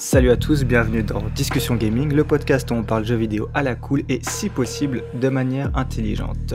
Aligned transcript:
Salut 0.00 0.30
à 0.30 0.36
tous, 0.36 0.62
bienvenue 0.62 1.02
dans 1.02 1.24
Discussion 1.34 1.74
Gaming, 1.74 2.14
le 2.14 2.22
podcast 2.22 2.70
où 2.70 2.74
on 2.74 2.84
parle 2.84 3.04
jeux 3.04 3.16
vidéo 3.16 3.48
à 3.52 3.64
la 3.64 3.74
cool 3.74 4.04
et 4.08 4.20
si 4.22 4.48
possible 4.48 5.02
de 5.20 5.28
manière 5.28 5.76
intelligente. 5.76 6.54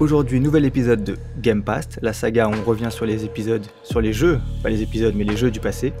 Aujourd'hui, 0.00 0.40
nouvel 0.40 0.64
épisode 0.64 1.04
de 1.04 1.18
Game 1.38 1.62
Past, 1.62 1.98
la 2.00 2.14
saga 2.14 2.48
où 2.48 2.52
on 2.54 2.64
revient 2.64 2.88
sur 2.90 3.04
les 3.04 3.26
épisodes, 3.26 3.66
sur 3.82 4.00
les 4.00 4.14
jeux, 4.14 4.40
pas 4.62 4.70
les 4.70 4.80
épisodes 4.80 5.14
mais 5.14 5.24
les 5.24 5.36
jeux 5.36 5.50
du 5.50 5.60
passé. 5.60 5.92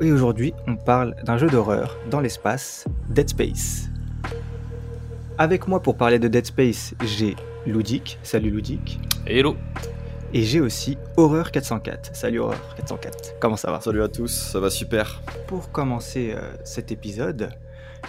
Et 0.00 0.10
aujourd'hui, 0.10 0.54
on 0.66 0.76
parle 0.76 1.14
d'un 1.24 1.36
jeu 1.36 1.48
d'horreur 1.48 1.98
dans 2.10 2.20
l'espace, 2.20 2.86
Dead 3.10 3.28
Space. 3.28 3.90
Avec 5.36 5.68
moi 5.68 5.82
pour 5.82 5.98
parler 5.98 6.18
de 6.18 6.28
Dead 6.28 6.46
Space, 6.46 6.94
j'ai 7.04 7.36
Ludic. 7.66 8.18
Salut 8.22 8.50
Ludic. 8.50 8.98
Hello. 9.26 9.54
Et 10.32 10.42
j'ai 10.42 10.60
aussi 10.60 10.98
Horreur 11.16 11.50
404. 11.50 12.14
Salut 12.14 12.40
Horreur 12.40 12.74
404. 12.76 13.38
Comment 13.38 13.56
ça 13.56 13.70
va? 13.70 13.80
Salut 13.80 14.02
à 14.02 14.08
tous, 14.08 14.28
ça 14.28 14.60
va 14.60 14.70
super. 14.70 15.22
Pour 15.46 15.70
commencer 15.70 16.34
euh, 16.34 16.52
cet 16.64 16.90
épisode, 16.90 17.50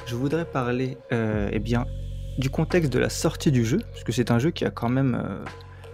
je 0.07 0.15
voudrais 0.15 0.45
parler 0.45 0.97
euh, 1.11 1.49
eh 1.51 1.59
bien, 1.59 1.85
du 2.37 2.49
contexte 2.49 2.91
de 2.91 2.99
la 2.99 3.09
sortie 3.09 3.51
du 3.51 3.63
jeu, 3.63 3.79
parce 3.91 4.03
que 4.03 4.11
c'est 4.11 4.31
un 4.31 4.39
jeu 4.39 4.49
qui 4.49 4.65
a 4.65 4.71
quand 4.71 4.89
même 4.89 5.15
euh, 5.15 5.43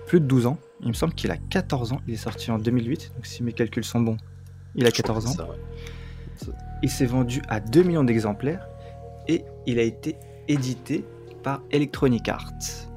plus 0.08 0.22
de 0.22 0.26
12 0.26 0.48
ans. 0.48 0.58
Il 0.82 0.90
me 0.90 0.94
semble 0.94 1.14
qu'il 1.14 1.30
a 1.30 1.38
14 1.38 1.92
ans. 1.92 2.02
Il 2.08 2.14
est 2.14 2.18
sorti 2.18 2.52
en 2.52 2.58
2008, 2.58 3.12
donc 3.16 3.26
si 3.26 3.44
mes 3.44 3.54
calculs 3.54 3.84
sont 3.84 4.00
bons, 4.00 4.18
il 4.76 4.86
a 4.86 4.92
14 4.92 5.28
ans. 5.28 5.36
Il 6.82 6.90
s'est 6.90 7.06
vendu 7.06 7.42
à 7.50 7.60
2 7.60 7.84
millions 7.84 8.04
d'exemplaires 8.04 8.68
et 9.28 9.44
il 9.66 9.78
a 9.78 9.84
été 9.84 10.16
édité 10.48 11.06
par 11.44 11.62
Electronic 11.72 12.28
Arts. 12.30 12.93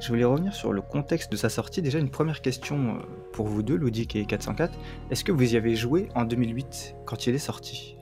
Je 0.00 0.08
voulais 0.08 0.24
revenir 0.24 0.54
sur 0.54 0.72
le 0.72 0.80
contexte 0.80 1.32
de 1.32 1.36
sa 1.36 1.48
sortie. 1.48 1.82
Déjà, 1.82 1.98
une 1.98 2.10
première 2.10 2.40
question 2.40 2.96
euh, 2.96 2.98
pour 3.32 3.46
vous 3.46 3.62
deux, 3.62 3.74
Ludic 3.74 4.14
et 4.14 4.24
404. 4.24 4.78
Est-ce 5.10 5.24
que 5.24 5.32
vous 5.32 5.54
y 5.54 5.56
avez 5.56 5.74
joué 5.74 6.08
en 6.14 6.24
2008 6.24 6.94
quand 7.04 7.26
il 7.26 7.34
est 7.34 7.38
sorti? 7.38 7.96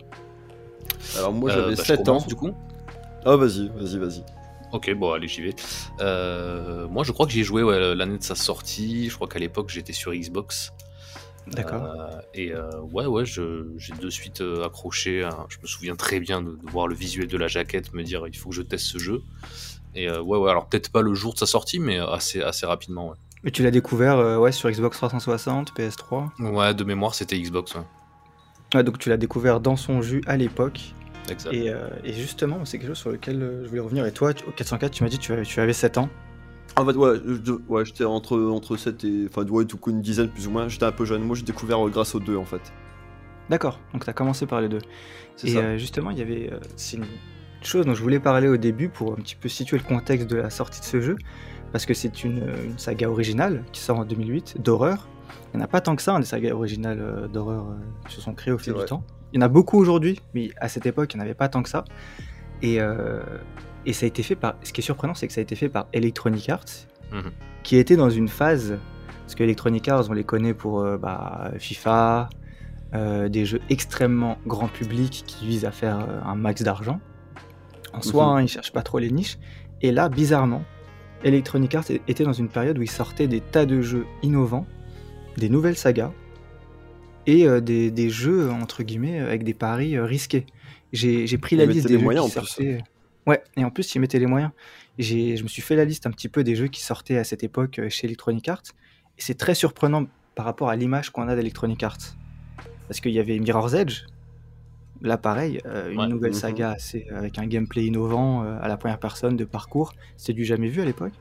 Alors, 1.17 1.33
moi, 1.33 1.51
j'avais 1.51 1.75
7 1.75 2.01
euh, 2.01 2.03
bah, 2.05 2.13
ans. 2.13 2.25
Du 2.27 2.35
coup 2.35 2.53
Ah, 3.25 3.37
vas-y, 3.37 3.69
vas-y, 3.69 3.99
vas-y. 3.99 4.25
Ok, 4.73 4.93
bon, 4.95 5.13
allez, 5.13 5.29
j'y 5.29 5.41
vais. 5.41 5.55
Euh, 6.01 6.87
moi, 6.89 7.03
je 7.03 7.13
crois 7.13 7.25
que 7.25 7.33
j'y 7.33 7.41
ai 7.41 7.45
joué 7.45 7.63
l'année 7.95 8.19
de 8.19 8.23
sa 8.23 8.35
sortie. 8.35 9.09
Je 9.09 9.15
crois 9.15 9.29
qu'à 9.29 9.39
l'époque, 9.39 9.71
j'étais 9.71 9.95
sur 9.95 10.13
Xbox. 10.13 10.73
D'accord. 11.47 11.97
et 12.35 12.53
ouais, 12.93 13.07
ouais, 13.07 13.25
j'ai 13.25 13.95
de 14.01 14.11
suite 14.11 14.43
accroché. 14.65 15.25
Hein. 15.25 15.47
Je 15.49 15.59
me 15.63 15.67
souviens 15.67 15.97
très 15.97 16.21
bien 16.21 16.43
de, 16.43 16.51
de, 16.51 16.71
voir 16.71 16.89
le 16.89 16.95
visuel 16.95 17.29
de 17.29 17.37
la 17.39 17.47
jaquette, 17.47 17.95
me 17.95 18.03
dire 18.03 18.27
il 18.27 18.37
faut 18.37 18.51
que 18.51 18.55
je 18.57 18.63
teste 18.63 18.85
ce 18.85 18.99
jeu. 18.99 19.23
Et 19.97 20.11
euh, 20.11 20.21
ouais, 20.21 20.39
ouais, 20.39 20.51
alors 20.51 20.67
peut-être 20.67 20.93
pas 20.93 21.01
le 21.01 21.15
jour 21.15 21.33
de 21.33 21.39
sa 21.39 21.47
sortie, 21.47 21.81
mais 21.81 21.99
assez, 21.99 22.43
assez 22.43 22.67
rapidement, 22.67 23.09
ouais. 23.09 23.17
Et 23.45 23.51
tu 23.51 23.63
l'as 23.63 23.71
découvert 23.71 24.19
euh, 24.19 24.37
ouais, 24.37 24.53
sur 24.53 24.71
Xbox 24.71 24.99
360, 24.99 25.73
PS3 25.73 26.29
Ouais, 26.53 26.75
de 26.75 26.85
mémoire, 26.85 27.15
c'était 27.15 27.39
Xbox, 27.39 27.75
ouais. 27.75 27.83
Ouais, 28.75 28.85
donc 28.85 28.99
tu 28.99 29.09
l'as 29.09 29.17
découvère 29.17 29.61
dans 29.61 29.77
son 29.77 30.03
jus 30.03 30.23
à 30.27 30.37
l'époque. 30.37 30.81
Exact. 31.31 31.53
Et, 31.55 31.71
euh, 31.71 31.89
et, 32.05 32.13
justement, 32.13 32.65
c'est 32.65 32.79
quelque 32.79 32.89
chose 32.89 32.99
sur 32.99 33.11
lequel 33.11 33.63
je 33.63 33.69
voulais 33.69 33.81
revenir. 33.81 34.05
Et 34.05 34.13
toi, 34.13 34.33
au 34.47 34.51
404, 34.51 34.93
tu 34.93 35.03
m'as 35.03 35.09
dit 35.09 35.19
que 35.19 35.23
tu 35.23 35.33
avais, 35.33 35.43
tu 35.45 35.61
avais 35.61 35.73
7 35.73 35.99
ans. 35.99 36.09
En 36.77 36.85
fait, 36.85 36.93
ouais, 36.93 37.19
ouais 37.69 37.85
j'étais 37.87 38.05
entre, 38.05 38.39
entre 38.39 38.77
7 38.77 39.03
et. 39.05 39.27
Enfin, 39.31 39.49
ouais, 39.49 39.65
tout 39.65 39.79
coup, 39.79 39.91
une 39.91 40.03
dizaine 40.03 40.29
plus 40.29 40.47
ou 40.47 40.51
moins. 40.51 40.69
J'étais 40.69 40.85
un 40.85 40.93
peu 40.93 41.07
jeune. 41.07 41.23
Moi, 41.23 41.37
j'ai 41.37 41.43
découvert 41.43 41.79
grâce 41.89 42.15
aux 42.15 42.21
deux, 42.21 42.37
en 42.37 42.45
fait. 42.45 42.61
D'accord, 43.49 43.81
donc 43.93 44.05
tu 44.05 44.11
as 44.11 44.13
commencé 44.13 44.45
par 44.45 44.61
les 44.61 44.69
deux. 44.69 44.81
Et 45.45 45.55
ça. 45.55 45.79
justement, 45.79 46.11
il 46.11 46.19
y 46.19 46.23
avait. 46.23 46.51
c'est 46.77 46.97
une 46.97 47.07
chose 47.67 47.87
dont 47.87 47.95
je 47.95 48.03
voulais 48.03 48.21
parler 48.21 48.49
au 48.49 48.57
début 48.57 48.89
pour 48.89 49.13
un 49.13 49.17
petit 49.17 49.37
peu 49.37 49.49
situer 49.49 49.79
le 49.79 49.85
contexte 49.85 50.29
de 50.29 50.37
la 50.37 50.51
sortie 50.51 50.81
de 50.81 50.85
ce 50.85 51.01
jeu, 51.01 51.17
parce 51.73 51.87
que 51.87 51.95
c'est 51.95 52.25
une, 52.25 52.43
saga 52.77 53.11
originale 53.11 53.65
qui 53.73 53.81
sort 53.81 53.99
en 53.99 54.05
2008 54.05 54.61
d'horreur. 54.63 55.09
Il 55.53 55.57
n'y 55.57 55.63
en 55.63 55.65
a 55.65 55.69
pas 55.69 55.81
tant 55.81 55.97
que 55.97 56.03
ça, 56.03 56.15
hein, 56.15 56.21
des 56.21 56.27
sagas 56.27 56.53
originales 56.53 57.01
euh, 57.01 57.29
d'horreur 57.29 57.65
euh, 57.65 58.09
qui 58.09 58.15
se 58.15 58.21
sont 58.21 58.35
créées 58.35 58.53
au 58.53 58.59
fil 58.59 58.75
du 58.75 58.85
temps. 58.85 59.03
Il 59.33 59.41
y 59.41 59.43
en 59.43 59.47
a 59.47 59.49
beaucoup 59.49 59.79
aujourd'hui, 59.79 60.21
mais 60.35 60.51
à 60.59 60.69
cette 60.69 60.87
époque, 60.87 61.13
il 61.15 61.17
n'y 61.17 61.23
en 61.23 61.25
avait 61.27 61.35
pas 61.35 61.49
tant 61.49 61.63
que 61.63 61.69
ça. 61.69 61.85
Et, 62.63 62.81
euh, 62.81 63.21
et, 63.85 63.93
ça 63.93 64.05
a 64.05 64.07
été 64.07 64.23
fait 64.23 64.37
par. 64.37 64.55
Ce 64.63 64.73
qui 64.73 64.81
est 64.81 64.85
surprenant, 64.85 65.15
c'est 65.15 65.27
que 65.27 65.33
ça 65.33 65.41
a 65.41 65.43
été 65.43 65.57
fait 65.57 65.69
par 65.69 65.89
Electronic 65.93 66.49
Arts, 66.49 66.87
mhm. 67.13 67.31
qui 67.63 67.77
était 67.77 67.97
dans 67.97 68.11
une 68.11 68.29
phase. 68.29 68.79
Parce 69.23 69.35
que 69.35 69.43
Electronic 69.43 69.89
Arts, 69.89 70.05
on 70.09 70.13
les 70.13 70.25
connaît 70.25 70.55
pour 70.55 70.85
bah, 70.99 71.51
FIFA, 71.59 72.29
des 72.93 73.45
jeux 73.45 73.61
extrêmement 73.69 74.39
grand 74.47 74.69
public 74.69 75.25
qui 75.27 75.47
visent 75.47 75.65
à 75.65 75.73
faire 75.73 75.99
un 76.25 76.37
max 76.37 76.63
d'argent. 76.63 77.01
En 77.97 78.03
soi, 78.03 78.25
hein, 78.25 78.43
ils 78.43 78.49
cherchent 78.49 78.73
pas 78.73 78.83
trop 78.83 78.99
les 78.99 79.11
niches. 79.11 79.39
Et 79.83 79.91
là, 79.91 80.09
bizarrement, 80.09 80.65
Electronic 81.25 81.75
Arts 81.75 81.91
était 81.91 82.25
dans 82.25 82.33
une 82.33 82.49
période 82.49 82.79
où 82.79 82.83
ils 82.83 82.91
sortaient 82.91 83.27
des 83.27 83.41
tas 83.41 83.67
de 83.67 83.81
jeux 83.81 84.07
innovants, 84.23 84.67
des 85.37 85.49
nouvelles 85.49 85.77
sagas, 85.77 86.13
et 87.27 87.47
euh, 87.47 87.61
des, 87.61 88.11
jeux, 88.11 88.51
entre 88.51 88.83
guillemets, 88.83 89.19
avec 89.19 89.43
des 89.43 89.55
paris 89.55 89.97
euh, 89.97 90.05
risqués. 90.05 90.47
J'ai 90.93 91.39
pris 91.39 91.57
la 91.57 91.67
liste 91.67 91.89
des 91.89 91.99
moyens 91.99 92.27
jeux 92.27 92.41
qui 92.41 92.47
sortaient... 92.47 92.85
Ouais, 93.27 93.43
et 93.57 93.65
en 93.65 93.71
plus, 93.71 93.93
ils 93.95 93.99
mettaient 93.99 94.21
les 94.21 94.27
moyens. 94.27 94.53
Je 94.99 95.43
me 95.43 95.49
suis 95.49 95.63
fait 95.63 95.75
la 95.75 95.85
liste 95.85 96.07
un 96.07 96.13
petit 96.13 96.29
peu 96.29 96.45
des 96.45 96.55
jeux 96.55 96.69
qui 96.69 96.81
sortaient 96.81 97.19
à 97.19 97.25
cette 97.25 97.43
époque 97.43 97.79
euh, 97.79 97.89
chez 97.89 98.07
Electronic 98.07 98.49
Arts, 98.49 98.63
et 99.19 99.23
c'est 99.23 99.35
très 99.35 99.55
surprenant 99.55 100.07
par 100.35 100.45
rapport 100.45 100.69
à 100.69 100.77
l'image 100.77 101.11
qu'on 101.11 101.29
a 101.29 101.35
d'Electronic 101.35 101.83
Arts. 101.83 102.15
Parce 102.87 103.01
qu'il 103.01 103.13
y 103.13 103.19
avait 103.19 103.39
Mirror's 103.39 103.75
Edge, 103.75 104.05
Là, 105.03 105.19
pareil, 105.19 105.61
euh, 105.67 105.91
une 105.91 106.07
nouvelle 106.07 106.33
mhm. 106.33 106.39
saga 106.39 106.71
assez, 106.71 107.07
avec 107.11 107.39
un 107.39 107.47
gameplay 107.47 107.87
innovant 107.87 108.43
euh, 108.43 108.59
à 108.61 108.69
la 108.69 108.77
première 108.77 108.99
personne 108.99 109.37
de 109.37 109.45
parcours. 109.45 109.93
C'était 110.17 110.33
du 110.33 110.45
jamais 110.45 110.69
vu 110.69 110.81
à 110.81 110.85
l'époque. 110.85 111.13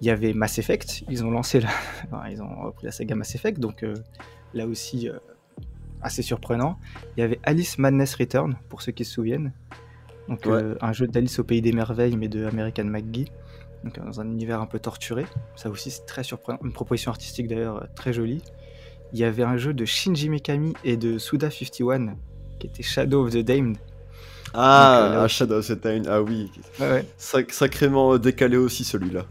Il 0.00 0.06
y 0.06 0.10
avait 0.10 0.32
Mass 0.32 0.58
Effect. 0.58 1.02
Ils 1.08 1.24
ont 1.24 1.30
lancé 1.30 1.60
la... 1.60 1.70
ils 2.30 2.40
ont 2.40 2.62
repris 2.62 2.86
la 2.86 2.92
saga 2.92 3.14
Mass 3.14 3.34
Effect, 3.34 3.58
donc 3.58 3.82
euh, 3.82 3.94
là 4.54 4.66
aussi 4.66 5.08
assez 6.00 6.22
surprenant. 6.22 6.78
Il 7.16 7.20
y 7.20 7.22
avait 7.24 7.40
Alice 7.42 7.78
Madness 7.78 8.14
Return, 8.14 8.56
pour 8.68 8.82
ceux 8.82 8.92
qui 8.92 9.04
se 9.04 9.12
souviennent. 9.12 9.52
Donc 10.28 10.46
un 10.46 10.92
jeu 10.92 11.06
d'Alice 11.06 11.38
au 11.38 11.44
pays 11.44 11.62
des 11.62 11.72
merveilles, 11.72 12.16
mais 12.16 12.28
de 12.28 12.44
American 12.44 12.84
McGee. 12.84 13.32
Donc 13.82 13.98
dans 13.98 14.20
un 14.20 14.26
univers 14.26 14.60
un 14.60 14.66
peu 14.66 14.78
torturé. 14.78 15.24
Ça 15.56 15.70
aussi 15.70 15.90
c'est 15.90 16.04
très 16.04 16.22
surprenant. 16.22 16.58
Une 16.62 16.72
proposition 16.72 17.10
artistique 17.10 17.48
d'ailleurs 17.48 17.88
très 17.96 18.12
jolie. 18.12 18.42
Il 19.12 19.18
y 19.18 19.24
avait 19.24 19.42
un 19.42 19.56
jeu 19.56 19.72
de 19.72 19.84
Shinji 19.84 20.28
Mikami 20.28 20.74
et 20.84 20.96
de 20.96 21.18
Suda 21.18 21.50
51 21.50 22.16
qui 22.58 22.66
était 22.66 22.82
Shadow 22.82 23.26
of 23.26 23.32
the 23.32 23.38
Damned. 23.38 23.76
Ah, 24.54 25.02
euh, 25.02 25.24
ah, 25.24 25.28
Shadow 25.28 25.58
of 25.58 25.66
the 25.66 25.80
Damned, 25.80 26.06
ah 26.08 26.22
oui. 26.22 26.50
sacrément 27.16 28.18
décalé 28.18 28.56
aussi 28.56 28.84
celui-là. 28.84 29.24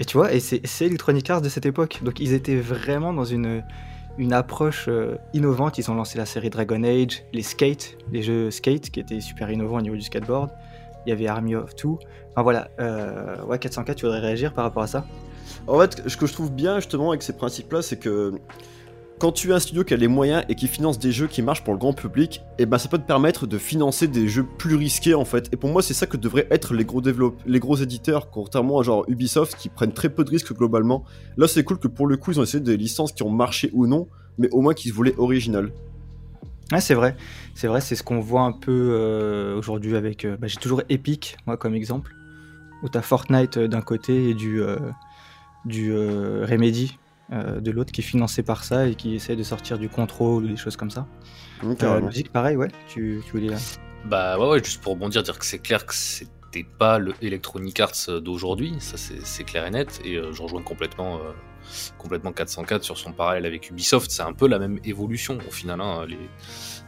Et 0.00 0.04
tu 0.04 0.16
vois, 0.16 0.32
et 0.32 0.40
c'est 0.40 0.86
Electronic 0.86 1.30
Arts 1.30 1.42
de 1.42 1.48
cette 1.48 1.66
époque. 1.66 2.00
Donc 2.02 2.18
ils 2.20 2.32
étaient 2.32 2.56
vraiment 2.56 3.12
dans 3.12 3.24
une, 3.24 3.62
une 4.18 4.32
approche 4.32 4.86
euh, 4.88 5.16
innovante. 5.32 5.78
Ils 5.78 5.90
ont 5.90 5.94
lancé 5.94 6.18
la 6.18 6.26
série 6.26 6.50
Dragon 6.50 6.82
Age, 6.82 7.22
les 7.32 7.42
Skate, 7.42 7.96
les 8.10 8.22
jeux 8.22 8.50
Skate 8.50 8.90
qui 8.90 9.00
étaient 9.00 9.20
super 9.20 9.50
innovants 9.50 9.78
au 9.78 9.82
niveau 9.82 9.96
du 9.96 10.02
skateboard. 10.02 10.50
Il 11.06 11.10
y 11.10 11.12
avait 11.12 11.28
Army 11.28 11.54
of 11.54 11.76
Two. 11.76 11.98
Enfin 12.32 12.42
voilà, 12.42 12.68
euh, 12.80 13.42
ouais, 13.44 13.58
404, 13.58 13.96
tu 13.96 14.06
voudrais 14.06 14.20
réagir 14.20 14.52
par 14.52 14.64
rapport 14.64 14.82
à 14.82 14.86
ça? 14.88 15.04
En 15.66 15.78
fait, 15.78 16.08
ce 16.08 16.16
que 16.16 16.26
je 16.26 16.32
trouve 16.32 16.50
bien 16.50 16.76
justement 16.76 17.10
avec 17.10 17.22
ces 17.22 17.34
principes-là, 17.34 17.82
c'est 17.82 17.98
que 17.98 18.34
quand 19.18 19.32
tu 19.32 19.52
as 19.52 19.56
un 19.56 19.60
studio 19.60 19.84
qui 19.84 19.94
a 19.94 19.96
les 19.96 20.08
moyens 20.08 20.44
et 20.48 20.54
qui 20.54 20.66
finance 20.66 20.98
des 20.98 21.12
jeux 21.12 21.26
qui 21.26 21.40
marchent 21.40 21.62
pour 21.62 21.72
le 21.72 21.78
grand 21.78 21.92
public, 21.92 22.42
et 22.58 22.62
eh 22.62 22.66
ben 22.66 22.78
ça 22.78 22.88
peut 22.88 22.98
te 22.98 23.06
permettre 23.06 23.46
de 23.46 23.58
financer 23.58 24.08
des 24.08 24.28
jeux 24.28 24.44
plus 24.44 24.74
risqués 24.74 25.14
en 25.14 25.24
fait. 25.24 25.48
Et 25.52 25.56
pour 25.56 25.70
moi, 25.70 25.82
c'est 25.82 25.94
ça 25.94 26.06
que 26.06 26.16
devraient 26.16 26.48
être 26.50 26.74
les 26.74 26.84
gros 26.84 27.00
les 27.46 27.60
gros 27.60 27.76
éditeurs, 27.76 28.30
contrairement 28.30 28.80
à 28.80 28.82
genre 28.82 29.04
Ubisoft 29.08 29.56
qui 29.56 29.68
prennent 29.68 29.92
très 29.92 30.08
peu 30.08 30.24
de 30.24 30.30
risques 30.30 30.52
globalement. 30.52 31.04
Là, 31.36 31.46
c'est 31.48 31.62
cool 31.64 31.78
que 31.78 31.88
pour 31.88 32.06
le 32.06 32.16
coup, 32.16 32.32
ils 32.32 32.40
ont 32.40 32.42
essayé 32.42 32.62
des 32.62 32.76
licences 32.76 33.12
qui 33.12 33.22
ont 33.22 33.30
marché 33.30 33.70
ou 33.72 33.86
non, 33.86 34.08
mais 34.38 34.48
au 34.50 34.60
moins 34.60 34.74
qu'ils 34.74 34.90
se 34.90 34.96
voulaient 34.96 35.14
original. 35.16 35.70
Ouais, 36.72 36.80
c'est 36.80 36.94
vrai, 36.94 37.16
c'est 37.54 37.68
vrai, 37.68 37.80
c'est 37.80 37.94
ce 37.94 38.02
qu'on 38.02 38.20
voit 38.20 38.42
un 38.42 38.52
peu 38.52 38.90
euh, 38.92 39.56
aujourd'hui 39.56 39.96
avec. 39.96 40.24
Euh, 40.24 40.36
bah, 40.38 40.48
j'ai 40.48 40.56
toujours 40.56 40.82
Epic, 40.88 41.36
moi, 41.46 41.56
comme 41.56 41.74
exemple, 41.74 42.12
où 42.82 42.88
t'as 42.88 43.02
Fortnite 43.02 43.58
euh, 43.58 43.68
d'un 43.68 43.82
côté 43.82 44.30
et 44.30 44.34
du, 44.34 44.60
du 45.66 45.94
Remedy 45.94 46.98
euh, 47.32 47.60
de 47.60 47.70
l'autre 47.70 47.92
qui 47.92 48.02
est 48.02 48.04
financé 48.04 48.42
par 48.42 48.64
ça 48.64 48.86
et 48.86 48.94
qui 48.94 49.14
essaie 49.14 49.36
de 49.36 49.42
sortir 49.42 49.78
du 49.78 49.88
contrôle 49.88 50.44
ou 50.44 50.48
des 50.48 50.56
choses 50.56 50.76
comme 50.76 50.90
ça. 50.90 51.06
Euh, 51.62 52.00
logique, 52.00 52.30
pareil, 52.30 52.56
ouais, 52.56 52.68
tu, 52.88 53.22
tu 53.24 53.32
voulais. 53.32 53.54
Bah 54.04 54.38
ouais, 54.38 54.48
ouais, 54.48 54.62
juste 54.62 54.82
pour 54.82 54.92
rebondir, 54.92 55.22
dire 55.22 55.38
que 55.38 55.46
c'est 55.46 55.58
clair 55.58 55.86
que 55.86 55.94
c'était 55.94 56.66
pas 56.78 56.98
le 56.98 57.14
Electronic 57.22 57.80
Arts 57.80 58.20
d'aujourd'hui, 58.20 58.74
ça 58.78 58.96
c'est 58.98 59.44
clair 59.44 59.64
et 59.66 59.70
net, 59.70 60.00
et 60.04 60.16
euh, 60.16 60.32
je 60.32 60.42
rejoins 60.42 60.62
complètement, 60.62 61.18
complètement 61.96 62.32
404 62.32 62.82
sur 62.82 62.98
son 62.98 63.12
parallèle 63.12 63.46
avec 63.46 63.70
Ubisoft, 63.70 64.10
c'est 64.10 64.22
un 64.22 64.34
peu 64.34 64.46
la 64.46 64.58
même 64.58 64.78
évolution 64.84 65.38
au 65.48 65.50
final. 65.50 65.80
Hein, 65.80 66.04
les, 66.06 66.18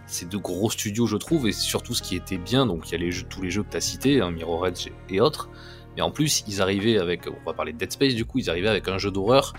ces 0.06 0.26
deux 0.26 0.38
gros 0.38 0.70
studios, 0.70 1.06
je 1.06 1.16
trouve, 1.16 1.48
et 1.48 1.52
surtout 1.52 1.94
ce 1.94 2.02
qui 2.02 2.14
était 2.14 2.38
bien, 2.38 2.66
donc 2.66 2.88
il 2.88 2.92
y 2.92 2.94
a 2.94 2.98
les 2.98 3.10
jeux, 3.10 3.24
tous 3.28 3.40
les 3.40 3.50
jeux 3.50 3.62
que 3.62 3.70
tu 3.70 3.76
as 3.78 3.80
cités, 3.80 4.20
hein, 4.20 4.30
Mirror 4.30 4.66
Edge 4.68 4.88
et 5.08 5.20
autres, 5.20 5.48
mais 5.96 6.02
en 6.02 6.10
plus, 6.10 6.44
ils 6.46 6.60
arrivaient 6.60 6.98
avec, 6.98 7.26
on 7.26 7.44
va 7.44 7.54
parler 7.54 7.72
de 7.72 7.78
Dead 7.78 7.90
Space 7.90 8.14
du 8.14 8.26
coup, 8.26 8.38
ils 8.38 8.50
arrivaient 8.50 8.68
avec 8.68 8.86
un 8.88 8.98
jeu 8.98 9.10
d'horreur 9.10 9.54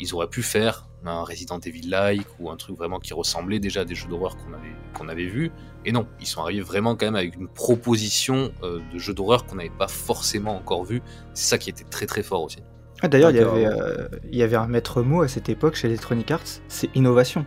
ils 0.00 0.14
auraient 0.14 0.28
pu 0.28 0.42
faire 0.42 0.86
un 1.06 1.22
Resident 1.22 1.58
Evil-like 1.58 2.26
ou 2.40 2.50
un 2.50 2.56
truc 2.56 2.76
vraiment 2.76 2.98
qui 2.98 3.14
ressemblait 3.14 3.58
déjà 3.58 3.80
à 3.80 3.84
des 3.84 3.94
jeux 3.94 4.08
d'horreur 4.08 4.36
qu'on 4.36 4.52
avait, 4.54 4.72
qu'on 4.94 5.08
avait 5.08 5.26
vus. 5.26 5.50
Et 5.84 5.92
non, 5.92 6.06
ils 6.20 6.26
sont 6.26 6.40
arrivés 6.40 6.62
vraiment 6.62 6.96
quand 6.96 7.06
même 7.06 7.16
avec 7.16 7.36
une 7.36 7.48
proposition 7.48 8.52
euh, 8.62 8.80
de 8.92 8.98
jeux 8.98 9.14
d'horreur 9.14 9.44
qu'on 9.46 9.56
n'avait 9.56 9.70
pas 9.70 9.88
forcément 9.88 10.56
encore 10.56 10.84
vu. 10.84 11.02
C'est 11.34 11.48
ça 11.48 11.58
qui 11.58 11.70
était 11.70 11.84
très 11.84 12.06
très 12.06 12.22
fort 12.22 12.42
aussi. 12.42 12.58
Ah, 13.02 13.08
d'ailleurs, 13.08 13.30
il, 13.30 13.36
y 13.36 13.40
avait, 13.40 13.66
euh, 13.66 14.08
il 14.30 14.38
y 14.38 14.42
avait 14.42 14.56
un 14.56 14.66
maître 14.66 15.02
mot 15.02 15.22
à 15.22 15.28
cette 15.28 15.48
époque 15.48 15.74
chez 15.74 15.88
Electronic 15.88 16.30
Arts, 16.30 16.60
c'est 16.68 16.94
innovation. 16.94 17.44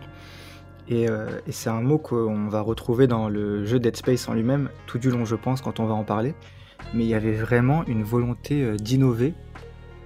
Et, 0.88 1.08
euh, 1.08 1.40
et 1.46 1.52
c'est 1.52 1.68
un 1.68 1.80
mot 1.80 1.98
qu'on 1.98 2.48
va 2.48 2.60
retrouver 2.60 3.06
dans 3.06 3.28
le 3.28 3.64
jeu 3.64 3.78
Dead 3.80 3.96
Space 3.96 4.28
en 4.28 4.34
lui-même, 4.34 4.70
tout 4.86 4.98
du 4.98 5.10
long, 5.10 5.24
je 5.24 5.34
pense, 5.34 5.60
quand 5.60 5.80
on 5.80 5.86
va 5.86 5.94
en 5.94 6.04
parler. 6.04 6.34
Mais 6.94 7.04
il 7.04 7.08
y 7.08 7.14
avait 7.14 7.32
vraiment 7.32 7.84
une 7.86 8.04
volonté 8.04 8.76
d'innover 8.76 9.34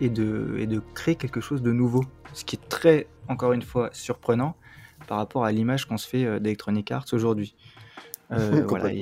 et 0.00 0.08
de, 0.08 0.56
et 0.58 0.66
de 0.66 0.80
créer 0.94 1.16
quelque 1.16 1.40
chose 1.40 1.60
de 1.60 1.72
nouveau. 1.72 2.04
Ce 2.32 2.44
qui 2.44 2.56
est 2.56 2.68
très, 2.68 3.06
encore 3.28 3.52
une 3.52 3.62
fois, 3.62 3.90
surprenant 3.92 4.56
par 5.06 5.18
rapport 5.18 5.44
à 5.44 5.52
l'image 5.52 5.86
qu'on 5.86 5.96
se 5.98 6.08
fait 6.08 6.24
euh, 6.24 6.38
d'Electronic 6.38 6.90
Arts 6.90 7.06
aujourd'hui. 7.12 7.54
Euh, 8.30 8.64
voilà, 8.68 8.92
il 8.92 8.98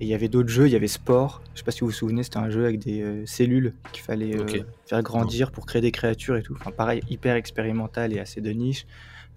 y 0.00 0.14
avait, 0.14 0.28
d'autres 0.28 0.48
jeux, 0.48 0.66
il 0.66 0.72
y 0.72 0.76
avait 0.76 0.86
Sport, 0.88 1.42
je 1.54 1.58
sais 1.60 1.64
pas 1.64 1.70
si 1.70 1.80
vous 1.80 1.86
vous 1.86 1.92
souvenez, 1.92 2.22
c'était 2.22 2.36
un 2.38 2.50
jeu 2.50 2.64
avec 2.64 2.78
des 2.78 3.00
euh, 3.02 3.26
cellules 3.26 3.74
qu'il 3.92 4.02
fallait 4.02 4.36
euh, 4.36 4.46
faire 4.86 5.02
grandir 5.02 5.50
pour 5.50 5.66
créer 5.66 5.82
des 5.82 5.90
créatures 5.92 6.36
et 6.36 6.42
tout. 6.42 6.54
Enfin, 6.60 6.70
pareil, 6.70 7.02
hyper 7.08 7.34
expérimental 7.36 8.12
et 8.12 8.20
assez 8.20 8.40
de 8.40 8.50
niche. 8.50 8.86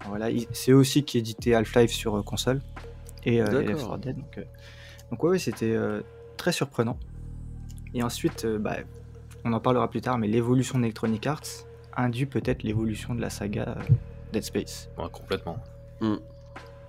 Enfin, 0.00 0.10
Voilà, 0.10 0.30
il- 0.30 0.46
c'est 0.52 0.72
eux 0.72 0.76
aussi 0.76 1.04
qui 1.04 1.18
éditait 1.18 1.54
Half-Life 1.54 1.90
sur 1.92 2.16
euh, 2.18 2.22
console 2.22 2.60
et, 3.24 3.40
euh. 3.40 3.62
Left 3.62 3.80
4 3.80 3.98
Dead. 3.98 4.16
Donc, 4.16 4.38
euh, 4.38 4.42
donc 5.10 5.22
ouais, 5.24 5.30
ouais, 5.30 5.38
c'était 5.38 5.72
euh, 5.72 6.00
très 6.36 6.52
surprenant. 6.52 6.98
Et 7.94 8.02
ensuite, 8.02 8.44
euh, 8.44 8.58
bah, 8.58 8.76
on 9.44 9.52
en 9.52 9.60
parlera 9.60 9.88
plus 9.90 10.00
tard, 10.00 10.18
mais 10.18 10.28
l'évolution 10.28 10.78
d'Electronic 10.78 11.26
Arts 11.26 11.66
induit 11.96 12.26
peut-être 12.26 12.62
l'évolution 12.62 13.14
de 13.14 13.20
la 13.20 13.30
saga 13.30 13.76
Dead 14.32 14.42
Space. 14.42 14.88
Ouais, 14.98 15.04
complètement. 15.12 15.58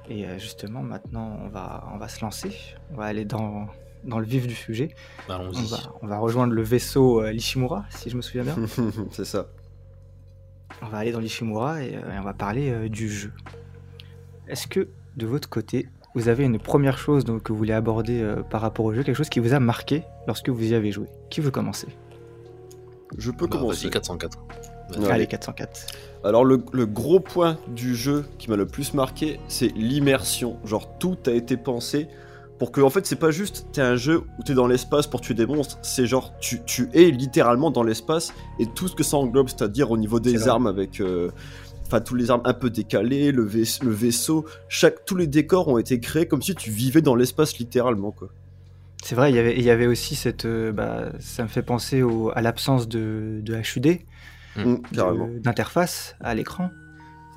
Et 0.10 0.26
euh, 0.26 0.38
justement, 0.40 0.82
maintenant, 0.82 1.38
on 1.44 1.48
va, 1.50 1.86
on 1.94 1.98
va 1.98 2.08
se 2.08 2.22
lancer. 2.22 2.52
On 2.92 2.96
va 2.98 3.06
aller 3.06 3.26
dans, 3.26 3.68
dans 4.04 4.20
le 4.20 4.26
vif 4.26 4.48
du 4.48 4.56
sujet. 4.56 4.90
On 5.30 5.34
Allons-y. 5.34 5.68
va, 5.70 5.78
on 6.02 6.08
va 6.08 6.18
rejoindre 6.18 6.54
le 6.54 6.62
vaisseau 6.64 7.22
euh, 7.22 7.32
l'Ishimura, 7.32 7.86
si 7.90 8.10
je 8.10 8.18
me 8.18 8.22
souviens 8.22 8.44
bien. 8.44 8.56
c'est 9.12 9.26
ça. 9.26 9.48
on 10.82 10.88
va 10.88 10.98
aller 10.98 11.12
dans 11.12 11.20
l'Ishimura 11.20 11.82
et, 11.84 11.96
euh, 11.96 12.16
et 12.16 12.20
on 12.20 12.24
va 12.24 12.34
parler 12.34 12.70
euh, 12.72 12.90
du 12.90 13.10
jeu. 13.10 13.32
Est-ce 14.48 14.68
que, 14.68 14.90
de 15.16 15.26
votre 15.26 15.48
côté, 15.50 15.88
vous 16.16 16.28
avez 16.28 16.44
une 16.44 16.60
première 16.60 16.98
chose 16.98 17.24
donc, 17.24 17.44
que 17.44 17.52
vous 17.54 17.58
voulez 17.58 17.74
aborder 17.74 18.22
euh, 18.22 18.44
par 18.44 18.60
rapport 18.62 18.86
au 18.86 18.94
jeu, 18.94 19.04
quelque 19.04 19.16
chose 19.16 19.30
qui 19.30 19.40
vous 19.40 19.54
a 19.54 19.60
marqué 19.60 20.04
lorsque 20.28 20.50
vous 20.50 20.64
y 20.72 20.76
avez 20.76 20.92
joué? 20.92 21.08
Qui 21.30 21.40
veut 21.40 21.50
commencer? 21.52 21.88
Je 23.18 23.32
peux 23.32 23.48
Bah, 23.48 23.58
commencer. 23.58 23.84
Vas-y, 23.84 23.92
404. 23.92 24.38
Ouais. 25.00 25.10
Allez, 25.12 25.28
404. 25.28 25.88
Alors 26.24 26.46
le, 26.46 26.64
le 26.72 26.86
gros 26.86 27.20
point 27.20 27.58
du 27.68 27.96
jeu 27.96 28.26
qui 28.38 28.50
m'a 28.50 28.56
le 28.56 28.66
plus 28.66 28.94
marqué, 28.94 29.40
c'est 29.48 29.68
l'immersion. 29.76 30.58
Genre 30.66 30.98
tout 31.00 31.18
a 31.28 31.32
été 31.32 31.58
pensé 31.58 32.08
pour 32.60 32.72
que 32.72 32.80
en 32.82 32.90
fait 32.90 33.06
c'est 33.06 33.18
pas 33.18 33.32
juste 33.32 33.66
t'es 33.74 33.82
un 33.82 33.96
jeu 33.98 34.22
où 34.40 34.44
t'es 34.44 34.54
dans 34.54 34.68
l'espace 34.68 35.08
pour 35.08 35.20
tuer 35.22 35.34
des 35.34 35.46
monstres, 35.46 35.80
c'est 35.82 36.06
genre 36.06 36.34
tu, 36.40 36.62
tu 36.66 36.88
es 36.94 37.12
littéralement 37.12 37.72
dans 37.72 37.84
l'espace 37.84 38.34
et 38.60 38.66
tout 38.68 38.88
ce 38.88 38.96
que 38.96 39.04
ça 39.04 39.18
englobe, 39.18 39.50
c'est-à-dire 39.50 39.92
au 39.92 39.98
niveau 39.98 40.20
des 40.22 40.38
armes 40.52 40.68
avec 40.68 41.02
euh, 41.02 41.30
enfin 41.88 42.00
tous 42.00 42.16
les 42.16 42.32
armes 42.32 42.44
un 42.46 42.54
peu 42.54 42.70
décalées, 42.70 43.32
le, 43.34 43.44
vais- 43.44 43.64
le 43.82 43.92
vaisseau, 43.92 44.46
chaque 44.70 45.04
tous 45.06 45.16
les 45.18 45.28
décors 45.28 45.68
ont 45.68 45.78
été 45.78 46.00
créés 46.00 46.28
comme 46.28 46.42
si 46.42 46.56
tu 46.56 46.70
vivais 46.72 47.02
dans 47.02 47.16
l'espace 47.16 47.58
littéralement 47.58 48.12
quoi. 48.12 48.30
C'est 49.04 49.16
vrai, 49.16 49.32
il 49.32 49.36
y 49.36 49.40
avait- 49.40 49.56
il 49.58 49.64
y 49.64 49.70
avait 49.70 49.88
aussi 49.88 50.16
cette. 50.16 50.46
euh, 50.46 50.72
bah, 50.72 51.08
ça 51.20 51.44
me 51.44 51.50
fait 51.50 51.64
penser 51.64 52.02
au- 52.04 52.32
à 52.34 52.42
l'absence 52.42 52.88
de, 52.88 53.42
de 53.44 53.56
HUD, 53.56 54.00
Mm, 54.58 54.76
de- 54.92 54.96
carrément. 54.96 55.30
d'interface 55.42 56.16
à 56.22 56.34
l'écran, 56.36 56.70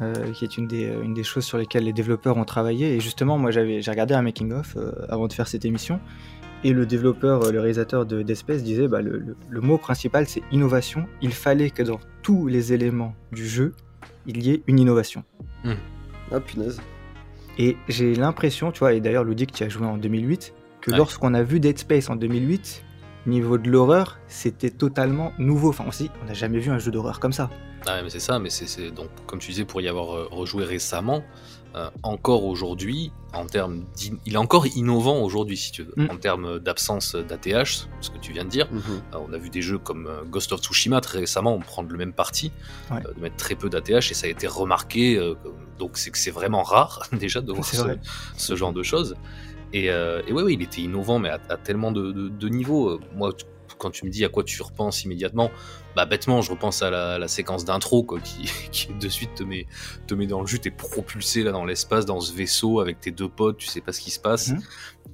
euh, 0.03 0.13
qui 0.33 0.45
est 0.45 0.57
une 0.59 0.67
des, 0.67 0.93
une 1.03 1.15
des 1.15 1.23
choses 1.25 1.45
sur 1.45 1.57
lesquelles 1.59 1.85
les 1.85 1.93
développeurs 1.93 2.37
ont 2.37 2.45
travaillé. 2.45 2.95
Et 2.97 3.01
justement, 3.01 3.39
moi, 3.39 3.51
j'avais, 3.51 3.81
j'ai 3.81 3.91
regardé 3.91 4.15
un 4.15 4.23
making-of 4.23 4.77
euh, 4.77 4.93
avant 5.09 5.27
de 5.27 5.33
faire 5.33 5.49
cette 5.49 5.65
émission, 5.65 6.01
et 6.65 6.73
le 6.73 6.85
développeur, 6.87 7.45
euh, 7.45 7.53
le 7.53 7.61
réalisateur 7.61 8.05
de 8.07 8.23
Dead 8.23 8.37
Space 8.37 8.63
disait 8.63 8.89
bah, 8.89 9.01
le, 9.03 9.19
le- 9.19 9.37
le 9.49 9.61
mot 9.61 9.79
principal, 9.79 10.27
c'est 10.27 10.43
innovation. 10.53 11.07
Il 11.23 11.33
fallait 11.33 11.71
que 11.71 11.83
dans 11.83 12.01
tous 12.23 12.47
les 12.47 12.73
éléments 12.73 13.15
du 13.33 13.47
jeu, 13.47 13.73
il 14.27 14.43
y 14.45 14.51
ait 14.51 14.63
une 14.67 14.79
innovation. 14.79 15.23
Ah 16.33 16.41
punaise. 16.41 16.81
Et 17.59 17.77
j'ai 17.89 18.15
l'impression, 18.15 18.73
tu 18.73 18.81
vois, 18.81 18.93
et 18.93 19.01
d'ailleurs 19.01 19.25
Ludic 19.25 19.51
qui 19.53 19.65
a 19.65 19.69
joué 19.69 19.87
en 19.87 19.97
2008, 19.97 20.53
que 20.81 20.91
Ouais. 20.91 20.97
lorsqu'on 20.99 21.33
a 21.35 21.43
vu 21.43 21.59
Dead 21.61 21.79
Space 21.79 22.11
en 22.11 22.17
2008, 22.17 22.83
niveau 23.27 23.59
de 23.59 23.69
l'horreur, 23.69 24.19
c'était 24.29 24.71
totalement 24.71 25.33
nouveau. 25.39 25.71
Enfin, 25.71 25.85
on 26.23 26.25
n'a 26.27 26.35
jamais 26.35 26.59
vu 26.59 26.71
un 26.71 26.79
jeu 26.79 26.91
d'horreur 26.91 27.21
comme 27.21 27.33
ça. 27.33 27.51
Ah, 27.87 28.01
mais 28.03 28.11
c'est 28.11 28.21
ça, 28.21 28.39
mais 28.39 28.51
c'est 28.51 28.91
donc 28.91 29.09
comme 29.27 29.39
tu 29.39 29.51
disais 29.53 29.65
pour 29.65 29.81
y 29.81 29.89
avoir 29.89 30.15
euh, 30.17 30.29
rejoué 30.31 30.65
récemment, 30.65 31.23
euh, 31.77 31.89
encore 32.03 32.45
aujourd'hui, 32.45 33.13
en 33.33 33.47
termes, 33.47 33.85
il 34.25 34.35
est 34.35 34.39
encore 34.39 34.67
innovant 34.67 35.21
aujourd'hui 35.23 35.57
si 35.57 35.71
tu 35.71 35.83
veux, 35.85 35.93
Mm. 35.97 36.09
en 36.11 36.17
termes 36.17 36.59
d'absence 36.59 37.15
d'ATH, 37.15 37.87
ce 38.01 38.11
que 38.11 38.19
tu 38.19 38.33
viens 38.33 38.45
de 38.45 38.49
dire. 38.51 38.67
Mhm. 38.73 38.81
Euh, 39.15 39.19
on 39.29 39.33
a 39.33 39.39
vu 39.39 39.51
des 39.51 39.63
jeux 39.63 39.79
comme 39.79 40.09
Ghost 40.31 40.53
of 40.53 40.61
Tsushima 40.63 41.01
très 41.01 41.19
récemment 41.21 41.55
on 41.55 41.61
prend 41.61 41.83
le 41.83 41.97
même 41.99 42.13
parti, 42.15 42.51
Ouais. 42.91 42.99
euh, 43.07 43.13
de 43.15 43.21
mettre 43.21 43.37
très 43.37 43.55
peu 43.55 43.69
d'ATH 43.69 44.11
et 44.11 44.15
ça 44.15 44.27
a 44.27 44.31
été 44.31 44.47
remarqué. 44.47 45.21
donc 45.79 45.99
c'est 45.99 46.11
que 46.11 46.19
c'est 46.19 46.31
vraiment 46.31 46.63
rare 46.63 47.03
déjà 47.13 47.41
de 47.43 47.53
voir 47.53 47.67
ce 48.37 48.57
genre 48.57 48.73
de 48.73 48.83
choses. 48.83 49.15
Et, 49.73 49.91
euh, 49.91 50.23
et 50.27 50.33
ouais, 50.33 50.43
ouais, 50.43 50.55
il 50.55 50.63
était 50.63 50.81
innovant, 50.83 51.19
mais 51.19 51.29
à, 51.31 51.41
à 51.49 51.57
tellement 51.57 51.93
de, 51.93 52.13
de- 52.13 52.29
de 52.29 52.49
niveaux. 52.49 52.91
Euh, 52.91 53.01
Moi, 53.15 53.33
tu- 53.33 53.45
quand 53.79 53.91
tu 53.91 54.07
me 54.07 54.11
dis 54.11 54.25
à 54.25 54.31
quoi 54.31 54.43
tu 54.43 54.63
repenses 54.63 55.05
immédiatement, 55.05 55.51
bah 55.95 56.07
bêtement, 56.07 56.41
je 56.41 56.51
repense 56.51 56.81
à 56.83 56.89
la, 56.91 57.19
la 57.19 57.29
séquence 57.29 57.65
d'intro 57.67 58.05
quoi, 58.05 58.21
qui, 58.21 58.45
qui 58.73 58.89
de 58.95 59.09
suite 59.09 59.35
te 59.35 59.43
met, 59.43 59.67
te 60.07 60.15
met 60.15 60.27
dans 60.27 60.41
le 60.41 60.47
jus, 60.47 60.61
t'es 60.61 60.71
propulsé 60.71 61.43
là 61.43 61.53
dans 61.53 61.65
l'espace, 61.67 62.07
dans 62.07 62.21
ce 62.21 62.33
vaisseau 62.33 62.81
avec 62.81 63.01
tes 63.01 63.11
deux 63.11 63.29
potes, 63.29 63.59
tu 63.59 63.67
sais 63.67 63.81
pas 63.83 63.93
ce 63.93 64.01
qui 64.01 64.11
se 64.11 64.21
passe. 64.21 64.49
Mhm. 64.49 64.61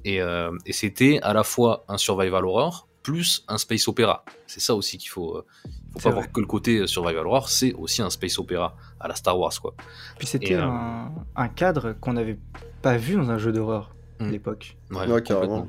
Et, 0.05 0.21
euh, 0.21 0.51
et 0.65 0.71
c'était 0.71 1.19
à 1.23 1.33
la 1.33 1.43
fois 1.43 1.83
un 1.89 1.97
survival 1.97 2.45
horror 2.45 2.87
plus 3.01 3.43
un 3.49 3.57
space 3.57 3.89
opéra. 3.89 4.23
C'est 4.47 4.61
ça 4.61 4.75
aussi 4.75 4.97
qu'il 4.97 5.09
faut. 5.09 5.35
euh, 5.35 5.45
faut 5.91 5.99
pas 5.99 6.09
vrai. 6.11 6.21
voir 6.21 6.31
que 6.31 6.39
le 6.39 6.45
côté 6.47 6.87
survival 6.87 7.27
horror, 7.27 7.49
c'est 7.49 7.73
aussi 7.73 8.01
un 8.01 8.09
space 8.09 8.39
opéra 8.39 8.77
à 8.99 9.09
la 9.09 9.15
Star 9.15 9.37
Wars 9.37 9.59
quoi. 9.61 9.73
Puis 10.17 10.25
c'était 10.27 10.53
un 10.55 11.47
cadre 11.49 11.93
qu'on 11.99 12.13
n'avait 12.13 12.39
pas 12.81 12.95
vu 12.95 13.15
dans 13.15 13.29
un 13.29 13.37
jeu 13.37 13.51
d'horreur 13.51 13.93
Mm. 14.19 14.29
l'époque. 14.31 14.77
Ouais, 14.91 15.07
Ouais, 15.07 15.21
carrément. 15.21 15.65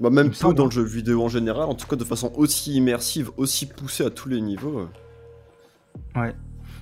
Bah, 0.00 0.10
même 0.10 0.30
peu 0.30 0.54
dans 0.54 0.66
le 0.66 0.70
jeu 0.70 0.84
vidéo 0.84 1.22
en 1.24 1.28
général, 1.28 1.64
en 1.64 1.74
tout 1.74 1.86
cas 1.88 1.96
de 1.96 2.04
façon 2.04 2.32
aussi 2.36 2.74
immersive, 2.74 3.30
aussi 3.36 3.66
poussée 3.66 4.04
à 4.04 4.10
tous 4.10 4.28
les 4.28 4.40
niveaux. 4.40 4.88
Ouais. 6.14 6.34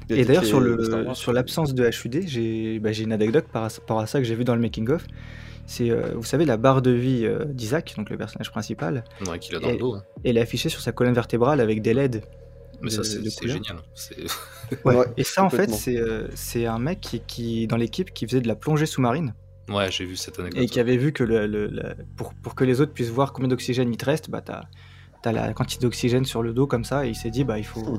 Et 0.08 0.24
d'ailleurs, 0.24 0.44
sur, 0.44 0.60
le, 0.60 1.14
sur 1.14 1.32
l'absence 1.32 1.74
de 1.74 1.84
HUD, 1.88 2.24
j'ai 2.28 2.78
bah, 2.78 2.92
j'ai 2.92 3.04
une 3.04 3.12
anecdote 3.12 3.46
par 3.52 3.62
rapport 3.62 3.98
à 4.00 4.06
ça 4.06 4.18
que 4.20 4.24
j'ai 4.24 4.34
vu 4.34 4.44
dans 4.44 4.54
le 4.54 4.60
making-of. 4.60 5.04
C'est, 5.66 5.90
euh, 5.90 6.12
vous 6.14 6.22
savez, 6.24 6.44
la 6.44 6.56
barre 6.56 6.80
de 6.80 6.92
vie 6.92 7.24
euh, 7.24 7.44
d'Isaac, 7.44 7.94
donc 7.96 8.08
le 8.10 8.16
personnage 8.16 8.50
principal, 8.52 9.02
Ouais, 9.26 9.38
qu'il 9.40 9.56
a 9.56 9.58
dans 9.58 9.68
le 9.68 9.74
Et- 9.74 9.78
dos. 9.78 9.94
hein. 9.96 10.02
elle 10.22 10.36
est 10.36 10.40
affichée 10.40 10.68
sur 10.68 10.80
sa 10.80 10.92
colonne 10.92 11.14
vertébrale 11.14 11.60
avec 11.60 11.82
des 11.82 11.92
LED. 11.92 12.22
Mais 12.82 12.88
de- 12.90 12.94
ça, 12.94 13.02
c'est 13.02 13.20
génial. 13.48 13.78
C'est- 13.94 14.16
Ouais. 14.84 14.94
Ouais, 14.96 15.06
Et 15.16 15.24
ça, 15.24 15.42
en 15.42 15.50
fait, 15.50 15.70
c'est 15.70 15.96
euh, 15.96 16.28
c'est 16.34 16.66
un 16.66 16.78
mec 16.78 17.00
qui, 17.00 17.20
qui, 17.20 17.66
dans 17.66 17.76
l'équipe, 17.76 18.12
qui 18.14 18.26
faisait 18.26 18.40
de 18.40 18.46
la 18.48 18.54
plongée 18.54 18.86
sous-marine 18.86 19.34
Ouais, 19.68 19.90
j'ai 19.90 20.04
vu 20.04 20.16
cette 20.16 20.38
anecdote. 20.38 20.62
et 20.62 20.66
qui 20.66 20.78
avait 20.80 20.96
vu 20.96 21.12
que 21.12 21.24
le, 21.24 21.46
le- 21.46 21.70
pour, 22.16 22.32
pour 22.34 22.54
que 22.54 22.64
les 22.64 22.80
autres 22.80 22.92
puissent 22.92 23.10
voir 23.10 23.32
combien 23.32 23.48
d'oxygène 23.48 23.90
il 23.90 23.96
te 23.96 24.04
reste, 24.04 24.30
bah, 24.30 24.40
t'as 24.40 24.62
as 25.24 25.32
la 25.32 25.52
quantité 25.54 25.82
d'oxygène 25.82 26.24
sur 26.24 26.40
le 26.42 26.52
dos 26.52 26.68
comme 26.68 26.84
ça, 26.84 27.04
et 27.04 27.08
il 27.08 27.16
s'est 27.16 27.30
dit, 27.30 27.42
bah, 27.42 27.58
il 27.58 27.64
faut, 27.66 27.80
euh, 27.80 27.98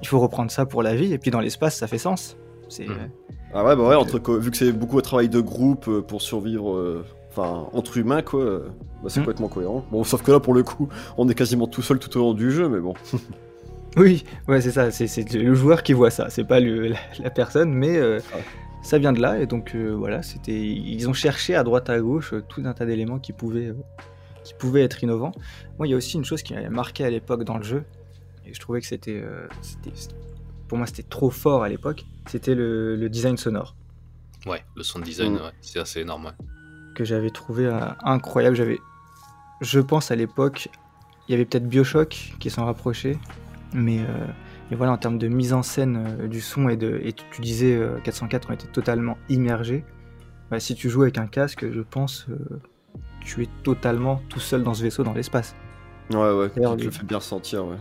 il 0.00 0.08
faut 0.08 0.18
reprendre 0.18 0.50
ça 0.50 0.64
pour 0.64 0.82
la 0.82 0.94
vie, 0.94 1.12
et 1.12 1.18
puis 1.18 1.30
dans 1.30 1.40
l'espace, 1.40 1.76
ça 1.76 1.86
fait 1.86 1.98
sens. 1.98 2.38
C'est, 2.70 2.86
Mhm. 2.88 2.92
euh, 2.92 3.06
Ah 3.54 3.64
ouais, 3.66 3.76
bah 3.76 3.86
ouais, 3.86 3.94
entre, 3.96 4.18
co- 4.18 4.38
vu 4.38 4.50
que 4.50 4.56
c'est 4.56 4.72
beaucoup 4.72 4.96
de 4.96 5.02
travail 5.02 5.28
de 5.28 5.40
groupe 5.40 5.86
euh, 5.88 6.00
pour 6.00 6.22
survivre, 6.22 6.74
euh, 6.74 7.04
enfin, 7.30 7.68
entre 7.74 7.98
humains, 7.98 8.22
quoi, 8.22 8.40
euh, 8.40 8.68
bah, 9.02 9.08
c'est 9.10 9.20
Mm. 9.20 9.24
complètement 9.24 9.48
cohérent. 9.48 9.84
Bon, 9.92 10.04
sauf 10.04 10.22
que 10.22 10.32
là, 10.32 10.40
pour 10.40 10.54
le 10.54 10.62
coup, 10.62 10.88
on 11.18 11.28
est 11.28 11.34
quasiment 11.34 11.66
tout 11.66 11.82
seul 11.82 11.98
tout 11.98 12.16
au 12.16 12.20
long 12.20 12.32
du 12.32 12.50
jeu, 12.50 12.70
mais 12.70 12.80
bon. 12.80 12.94
Oui, 13.98 14.24
ouais, 14.48 14.62
c'est 14.62 14.70
ça, 14.70 14.90
c'est- 14.90 15.06
c'est 15.06 15.30
le 15.34 15.54
joueur 15.54 15.82
qui 15.82 15.92
voit 15.92 16.08
ça, 16.10 16.30
c'est 16.30 16.44
pas 16.44 16.60
le- 16.60 16.88
la, 16.88 16.96
la 17.22 17.28
personne, 17.28 17.74
mais 17.74 17.94
euh, 17.98 18.20
Ouais. 18.34 18.42
Ça 18.82 18.98
vient 18.98 19.12
de 19.12 19.20
là, 19.20 19.38
et 19.40 19.46
donc 19.46 19.74
euh, 19.74 19.90
voilà, 19.94 20.22
c'était, 20.22 20.60
ils 20.60 21.08
ont 21.08 21.12
cherché 21.12 21.54
à 21.54 21.62
droite 21.64 21.88
à 21.90 21.98
gauche 22.00 22.32
euh, 22.34 22.42
tout 22.48 22.62
un 22.64 22.72
tas 22.74 22.84
d'éléments 22.86 23.18
qui 23.18 23.32
pouvaient, 23.32 23.68
euh, 23.68 23.76
qui 24.44 24.54
pouvaient 24.54 24.82
être 24.82 25.02
innovants. 25.02 25.32
Moi, 25.78 25.86
il 25.86 25.90
y 25.90 25.94
a 25.94 25.96
aussi 25.96 26.16
une 26.16 26.24
chose 26.24 26.42
qui 26.42 26.52
m'avait 26.54 26.68
marqué 26.68 27.04
à 27.04 27.10
l'époque 27.10 27.44
dans 27.44 27.56
le 27.58 27.62
jeu, 27.64 27.84
et 28.44 28.52
je 28.52 28.60
trouvais 28.60 28.80
que 28.80 28.86
c'était, 28.86 29.22
pour 30.68 30.78
moi, 30.78 30.86
c'était 30.86 31.04
trop 31.04 31.30
fort 31.30 31.62
à 31.62 31.68
l'époque, 31.68 32.04
c'était 32.26 32.54
le, 32.54 32.96
le 32.96 33.08
design 33.08 33.36
sonore, 33.36 33.76
Ouais, 34.44 34.64
le 34.74 34.82
sound 34.82 35.04
design, 35.04 35.34
Mm. 35.34 35.36
ouais, 35.36 35.52
c'est 35.60 35.78
assez 35.78 36.00
énorme. 36.00 36.24
ouais. 36.26 36.32
que 36.96 37.04
j'avais 37.04 37.30
trouvé 37.30 37.70
incroyable. 38.02 38.56
J'avais, 38.56 38.78
je 39.60 39.78
pense 39.80 40.10
à 40.10 40.16
l'époque, 40.16 40.68
il 41.28 41.32
y 41.32 41.34
avait 41.36 41.44
peut-être 41.44 41.68
Bioshock 41.68 42.34
qui 42.40 42.50
s'en 42.50 42.64
rapprochait, 42.66 43.18
mais, 43.72 44.00
mais 44.72 44.78
voilà, 44.78 44.92
en 44.92 44.96
termes 44.96 45.18
de 45.18 45.28
mise 45.28 45.52
en 45.52 45.62
scène 45.62 46.02
euh, 46.18 46.28
du 46.28 46.40
son 46.40 46.70
et 46.70 46.78
de, 46.78 46.98
et 47.04 47.12
tu, 47.12 47.42
disais 47.42 47.76
euh, 47.76 47.98
404, 48.04 48.48
on 48.48 48.54
était 48.54 48.68
totalement 48.68 49.18
immergé. 49.28 49.84
Bah, 50.50 50.60
si 50.60 50.74
tu 50.74 50.88
joues 50.88 51.02
avec 51.02 51.18
un 51.18 51.26
casque, 51.26 51.70
je 51.70 51.82
pense, 51.82 52.24
euh, 52.30 52.38
tu 53.20 53.42
es 53.42 53.48
totalement 53.64 54.22
tout 54.30 54.40
seul 54.40 54.62
dans 54.62 54.72
ce 54.72 54.82
vaisseau 54.82 55.02
dans 55.02 55.12
l'espace. 55.12 55.54
Ouais, 56.10 56.32
ouais, 56.32 56.48
tu 56.48 56.62
te 56.62 56.84
le 56.84 56.90
fais 56.90 57.04
bien 57.04 57.18
ressentir, 57.18 57.66
ouais. 57.66 57.76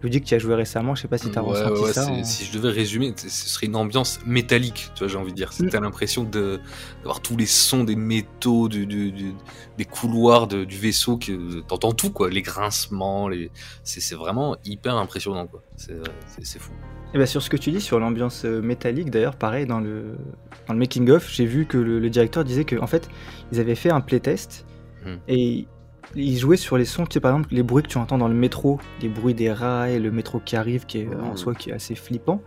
Je 0.00 0.06
dis 0.08 0.20
que 0.20 0.26
tu 0.26 0.34
as 0.34 0.38
joué 0.38 0.54
récemment, 0.54 0.94
je 0.94 1.02
sais 1.02 1.08
pas 1.08 1.18
si 1.18 1.28
tu 1.28 1.36
as 1.38 1.42
Ouais, 1.42 1.50
ressenti 1.60 1.82
ouais, 1.82 1.92
ça. 1.92 2.06
en- 2.08 2.22
Si 2.22 2.44
je 2.44 2.52
devais 2.56 2.70
résumer, 2.70 3.12
ce 3.16 3.28
serait 3.28 3.66
une 3.66 3.74
ambiance 3.74 4.20
métallique, 4.24 4.90
tu 4.94 5.00
vois, 5.00 5.08
j'ai 5.08 5.18
envie 5.18 5.32
de 5.32 5.36
dire. 5.36 5.50
Mm. 5.58 5.68
T'as 5.70 5.80
l'impression 5.80 6.22
d'avoir 6.22 7.20
tous 7.20 7.36
les 7.36 7.46
sons 7.46 7.82
des 7.82 7.96
métaux, 7.96 8.68
du, 8.68 8.86
du- 8.86 9.10
du- 9.10 9.34
des 9.76 9.84
couloirs 9.84 10.46
de- 10.46 10.64
du 10.64 10.76
vaisseau, 10.76 11.16
que 11.18 11.60
t'entends 11.62 11.92
tout, 11.92 12.10
quoi. 12.12 12.30
Les 12.30 12.42
grincements, 12.42 13.28
les... 13.28 13.50
c'est 13.82 14.14
vraiment 14.14 14.56
hyper 14.64 14.94
impressionnant, 14.96 15.48
quoi. 15.48 15.62
C'est 15.76 16.58
fou. 16.60 16.70
Et 17.14 17.18
bah 17.18 17.26
sur 17.26 17.42
ce 17.42 17.48
que 17.50 17.56
tu 17.56 17.70
dis 17.70 17.80
sur 17.80 17.98
l'ambiance 17.98 18.44
euh, 18.44 18.60
métallique, 18.60 19.10
d'ailleurs, 19.10 19.34
pareil, 19.36 19.64
dans 19.66 19.80
le, 19.80 20.16
dans 20.66 20.74
le 20.74 20.78
making-of, 20.78 21.28
j'ai 21.32 21.46
vu 21.46 21.64
que 21.66 21.78
le, 21.78 21.98
le 21.98 22.10
directeur 22.10 22.44
disait 22.44 22.64
que 22.64 22.76
en 22.76 22.86
fait, 22.86 23.08
ils 23.50 23.58
avaient 23.60 23.74
fait 23.74 23.90
un 23.90 24.00
playtest 24.00 24.64
Hmm. 25.06 25.14
et 25.28 25.66
ils 26.14 26.38
jouaient 26.38 26.56
sur 26.56 26.76
les 26.78 26.84
sons, 26.84 27.04
tu 27.06 27.14
sais, 27.14 27.20
par 27.20 27.32
exemple, 27.34 27.54
les 27.54 27.62
bruits 27.62 27.82
que 27.82 27.88
tu 27.88 27.98
entends 27.98 28.18
dans 28.18 28.28
le 28.28 28.34
métro, 28.34 28.80
les 29.02 29.08
bruits 29.08 29.34
des 29.34 29.52
rails, 29.52 29.98
le 30.00 30.10
métro 30.10 30.40
qui 30.44 30.56
arrive, 30.56 30.86
qui 30.86 30.98
est 31.00 31.06
euh, 31.08 31.20
en 31.22 31.36
soi 31.36 31.54
qui 31.54 31.70
est 31.70 31.72
assez 31.74 31.94
flippant. 31.94 32.42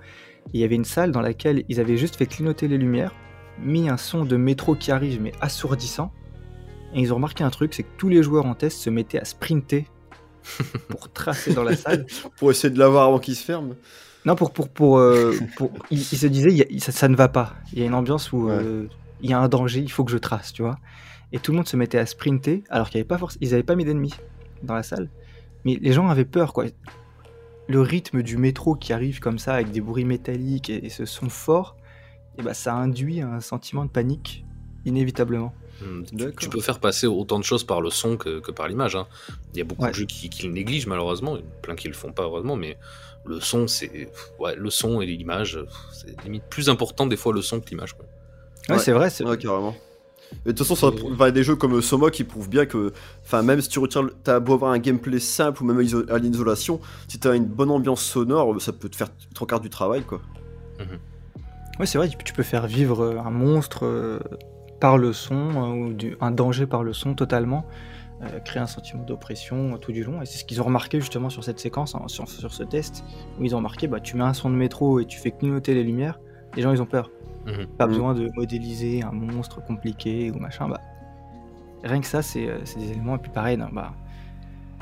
Et 0.48 0.58
il 0.58 0.60
y 0.62 0.64
avait 0.64 0.76
une 0.76 0.86
salle 0.86 1.12
dans 1.12 1.22
laquelle 1.22 1.64
ils 1.70 1.80
avaient 1.80 1.98
juste 1.98 2.16
fait 2.16 2.26
clignoter 2.26 2.68
les 2.68 2.78
lumières, 2.78 3.14
mis 3.60 3.90
un 3.90 3.98
son 3.98 4.26
de 4.26 4.36
métro 4.38 4.76
qui 4.76 4.92
arrive, 4.92 5.22
mais 5.22 5.32
assourdissant. 5.42 6.12
Et 6.94 7.00
ils 7.02 7.12
ont 7.14 7.16
remarqué 7.16 7.44
un 7.44 7.50
truc, 7.52 7.74
c'est 7.74 7.84
que 7.84 7.90
tous 7.98 8.10
les 8.10 8.24
joueurs 8.24 8.46
en 8.46 8.56
test 8.56 8.80
se 8.80 8.90
mettaient 8.90 9.20
à 9.20 9.26
sprinter 9.26 9.86
pour 10.90 11.12
tracer 11.12 11.54
dans 11.54 11.64
la 11.64 11.76
salle. 11.76 12.06
Pour 12.38 12.50
essayer 12.52 12.74
de 12.74 12.80
l'avoir 12.80 13.08
avant 13.08 13.20
qu'il 13.20 13.36
se 13.36 13.44
ferme. 13.46 13.76
Non, 14.26 14.36
pour. 14.36 14.52
pour, 14.52 14.70
pour, 14.70 14.98
euh, 15.00 15.34
pour- 15.56 15.72
il, 15.92 16.00
il 16.00 16.04
se 16.04 16.28
il 16.28 16.62
a- 16.62 16.80
ça, 16.80 16.92
ça 16.92 17.08
ne 17.08 17.16
va 17.16 17.28
pas. 17.28 17.56
Il 17.74 17.80
y 17.80 17.84
a 17.84 17.86
une 17.86 17.94
ambiance 17.94 18.32
où 18.34 18.48
Ouais. 18.48 18.54
euh, 18.54 18.86
il 19.22 19.30
y 19.30 19.34
a 19.34 19.40
un 19.40 19.48
danger, 19.48 19.80
il 19.82 19.92
faut 19.92 20.04
que 20.04 20.12
je 20.12 20.18
trace, 20.18 20.52
tu 20.54 20.64
vois. 20.64 20.78
Et 21.34 21.40
tout 21.40 21.52
le 21.52 21.58
monde 21.58 21.68
se 21.68 21.78
mettait 21.78 21.98
à 21.98 22.06
sprinter, 22.06 22.64
alors 22.70 22.90
qu'ils 22.90 23.00
n'avaient 23.00 23.08
pas, 23.08 23.18
forc- 23.18 23.38
ils 23.42 23.54
avaient 23.54 23.64
pas 23.64 23.76
mis 23.76 23.86
d'ennemis 23.86 24.14
dans 24.64 24.74
la 24.76 24.84
salle. 24.84 25.10
Mais 25.66 25.78
les 25.82 25.94
gens 25.94 26.08
avaient 26.10 26.26
peur, 26.26 26.54
quoi. 26.54 26.66
Le 27.68 27.80
rythme 27.82 28.22
du 28.22 28.38
métro 28.38 28.76
qui 28.76 28.92
arrive 28.92 29.20
comme 29.20 29.40
ça, 29.40 29.54
avec 29.54 29.72
des 29.72 29.80
bruits 29.82 30.04
métalliques 30.06 30.70
et, 30.70 30.86
et 30.86 30.90
ce 30.90 31.06
son 31.06 31.30
fort, 31.30 31.78
et 32.38 32.42
bah, 32.42 32.54
ça 32.54 32.74
induit 32.76 33.22
un 33.22 33.40
sentiment 33.40 33.86
de 33.86 33.90
panique, 33.90 34.46
inévitablement. 34.86 35.54
Hmm, 35.82 36.04
tu- 36.38 36.50
peux 36.50 36.62
faire 36.62 36.80
passer 36.80 37.08
autant 37.08 37.40
de 37.40 37.44
choses 37.44 37.64
par 37.64 37.82
le 37.82 37.90
son 37.90 38.18
que, 38.18 38.40
que 38.40 38.52
par 38.52 38.68
l'image. 38.68 38.96
hein. 38.96 39.08
Il 39.54 39.58
y 39.58 39.62
a 39.62 39.64
beaucoup 39.64 39.84
Ouais. 39.84 39.90
de 39.90 39.96
jeux 39.96 40.06
qui, 40.06 40.30
qui 40.30 40.44
le 40.46 40.52
négligent 40.54 40.86
malheureusement, 40.88 41.38
il 41.38 41.40
y 41.40 41.44
en 41.44 41.48
a 41.48 41.62
plein 41.62 41.76
qui 41.76 41.88
le 41.88 41.94
font 41.96 42.12
pas 42.12 42.24
heureusement, 42.24 42.56
mais 42.56 42.78
le 43.26 43.40
son, 43.40 43.68
c'est 43.68 44.10
ouais, 44.40 44.56
le 44.56 44.70
son 44.70 45.02
et 45.02 45.06
l'image, 45.08 45.58
c'est 45.92 46.22
limite 46.24 46.44
plus 46.50 46.70
important 46.70 47.08
des 47.08 47.16
fois 47.18 47.34
le 47.34 47.42
son 47.42 47.60
que 47.62 47.70
l'image. 47.70 47.94
quoi. 47.94 48.06
Ouais, 48.70 48.76
Ouais. 48.76 48.82
c'est 48.82 48.92
vrai. 48.92 49.10
c'est- 49.10 49.24
Ouais, 49.24 49.38
carrément. 49.38 49.76
De 50.46 50.52
toute 50.52 50.60
façon, 50.60 50.76
ça 50.76 50.88
Et- 50.88 51.16
va- 51.16 51.32
des 51.32 51.44
jeux 51.44 51.56
comme 51.56 51.82
Soma 51.82 52.10
qui 52.10 52.24
prouvent 52.24 52.50
bien 52.50 52.66
que, 52.66 52.94
enfin, 53.24 53.44
même 53.44 53.62
si 53.62 53.70
tu 53.70 53.80
retires, 53.80 54.10
t'as 54.24 54.40
beau 54.40 54.54
avoir 54.54 54.72
un 54.72 54.80
gameplay 54.80 55.20
simple 55.20 55.62
ou 55.62 55.66
même 55.66 55.80
iso- 55.82 56.10
à 56.12 56.18
l'isolation, 56.18 56.80
si 57.08 57.20
t'as 57.20 57.36
une 57.36 57.46
bonne 57.46 57.70
ambiance 57.70 58.02
sonore, 58.02 58.60
ça 58.62 58.74
peut 58.74 58.90
te 58.90 58.96
faire 58.96 59.10
trois 59.36 59.48
quarts 59.48 59.60
du 59.60 59.70
travail, 59.70 60.02
quoi. 60.04 60.22
Ouais, 61.80 61.86
c'est 61.86 61.98
vrai, 61.98 62.10
tu 62.10 62.34
peux- 62.34 62.44
faire 62.44 62.68
vivre 62.68 63.02
euh, 63.02 63.18
un 63.20 63.30
monstre 63.32 63.86
euh, 63.86 64.20
par 64.80 64.98
le 64.98 65.14
son, 65.14 65.36
euh, 65.36 65.68
ou 65.90 65.94
du- 65.94 66.18
un 66.22 66.32
danger 66.32 66.66
par 66.66 66.84
le 66.84 66.94
son 66.94 67.14
totalement, 67.14 67.66
euh, 68.24 68.40
créer 68.40 68.62
un 68.62 68.68
sentiment 68.68 69.04
d'oppression 69.04 69.74
euh, 69.76 69.78
tout 69.78 69.92
du 69.92 70.04
long. 70.04 70.22
Et 70.22 70.26
c'est 70.26 70.40
ce 70.40 70.46
qu'ils 70.46 70.60
ont 70.62 70.66
remarqué 70.66 71.00
justement 71.00 71.30
sur 71.30 71.44
cette 71.44 71.60
séquence, 71.60 71.94
hein, 71.96 72.02
sur, 72.08 72.28
sur 72.30 72.54
ce 72.54 72.64
test, 72.64 73.04
où 73.40 73.44
ils 73.46 73.54
ont 73.54 73.60
remarqué, 73.60 73.88
bah, 73.88 74.00
tu 74.00 74.16
mets 74.18 74.24
un 74.24 74.34
son 74.34 74.50
de 74.50 74.56
métro 74.56 75.00
et 75.00 75.06
tu 75.06 75.20
fais 75.20 75.32
clignoter 75.32 75.74
les 75.74 75.84
lumières, 75.84 76.20
les 76.56 76.62
gens 76.64 76.72
ils 76.72 76.82
ont 76.82 76.86
peur. 76.88 77.10
Mhm. 77.46 77.68
Pas 77.78 77.86
Mhm. 77.86 77.92
besoin 77.92 78.14
de 78.14 78.30
modéliser 78.36 79.04
un 79.04 79.12
monstre 79.12 79.64
compliqué 79.64 80.32
ou 80.32 80.40
machin. 80.40 80.68
Bah, 80.70 80.80
rien 81.84 82.00
que 82.02 82.08
ça, 82.08 82.22
c'est 82.22 82.48
euh, 82.48 82.60
c'est 82.66 82.80
des 82.80 82.92
éléments. 82.92 83.16
Et 83.16 83.20
puis 83.20 83.32
pareil, 83.32 83.58
non, 83.58 83.70
bah, 83.72 83.94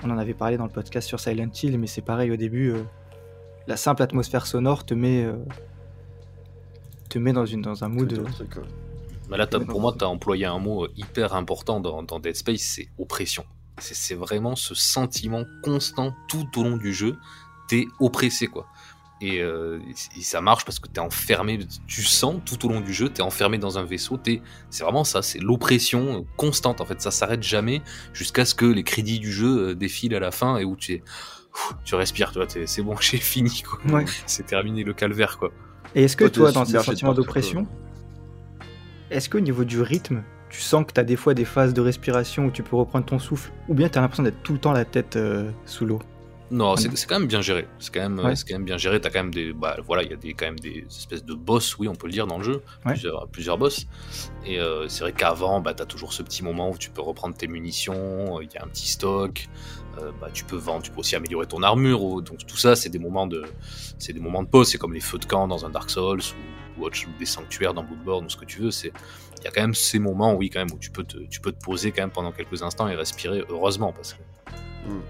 on 0.03 0.09
en 0.09 0.17
avait 0.17 0.33
parlé 0.33 0.57
dans 0.57 0.65
le 0.65 0.69
podcast 0.71 1.07
sur 1.07 1.19
Silent 1.19 1.49
Hill, 1.63 1.77
mais 1.79 1.87
c'est 1.87 2.01
pareil 2.01 2.31
au 2.31 2.35
début. 2.35 2.71
euh, 2.71 2.83
la 3.67 3.77
simple 3.77 4.01
atmosphère 4.01 4.47
sonore 4.47 4.83
te 4.85 4.93
met, 4.95 5.23
euh, 5.25 5.35
te 7.09 7.19
met 7.19 7.33
dans, 7.33 7.45
une, 7.45 7.61
dans 7.61 7.83
un 7.83 7.87
mood. 7.87 8.11
Mais 9.29 9.37
là, 9.37 9.45
pour 9.47 9.79
moi, 9.79 9.93
tu 9.97 10.03
as 10.03 10.09
employé 10.09 10.45
un 10.45 10.57
mot 10.57 10.87
hyper 10.97 11.35
important 11.35 11.79
dans, 11.79 12.01
dans 12.01 12.19
Dead 12.19 12.35
Space, 12.35 12.61
c'est 12.61 12.87
oppression. 12.97 13.45
C'est 13.77 13.93
c'est 13.95 14.15
vraiment 14.15 14.55
ce 14.55 14.73
sentiment 14.75 15.43
constant 15.63 16.13
tout 16.27 16.47
au 16.59 16.63
long 16.63 16.77
du 16.77 16.91
jeu, 16.93 17.15
t'es 17.69 17.85
oppressé 17.99 18.47
quoi. 18.47 18.65
Et, 19.21 19.41
euh, 19.41 19.79
et 20.17 20.21
ça 20.21 20.39
marche 20.39 20.63
parce 20.63 20.79
que 20.79 20.87
t'es 20.87 21.01
enfermé, 21.01 21.59
tu 21.87 22.03
sens 22.03 22.37
tout 22.45 22.65
au 22.65 22.69
long 22.69 22.79
du 22.79 22.93
jeu, 22.93 23.09
t'es 23.09 23.21
enfermé 23.21 23.57
dans 23.57 23.77
un 23.77 23.83
vaisseau, 23.83 24.15
t'es- 24.15 24.41
c'est 24.69 24.83
vraiment 24.85 25.03
ça, 25.03 25.21
c'est 25.21 25.39
l'oppression 25.39 26.25
constante 26.37 26.79
en 26.79 26.85
fait, 26.85 27.01
ça 27.01 27.11
s'arrête 27.11 27.43
jamais 27.43 27.81
jusqu'à 28.13 28.45
ce 28.45 28.55
que 28.55 28.63
les 28.65 28.83
crédits 28.83 29.19
du 29.19 29.29
jeu 29.31 29.71
euh, 29.71 29.75
défilent 29.75 30.15
à 30.15 30.21
la 30.21 30.31
fin 30.31 30.57
et 30.57 30.63
où 30.63 30.77
tu 30.77 30.93
es, 30.93 31.03
tu 31.83 31.95
respires, 31.95 32.31
tu 32.31 32.37
vois, 32.37 32.47
t'es- 32.47 32.65
c'est 32.65 32.81
bon, 32.81 32.95
j'ai 33.01 33.17
fini 33.17 33.61
quoi, 33.61 33.79
Ouais. 33.93 34.05
c'est 34.25 34.45
terminé 34.45 34.85
le 34.85 34.93
calvaire 34.93 35.37
quoi. 35.37 35.51
Et 35.95 36.03
est-ce 36.03 36.15
que 36.15 36.23
Toi, 36.23 36.51
toi, 36.51 36.51
dans 36.53 36.65
ces 36.65 36.79
sentiments 36.79 37.13
d'oppression, 37.13 37.67
est-ce 39.11 39.29
qu'au 39.29 39.39
niveau 39.41 39.63
du 39.65 39.81
rythme, 39.81 40.23
tu 40.49 40.61
sens 40.61 40.85
que 40.85 40.93
tu 40.93 40.99
as 40.99 41.03
des 41.03 41.15
fois 41.15 41.33
des 41.33 41.45
phases 41.45 41.73
de 41.73 41.81
respiration 41.81 42.45
où 42.45 42.51
tu 42.51 42.63
peux 42.63 42.75
reprendre 42.75 43.05
ton 43.05 43.19
souffle, 43.19 43.51
ou 43.67 43.73
bien 43.73 43.89
tu 43.89 43.97
as 43.97 44.01
l'impression 44.01 44.23
d'être 44.23 44.41
tout 44.43 44.53
le 44.53 44.59
temps 44.59 44.71
la 44.71 44.85
tête 44.85 45.15
euh, 45.15 45.51
sous 45.65 45.85
l'eau? 45.85 45.99
Non, 46.51 46.75
c'est 46.75 46.95
c'est 46.97 47.07
quand 47.07 47.19
même 47.19 47.27
bien 47.27 47.41
géré. 47.41 47.67
C'est 47.79 47.93
quand 47.93 47.99
même, 48.01 48.19
Ouais. 48.19 48.35
c'est 48.35 48.47
quand 48.47 48.55
même 48.55 48.65
bien 48.65 48.77
géré. 48.77 48.99
T'as 48.99 49.09
quand 49.09 49.19
même 49.19 49.33
des, 49.33 49.53
bah 49.53 49.77
voilà, 49.85 50.03
il 50.03 50.09
y 50.09 50.13
a 50.13 50.17
des 50.17 50.33
quand 50.33 50.45
même 50.45 50.59
des 50.59 50.83
espèces 50.89 51.23
de 51.23 51.33
boss, 51.33 51.77
oui, 51.77 51.87
on 51.87 51.95
peut 51.95 52.07
le 52.07 52.13
dire 52.13 52.25
dans 52.27 52.37
le 52.39 52.43
jeu, 52.43 52.63
Ouais. 52.85 52.93
plusieurs, 52.93 53.27
plusieurs 53.27 53.57
boss. 53.57 53.85
Et 54.45 54.59
euh, 54.59 54.87
c'est 54.87 55.01
vrai 55.01 55.13
qu'avant, 55.13 55.61
bah 55.61 55.73
t'as 55.73 55.85
toujours 55.85 56.11
ce 56.13 56.23
petit 56.23 56.43
moment 56.43 56.71
où 56.71 56.77
tu 56.77 56.89
peux 56.89 57.01
reprendre 57.01 57.35
tes 57.35 57.47
munitions, 57.47 58.41
il 58.41 58.49
y 58.53 58.57
a 58.57 58.63
un 58.63 58.67
petit 58.67 58.87
stock, 58.87 59.47
euh, 59.99 60.11
bah 60.19 60.29
tu 60.33 60.43
peux 60.43 60.55
vendre, 60.57 60.81
tu 60.81 60.91
peux 60.91 60.99
aussi 61.01 61.15
améliorer 61.15 61.45
ton 61.45 61.61
armure. 61.61 62.21
donc 62.21 62.45
tout 62.47 62.57
ça, 62.57 62.75
c'est 62.75 62.89
des 62.89 62.99
moments 62.99 63.27
de, 63.27 63.43
c'est 63.97 64.13
des 64.13 64.19
moments 64.19 64.43
de 64.43 64.47
pause. 64.49 64.69
C'est 64.69 64.77
comme 64.77 64.93
les 64.93 64.99
feux 65.01 65.19
de 65.19 65.25
camp 65.25 65.47
dans 65.47 65.65
un 65.65 65.69
Dark 65.69 65.89
Souls 65.89 66.19
ou, 66.19 66.68
ou 66.79 66.85
autre- 66.85 66.97
ou 67.07 67.19
des 67.19 67.25
sanctuaires 67.25 67.73
dans 67.73 67.83
Bloodborne 67.83 68.25
ou 68.25 68.29
ce 68.29 68.37
que 68.37 68.45
tu 68.45 68.61
veux. 68.61 68.71
C'est, 68.71 68.91
il 69.39 69.43
y 69.45 69.47
a 69.47 69.51
quand 69.51 69.61
même 69.61 69.73
ces 69.75 69.99
moments, 69.99 70.35
oui, 70.35 70.49
quand 70.49 70.59
même 70.59 70.71
où 70.73 70.77
tu 70.79 70.91
peux 70.91 71.03
te, 71.03 71.17
tu 71.29 71.39
peux 71.41 71.51
te 71.51 71.63
poser 71.63 71.91
quand 71.91 72.01
même 72.01 72.11
pendant 72.11 72.31
quelques 72.31 72.61
instants 72.63 72.87
et 72.87 72.95
respirer. 72.95 73.43
Heureusement, 73.49 73.91
parce 73.93 74.13
que 74.13 74.19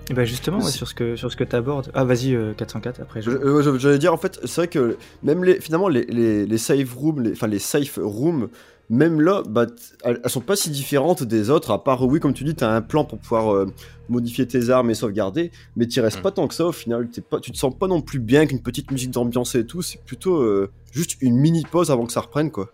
Et 0.10 0.14
bah 0.14 0.26
justement, 0.26 0.58
ouais, 0.60 0.72
sur 0.72 0.88
ce 0.88 0.94
que, 0.94 1.16
sur 1.16 1.32
ce 1.32 1.36
que 1.38 1.44
tu 1.44 1.56
abordes. 1.56 1.90
Ah, 1.94 2.04
vas-y, 2.04 2.36
euh, 2.36 2.54
404, 2.54 3.02
après 3.02 3.22
je. 3.22 3.32
Je- 3.32 3.38
euh, 3.38 3.62
je- 3.62 3.78
J'allais 3.78 3.98
dire 4.00 4.14
en 4.14 4.18
fait, 4.18 4.40
c'est 4.44 4.56
vrai 4.62 4.68
que 4.68 4.98
même 5.24 5.44
les, 5.44 5.62
finalement 5.62 5.88
les, 5.88 6.04
les, 6.06 6.46
les 6.46 6.58
save 6.58 6.94
rooms, 6.96 7.22
les, 7.22 7.32
enfin 7.32 7.48
les 7.48 7.60
safe 7.60 7.98
rooms, 8.02 8.50
même 8.90 9.22
là, 9.22 9.44
bah, 9.48 9.66
elles, 10.04 10.20
elles 10.24 10.30
sont 10.30 10.42
pas 10.42 10.56
si 10.56 10.70
différentes 10.72 11.24
des 11.24 11.50
autres. 11.50 11.72
À 11.72 11.84
part 11.84 12.04
oui, 12.06 12.20
comme 12.20 12.34
tu 12.34 12.44
dis, 12.44 12.56
t'as 12.56 12.70
un 12.76 12.82
plan 12.82 13.06
pour 13.06 13.20
pouvoir 13.20 13.54
euh, 13.54 13.68
modifier 14.10 14.48
tes 14.48 14.70
armes 14.72 14.90
et 14.90 14.96
sauvegarder, 14.96 15.52
mais 15.76 15.86
t'y 15.86 16.00
restes 16.02 16.20
Mm. 16.20 16.22
pas 16.24 16.32
tant 16.32 16.48
que 16.48 16.54
ça 16.56 16.66
au 16.66 16.72
final. 16.72 17.08
T'es 17.10 17.22
pas, 17.22 17.40
tu 17.40 17.52
te 17.52 17.58
sens 17.58 17.74
pas 17.78 17.88
non 17.88 18.02
plus 18.02 18.20
bien 18.20 18.46
qu'une 18.48 18.62
petite 18.62 18.90
musique 18.92 19.12
d'ambiance 19.12 19.54
et 19.56 19.66
tout. 19.66 19.82
C'est 19.84 20.02
plutôt 20.04 20.38
euh, 20.42 20.72
juste 20.92 21.18
une 21.22 21.36
mini 21.38 21.64
pause 21.70 21.92
avant 21.92 22.06
que 22.06 22.12
ça 22.14 22.22
reprenne 22.22 22.50
quoi. 22.52 22.70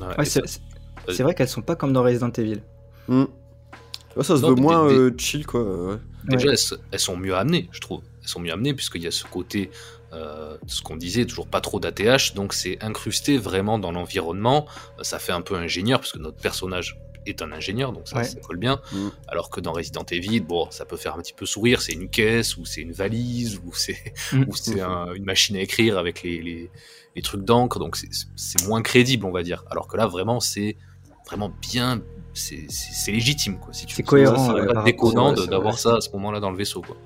ouais, 0.00 0.06
Ouais, 0.18 0.24
et 1.08 1.12
c'est 1.12 1.22
vrai 1.22 1.34
qu'elles 1.34 1.48
sont 1.48 1.62
pas 1.62 1.76
comme 1.76 1.92
dans 1.92 2.02
Resident 2.02 2.30
Evil. 2.32 2.60
Mm. 3.08 3.22
Ouais, 4.16 4.24
ça 4.24 4.36
se 4.36 4.42
Non, 4.42 4.48
veut 4.48 4.54
moins 4.56 4.88
des- 4.88 4.94
euh, 4.94 5.14
chill 5.16 5.46
quoi. 5.46 5.62
ouais. 5.62 5.96
Déjà, 6.24 6.48
Ouais. 6.48 6.54
elles, 6.54 6.78
elles 6.90 6.98
sont 6.98 7.16
mieux 7.16 7.36
amenées, 7.36 7.68
je 7.70 7.80
trouve. 7.80 8.00
Elles 8.22 8.28
sont 8.28 8.40
mieux 8.40 8.52
amenées 8.52 8.74
puisqu'il 8.74 9.02
y 9.02 9.06
a 9.06 9.12
ce 9.12 9.24
côté, 9.24 9.70
euh, 10.12 10.56
ce 10.66 10.82
qu'on 10.82 10.96
disait, 10.96 11.24
toujours 11.26 11.48
pas 11.48 11.60
trop 11.60 11.80
d'ATH, 11.80 12.34
donc 12.34 12.52
c'est 12.54 12.82
incrusté 12.82 13.38
vraiment 13.38 13.78
dans 13.78 13.92
l'environnement. 13.92 14.66
Euh, 14.98 15.02
Ça 15.02 15.18
fait 15.18 15.32
un 15.32 15.40
peu 15.42 15.56
ingénieur 15.56 16.00
puisque 16.00 16.16
notre 16.18 16.36
personnage 16.38 16.98
est 17.26 17.42
un 17.42 17.50
ingénieur, 17.50 17.92
donc 17.92 18.06
ça, 18.06 18.18
Ouais. 18.18 18.24
ça 18.24 18.38
colle 18.38 18.56
bien. 18.58 18.80
Mm. 18.92 19.08
Alors 19.26 19.50
que 19.50 19.60
dans 19.60 19.72
Resident 19.72 20.04
Evil, 20.12 20.40
bon, 20.40 20.68
ça 20.70 20.84
peut 20.84 20.96
faire 20.96 21.14
un 21.16 21.22
petit 21.22 21.32
peu 21.32 21.44
sourire, 21.44 21.80
c'est 21.82 21.92
une 21.92 22.08
caisse 22.08 22.56
ou 22.56 22.64
c'est 22.64 22.82
une 22.82 22.92
valise 22.92 23.60
ou 23.64 23.72
c'est 23.74 23.98
Mm. 24.32 24.44
ou 24.48 24.54
c'est 24.54 24.80
un- 24.80 25.12
une 25.12 25.24
machine 25.24 25.56
à 25.56 25.60
écrire 25.60 25.98
avec 25.98 26.22
les, 26.22 26.40
les, 26.40 26.70
les 27.16 27.22
trucs 27.22 27.42
d'encre, 27.44 27.80
donc 27.80 27.96
c'est- 27.96 28.64
moins 28.68 28.80
crédible, 28.82 29.26
on 29.26 29.32
va 29.32 29.42
dire. 29.42 29.64
Alors 29.70 29.88
que 29.88 29.96
là, 29.96 30.06
vraiment, 30.06 30.38
c'est 30.38 30.76
vraiment 31.26 31.50
bien. 31.60 32.00
C'est 32.32 32.66
légitime, 33.10 33.58
quoi. 33.58 33.72
Si 33.72 33.86
tu 33.86 33.96
C'est 33.96 34.02
cohérent, 34.04 34.52
ouais, 34.54 34.60
c'est 34.68 34.74
pas 34.74 34.82
déconnant 34.84 35.32
d'avoir 35.32 35.78
ça 35.78 35.96
à 35.96 36.00
ce 36.02 36.10
moment-là 36.10 36.38
dans 36.38 36.50
le 36.50 36.56
vaisseau, 36.58 36.82
quoi. 36.82 36.96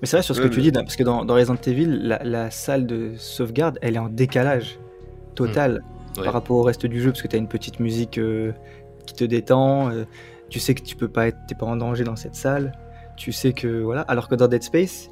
Mais 0.00 0.06
c'est 0.06 0.16
vrai 0.16 0.22
sur 0.22 0.34
ce 0.34 0.40
Ouais, 0.40 0.48
que 0.48 0.54
tu 0.54 0.60
dis, 0.62 0.72
parce 0.72 0.96
que 0.96 1.02
dans, 1.02 1.24
dans 1.24 1.34
Resident 1.34 1.56
Evil, 1.66 1.86
la, 2.02 2.22
la 2.24 2.50
salle 2.50 2.86
de 2.86 3.12
sauvegarde, 3.16 3.78
elle 3.82 3.96
est 3.96 3.98
en 4.00 4.08
décalage 4.08 4.78
total 5.34 5.82
Ouais. 6.16 6.24
par 6.24 6.32
rapport 6.32 6.56
au 6.56 6.62
reste 6.64 6.86
du 6.86 7.00
jeu, 7.00 7.10
parce 7.12 7.22
que 7.22 7.28
tu 7.28 7.36
as 7.36 7.38
une 7.38 7.46
petite 7.48 7.78
musique 7.78 8.18
euh, 8.18 8.52
qui 9.06 9.14
te 9.14 9.22
détend, 9.24 9.90
euh, 9.90 10.04
tu 10.48 10.58
sais 10.58 10.74
que 10.74 10.82
tu 10.82 10.96
peux 10.96 11.06
pas 11.06 11.28
être, 11.28 11.38
t'es 11.46 11.54
pas 11.54 11.66
en 11.66 11.76
danger 11.76 12.02
dans 12.02 12.16
cette 12.16 12.34
salle, 12.34 12.72
tu 13.16 13.30
sais 13.30 13.52
que 13.52 13.80
voilà. 13.82 14.00
Alors 14.02 14.26
que 14.28 14.34
dans 14.34 14.48
Dead 14.48 14.62
Space, 14.62 15.08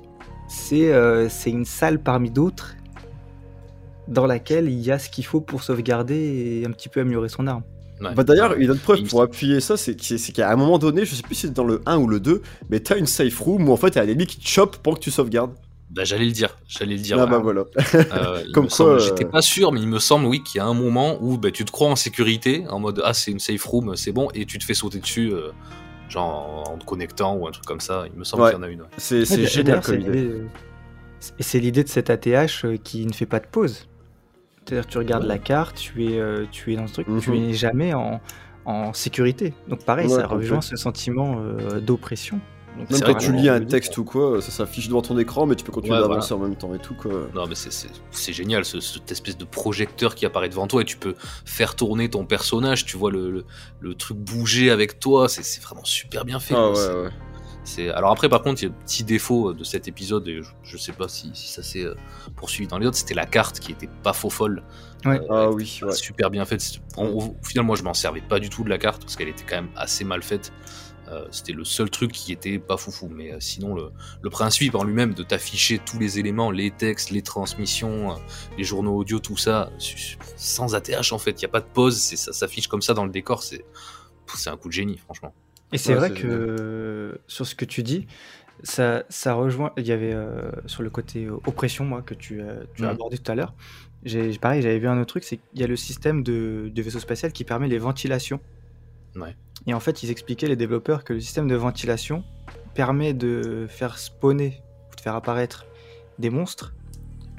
c'est 0.48 0.92
euh, 0.92 1.28
c'est 1.28 1.50
une 1.50 1.64
salle 1.64 2.00
parmi 2.00 2.30
d'autres 2.30 2.74
dans 4.08 4.26
laquelle 4.26 4.68
il 4.68 4.80
y 4.80 4.90
a 4.90 4.98
ce 4.98 5.08
qu'il 5.10 5.24
faut 5.24 5.40
pour 5.40 5.62
sauvegarder 5.62 6.60
et 6.62 6.66
un 6.66 6.70
petit 6.72 6.88
peu 6.88 7.00
améliorer 7.00 7.28
son 7.28 7.46
arme. 7.46 7.62
Ouais. 8.00 8.14
Bah 8.14 8.22
d'ailleurs, 8.24 8.54
une 8.54 8.70
autre 8.70 8.80
preuve 8.82 9.02
pour 9.04 9.22
appuyer 9.22 9.60
ça, 9.60 9.76
c'est 9.76 9.96
que- 9.96 10.16
c'est 10.16 10.32
qu'à 10.32 10.50
un 10.52 10.56
moment 10.56 10.78
donné, 10.78 11.04
je 11.04 11.14
sais 11.14 11.22
plus 11.22 11.34
si 11.34 11.40
c'est 11.48 11.52
dans 11.52 11.64
le 11.64 11.82
1 11.86 11.98
ou 11.98 12.06
le 12.06 12.20
2, 12.20 12.42
mais 12.70 12.80
t'as 12.80 12.96
une 12.96 13.06
safe 13.06 13.38
room 13.40 13.68
où 13.68 13.72
en 13.72 13.76
fait 13.76 13.90
t'as 13.90 14.02
un 14.02 14.08
ennemi 14.08 14.26
qui 14.26 14.38
te 14.38 14.46
chope 14.48 14.76
pour 14.78 14.94
que 14.94 15.00
tu 15.00 15.10
sauvegardes. 15.10 15.52
Bah, 15.90 16.04
j'allais 16.04 16.26
le 16.26 16.32
dire, 16.32 16.56
j'allais 16.68 16.96
le 16.96 17.00
dire. 17.02 17.18
ah 17.18 17.26
bah 17.26 17.38
voilà. 17.38 17.64
Euh, 17.94 18.42
Comme 18.52 18.64
me 18.64 18.68
quoi, 18.68 18.76
semble- 18.76 18.90
euh, 18.90 18.98
J'étais 18.98 19.24
pas 19.24 19.40
sûr, 19.42 19.72
mais 19.72 19.80
il 19.80 19.88
me 19.88 19.98
semble, 19.98 20.26
oui, 20.26 20.42
qu'il 20.42 20.58
y 20.58 20.60
a 20.60 20.66
un 20.66 20.74
moment 20.74 21.16
où 21.22 21.38
bah, 21.38 21.50
tu 21.50 21.64
te 21.64 21.70
crois 21.72 21.88
en 21.88 21.96
sécurité, 21.96 22.64
en 22.68 22.78
mode 22.78 23.00
ah 23.04 23.14
c'est 23.14 23.30
une 23.30 23.38
safe 23.40 23.64
room, 23.64 23.96
c'est 23.96 24.12
bon, 24.12 24.28
et 24.34 24.44
tu 24.44 24.58
te 24.58 24.64
fais 24.64 24.74
sauter 24.74 24.98
dessus, 25.00 25.32
euh, 25.32 25.48
genre 26.10 26.64
en, 26.70 26.76
te 26.78 26.84
connectant 26.84 27.34
ou 27.36 27.48
un 27.48 27.50
truc 27.52 27.64
comme 27.64 27.80
ça. 27.80 28.04
Il 28.12 28.18
me 28.18 28.24
semble 28.24 28.42
Ouais. 28.42 28.50
qu'il 28.50 28.58
y 28.58 28.60
en 28.60 28.64
a 28.64 28.68
une. 28.68 28.82
ouais. 28.82 28.86
C'est 28.98 29.28
Ouais, 29.30 29.46
génial 29.46 29.80
comme 29.80 29.98
idée. 30.00 30.30
c'est 31.40 31.58
l'idée 31.58 31.82
de 31.84 31.88
cet 31.88 32.10
ATH 32.10 32.64
qui 32.84 33.06
ne 33.06 33.12
fait 33.12 33.26
pas 33.26 33.40
de 33.40 33.46
pause. 33.46 33.88
C'est-à-dire 34.68 34.86
que 34.86 34.92
tu 34.92 34.98
regardes 34.98 35.24
la 35.24 35.38
carte, 35.38 35.76
tu 35.76 36.04
es, 36.06 36.18
euh, 36.18 36.44
tu 36.50 36.72
es 36.72 36.76
dans 36.76 36.86
ce 36.86 36.92
truc, 36.94 37.06
tu 37.20 37.30
Mhm. 37.30 37.36
n'es 37.46 37.52
jamais 37.54 37.94
en, 37.94 38.20
en 38.66 38.92
sécurité. 38.92 39.54
Donc 39.68 39.84
pareil, 39.84 40.06
Ouais, 40.08 40.14
ça 40.20 40.26
rejoint 40.26 40.60
ce 40.60 40.76
sentiment 40.76 41.36
euh, 41.40 41.80
d'oppression. 41.80 42.38
Même 42.76 43.00
quand 43.00 43.14
tu 43.14 43.32
lis 43.32 43.48
un 43.48 43.60
texte 43.64 43.98
ou 43.98 44.04
quoi, 44.04 44.40
ça 44.40 44.52
s'affiche 44.52 44.86
devant 44.86 45.02
ton 45.02 45.18
écran, 45.18 45.46
mais 45.46 45.56
tu 45.56 45.64
peux 45.64 45.72
continuer 45.72 45.96
Ouais, 45.96 46.02
d'avancer 46.02 46.32
en 46.32 46.38
même 46.38 46.54
temps 46.54 46.72
et 46.74 46.78
tout 46.78 46.94
quoi. 46.94 47.10
Non, 47.34 47.46
mais 47.48 47.56
c'est- 47.56 48.32
génial, 48.32 48.64
ce, 48.64 48.78
cette 48.78 49.10
espèce 49.10 49.36
de 49.36 49.44
projecteur 49.44 50.14
qui 50.14 50.24
apparaît 50.26 50.48
devant 50.48 50.68
toi 50.68 50.82
et 50.82 50.84
tu 50.84 50.96
peux 50.96 51.14
faire 51.44 51.74
tourner 51.74 52.08
ton 52.08 52.24
personnage, 52.24 52.84
tu 52.84 52.96
vois 52.96 53.10
le, 53.10 53.30
le, 53.32 53.44
le 53.80 53.94
truc 53.94 54.18
bouger 54.18 54.70
avec 54.70 55.00
toi, 55.00 55.28
c'est 55.28 55.60
vraiment 55.60 55.82
super 55.84 56.24
bien 56.24 56.38
fait. 56.38 56.54
Ah 56.54 56.70
quoi. 56.72 56.74
C'est- 56.76 56.88
ouais, 56.92 57.02
ouais. 57.04 57.10
C'est 57.68 57.90
alors 57.90 58.10
après 58.10 58.30
par 58.30 58.42
contre 58.42 58.62
il 58.62 58.66
y 58.66 58.68
a 58.68 58.72
un 58.72 58.84
petit 58.84 59.04
défaut 59.04 59.52
de 59.52 59.62
cet 59.62 59.88
épisode 59.88 60.26
et 60.26 60.42
je, 60.42 60.50
je 60.62 60.76
sais 60.78 60.92
pas 60.92 61.06
si, 61.06 61.30
si 61.34 61.48
ça 61.48 61.62
s'est 61.62 61.84
euh, 61.84 61.94
poursuivi 62.34 62.66
dans 62.66 62.78
les 62.78 62.86
autres. 62.86 62.96
C'était 62.96 63.14
la 63.14 63.26
carte 63.26 63.60
qui 63.60 63.72
était 63.72 63.90
pas 64.02 64.14
faux 64.14 64.30
folle. 64.30 64.62
Ouais. 65.04 65.20
Ah 65.28 65.48
elle 65.48 65.54
oui, 65.54 65.80
ouais. 65.82 65.92
super 65.92 66.30
bien 66.30 66.46
faite. 66.46 66.80
Au, 66.96 67.36
final 67.44 67.66
moi 67.66 67.76
je 67.76 67.82
m'en 67.82 67.92
servais 67.92 68.22
pas 68.22 68.40
du 68.40 68.48
tout 68.48 68.64
de 68.64 68.70
la 68.70 68.78
carte 68.78 69.02
parce 69.02 69.16
qu'elle 69.16 69.28
était 69.28 69.44
quand 69.46 69.56
même 69.56 69.70
assez 69.76 70.04
mal 70.04 70.22
faite. 70.22 70.50
Euh, 71.10 71.26
c'était 71.30 71.52
le 71.52 71.64
seul 71.64 71.90
truc 71.90 72.12
qui 72.12 72.32
était 72.32 72.58
pas 72.58 72.76
foufou 72.76 73.08
mais 73.08 73.32
euh, 73.32 73.36
sinon 73.40 73.74
le, 73.74 73.90
le 74.20 74.30
principe 74.30 74.74
en 74.74 74.84
lui-même 74.84 75.14
de 75.14 75.22
t'afficher 75.22 75.78
tous 75.78 75.98
les 75.98 76.18
éléments 76.18 76.50
les 76.50 76.70
textes 76.70 77.10
les 77.10 77.22
transmissions 77.22 78.12
euh, 78.12 78.14
les 78.58 78.64
journaux 78.64 78.94
audio 78.94 79.18
tout 79.18 79.38
ça 79.38 79.70
sans 80.36 80.74
ATH 80.74 81.12
en 81.12 81.18
fait. 81.18 81.40
Il 81.40 81.42
y 81.42 81.46
a 81.46 81.48
pas 81.48 81.60
de 81.60 81.66
pause 81.66 81.96
c'est 81.96 82.16
ça 82.16 82.34
s'affiche 82.34 82.68
comme 82.68 82.82
ça 82.82 82.92
dans 82.92 83.04
le 83.04 83.10
décor 83.10 83.42
c'est 83.42 83.64
c'est 84.34 84.50
un 84.50 84.58
coup 84.58 84.68
de 84.68 84.74
génie 84.74 84.98
franchement 84.98 85.34
Et 85.72 85.78
c'est 85.78 85.92
Ouais, 85.92 85.98
vrai 85.98 86.12
que 86.12 87.20
sur 87.26 87.46
ce 87.46 87.54
que 87.54 87.64
tu 87.64 87.82
dis, 87.82 88.06
ça, 88.62 89.04
ça 89.08 89.34
rejoint. 89.34 89.72
Il 89.76 89.86
y 89.86 89.92
avait 89.92 90.12
euh, 90.14 90.50
sur 90.66 90.82
le 90.82 90.90
côté 90.90 91.24
euh, 91.26 91.36
oppression, 91.46 91.84
moi, 91.84 92.02
que 92.02 92.14
tu, 92.14 92.40
euh, 92.40 92.64
tu 92.74 92.86
as 92.86 92.88
Mhm. 92.88 92.94
abordé 92.94 93.18
tout 93.18 93.30
à 93.30 93.34
l'heure. 93.34 93.54
J'ai, 94.04 94.38
pareil, 94.38 94.62
j'avais 94.62 94.78
vu 94.78 94.88
un 94.88 94.98
autre 95.00 95.08
truc, 95.10 95.24
c'est 95.24 95.38
qu'il 95.38 95.60
y 95.60 95.64
a 95.64 95.66
le 95.66 95.76
système 95.76 96.22
de, 96.22 96.70
de 96.74 96.82
vaisseau 96.82 97.00
spatial 97.00 97.32
qui 97.32 97.44
permet 97.44 97.68
les 97.68 97.78
ventilations. 97.78 98.40
Ouais. 99.16 99.36
Et 99.66 99.74
en 99.74 99.80
fait, 99.80 100.02
ils 100.02 100.10
expliquaient, 100.10 100.46
les 100.48 100.56
développeurs, 100.56 101.04
que 101.04 101.12
le 101.12 101.20
système 101.20 101.48
de 101.48 101.54
ventilation 101.56 102.24
permet 102.74 103.12
de 103.14 103.66
faire 103.68 103.98
spawner, 103.98 104.62
ou 104.92 104.96
de 104.96 105.00
faire 105.00 105.14
apparaître 105.14 105.66
des 106.18 106.30
monstres 106.30 106.74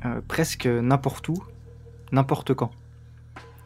euh, 0.05 0.21
presque 0.27 0.65
n'importe 0.67 1.29
où, 1.29 1.43
n'importe 2.11 2.53
quand. 2.53 2.71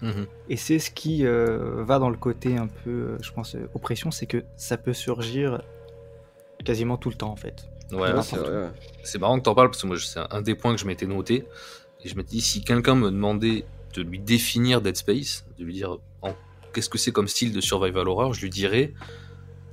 Mhm. 0.04 0.28
Et 0.50 0.58
c'est 0.58 0.78
ce 0.80 0.92
qui 0.92 1.26
euh, 1.26 1.84
va 1.84 1.98
dans 1.98 2.10
le 2.10 2.18
côté 2.18 2.58
un 2.58 2.68
peu, 2.68 2.90
euh, 2.90 3.18
je 3.22 3.32
pense, 3.32 3.56
euh, 3.56 3.68
oppression, 3.74 4.12
c'est 4.12 4.26
que 4.28 4.44
ça 4.58 4.78
peut 4.78 4.94
surgir 4.94 5.62
quasiment 6.64 6.98
tout 6.98 7.10
le 7.10 7.16
temps 7.16 7.32
en 7.32 7.36
fait. 7.36 7.66
ouais, 7.92 8.22
c'est 8.22 8.36
vrai, 8.38 8.50
ouais. 8.64 8.70
C'est 9.04 9.18
marrant 9.20 9.38
que 9.40 9.44
t'en 9.44 9.56
parles 9.56 9.70
parce 9.70 9.82
que 9.82 9.88
moi 9.88 9.98
c'est 10.00 10.20
un 10.30 10.42
des 10.42 10.56
points 10.56 10.74
que 10.76 10.80
je 10.82 10.86
m'étais 10.86 11.06
noté 11.06 11.46
et 12.04 12.10
je 12.10 12.16
me 12.16 12.24
dis 12.24 12.42
si 12.42 12.64
quelqu'un 12.64 12.96
me 12.96 13.10
demandait 13.12 13.66
de 13.96 14.02
lui 14.02 14.20
définir 14.20 14.82
Dead 14.82 14.96
Space, 14.96 15.46
de 15.58 15.64
lui 15.66 15.74
dire 15.74 15.98
en- 16.22 16.34
qu'est-ce 16.74 16.90
que 16.90 16.98
c'est 16.98 17.12
comme 17.12 17.28
style 17.28 17.54
de 17.54 17.62
survival 17.62 18.08
horror, 18.08 18.34
je 18.34 18.42
lui 18.42 18.50
dirais 18.50 18.94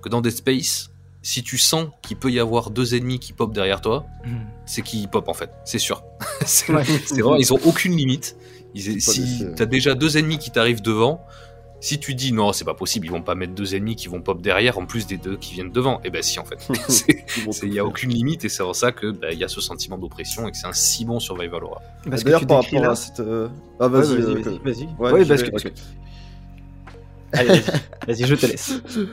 que 0.03 0.09
dans 0.09 0.21
Dead 0.21 0.33
Space, 0.33 0.91
si 1.23 1.43
tu 1.43 1.59
sens 1.59 1.89
qu'il 2.03 2.17
peut 2.17 2.31
y 2.31 2.39
avoir 2.41 2.71
deux 2.71 2.95
ennemis 2.95 3.19
qui 3.19 3.33
pop 3.33 3.53
derrière 3.53 3.81
toi, 3.81 4.07
c'est 4.67 4.83
qu'ils 4.83 5.09
pop 5.09 5.29
en 5.29 5.35
fait, 5.35 5.51
c'est 5.65 5.79
sûr. 5.79 6.03
c'est 6.47 6.73
Ouais. 6.73 6.85
c'est 6.85 7.21
vraiment, 7.21 7.37
ils 7.37 7.53
ont 7.53 7.59
aucune 7.65 7.97
limite. 7.97 8.37
Ils- 8.75 9.01
si 9.01 9.21
d'essai. 9.39 9.55
t'as 9.57 9.67
déjà 9.67 9.95
deux 9.95 10.17
ennemis 10.19 10.39
qui 10.39 10.51
t'arrivent 10.51 10.83
devant, 10.83 11.21
si 11.83 11.99
tu 11.99 12.15
dis 12.15 12.33
non, 12.33 12.53
c'est 12.53 12.65
pas 12.67 12.75
possible, 12.75 13.07
ils 13.07 13.11
vont 13.11 13.23
pas 13.23 13.35
mettre 13.35 13.55
deux 13.55 13.75
ennemis 13.75 13.97
qui 13.97 14.09
vont 14.09 14.21
pop 14.21 14.43
derrière 14.43 14.79
en 14.79 14.85
plus 14.85 15.07
des 15.07 15.17
deux 15.17 15.37
qui 15.39 15.55
viennent 15.55 15.73
devant, 15.73 16.01
et 16.05 16.11
ben 16.11 16.23
si 16.23 16.39
en 16.39 16.45
fait. 16.45 16.59
Il 17.63 17.71
n'y 17.71 17.79
a 17.79 17.85
aucune 17.87 18.11
limite 18.11 18.45
et 18.45 18.49
c'est 18.51 18.63
pour 18.63 18.77
ça 18.77 18.93
que 18.93 19.11
bah, 19.13 19.29
il 19.33 19.39
y 19.39 19.45
a 19.45 19.49
ce 19.49 19.61
sentiment 19.63 19.97
d'oppression 19.97 20.47
et 20.47 20.51
que 20.51 20.57
c'est 20.59 20.67
un 20.67 20.73
si 20.75 21.05
bon 21.07 21.21
survival 21.21 21.65
horror. 21.65 21.81
Parce 22.09 22.23
que 22.23 22.39
tu 22.39 22.47
par 22.47 22.63
rapport 22.63 22.83
là. 22.83 22.91
à 22.91 22.95
cette. 22.97 23.21
euh, 23.21 23.49
Ah, 23.79 23.87
Ouais, 23.89 24.03
vas-y, 24.03 24.17
vas-y, 24.17 24.21
euh, 24.21 24.35
vas-y, 24.35 24.59
vas-y. 24.59 24.85
Ouais, 24.99 25.13
Ouais, 25.13 25.25
je 25.25 25.29
parce 25.29 25.43
vais- 25.43 25.51
que- 25.51 25.69
ok. 25.69 25.73
Allez, 27.33 27.49
vas-y, 27.49 27.63
vas-y, 28.09 28.25
je 28.27 28.35
te 28.35 28.47
laisse. 28.47 28.73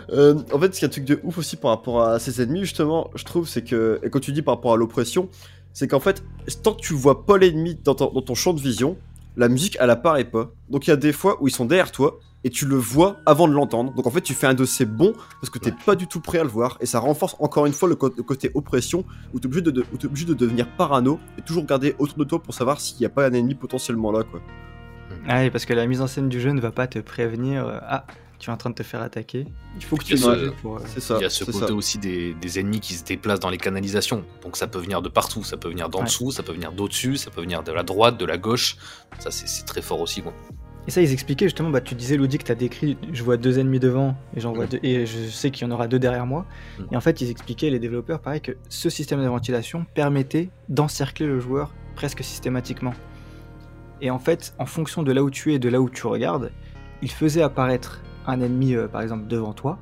Euh, 0.09 0.35
en 0.51 0.59
fait, 0.59 0.73
ce 0.73 0.79
qui 0.79 0.85
est 0.85 0.87
un 0.87 0.91
truc 0.91 1.05
de 1.05 1.19
ouf 1.23 1.37
aussi 1.37 1.55
par 1.55 1.69
rapport 1.71 2.01
à 2.01 2.17
ses 2.19 2.41
ennemis, 2.41 2.61
justement, 2.61 3.11
je 3.15 3.23
trouve, 3.23 3.47
c'est 3.47 3.63
que, 3.63 3.99
et 4.03 4.09
quand 4.09 4.19
tu 4.19 4.31
dis 4.31 4.41
par 4.41 4.55
rapport 4.55 4.73
à 4.73 4.75
l'oppression, 4.77 5.29
c'est 5.71 5.87
qu'en 5.87 5.99
fait, 5.99 6.23
tant 6.63 6.73
que 6.73 6.81
tu 6.81 6.93
vois 6.93 7.25
pas 7.27 7.37
l'ennemi 7.37 7.77
dans 7.83 7.93
ton, 7.93 8.11
dans 8.11 8.23
ton 8.23 8.33
champ 8.33 8.53
de 8.53 8.59
vision, 8.59 8.97
la 9.37 9.47
musique, 9.47 9.77
elle 9.79 9.89
apparaît 9.89 10.25
pas. 10.25 10.51
Donc 10.69 10.87
il 10.87 10.89
y 10.89 10.93
a 10.93 10.97
des 10.97 11.13
fois 11.13 11.37
où 11.41 11.47
ils 11.47 11.51
sont 11.51 11.65
derrière 11.65 11.91
toi, 11.91 12.19
et 12.43 12.49
tu 12.49 12.65
le 12.65 12.75
vois 12.75 13.17
avant 13.25 13.47
de 13.47 13.53
l'entendre. 13.53 13.93
Donc 13.93 14.05
en 14.07 14.11
fait, 14.11 14.21
tu 14.21 14.33
fais 14.33 14.47
un 14.47 14.53
dossier 14.53 14.85
bon, 14.85 15.13
parce 15.41 15.49
que 15.49 15.59
t'es 15.59 15.73
pas 15.85 15.95
du 15.95 16.07
tout 16.07 16.19
prêt 16.21 16.39
à 16.39 16.43
le 16.43 16.49
voir, 16.49 16.77
et 16.81 16.85
ça 16.85 16.99
renforce 16.99 17.35
encore 17.39 17.65
une 17.65 17.73
fois 17.73 17.87
le, 17.89 17.95
co- 17.95 18.13
le 18.15 18.23
côté 18.23 18.51
oppression, 18.53 19.05
où 19.33 19.39
t'es 19.39 19.45
obligé, 19.47 19.61
de, 19.61 19.71
de- 19.71 19.85
où 19.93 19.97
t'es 19.97 20.05
obligé 20.07 20.25
de 20.25 20.33
devenir 20.33 20.67
parano, 20.75 21.19
et 21.37 21.41
toujours 21.41 21.63
regarder 21.63 21.95
autour 21.99 22.17
de 22.17 22.23
toi 22.23 22.41
pour 22.41 22.53
savoir 22.53 22.79
s'il 22.79 23.01
y 23.01 23.05
a 23.05 23.09
pas 23.09 23.27
un 23.27 23.33
ennemi 23.33 23.55
potentiellement 23.55 24.11
là, 24.11 24.23
quoi. 24.23 24.39
Ah 25.27 25.39
oui, 25.41 25.49
parce 25.49 25.65
que 25.65 25.73
la 25.73 25.87
mise 25.87 26.01
en 26.01 26.07
scène 26.07 26.29
du 26.29 26.39
jeu 26.39 26.51
ne 26.51 26.61
va 26.61 26.71
pas 26.71 26.87
te 26.87 26.99
prévenir. 26.99 27.67
euh, 27.67 27.79
ah, 27.81 28.05
tu 28.39 28.49
es 28.49 28.53
en 28.53 28.57
train 28.57 28.69
de 28.69 28.75
te 28.75 28.83
faire 28.83 29.01
attaquer. 29.01 29.45
Il 29.75 29.83
faut 29.83 29.95
que 29.97 30.03
tu 30.03 30.15
le 30.15 30.51
pour. 30.61 30.77
euh, 30.77 30.81
C'est 30.85 30.99
ça. 30.99 31.17
il 31.19 31.23
y 31.23 31.25
a 31.25 31.29
ce 31.29 31.43
côté 31.43 31.57
ça. 31.67 31.73
aussi 31.73 31.97
des, 31.97 32.33
des 32.35 32.59
ennemis 32.59 32.79
qui 32.79 32.93
se 32.93 33.03
déplacent 33.03 33.39
dans 33.39 33.49
les 33.49 33.57
canalisations. 33.57 34.23
Donc 34.43 34.57
ça 34.57 34.67
peut 34.67 34.79
venir 34.79 35.01
de 35.01 35.09
partout, 35.09 35.43
ça 35.43 35.57
peut 35.57 35.69
venir 35.69 35.89
d'en 35.89 35.99
Ouais. 35.99 36.05
dessous, 36.05 36.31
ça 36.31 36.43
peut 36.43 36.53
venir 36.53 36.71
d'au-dessus, 36.71 37.17
ça 37.17 37.31
peut 37.31 37.41
venir 37.41 37.63
de 37.63 37.71
la 37.71 37.83
droite, 37.83 38.17
de 38.17 38.25
la 38.25 38.37
gauche. 38.37 38.77
Ça 39.19 39.31
c'est 39.31 39.65
très 39.65 39.81
fort 39.81 40.01
aussi. 40.01 40.21
Quoi. 40.21 40.33
Et 40.87 40.91
ça, 40.91 41.01
ils 41.01 41.11
expliquaient 41.11 41.47
justement, 41.47 41.69
bah, 41.69 41.81
tu 41.81 41.95
disais, 41.95 42.15
Lodi, 42.15 42.37
que 42.37 42.45
tu 42.45 42.51
as 42.53 42.55
décrit, 42.55 42.97
je 43.11 43.21
vois 43.21 43.35
deux 43.35 43.59
ennemis 43.59 43.79
devant, 43.81 44.15
et, 44.33 44.39
j'en 44.39 44.53
vois 44.53 44.67
Mm. 44.67 44.69
deux, 44.69 44.79
et 44.83 45.05
je 45.05 45.27
sais 45.27 45.51
qu'il 45.51 45.67
y 45.67 45.69
en 45.69 45.73
aura 45.73 45.89
deux 45.89 45.99
derrière 45.99 46.25
moi. 46.25 46.45
Mm. 46.79 46.83
Et 46.93 46.95
en 46.95 47.01
fait, 47.01 47.19
ils 47.19 47.29
expliquaient, 47.29 47.69
les 47.69 47.79
développeurs, 47.79 48.21
pareil, 48.21 48.39
que 48.39 48.53
ce 48.69 48.89
système 48.89 49.21
de 49.21 49.27
ventilation 49.27 49.85
permettait 49.95 50.47
d'encercler 50.69 51.25
le 51.27 51.41
joueur 51.41 51.73
presque 51.97 52.23
systématiquement. 52.23 52.93
Et 53.99 54.09
en 54.11 54.19
fait, 54.19 54.53
en 54.59 54.65
fonction 54.65 55.03
de 55.03 55.11
là 55.11 55.23
où 55.23 55.29
tu 55.29 55.51
es 55.51 55.55
et 55.55 55.59
de 55.59 55.67
là 55.67 55.81
où 55.81 55.89
tu 55.89 56.07
regardes, 56.07 56.51
il 57.01 57.11
faisait 57.11 57.41
apparaître 57.41 57.99
un 58.27 58.41
ennemi, 58.41 58.75
euh, 58.75 58.87
par 58.87 59.01
exemple, 59.01 59.27
devant 59.27 59.53
toi, 59.53 59.79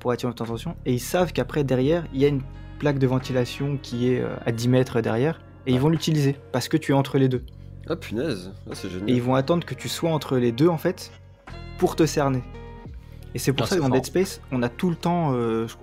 pour 0.00 0.10
attirer 0.10 0.32
ton 0.34 0.44
attention, 0.44 0.74
et 0.86 0.92
ils 0.94 1.00
savent 1.00 1.32
qu'après, 1.32 1.62
derrière, 1.64 2.04
il 2.12 2.20
y 2.20 2.24
a 2.24 2.28
une 2.28 2.42
plaque 2.78 2.98
de 2.98 3.06
ventilation 3.06 3.78
qui 3.80 4.12
est 4.12 4.20
euh, 4.20 4.34
à 4.44 4.50
10 4.52 4.68
mètres 4.68 5.00
derrière, 5.00 5.40
et 5.66 5.72
ils 5.72 5.78
vont 5.80 5.88
l'utiliser, 5.88 6.36
parce 6.50 6.68
que 6.68 6.76
tu 6.76 6.92
es 6.92 6.94
entre 6.94 7.18
les 7.18 7.28
deux. 7.28 7.42
Ah 7.88 7.96
punaise, 7.96 8.52
ah, 8.68 8.74
c'est 8.74 8.88
génial. 8.88 9.10
Et 9.10 9.14
ils 9.14 9.22
vont 9.22 9.34
attendre 9.34 9.64
que 9.66 9.74
tu 9.74 9.88
sois 9.88 10.10
entre 10.10 10.36
les 10.38 10.52
deux 10.52 10.68
en 10.68 10.78
fait 10.78 11.10
pour 11.78 11.96
te 11.96 12.06
cerner. 12.06 12.42
Et 13.34 13.38
c'est 13.38 13.52
pour 13.52 13.66
Ah, 13.66 13.70
ça 13.70 13.76
que 13.76 13.80
dans. 13.82 13.88
Dead 13.88 14.04
Space, 14.06 14.40
on 14.52 14.62
a 14.62 14.68
tout 14.68 14.88
le 14.90 14.94
temps. 14.96 15.32
euh, 15.34 15.66
je, 15.66 15.74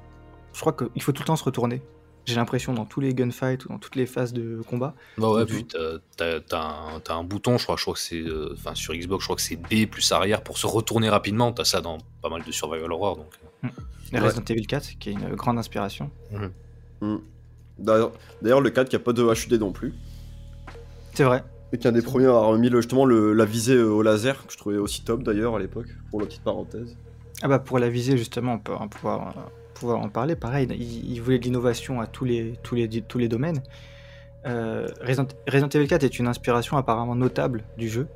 je 0.53 0.59
crois 0.61 0.73
qu'il 0.73 1.01
faut 1.01 1.11
tout 1.11 1.21
le 1.23 1.27
temps 1.27 1.35
se 1.35 1.43
retourner. 1.43 1.81
J'ai 2.29 2.35
l'impression 2.35 2.73
dans 2.73 2.85
tous 2.85 2.99
les 2.99 3.13
gunfights 3.13 3.65
ou 3.65 3.69
dans 3.69 3.77
toutes 3.79 3.95
les 3.95 4.05
phases 4.05 4.33
de 4.33 4.61
combat. 4.67 4.93
Bah 5.17 5.29
ouais, 5.31 5.45
puis 5.45 5.65
t'as- 5.65 5.97
t'as 6.15 6.39
t'as 6.39 6.61
un, 6.61 6.99
t'as 7.03 7.15
un 7.15 7.23
bouton, 7.23 7.57
je 7.57 7.63
crois, 7.63 7.75
je 7.75 7.81
crois 7.81 7.93
que 7.95 7.99
c'est. 7.99 8.21
euh, 8.21 8.53
Enfin 8.53 8.75
sur 8.75 8.93
Xbox, 8.93 9.21
je 9.23 9.25
crois 9.27 9.35
que 9.35 9.41
c'est 9.41 9.55
B 9.55 9.89
plus 9.89 10.11
arrière 10.11 10.41
pour 10.43 10.57
se 10.57 10.67
retourner 10.67 11.09
rapidement. 11.09 11.51
T'as 11.51 11.65
ça 11.65 11.81
dans 11.81 11.97
pas 12.21 12.29
mal 12.29 12.43
de 12.43 12.51
survival 12.51 12.91
horror. 12.91 13.17
Donc. 13.17 13.71
Et 14.11 14.15
Ouais. 14.15 14.19
Resident 14.19 14.43
Evil 14.49 14.65
4, 14.67 14.97
qui 14.99 15.09
est 15.09 15.13
une 15.13 15.35
grande 15.35 15.57
inspiration. 15.57 16.09
Hmm. 17.01 17.17
D'ailleurs, 17.77 18.11
d'ailleurs, 18.41 18.61
le 18.61 18.69
4 18.69 18.89
qui 18.89 18.95
a 18.95 18.99
pas 18.99 19.13
de 19.13 19.23
HUD 19.23 19.53
non 19.59 19.71
plus. 19.71 19.93
C'est 21.13 21.23
vrai. 21.23 21.43
Et 21.71 21.77
qui 21.77 21.85
est 21.87 21.89
un 21.89 21.93
des 21.93 22.01
premiers 22.01 22.25
à 22.25 22.29
avoir 22.29 22.53
mis 22.57 22.69
le- 22.69 22.81
justement 22.81 23.05
le- 23.05 23.33
la 23.33 23.45
visée 23.45 23.75
euh, 23.75 23.87
au 23.89 24.01
laser, 24.01 24.45
que 24.45 24.51
je 24.53 24.57
trouvais 24.57 24.77
aussi 24.77 25.03
top 25.03 25.23
d'ailleurs 25.23 25.55
à 25.55 25.59
l'époque, 25.59 25.87
pour 26.09 26.19
la 26.19 26.25
petite 26.27 26.41
parenthèse. 26.43 26.97
Ah 27.41 27.47
bah 27.47 27.59
pour 27.59 27.79
la 27.79 27.89
visée 27.89 28.17
justement, 28.17 28.53
on 28.53 28.59
peut 28.59 28.73
on 28.73 28.79
va 28.79 28.87
pouvoir, 28.87 29.27
euh, 29.37 29.41
pouvoir 29.79 29.99
en 29.99 30.09
parler. 30.09 30.35
Pareil, 30.35 30.67
ils 30.69 31.21
voulaient 31.21 31.39
de 31.39 31.43
l'innovation 31.45 32.01
à 32.01 32.07
tous 32.07 32.25
les, 32.25 32.53
tous 32.63 32.75
les, 32.75 32.87
tous 33.01 33.17
les 33.17 33.27
domaines. 33.27 33.61
Euh, 34.45 34.87
Resident, 35.01 35.27
Resident 35.47 35.69
Evil 35.69 35.87
4 35.87 36.03
est 36.03 36.19
une 36.19 36.27
inspiration 36.27 36.77
apparemment 36.77 37.15
notable 37.15 37.63
du 37.77 37.89
jeu. 37.89 38.07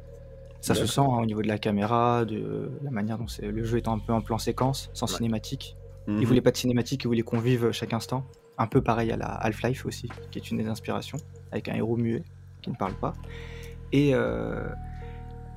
Ça 0.62 0.76
se 0.76 0.86
sent 0.86 1.02
hein, 1.02 1.20
au 1.22 1.26
niveau 1.26 1.42
de 1.42 1.48
la 1.50 1.58
caméra, 1.58 2.24
de 2.24 2.70
la 2.84 2.90
manière 2.92 3.18
dont 3.18 3.26
le 3.42 3.64
jeu 3.66 3.78
est 3.78 3.88
un 3.90 4.00
peu 4.00 4.14
en 4.14 4.22
plan 4.22 4.38
séquence, 4.38 4.90
sans 4.94 5.10
Ouais. 5.12 5.18
cinématique. 5.18 5.76
Mhm. 6.08 6.20
Ils 6.22 6.28
voulaient 6.28 6.42
pas 6.42 6.52
de 6.52 6.58
cinématique, 6.58 7.04
ils 7.04 7.08
voulaient 7.08 7.22
qu'on 7.22 7.40
vive 7.40 7.72
chaque 7.72 7.94
instant. 7.94 8.24
Un 8.58 8.68
peu 8.68 8.82
pareil 8.82 9.12
à 9.12 9.18
la 9.18 9.26
Half-Life 9.26 9.86
aussi, 9.86 10.10
qui 10.32 10.40
est 10.40 10.52
une 10.52 10.58
des 10.58 10.68
inspirations, 10.68 11.18
avec 11.52 11.68
un 11.68 11.76
héros 11.76 11.98
muet 11.98 12.24
qui 12.62 12.70
ne 12.70 12.76
parle 12.76 12.94
pas. 12.94 13.14
Et, 13.92 14.12
euh, 14.14 14.70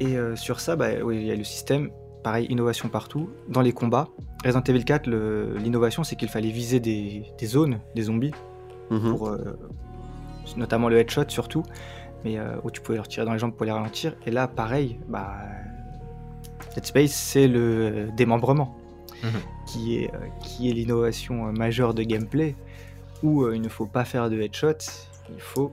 et 0.00 0.16
euh, 0.16 0.34
sur 0.34 0.58
ça, 0.60 0.74
bah, 0.76 0.88
oui, 1.04 1.18
il 1.18 1.26
y 1.26 1.30
a 1.30 1.36
le 1.36 1.44
système, 1.44 1.90
pareil, 2.26 2.46
innovation 2.50 2.88
partout. 2.88 3.30
Dans 3.48 3.60
les 3.62 3.72
combats, 3.72 4.08
Resident 4.44 4.64
Evil 4.64 4.84
4, 4.84 5.06
le- 5.06 5.54
l'innovation, 5.58 6.02
c'est 6.02 6.16
qu'il 6.16 6.28
fallait 6.28 6.50
viser 6.50 6.80
des, 6.80 7.22
des 7.38 7.46
zones, 7.46 7.78
des 7.94 8.02
zombies, 8.02 8.32
Mhm. 8.90 9.10
pour, 9.16 9.28
euh, 9.28 9.56
notamment 10.56 10.88
le 10.88 10.98
headshot 10.98 11.28
surtout, 11.28 11.62
mais 12.24 12.36
euh, 12.36 12.56
où 12.64 12.72
tu 12.72 12.80
pouvais 12.80 12.96
leur 12.96 13.06
tirer 13.06 13.24
dans 13.26 13.32
les 13.32 13.38
jambes 13.38 13.52
pour 13.54 13.64
les 13.64 13.70
ralentir. 13.70 14.16
Et 14.26 14.32
là, 14.32 14.48
pareil, 14.48 14.98
bah, 15.08 15.36
Dead 16.74 16.84
Space, 16.84 17.12
c'est 17.12 17.46
le 17.46 18.08
démembrement, 18.16 18.76
Mhm. 19.22 19.30
qui 19.68 19.98
est, 19.98 20.12
euh, 20.12 20.18
qui 20.42 20.68
est 20.68 20.72
l'innovation 20.72 21.52
majeure 21.52 21.94
de 21.94 22.02
gameplay, 22.02 22.56
où 23.22 23.48
il 23.52 23.60
ne 23.62 23.68
faut 23.68 23.86
pas 23.86 24.04
faire 24.04 24.28
de 24.30 24.40
headshot, 24.40 24.78
il 25.32 25.40
faut 25.40 25.70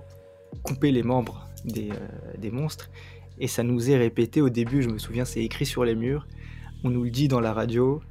couper 0.61 0.91
les 0.91 1.01
membres 1.03 1.47
des, 1.65 1.89
des 2.37 2.51
monstres. 2.51 2.91
Et 3.39 3.47
ça 3.47 3.63
nous 3.63 3.89
est 3.89 3.97
répété 3.97 4.39
au 4.41 4.49
début, 4.49 4.83
je 4.83 4.89
me 4.89 4.99
souviens, 4.99 5.25
c'est 5.25 5.43
écrit 5.43 5.65
sur 5.65 5.83
les 5.83 5.95
murs, 5.95 6.27
on 6.83 6.89
nous 6.89 7.03
le 7.03 7.09
dit 7.09 7.27
dans 7.27 7.39
la 7.39 7.53
radio, 7.53 8.01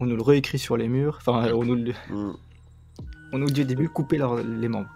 on 0.00 0.06
nous 0.06 0.16
le 0.16 0.22
réécrit 0.22 0.58
sur 0.58 0.76
les 0.76 0.88
murs, 0.88 1.18
enfin, 1.20 1.50
on 1.54 1.64
nous 1.64 1.74
le, 1.76 1.92
Mhm. 2.10 2.34
on 3.32 3.38
nous 3.38 3.46
dit 3.50 3.62
au 3.62 3.64
début 3.64 3.88
couper 3.88 4.18
leur- 4.18 4.36
les 4.42 4.68
membres. 4.68 4.88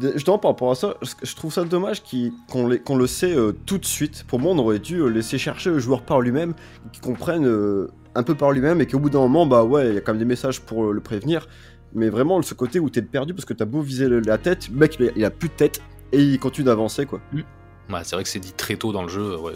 Justement, 0.00 0.38
par 0.38 0.52
rapport 0.52 0.70
à 0.70 0.74
ça, 0.76 0.94
je 1.22 1.34
trouve 1.34 1.52
ça 1.52 1.64
dommage 1.64 2.00
qu'on 2.48 2.96
le 2.96 3.06
sait 3.08 3.34
euh, 3.36 3.50
tout 3.66 3.78
de 3.78 3.84
suite. 3.84 4.24
Pour 4.28 4.38
moi, 4.38 4.52
on 4.52 4.58
aurait 4.58 4.78
dû 4.78 5.00
euh, 5.00 5.08
laisser 5.08 5.38
chercher 5.38 5.70
le 5.70 5.80
joueur 5.80 6.02
par 6.02 6.20
lui-même, 6.20 6.54
qu'il 6.92 7.02
comprenne 7.02 7.44
euh, 7.44 7.88
un 8.14 8.22
peu 8.22 8.36
par 8.36 8.52
lui-même, 8.52 8.80
et 8.80 8.86
qu'au 8.86 9.00
bout 9.00 9.10
d'un 9.10 9.18
moment, 9.18 9.44
bah 9.44 9.64
ouais, 9.64 9.88
il 9.88 9.94
y 9.94 9.98
a 9.98 10.00
quand 10.00 10.12
même 10.12 10.20
des 10.20 10.24
messages 10.24 10.60
pour 10.60 10.84
euh, 10.84 10.92
le 10.92 11.00
prévenir. 11.00 11.48
Mais 11.94 12.10
vraiment, 12.10 12.40
ce 12.42 12.54
côté 12.54 12.78
où 12.78 12.90
t'es 12.90 13.02
perdu 13.02 13.34
parce 13.34 13.44
que 13.44 13.54
t'as 13.54 13.64
beau 13.64 13.80
viser 13.80 14.08
le- 14.08 14.20
la 14.20 14.38
tête, 14.38 14.68
le 14.68 14.76
mec, 14.76 14.96
il 15.00 15.08
a, 15.08 15.12
il 15.16 15.24
a 15.24 15.30
plus 15.30 15.48
de 15.48 15.54
tête, 15.54 15.80
et 16.12 16.22
il 16.22 16.38
continue 16.38 16.66
d'avancer, 16.66 17.04
quoi. 17.04 17.20
Ouais, 17.34 18.00
c'est 18.04 18.14
vrai 18.14 18.22
que 18.22 18.28
c'est 18.28 18.38
dit 18.38 18.52
très 18.52 18.76
tôt 18.76 18.92
dans 18.92 19.02
le 19.02 19.08
jeu. 19.08 19.36
ouais, 19.36 19.52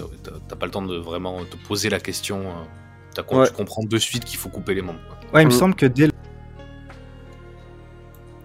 T'as 0.48 0.56
pas 0.56 0.66
le 0.66 0.72
temps 0.72 0.82
de 0.82 0.96
vraiment 0.96 1.44
te 1.44 1.56
poser 1.68 1.88
la 1.88 2.00
question. 2.00 2.42
T'as 3.14 3.22
con- 3.22 3.40
Ouais. 3.40 3.46
Tu 3.48 3.52
comprends 3.54 3.82
de 3.82 3.98
suite 3.98 4.24
qu'il 4.24 4.38
faut 4.38 4.48
couper 4.48 4.74
les 4.74 4.82
membres. 4.82 5.00
quoi. 5.08 5.16
Ouais, 5.34 5.42
il 5.42 5.46
me 5.48 5.52
Mm. 5.52 5.56
semble 5.58 5.74
que 5.74 5.86
dès 5.86 6.06
le... 6.06 6.12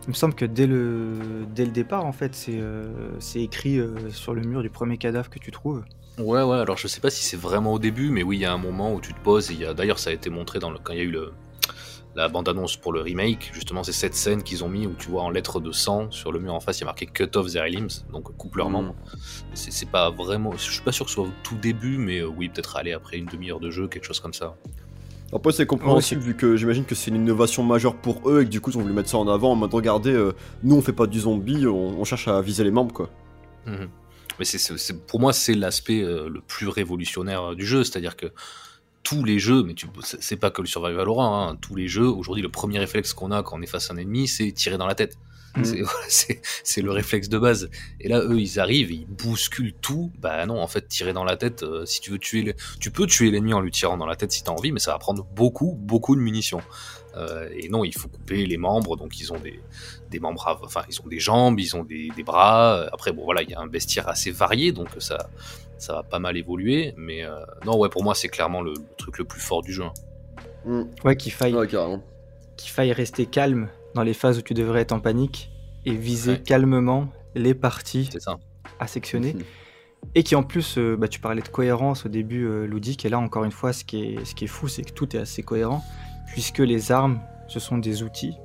Il 0.08 0.10
me 0.10 0.14
semble 0.14 0.36
que 0.36 0.46
dès 0.46 0.68
le, 0.68 1.14
dès 1.56 1.66
le 1.66 1.72
départ, 1.72 2.06
en 2.06 2.12
fait, 2.12 2.36
c'est 2.36 2.60
euh, 2.60 2.92
c'est 3.20 3.42
écrit 3.42 3.80
euh, 3.80 4.10
sur 4.12 4.36
le 4.36 4.42
mur 4.44 4.62
du 4.62 4.70
premier 4.70 4.98
cadavre 5.00 5.30
que 5.32 5.40
tu 5.40 5.50
trouves. 5.52 5.84
Ouais, 6.20 6.44
ouais, 6.44 6.58
alors 6.60 6.78
je 6.78 6.88
sais 6.88 7.02
pas 7.02 7.10
si 7.10 7.24
c'est 7.24 7.38
vraiment 7.38 7.74
au 7.74 7.80
début, 7.80 8.10
mais 8.12 8.22
oui, 8.22 8.38
il 8.38 8.42
y 8.42 8.46
a 8.46 8.54
un 8.54 8.58
moment 8.60 8.94
où 8.94 9.02
tu 9.02 9.14
te 9.16 9.20
poses, 9.20 9.50
et 9.50 9.56
il 9.56 9.60
y 9.62 9.66
a 9.66 9.74
d'ailleurs 9.74 9.98
ça 10.00 10.12
a 10.12 10.14
été 10.14 10.30
montré 10.30 10.60
dans 10.60 10.70
le, 10.70 10.78
quand 10.82 10.94
il 10.94 11.00
y 11.00 11.02
a 11.02 11.06
eu 11.06 11.12
le, 11.12 11.34
la 12.16 12.30
bande-annonce 12.30 12.78
pour 12.78 12.94
le 12.94 13.02
remake, 13.02 13.52
justement 13.54 13.84
c'est 13.84 13.92
cette 13.92 14.16
scène 14.16 14.42
qu'ils 14.42 14.64
ont 14.64 14.70
mis 14.70 14.88
où 14.88 14.94
tu 14.98 15.10
vois 15.10 15.24
en 15.24 15.30
lettres 15.30 15.60
de 15.60 15.72
sang 15.72 16.10
sur 16.12 16.32
le 16.32 16.40
mur 16.40 16.54
en 16.54 16.60
face, 16.60 16.78
il 16.78 16.82
y 16.82 16.84
a 16.84 16.86
marqué 16.86 17.06
Cut 17.06 17.36
off 17.36 17.52
their 17.52 17.66
limbs, 17.66 18.06
donc 18.12 18.36
coupe 18.38 18.56
leurs 18.56 18.70
membres. 18.70 18.96
C'est 19.54 19.72
c'est 19.72 19.90
pas 19.90 20.10
vraiment, 20.10 20.54
je 20.54 20.72
suis 20.72 20.82
pas 20.82 20.92
sûr 20.92 21.06
que 21.06 21.12
ce 21.12 21.16
soit 21.16 21.26
au 21.26 21.32
tout 21.44 21.56
début, 21.56 21.98
mais 21.98 22.20
euh, 22.20 22.28
oui, 22.28 22.50
peut-être 22.50 22.78
aller 22.78 22.94
après 22.94 23.18
une 23.18 23.26
demi-heure 23.26 23.60
de 23.60 23.70
jeu, 23.70 23.88
quelque 23.88 24.06
chose 24.06 24.20
comme 24.20 24.34
ça. 24.34 24.56
Après, 25.34 25.52
c'est 25.52 25.66
compréhensible 25.66 26.22
vu 26.22 26.36
que 26.36 26.56
j'imagine 26.56 26.86
que 26.86 26.96
c'est 26.96 27.10
une 27.10 27.18
innovation 27.18 27.64
majeure 27.64 27.96
pour 27.96 28.30
eux 28.30 28.42
et 28.42 28.46
que 28.46 28.50
du 28.50 28.62
coup, 28.62 28.72
ils 28.72 28.78
ont 28.78 28.82
voulu 28.82 28.94
mettre 28.94 29.10
ça 29.10 29.18
en 29.18 29.28
avant 29.28 29.52
en 29.52 29.56
mode 29.56 29.74
regardez, 29.74 30.14
euh, 30.14 30.34
nous 30.64 30.76
on 30.76 30.82
fait 30.82 30.94
pas 30.94 31.08
du 31.08 31.20
zombie, 31.20 31.68
on, 31.68 32.00
on 32.00 32.04
cherche 32.06 32.28
à 32.28 32.42
viser 32.42 32.64
les 32.64 32.72
membres, 32.72 32.94
quoi. 32.94 33.10
Mhm. 33.66 33.90
Mais 34.40 34.46
c'est, 34.46 35.06
pour 35.08 35.20
moi, 35.20 35.34
c'est 35.34 35.54
l'aspect 35.54 36.02
euh, 36.02 36.30
le 36.30 36.42
plus 36.42 36.68
révolutionnaire 36.68 37.56
du 37.56 37.66
jeu, 37.66 37.84
c'est-à-dire 37.84 38.16
que 38.18 38.28
tous 39.06 39.24
les 39.24 39.38
jeux, 39.38 39.64
mais 39.64 39.76
tu, 39.76 39.86
c'est 40.02 40.36
pas 40.36 40.50
que 40.50 40.62
le 40.62 40.68
survival 40.68 41.08
horror, 41.08 41.34
hein, 41.34 41.58
tous 41.62 41.76
les 41.76 41.88
jeux, 41.88 42.08
aujourd'hui, 42.08 42.42
le 42.42 42.50
premier 42.50 42.80
réflexe 42.80 43.14
qu'on 43.14 43.32
a 43.32 43.44
quand 43.44 43.58
on 43.58 43.62
est 43.62 43.68
face 43.68 43.92
à 43.92 43.94
un 43.94 43.98
ennemi, 43.98 44.28
c'est 44.28 44.52
tirer 44.52 44.78
dans 44.78 44.88
la 44.88 44.96
tête. 44.96 45.16
Mm. 45.56 45.64
C'est, 46.10 46.82
le 46.82 46.92
réflexe 46.92 47.30
de 47.30 47.38
base. 47.38 47.70
Et 48.02 48.10
là, 48.10 48.20
eux, 48.22 48.40
ils 48.40 48.60
arrivent 48.60 48.92
ils 48.92 49.06
bousculent 49.06 49.76
tout. 49.80 50.12
Bah 50.20 50.46
non, 50.48 50.60
en 50.60 50.68
fait, 50.68 50.88
tirer 50.88 51.14
dans 51.14 51.24
la 51.24 51.38
tête, 51.38 51.62
euh, 51.62 51.86
si 51.86 52.02
tu 52.02 52.10
veux 52.10 52.18
tuer, 52.18 52.56
tu 52.80 52.90
peux 52.90 53.06
tuer 53.06 53.30
l'ennemi 53.30 53.54
en 53.54 53.62
lui 53.62 53.72
tirant 53.72 53.96
dans 53.96 54.08
la 54.08 54.16
tête 54.16 54.32
si 54.32 54.44
t'as 54.44 54.52
envie, 54.52 54.72
mais 54.72 54.80
ça 54.80 54.92
va 54.92 54.98
prendre 54.98 55.24
beaucoup, 55.24 55.78
beaucoup 55.80 56.16
de 56.16 56.22
munitions. 56.22 56.62
Euh, 57.18 57.50
et 57.58 57.70
non, 57.70 57.84
il 57.84 57.94
faut 57.96 58.08
couper 58.10 58.46
les 58.46 58.58
membres, 58.58 58.96
donc 58.98 59.20
ils 59.20 59.32
ont 59.32 59.40
des, 59.40 59.60
des 60.12 60.20
membres, 60.20 60.48
à- 60.48 60.60
enfin 60.64 60.84
ils 60.90 61.00
ont 61.02 61.08
des 61.08 61.20
jambes, 61.20 61.60
ils 61.60 61.76
ont 61.76 61.84
des, 61.84 62.10
des 62.16 62.24
bras. 62.24 62.88
Après 62.92 63.12
bon 63.14 63.24
voilà, 63.24 63.42
il 63.44 63.50
y 63.50 63.54
a 63.54 63.60
un 63.60 63.68
bestiaire 63.68 64.08
assez 64.10 64.32
varié, 64.32 64.72
donc 64.72 64.90
ça, 65.00 65.30
ça 65.78 65.94
va 65.94 66.04
pas 66.04 66.20
mal 66.20 66.36
évoluer. 66.38 66.94
Mais 66.98 67.24
euh, 67.24 67.36
non 67.66 67.78
ouais, 67.78 67.90
pour 67.90 68.04
moi 68.04 68.16
c'est 68.16 68.28
clairement 68.30 68.62
le, 68.62 68.72
le 68.74 68.96
truc 68.98 69.18
le 69.18 69.26
plus 69.26 69.40
fort 69.42 69.62
du 69.62 69.72
jeu. 69.74 69.84
hein. 69.84 69.94
Mm. 70.66 70.84
Ouais, 71.04 71.16
qu'il 71.16 71.32
faille, 71.32 71.54
Ouais, 71.54 71.68
carrément. 71.68 72.04
qu'il 72.58 72.72
faille 72.72 72.92
rester 72.92 73.26
calme 73.26 73.70
dans 73.94 74.04
les 74.04 74.14
phases 74.14 74.38
où 74.40 74.42
tu 74.42 74.54
devrais 74.54 74.82
être 74.82 74.92
en 74.92 75.00
panique 75.00 75.52
et 75.86 75.94
viser 75.94 76.34
Ouais. 76.34 76.42
calmement 76.42 77.08
les 77.36 77.54
parties 77.54 78.10
C'est 78.12 78.20
ça. 78.22 78.38
à 78.80 78.88
sectionner. 78.88 79.34
Mhm. 79.34 79.44
Et 80.16 80.24
qui 80.24 80.36
en 80.36 80.44
plus, 80.44 80.78
euh, 80.78 80.96
bah, 80.96 81.08
tu 81.08 81.20
parlais 81.20 81.42
de 81.42 81.48
cohérence 81.48 82.06
au 82.06 82.10
début, 82.10 82.46
euh, 82.46 82.66
ludique, 82.66 83.06
et 83.06 83.10
là 83.10 83.18
encore 83.20 83.44
une 83.44 83.52
fois, 83.52 83.74
ce 83.74 83.84
qui 83.84 84.04
est, 84.04 84.26
ce 84.26 84.36
qui 84.36 84.44
est 84.46 84.48
fou, 84.48 84.68
c'est 84.68 84.84
que 84.84 84.92
tout 84.92 85.16
est 85.16 85.20
assez 85.20 85.42
cohérent, 85.44 85.84
puisque 86.26 86.60
les 86.60 86.92
armes, 86.92 87.20
ce 87.48 87.60
sont 87.60 87.78
des 87.78 88.04
outils 88.04 88.36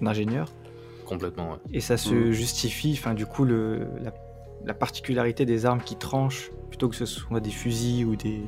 d'ingénieurs, 0.00 0.48
Complètement. 1.06 1.52
Ouais. 1.52 1.56
et 1.72 1.80
ça 1.80 1.96
se 1.96 2.14
Mhm. 2.14 2.30
justifie, 2.32 2.96
enfin 2.98 3.14
du 3.14 3.26
coup, 3.26 3.44
le, 3.44 3.86
la, 4.02 4.12
la 4.64 4.74
particularité 4.74 5.44
des 5.46 5.66
armes 5.66 5.80
qui 5.80 5.96
tranchent, 5.96 6.50
plutôt 6.68 6.88
que 6.88 6.96
ce 6.96 7.06
soit 7.06 7.40
des 7.40 7.50
fusils 7.50 8.04
ou 8.04 8.16
des, 8.16 8.40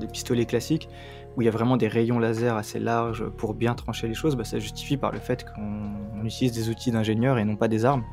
des 0.00 0.06
pistolets 0.06 0.46
classiques, 0.46 0.88
où 1.36 1.42
il 1.42 1.44
y 1.44 1.48
a 1.48 1.52
vraiment 1.52 1.76
des 1.76 1.88
rayons 1.88 2.18
laser 2.18 2.56
assez 2.56 2.80
larges 2.80 3.24
pour 3.28 3.54
bien 3.54 3.74
trancher 3.74 4.08
les 4.08 4.14
choses, 4.14 4.34
bah, 4.36 4.44
ça 4.44 4.58
justifie 4.58 4.96
par 4.96 5.12
le 5.12 5.18
fait 5.20 5.44
qu'on 5.44 5.90
on 6.20 6.24
utilise 6.24 6.52
des 6.52 6.68
outils 6.68 6.90
d'ingénieurs 6.90 7.38
et 7.38 7.44
non 7.44 7.56
pas 7.56 7.68
des 7.68 7.84
armes. 7.84 8.04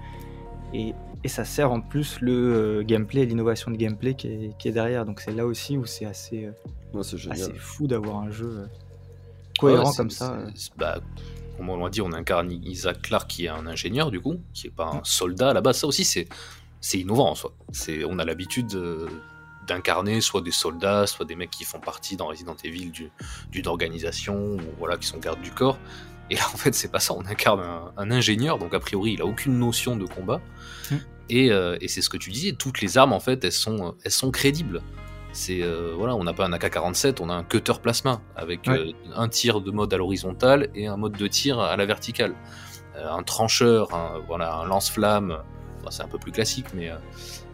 Et, 0.74 0.94
et 1.24 1.28
ça 1.28 1.44
sert 1.46 1.72
en 1.72 1.82
plus 1.82 2.20
le 2.22 2.32
euh, 2.32 2.84
gameplay, 2.84 3.26
l'innovation 3.26 3.72
de 3.72 3.76
gameplay 3.78 4.14
qui 4.14 4.28
est, 4.28 4.58
qui 4.60 4.68
est 4.68 4.72
derrière. 4.72 5.06
Donc 5.06 5.20
c'est 5.20 5.32
là 5.34 5.46
aussi 5.48 5.78
où 5.78 5.86
c'est 5.86 6.06
assez, 6.06 6.46
euh, 6.46 6.52
Ouais, 6.94 7.02
assez 7.32 7.54
fou 7.54 7.88
d'avoir 7.88 8.18
un 8.18 8.30
jeu 8.30 8.46
euh, 8.60 8.66
cohérent 9.58 9.90
Ouais, 9.90 9.96
comme 9.98 10.10
ça. 10.10 10.34
euh. 10.34 10.50
bah, 10.78 11.00
comme 11.58 11.70
on 11.70 11.78
l'a 11.84 11.90
dit, 11.90 12.02
on 12.02 12.12
incarne 12.14 12.52
Isaac 12.52 13.02
Clarke 13.02 13.28
qui 13.30 13.46
est 13.46 13.50
un 13.50 13.66
ingénieur 13.68 14.12
du 14.12 14.20
coup, 14.22 14.40
qui 14.54 14.68
est 14.68 14.72
pas 14.72 14.86
un 14.94 15.02
soldat 15.04 15.50
à 15.50 15.54
la 15.54 15.62
base. 15.62 15.80
Ça 15.80 15.88
aussi 15.88 16.04
c'est 16.06 16.28
c'est 16.82 17.00
innovant 17.00 17.32
en 17.32 17.36
soi. 17.36 17.54
C'est 17.72 18.04
on 18.06 18.20
a 18.20 18.26
l'habitude 18.26 18.74
euh, 18.76 19.08
d'incarner 19.68 20.22
soit 20.22 20.42
des 20.42 20.52
soldats, 20.52 21.08
soit 21.08 21.26
des 21.26 21.36
mecs 21.36 21.50
qui 21.50 21.64
font 21.66 21.80
partie 21.80 22.16
dans 22.16 22.28
Resident 22.28 22.56
Evil 22.64 22.92
du- 22.92 23.12
d'une 23.52 23.68
organisation 23.68 24.36
ou 24.54 24.60
voilà 24.78 24.98
qui 24.98 25.08
sont 25.08 25.18
gardes 25.18 25.42
du 25.42 25.52
corps. 25.52 25.78
Et 26.30 26.36
là 26.36 26.44
en 26.54 26.58
fait 26.58 26.74
c'est 26.76 26.92
pas 26.92 27.00
ça. 27.00 27.14
On 27.16 27.26
incarne 27.26 27.62
un, 27.62 27.92
un 27.98 28.12
ingénieur 28.12 28.60
donc 28.60 28.74
a 28.74 28.80
priori 28.80 29.14
il 29.14 29.22
a 29.22 29.26
aucune 29.26 29.58
notion 29.58 29.96
de 29.96 30.06
combat. 30.06 30.40
Mm. 30.92 30.96
Et, 31.30 31.52
euh, 31.52 31.78
et 31.82 31.88
c'est 31.90 32.02
ce 32.02 32.10
que 32.10 32.18
tu 32.18 32.30
disais. 32.32 32.54
Toutes 32.54 32.80
les 32.82 32.98
armes 32.98 33.12
en 33.14 33.20
fait 33.20 33.44
elles 33.44 33.52
sont 33.52 33.96
elles 34.04 34.12
sont 34.12 34.30
crédibles. 34.32 34.82
C'est 35.38 35.62
euh, 35.62 35.94
voilà, 35.96 36.16
on 36.16 36.24
n'a 36.24 36.34
pas 36.34 36.48
un 36.48 36.52
AK-47, 36.52 37.18
on 37.22 37.30
a 37.30 37.34
un 37.36 37.44
cutter 37.44 37.74
plasma 37.80 38.22
avec 38.36 38.66
Ouais. 38.66 38.80
euh, 38.80 38.92
un 39.16 39.30
tir 39.30 39.62
de 39.62 39.70
mode 39.70 39.94
à 39.94 39.98
l'horizontale 39.98 40.70
et 40.74 40.88
un 40.88 40.98
mode 40.98 41.12
de 41.16 41.28
tir 41.28 41.60
à 41.60 41.78
la 41.78 41.86
verticale. 41.86 42.34
Euh, 42.96 43.08
un 43.12 43.22
trancheur, 43.22 43.94
un, 43.94 44.20
voilà, 44.28 44.56
un 44.56 44.66
lance-flamme, 44.66 45.38
Enfin, 45.80 45.92
c'est 45.92 46.02
un 46.02 46.08
peu 46.08 46.18
plus 46.18 46.32
classique, 46.32 46.66
mais 46.74 46.90
euh, 46.90 46.96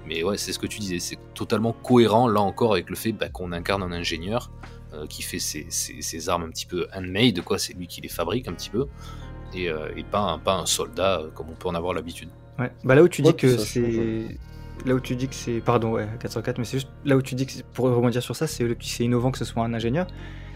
mais 0.07 0.23
ouais, 0.23 0.37
c'est 0.37 0.53
ce 0.53 0.59
que 0.59 0.65
tu 0.65 0.79
disais, 0.79 0.99
c'est 0.99 1.17
totalement 1.33 1.73
cohérent 1.73 2.29
là 2.29 2.39
encore 2.39 2.71
avec 2.71 2.89
le 2.89 2.95
fait 2.95 3.11
bah, 3.11 3.27
qu'on 3.27 3.51
incarne 3.51 3.83
un 3.83 3.91
ingénieur 3.91 4.49
euh, 4.93 5.05
qui 5.05 5.21
fait 5.21 5.39
ses, 5.39 5.65
ses- 5.69 6.01
ses 6.01 6.29
armes 6.29 6.43
un 6.43 6.49
petit 6.51 6.65
peu 6.65 6.87
handmade, 6.95 7.41
quoi, 7.41 7.59
c'est 7.59 7.73
lui 7.73 7.87
qui 7.87 7.99
les 7.99 8.07
fabrique 8.07 8.47
un 8.47 8.53
petit 8.53 8.69
peu. 8.69 8.87
Et, 9.53 9.67
euh, 9.69 9.89
et 9.97 10.03
pas, 10.03 10.19
un, 10.21 10.39
pas 10.39 10.55
un 10.55 10.65
soldat 10.65 11.23
comme 11.35 11.47
on 11.49 11.55
peut 11.55 11.67
en 11.67 11.75
avoir 11.75 11.93
l'habitude. 11.93 12.29
Ouais. 12.57 12.71
Bah 12.85 12.95
là 12.95 13.03
où 13.03 13.09
tu 13.09 13.21
Ouais, 13.23 13.33
dis 13.33 13.35
que 13.37 13.57
c'est. 13.57 14.39
Là 14.85 14.95
où 14.95 14.99
tu 14.99 15.15
dis 15.15 15.27
que 15.27 15.35
c'est. 15.35 15.61
Pardon, 15.61 15.91
ouais, 15.91 16.07
404, 16.19 16.57
mais 16.57 16.65
c'est 16.65 16.77
juste 16.77 16.89
là 17.05 17.15
où 17.15 17.21
tu 17.21 17.35
dis 17.35 17.45
que 17.45 17.53
pour 17.73 17.85
rebondir 17.85 18.21
sur 18.21 18.35
ça, 18.35 18.47
c'est 18.47 18.75
innovant 18.99 19.31
que 19.31 19.37
ce 19.37 19.45
soit 19.45 19.63
un 19.63 19.73
ingénieur. 19.73 20.07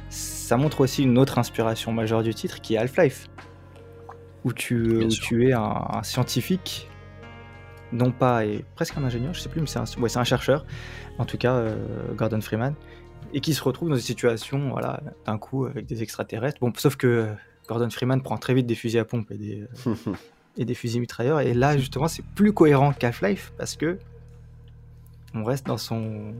Ça 0.10 0.58
montre 0.58 0.82
aussi 0.82 1.04
une 1.04 1.18
autre 1.18 1.38
inspiration 1.38 1.92
majeure 1.92 2.24
du 2.24 2.34
titre 2.34 2.62
qui 2.62 2.76
est 2.76 2.78
Half-Life. 2.78 3.28
Où 4.44 4.54
tu, 4.54 4.98
où 4.98 5.08
tu 5.08 5.50
es 5.50 5.54
un, 5.54 5.88
un 5.94 6.04
scientifique, 6.04 6.88
non 7.92 8.12
pas 8.12 8.46
et 8.46 8.66
presque 8.76 8.98
un 8.98 9.04
ingénieur, 9.04 9.34
je 9.34 9.40
sais 9.40 9.50
plus, 9.50 9.62
mais 9.62 9.68
c'est 9.68 9.80
un, 9.80 10.02
ouais, 10.02 10.18
un 10.18 10.24
chercheur, 10.24 10.66
en 11.18 11.26
tout 11.26 11.38
cas 11.38 11.54
euh, 11.54 11.76
Gordon 12.16 12.42
Freeman, 12.42 12.74
et 13.34 13.42
qui 13.42 13.54
se 13.54 13.64
retrouve 13.64 13.90
dans 13.90 13.96
une 13.96 14.02
situation, 14.02 14.70
voilà, 14.70 15.02
d'un 15.26 15.38
coup 15.38 15.66
avec 15.66 15.86
des 15.86 16.04
extraterrestres. 16.04 16.60
Bon, 16.60 16.72
sauf 16.78 16.96
que 16.96 17.08
euh, 17.08 17.34
Gordon 17.68 17.90
Freeman 17.90 18.22
prend 18.22 18.38
très 18.38 18.54
vite 18.54 18.68
des 18.68 18.76
fusils 18.76 19.00
à 19.00 19.06
pompe 19.06 19.32
et 19.32 19.38
des, 19.38 19.68
euh, 19.88 20.14
et 20.58 20.66
des 20.66 20.74
fusils 20.74 21.02
mitrailleurs. 21.02 21.42
Et 21.42 21.54
là, 21.54 21.78
justement, 21.78 22.08
c'est 22.08 22.24
plus 22.24 22.54
cohérent 22.54 22.94
qu'Half-Life 22.94 23.54
parce 23.58 23.76
que 23.76 23.98
on 25.42 25.44
reste 25.44 25.66
dans 25.68 25.78
son 25.78 26.34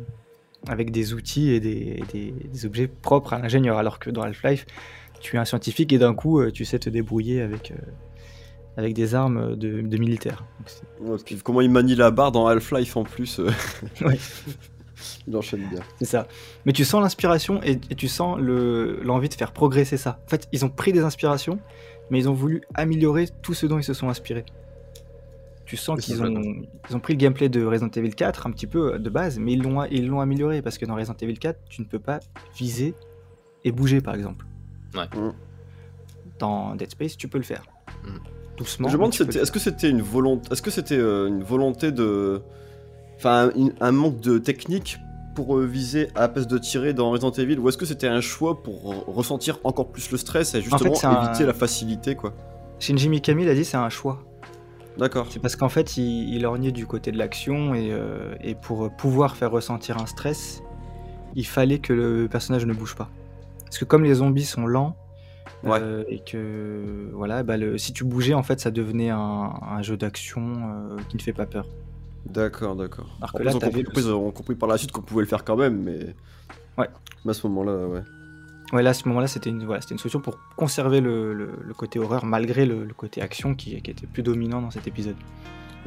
avec 0.68 0.92
des 0.92 1.14
outils 1.14 1.52
et 1.52 1.60
des, 1.60 2.04
des- 2.12 2.32
des 2.32 2.66
objets 2.66 2.88
propres 2.88 3.34
à 3.34 3.40
l'ingénieur, 3.40 3.78
alors 3.78 4.00
que 4.00 4.10
dans 4.10 4.24
Half-Life, 4.24 4.66
tu 5.22 5.36
es 5.36 5.40
un 5.40 5.46
scientifique 5.46 5.94
et 5.94 5.98
d'un 5.98 6.14
coup, 6.14 6.40
euh, 6.42 6.52
tu 6.52 6.66
sais 6.66 6.80
te 6.80 6.90
débrouiller 6.90 7.42
avec 7.42 7.72
euh, 7.72 7.76
avec 8.76 8.94
des 8.94 9.16
armes 9.16 9.56
de, 9.56 9.82
de 9.82 9.98
militaires. 9.98 10.44
Donc, 10.60 10.68
c'est- 10.70 10.84
Ouais, 11.04 11.18
puis 11.26 11.38
comment 11.44 11.62
il 11.62 11.70
manie 11.72 11.96
la 11.96 12.12
barre 12.12 12.32
dans 12.32 12.48
Half-Life 12.48 12.96
en 12.98 13.04
plus. 13.04 13.40
euh, 13.40 13.50
Ouais. 14.02 14.18
il 15.28 15.36
enchaîne 15.36 15.68
bien. 15.70 15.80
C'est 16.00 16.06
ça. 16.06 16.28
Mais 16.66 16.74
tu 16.74 16.84
sens 16.86 17.02
l'inspiration 17.02 17.62
et, 17.64 17.80
et 17.90 17.96
tu 17.96 18.08
sens 18.08 18.38
le- 18.40 19.00
l'envie 19.04 19.30
de 19.30 19.34
faire 19.36 19.52
progresser 19.52 19.98
ça. 19.98 20.20
En 20.26 20.30
fait, 20.30 20.48
ils 20.52 20.66
ont 20.66 20.70
pris 20.70 20.92
des 20.92 21.02
inspirations, 21.02 21.60
mais 22.10 22.20
ils 22.20 22.30
ont 22.30 22.34
voulu 22.34 22.62
améliorer 22.74 23.28
tout 23.42 23.54
ce 23.54 23.66
dont 23.68 23.78
ils 23.78 23.84
se 23.84 23.94
sont 23.94 24.10
inspirés. 24.10 24.46
Tu 25.68 25.78
sens 25.78 26.00
qu'ils 26.00 26.24
ont, 26.24 26.32
vrai. 26.34 26.70
ils 26.90 26.96
ont 26.96 27.00
pris 27.00 27.14
le 27.14 27.18
gameplay 27.18 27.50
de 27.50 27.64
Resident 27.64 27.90
Evil 27.96 28.16
4 28.16 28.48
un 28.48 28.52
petit 28.52 28.68
peu 28.68 28.94
euh, 28.94 28.98
de 29.00 29.10
base, 29.10 29.38
mais 29.38 29.54
ils 29.54 29.62
l'ont 29.62 29.84
ils 29.86 30.08
l'ont 30.08 30.22
amélioré 30.22 30.62
parce 30.62 30.78
que 30.78 30.86
dans 30.86 30.96
Resident 30.96 31.16
Evil 31.22 31.38
4, 31.38 31.60
tu 31.70 31.82
ne 31.82 31.86
peux 31.88 32.00
pas 32.00 32.20
viser 32.58 32.96
et 33.66 33.72
bouger 33.72 34.02
par 34.02 34.16
exemple. 34.16 34.46
Ouais. 34.96 35.06
Mm. 35.16 35.34
Dans 36.40 36.76
Dead 36.76 36.90
Space, 36.92 37.18
tu 37.18 37.28
peux 37.28 37.38
le 37.38 37.44
faire. 37.44 37.64
Mm. 38.04 38.10
Doucement. 38.58 38.88
Je 38.88 38.94
me 38.98 38.98
demande, 39.04 39.14
est-ce 39.36 39.52
que 39.52 39.60
c'était 39.60 39.90
une 39.90 40.02
volonté, 40.02 40.52
est-ce 40.52 40.62
que 40.64 40.72
c'était 40.72 40.98
euh, 40.98 41.28
une 41.28 41.44
volonté 41.44 41.92
de, 41.92 42.42
enfin, 43.18 43.52
un 43.82 43.92
manque 43.92 44.20
de 44.20 44.40
technique 44.40 44.98
pour 45.36 45.58
euh, 45.58 45.66
viser 45.66 46.08
à 46.16 46.22
la 46.22 46.28
place 46.30 46.48
de 46.48 46.58
tirer 46.58 46.94
dans 46.94 47.12
Resident 47.12 47.30
Evil, 47.32 47.60
ou 47.60 47.70
est-ce 47.70 47.78
que 47.78 47.86
c'était 47.86 48.08
un 48.08 48.22
choix 48.22 48.64
pour 48.64 48.92
re- 48.92 49.04
ressentir 49.12 49.60
encore 49.64 49.92
plus 49.92 50.10
le 50.10 50.18
stress 50.18 50.56
et 50.56 50.62
justement 50.62 50.96
un- 51.04 51.28
éviter 51.28 51.46
la 51.46 51.54
facilité, 51.54 52.16
quoi? 52.16 52.34
Shinji 52.80 53.10
Mikami 53.10 53.46
l'a 53.46 53.54
dit, 53.54 53.64
c'est 53.66 53.78
un 53.78 53.90
choix. 53.90 54.24
D'accord. 54.98 55.28
C'est 55.30 55.40
parce 55.40 55.56
qu'en 55.56 55.70
fait, 55.70 55.98
il, 55.98 56.34
il 56.34 56.46
orgnait 56.46 56.72
du 56.72 56.86
côté 56.88 57.12
de 57.12 57.18
l'action 57.18 57.74
et, 57.76 57.90
euh, 57.92 58.34
et 58.42 58.56
pour 58.56 58.90
pouvoir 58.96 59.36
faire 59.36 59.52
ressentir 59.52 59.98
un 60.02 60.06
stress, 60.06 60.62
il 61.36 61.46
fallait 61.46 61.80
que 61.80 61.94
le 61.94 62.28
personnage 62.28 62.66
ne 62.66 62.74
bouge 62.74 62.96
pas. 62.96 63.10
Parce 63.66 63.78
que 63.78 63.86
comme 63.86 64.04
les 64.04 64.16
zombies 64.16 64.46
sont 64.46 64.66
lents, 64.66 64.96
Ouais. 65.64 65.80
Euh, 65.82 66.04
et 66.08 66.20
que 66.20 67.10
voilà, 67.14 67.42
bah, 67.42 67.58
le, 67.58 67.80
si 67.80 67.92
tu 67.92 68.04
bougeais, 68.04 68.36
en 68.36 68.44
fait, 68.44 68.60
ça 68.60 68.70
devenait 68.70 69.10
un, 69.10 69.18
un 69.60 69.82
jeu 69.82 69.98
d'action 69.98 70.42
euh, 70.56 70.98
qui 71.10 71.18
ne 71.18 71.22
fait 71.22 71.34
pas 71.34 71.48
peur. 71.48 71.66
D'accord, 72.28 72.76
d'accord. 72.76 73.08
Alors 73.20 73.34
que 73.34 73.42
là, 73.42 73.54
t'avais 73.54 73.84
compris, 73.84 74.04
le- 74.04 74.32
compris 74.32 74.56
par 74.56 74.70
la 74.70 74.78
suite 74.78 74.92
qu'on 74.92 75.02
pouvait 75.02 75.22
le 75.24 75.28
faire 75.28 75.44
quand 75.44 75.56
même, 75.56 75.82
mais. 75.82 76.16
Ouais. 76.78 76.88
Mais 77.26 77.32
à 77.32 77.34
ce 77.34 77.48
moment-là, 77.48 77.88
ouais. 77.88 78.02
Ouais, 78.74 78.84
là, 78.84 78.90
à 78.90 78.94
ce 78.94 79.08
moment-là, 79.08 79.28
c'était 79.28 79.50
une, 79.50 79.66
voilà, 79.66 79.80
c'était 79.82 79.94
une 79.94 80.00
solution 80.00 80.20
pour 80.20 80.40
conserver 80.58 81.00
le, 81.00 81.34
le- 81.34 81.58
le 81.66 81.74
côté 81.74 82.00
horreur 82.00 82.26
malgré 82.26 82.66
le, 82.66 82.84
le 82.84 82.94
côté 82.94 83.22
action 83.22 83.56
qui, 83.56 83.82
qui 83.82 83.92
était 83.92 84.08
plus 84.08 84.24
dominant 84.24 84.62
dans 84.62 84.72
cet 84.72 84.88
épisode. 84.88 85.16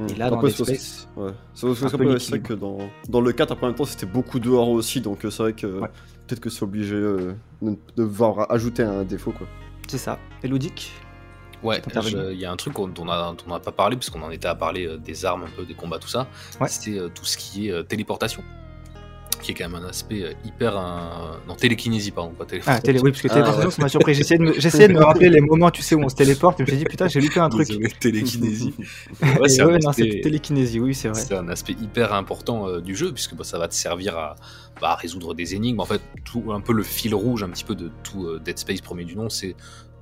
Et 0.08 0.14
là, 0.14 0.30
dans 0.30 0.40
Dead 0.40 0.50
c'est- 0.52 0.64
Space, 0.64 1.08
ouais. 1.16 1.32
C'est 1.52 1.66
vrai- 1.66 2.40
que 2.40 2.54
dans, 2.54 2.78
dans 3.10 3.20
le 3.20 3.32
4, 3.32 3.52
après, 3.52 3.66
en 3.66 3.68
même 3.70 3.76
temps, 3.76 3.84
c'était 3.84 4.06
beaucoup 4.06 4.38
dehors 4.40 4.70
aussi, 4.70 5.02
donc 5.02 5.24
euh, 5.26 5.30
c'est 5.30 5.42
vrai 5.42 5.52
que 5.52 5.66
Ouais. 5.66 5.88
peut-être 6.26 6.40
que 6.40 6.48
c'est 6.48 6.62
obligé 6.62 6.94
euh, 6.94 7.34
de, 7.60 7.70
de 7.72 7.76
devoir 7.96 8.50
ajouter 8.50 8.82
un 8.82 9.04
défaut, 9.04 9.32
quoi. 9.32 9.46
c'est 9.86 9.98
ça. 9.98 10.18
Et 10.42 10.48
Ludic 10.48 10.90
Ouais, 11.62 11.82
il 12.32 12.38
y 12.38 12.46
a 12.46 12.50
un 12.50 12.56
truc 12.56 12.72
dont 12.76 12.90
on 13.00 13.08
a- 13.10 13.32
dont 13.32 13.44
on 13.46 13.50
n'a 13.50 13.60
pas 13.60 13.72
parlé, 13.72 13.94
puisqu'on 13.98 14.22
en 14.22 14.30
était 14.30 14.48
à 14.48 14.54
parler 14.54 14.86
euh, 14.86 14.96
des 14.96 15.26
armes, 15.26 15.42
un 15.42 15.50
peu 15.54 15.66
des 15.66 15.74
combats, 15.74 15.98
tout 15.98 16.08
ça. 16.08 16.26
Ouais. 16.58 16.68
C'est 16.68 16.98
euh, 16.98 17.10
tout 17.14 17.26
ce 17.26 17.36
qui 17.36 17.68
est 17.68 17.72
euh, 17.72 17.82
téléportation. 17.82 18.42
Qui 19.42 19.52
est 19.52 19.54
quand 19.54 19.68
même 19.70 19.82
un 19.82 19.88
aspect 19.88 20.22
euh, 20.22 20.32
hyper. 20.44 20.76
euh, 20.76 21.36
Non, 21.48 21.54
télékinésie, 21.54 22.10
pardon, 22.10 22.30
pas 22.30 22.44
téléportation. 22.44 22.78
Ah, 22.78 22.84
télé, 22.84 23.00
oui, 23.00 23.10
parce 23.10 23.22
que 23.22 23.28
Ah, 23.30 23.34
téléportation, 23.34 23.68
ouais. 23.68 23.74
ça 23.76 23.82
m'a 23.82 23.88
surpris. 23.88 24.14
J'essayais 24.14 24.38
de, 24.38 24.44
me- 24.44 24.52
j'essayais 24.60 24.88
de 24.88 24.92
me 24.92 25.02
rappeler 25.02 25.30
les 25.30 25.40
moments, 25.40 25.70
tu 25.70 25.82
sais, 25.82 25.94
où 25.94 26.02
on 26.02 26.08
se 26.08 26.14
téléporte, 26.16 26.60
et 26.60 26.64
je 26.66 26.70
me 26.70 26.76
suis 26.76 26.84
dit, 26.84 26.90
putain, 26.90 27.08
j'ai 27.08 27.20
loupé 27.20 27.40
un 27.40 27.48
truc. 27.48 27.66
Désolé, 27.68 27.88
télékinésie. 27.98 28.74
Ouais, 29.40 29.48
c'est 29.48 29.64
ouais, 29.64 29.78
aspect- 29.86 30.20
télékinésie, 30.20 30.80
oui, 30.80 30.94
c'est 30.94 31.08
vrai. 31.08 31.20
C'est 31.20 31.34
un 31.36 31.48
aspect 31.48 31.72
hyper 31.80 32.12
important 32.12 32.68
euh, 32.68 32.80
du 32.80 32.94
jeu 32.96 33.12
puisque 33.12 33.34
bah, 33.34 33.44
ça 33.44 33.58
va 33.58 33.68
te 33.68 33.74
servir 33.74 34.16
à, 34.18 34.36
bah, 34.80 34.90
à 34.90 34.94
résoudre 34.96 35.34
des 35.34 35.54
énigmes. 35.54 35.80
En 35.80 35.86
fait, 35.86 36.00
tout, 36.24 36.52
un 36.52 36.60
peu 36.60 36.72
le 36.72 36.82
fil 36.82 37.14
rouge 37.14 37.42
un 37.42 37.48
petit 37.48 37.64
peu 37.64 37.74
de 37.74 37.90
tout 38.02 38.26
euh, 38.26 38.40
Dead 38.44 38.58
Space 38.58 38.80
premier 38.80 39.04
du 39.04 39.16
nom, 39.16 39.28
c'est 39.30 39.54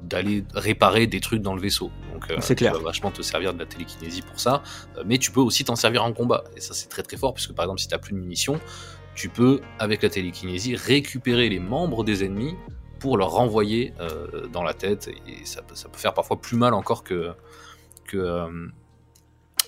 d'aller 0.03 0.45
réparer 0.55 1.09
des 1.09 1.19
trucs 1.21 1.43
dans 1.43 1.55
le 1.57 1.61
vaisseau. 1.61 1.91
Donc, 2.13 2.31
euh, 2.31 2.37
C'est 2.41 2.55
clair. 2.55 2.73
Tu 2.73 2.79
vas 2.79 2.85
vachement 2.85 3.11
te 3.11 3.21
servir 3.23 3.53
de 3.53 3.59
la 3.59 3.67
télékinésie 3.67 4.23
pour 4.23 4.39
ça, 4.39 4.63
Euh, 4.97 5.03
mais 5.05 5.19
tu 5.19 5.33
peux 5.33 5.41
aussi 5.41 5.65
t'en 5.65 5.75
servir 5.75 6.05
en 6.05 6.13
combat. 6.13 6.45
Et 6.57 6.61
ça, 6.61 6.73
c'est 6.73 6.89
très 6.89 7.03
très 7.03 7.17
fort 7.17 7.35
puisque 7.35 7.53
par 7.53 7.65
exemple, 7.65 7.81
si 7.81 7.89
t'as 7.89 7.99
plus 7.99 8.13
de 8.13 8.19
munitions, 8.19 8.61
tu 9.19 9.29
peux 9.29 9.61
avec 9.81 10.03
la 10.03 10.09
télékinésie 10.11 10.77
récupérer 10.77 11.49
les 11.49 11.59
membres 11.59 12.05
des 12.05 12.23
ennemis 12.25 12.55
pour 13.01 13.17
leur 13.17 13.31
renvoyer 13.31 13.93
euh, 14.01 14.47
dans 14.47 14.63
la 14.63 14.75
tête 14.75 15.09
et 15.27 15.45
ça, 15.45 15.61
peut- 15.63 15.75
ça 15.75 15.89
peut 15.89 15.99
faire 15.99 16.15
parfois 16.15 16.41
plus 16.41 16.57
mal 16.57 16.73
encore 16.73 17.03
que 17.03 17.33
que 18.07 18.17
euh, 18.17 18.69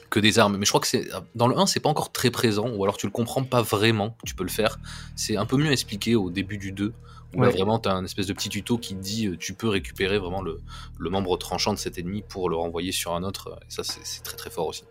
que 0.08 0.20
des 0.20 0.38
armes. 0.38 0.56
Mais 0.56 0.64
je 0.66 0.70
crois 0.70 0.80
que 0.80 0.86
c'est 0.86 1.08
dans 1.34 1.48
le 1.48 1.56
1, 1.58 1.66
c'est 1.66 1.80
pas 1.80 1.88
encore 1.88 2.10
très 2.12 2.30
présent, 2.30 2.68
ou 2.68 2.82
alors 2.84 2.96
tu 2.96 3.06
le 3.06 3.12
comprends 3.12 3.42
pas 3.44 3.62
vraiment 3.62 4.16
tu 4.24 4.34
peux 4.36 4.44
le 4.44 4.50
faire. 4.50 4.78
C'est 5.16 5.36
un 5.36 5.46
peu 5.46 5.56
mieux 5.56 5.72
expliqué 5.72 6.14
au 6.16 6.30
début 6.30 6.58
du 6.58 6.70
2, 6.72 6.92
où 7.34 7.40
là 7.42 7.48
vraiment 7.56 7.78
tu 7.80 7.88
as 7.88 7.92
un 7.92 8.04
espèce 8.04 8.26
de 8.28 8.32
petit 8.32 8.48
tuto 8.48 8.78
qui 8.78 8.94
dit 8.94 9.26
euh, 9.26 9.36
tu 9.36 9.54
peux 9.54 9.68
récupérer 9.68 10.18
vraiment 10.18 10.42
le, 10.42 10.60
le 10.98 11.10
membre 11.10 11.36
tranchant 11.38 11.72
de 11.72 11.78
cet 11.78 11.98
ennemi 11.98 12.22
pour 12.22 12.48
le 12.48 12.56
renvoyer 12.56 12.92
sur 12.92 13.14
un 13.14 13.22
autre. 13.24 13.58
Et 13.68 13.70
ça, 13.70 13.82
c'est 13.84 14.22
très 14.22 14.36
très 14.36 14.50
fort 14.50 14.66
aussi. 14.68 14.84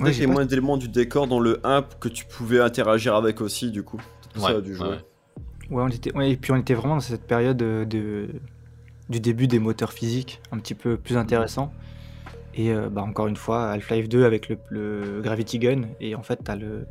Ouais, 0.00 0.12
qu'il 0.12 0.22
y 0.22 0.24
a 0.24 0.28
moins 0.28 0.44
d'éléments 0.46 0.76
du 0.76 0.88
décor 0.88 1.26
dans 1.26 1.40
le 1.40 1.60
1 1.64 1.82
que 2.00 2.08
tu 2.08 2.24
pouvais 2.26 2.60
interagir 2.60 3.14
avec 3.14 3.40
aussi, 3.40 3.70
du 3.70 3.82
coup. 3.82 4.00
Que 4.34 4.40
ça 4.40 4.48
a 4.48 4.60
dû 4.60 4.74
jouer. 4.74 4.88
ouais. 4.88 4.96
Ouais, 5.70 5.82
on 5.82 5.88
était, 5.88 6.14
ouais, 6.16 6.30
et 6.32 6.36
puis 6.36 6.52
on 6.52 6.56
était 6.56 6.74
vraiment 6.74 6.94
dans 6.94 7.00
cette 7.00 7.26
période 7.26 7.60
euh, 7.62 7.84
de, 7.84 8.28
du 9.10 9.20
début 9.20 9.46
des 9.48 9.58
moteurs 9.58 9.92
physiques, 9.92 10.40
un 10.50 10.58
petit 10.58 10.74
peu 10.74 10.96
plus 10.96 11.16
intéressant. 11.18 11.72
Et 12.54 12.72
euh, 12.72 12.88
bah, 12.88 13.02
encore 13.02 13.26
une 13.26 13.36
fois, 13.36 13.70
Half-Life 13.70 14.08
2 14.08 14.24
avec 14.24 14.48
le, 14.48 14.58
le 14.70 15.20
Gravity 15.22 15.58
Gun, 15.58 15.82
et 16.00 16.14
en 16.14 16.22
fait, 16.22 16.40
t'as 16.42 16.56
le. 16.56 16.86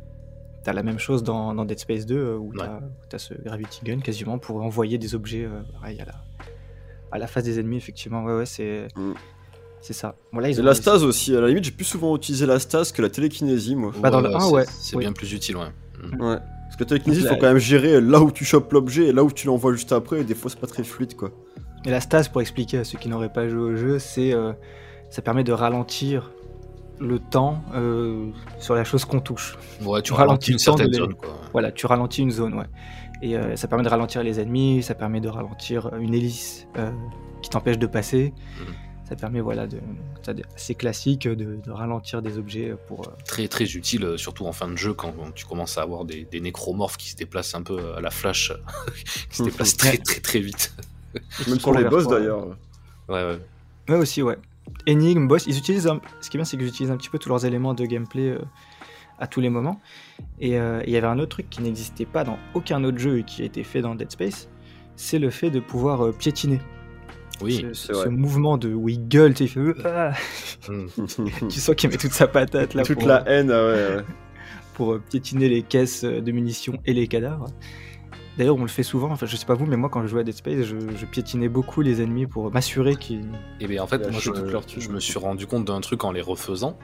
T'as 0.64 0.72
la 0.72 0.82
même 0.82 0.98
chose 0.98 1.22
dans, 1.22 1.54
dans 1.54 1.64
Dead 1.64 1.78
Space 1.78 2.04
2 2.04 2.16
euh, 2.16 2.36
où 2.36 2.50
Ouais. 2.52 2.66
t'as 3.08 3.16
as 3.16 3.18
ce 3.18 3.32
Gravity 3.34 3.80
Gun 3.84 4.00
quasiment 4.00 4.38
pour 4.38 4.62
envoyer 4.62 4.98
des 4.98 5.14
objets 5.14 5.44
euh, 5.44 5.60
pareil, 5.72 6.00
à, 6.00 6.04
la, 6.04 6.14
à 7.12 7.18
la 7.18 7.26
face 7.26 7.44
des 7.44 7.58
ennemis, 7.60 7.76
effectivement. 7.78 8.22
Ouais, 8.24 8.34
ouais, 8.36 8.46
c'est 8.46 8.88
Mm. 8.96 9.12
C'est 9.80 9.92
ça. 9.92 10.16
Bon, 10.32 10.40
là, 10.40 10.48
ils 10.50 10.56
Et 10.58 10.60
ont 10.60 10.64
la 10.64 10.74
stase 10.74 11.04
aussi, 11.04 11.34
à 11.36 11.40
la 11.40 11.48
limite, 11.48 11.64
j'ai 11.64 11.70
plus 11.70 11.84
souvent 11.84 12.14
utilisé 12.16 12.46
la 12.46 12.58
stase 12.58 12.92
que 12.92 13.02
la 13.02 13.08
télékinésie, 13.10 13.76
moi. 13.76 13.92
Bah, 14.00 14.10
dans 14.10 14.20
le 14.20 14.34
un, 14.34 14.40
c'est- 14.40 14.52
ouais. 14.52 14.64
C'est 14.80 14.96
Oui. 14.96 15.04
bien 15.04 15.12
plus 15.12 15.32
utile, 15.32 15.56
ouais. 15.56 15.68
Mm. 16.02 16.20
Ouais. 16.22 16.36
Parce 16.36 16.76
que 16.76 16.80
la 16.84 16.86
télékinésie, 16.86 17.22
il 17.22 17.28
faut 17.28 17.36
quand 17.36 17.46
même 17.48 17.58
gérer 17.58 18.00
là 18.00 18.20
où 18.20 18.30
tu 18.30 18.44
chopes 18.44 18.72
l'objet 18.72 19.06
et 19.08 19.12
là 19.12 19.24
où 19.24 19.30
tu 19.32 19.46
l'envoies 19.46 19.72
juste 19.72 19.92
après, 19.92 20.20
et 20.20 20.24
des 20.24 20.34
fois, 20.34 20.50
c'est 20.50 20.60
pas 20.60 20.66
très 20.66 20.84
fluide, 20.84 21.14
quoi. 21.16 21.30
Et 21.84 21.90
la 21.90 22.00
stase, 22.00 22.28
pour 22.28 22.40
expliquer 22.40 22.78
à 22.78 22.84
ceux 22.84 22.98
qui 22.98 23.08
n'auraient 23.08 23.32
pas 23.32 23.48
joué 23.48 23.60
au 23.60 23.76
jeu, 23.76 23.98
c'est 23.98 24.32
euh, 24.34 24.52
ça 25.10 25.22
permet 25.22 25.44
de 25.44 25.52
ralentir 25.52 26.32
le 27.00 27.20
temps 27.20 27.62
euh, 27.74 28.26
sur 28.58 28.74
la 28.74 28.82
chose 28.84 29.04
qu'on 29.04 29.20
touche. 29.20 29.56
Ouais, 29.84 30.02
tu 30.02 30.12
On 30.12 30.16
ralentis 30.16 30.50
une 30.52 30.58
certaine 30.58 30.92
zone, 30.92 31.14
quoi. 31.14 31.30
Voilà, 31.52 31.70
tu 31.70 31.86
ralentis 31.86 32.22
une 32.22 32.32
zone, 32.32 32.54
ouais. 32.54 32.66
Et 33.22 33.36
euh, 33.36 33.54
ça 33.56 33.68
permet 33.68 33.84
de 33.84 33.88
ralentir 33.88 34.22
les 34.22 34.40
ennemis, 34.40 34.82
ça 34.82 34.94
permet 34.94 35.20
de 35.20 35.28
ralentir 35.28 35.90
une 36.00 36.14
hélice 36.14 36.66
euh, 36.76 36.90
qui 37.42 37.50
t'empêche 37.50 37.78
de 37.78 37.86
passer. 37.86 38.32
Mhm. 38.60 38.74
Ça 39.08 39.16
permet, 39.16 39.40
voilà, 39.40 39.66
de, 39.66 39.78
c'est 40.56 40.74
classique 40.74 41.26
de, 41.26 41.34
de 41.64 41.70
ralentir 41.70 42.20
des 42.20 42.36
objets 42.36 42.74
pour. 42.88 43.08
euh, 43.08 43.12
Très 43.24 43.48
très 43.48 43.64
utile, 43.64 44.04
euh, 44.04 44.16
surtout 44.18 44.44
en 44.46 44.52
fin 44.52 44.68
de 44.68 44.76
jeu 44.76 44.92
quand 44.92 45.14
tu 45.34 45.46
commences 45.46 45.78
à 45.78 45.82
avoir 45.82 46.04
des, 46.04 46.24
des 46.24 46.40
nécromorphes 46.40 46.98
qui 46.98 47.08
se 47.10 47.16
déplacent 47.16 47.54
un 47.54 47.62
peu 47.62 47.94
à 47.96 48.00
la 48.02 48.10
flash, 48.10 48.52
qui 49.30 49.36
se 49.38 49.42
déplacent 49.44 49.76
très 49.78 49.96
très 49.96 50.20
très 50.20 50.40
vite. 50.40 50.74
Même 51.14 51.58
sur 51.58 51.62
courent 51.62 51.78
les 51.78 51.84
boss, 51.88 52.06
d'ailleurs. 52.06 52.48
Ouais, 53.08 53.24
ouais. 53.24 53.38
Ouais, 53.88 53.96
aussi, 53.96 54.22
ouais. 54.22 54.36
Énigme, 54.86 55.26
boss, 55.26 55.44
ils 55.46 55.56
utilisent. 55.56 55.86
un- 55.86 56.02
Ce 56.20 56.28
qui 56.28 56.36
est 56.36 56.40
bien, 56.40 56.44
c'est 56.44 56.58
qu'ils 56.58 56.66
utilisent 56.68 56.90
un 56.92 56.98
petit 56.98 57.08
peu 57.08 57.18
tous 57.18 57.30
leurs 57.30 57.46
éléments 57.46 57.72
de 57.72 57.86
gameplay 57.86 58.28
euh, 58.28 58.38
à 59.18 59.26
tous 59.26 59.40
les 59.40 59.48
moments. 59.48 59.80
Et 60.38 60.58
euh, 60.58 60.82
il 60.86 60.92
y 60.92 60.98
avait 60.98 61.06
un 61.06 61.18
autre 61.18 61.30
truc 61.30 61.48
qui 61.48 61.62
n'existait 61.62 62.04
pas 62.04 62.24
dans 62.24 62.38
aucun 62.52 62.84
autre 62.84 62.98
jeu 62.98 63.20
et 63.20 63.24
qui 63.24 63.40
a 63.40 63.46
été 63.46 63.64
fait 63.64 63.80
dans 63.80 63.94
Dead 63.94 64.10
Space 64.10 64.48
c'est 64.96 65.18
le 65.20 65.30
fait 65.30 65.50
de 65.50 65.60
pouvoir 65.60 66.04
euh, 66.04 66.12
piétiner. 66.12 66.60
Oui. 67.40 67.66
ce, 67.72 68.08
mouvement 68.08 68.56
de 68.58 68.72
où 68.74 68.88
il 68.88 69.06
gueule, 69.08 69.34
tu 69.34 69.46
sais, 69.48 69.60
il 69.60 69.72
fait. 69.74 69.86
euh, 69.86 70.10
ah 70.12 70.12
Mm. 70.68 70.86
tu 71.48 71.60
sens 71.60 71.74
qu'il 71.76 71.88
met 71.90 71.96
toute 71.96 72.12
sa 72.12 72.26
patate 72.26 72.74
là 72.74 72.82
Toute 72.82 72.98
pour, 72.98 73.08
la 73.08 73.22
haine, 73.28 73.50
ah 73.50 73.64
ouais, 73.64 73.96
ouais. 73.96 74.04
pour 74.74 74.92
euh, 74.94 75.02
piétiner 75.10 75.48
les 75.48 75.62
caisses 75.62 76.04
euh, 76.04 76.20
de 76.20 76.32
munitions 76.32 76.78
et 76.84 76.92
les 76.92 77.06
cadavres. 77.06 77.46
D'ailleurs, 78.36 78.56
on 78.56 78.62
le 78.62 78.68
fait 78.68 78.82
souvent, 78.84 79.10
enfin 79.10 79.26
je 79.26 79.34
sais 79.36 79.46
pas 79.46 79.54
vous, 79.54 79.66
mais 79.66 79.76
moi 79.76 79.88
quand 79.88 80.02
je 80.02 80.06
jouais 80.08 80.20
à 80.20 80.24
Dead 80.24 80.34
Space, 80.34 80.62
je, 80.64 80.76
je 80.96 81.06
piétinais 81.06 81.48
beaucoup 81.48 81.80
les 81.80 82.00
ennemis 82.02 82.26
pour 82.26 82.52
m'assurer 82.52 82.94
qu'ils. 82.96 83.24
Et 83.60 83.66
bien 83.66 83.82
en 83.82 83.86
fait, 83.88 84.04
a 84.06 84.10
moi, 84.10 84.20
je, 84.20 84.90
me 84.90 85.00
suis 85.00 85.18
rendu 85.18 85.46
compte 85.46 85.64
d'un 85.64 85.80
truc 85.80 86.04
en 86.04 86.12
les 86.12 86.20
refaisant. 86.20 86.78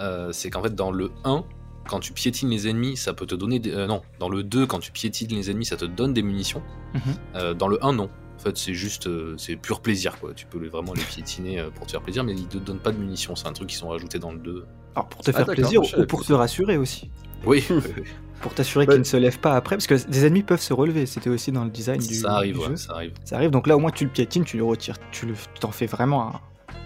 euh, 0.00 0.32
c'est 0.32 0.50
qu'en 0.50 0.62
fait, 0.62 0.74
dans 0.74 0.90
le 0.90 1.10
1, 1.24 1.44
quand 1.88 2.00
tu 2.00 2.12
piétines 2.12 2.50
les 2.50 2.68
ennemis, 2.68 2.98
ça 2.98 3.14
peut 3.14 3.24
te 3.24 3.34
donner 3.34 3.58
des. 3.58 3.72
euh, 3.72 3.86
non, 3.86 4.02
dans 4.18 4.28
le 4.28 4.42
2, 4.42 4.66
quand 4.66 4.80
tu 4.80 4.92
piétines 4.92 5.28
les 5.30 5.50
ennemis, 5.50 5.64
ça 5.64 5.76
te 5.78 5.86
donne 5.86 6.12
des 6.12 6.22
munitions. 6.22 6.62
Mhm. 6.94 7.00
Euh, 7.36 7.54
dans 7.54 7.68
le 7.68 7.82
1, 7.82 7.94
non. 7.94 8.10
En 8.38 8.40
fait, 8.40 8.56
c'est 8.56 8.74
juste. 8.74 9.06
euh, 9.08 9.34
c'est 9.36 9.56
pur 9.56 9.80
plaisir, 9.80 10.18
quoi. 10.20 10.32
Tu 10.34 10.46
peux 10.46 10.64
vraiment 10.68 10.94
les 10.94 11.02
piétiner 11.02 11.58
euh, 11.58 11.70
pour 11.70 11.86
te 11.86 11.90
faire 11.92 12.02
plaisir, 12.02 12.22
mais 12.24 12.32
ils 12.34 12.46
te 12.46 12.56
donnent 12.58 12.78
pas 12.78 12.92
de 12.92 12.96
munitions. 12.98 13.34
C'est 13.36 13.48
un 13.48 13.52
truc 13.52 13.68
qui 13.68 13.76
sont 13.76 13.88
rajoutés 13.88 14.18
dans 14.18 14.32
le 14.32 14.38
2. 14.38 14.64
Alors 14.94 15.08
pour 15.08 15.22
te 15.22 15.30
Ah, 15.30 15.34
faire 15.34 15.46
plaisir 15.46 15.82
ou 15.98 16.06
pour 16.06 16.24
te 16.24 16.32
rassurer 16.32 16.76
aussi. 16.76 17.10
Oui, 17.44 17.64
Pour 18.40 18.54
t'assurer 18.54 18.86
Bah- 18.86 18.92
qu'ils 18.92 19.00
ne 19.00 19.04
se 19.04 19.16
lèvent 19.16 19.40
pas 19.40 19.56
après, 19.56 19.74
parce 19.76 19.88
que 19.88 19.94
des 20.08 20.24
ennemis 20.24 20.44
peuvent 20.44 20.60
se 20.60 20.72
relever, 20.72 21.06
c'était 21.06 21.28
aussi 21.28 21.50
dans 21.50 21.64
le 21.64 21.70
design 21.70 21.98
du, 22.00 22.14
ça 22.14 22.34
arrive, 22.34 22.54
du 22.54 22.60
ouais, 22.60 22.66
jeu. 22.68 22.76
ça 22.76 22.92
arrive. 22.94 23.12
Ça 23.24 23.34
arrive, 23.34 23.50
donc 23.50 23.66
là 23.66 23.76
au 23.76 23.80
moins 23.80 23.90
tu 23.90 24.04
le 24.04 24.10
piétines, 24.10 24.44
tu 24.44 24.56
le 24.56 24.62
retires, 24.62 24.94
tu 25.10 25.26
le- 25.26 25.34
t'en 25.58 25.72
fais 25.72 25.86
vraiment 25.86 26.28
un, 26.28 26.40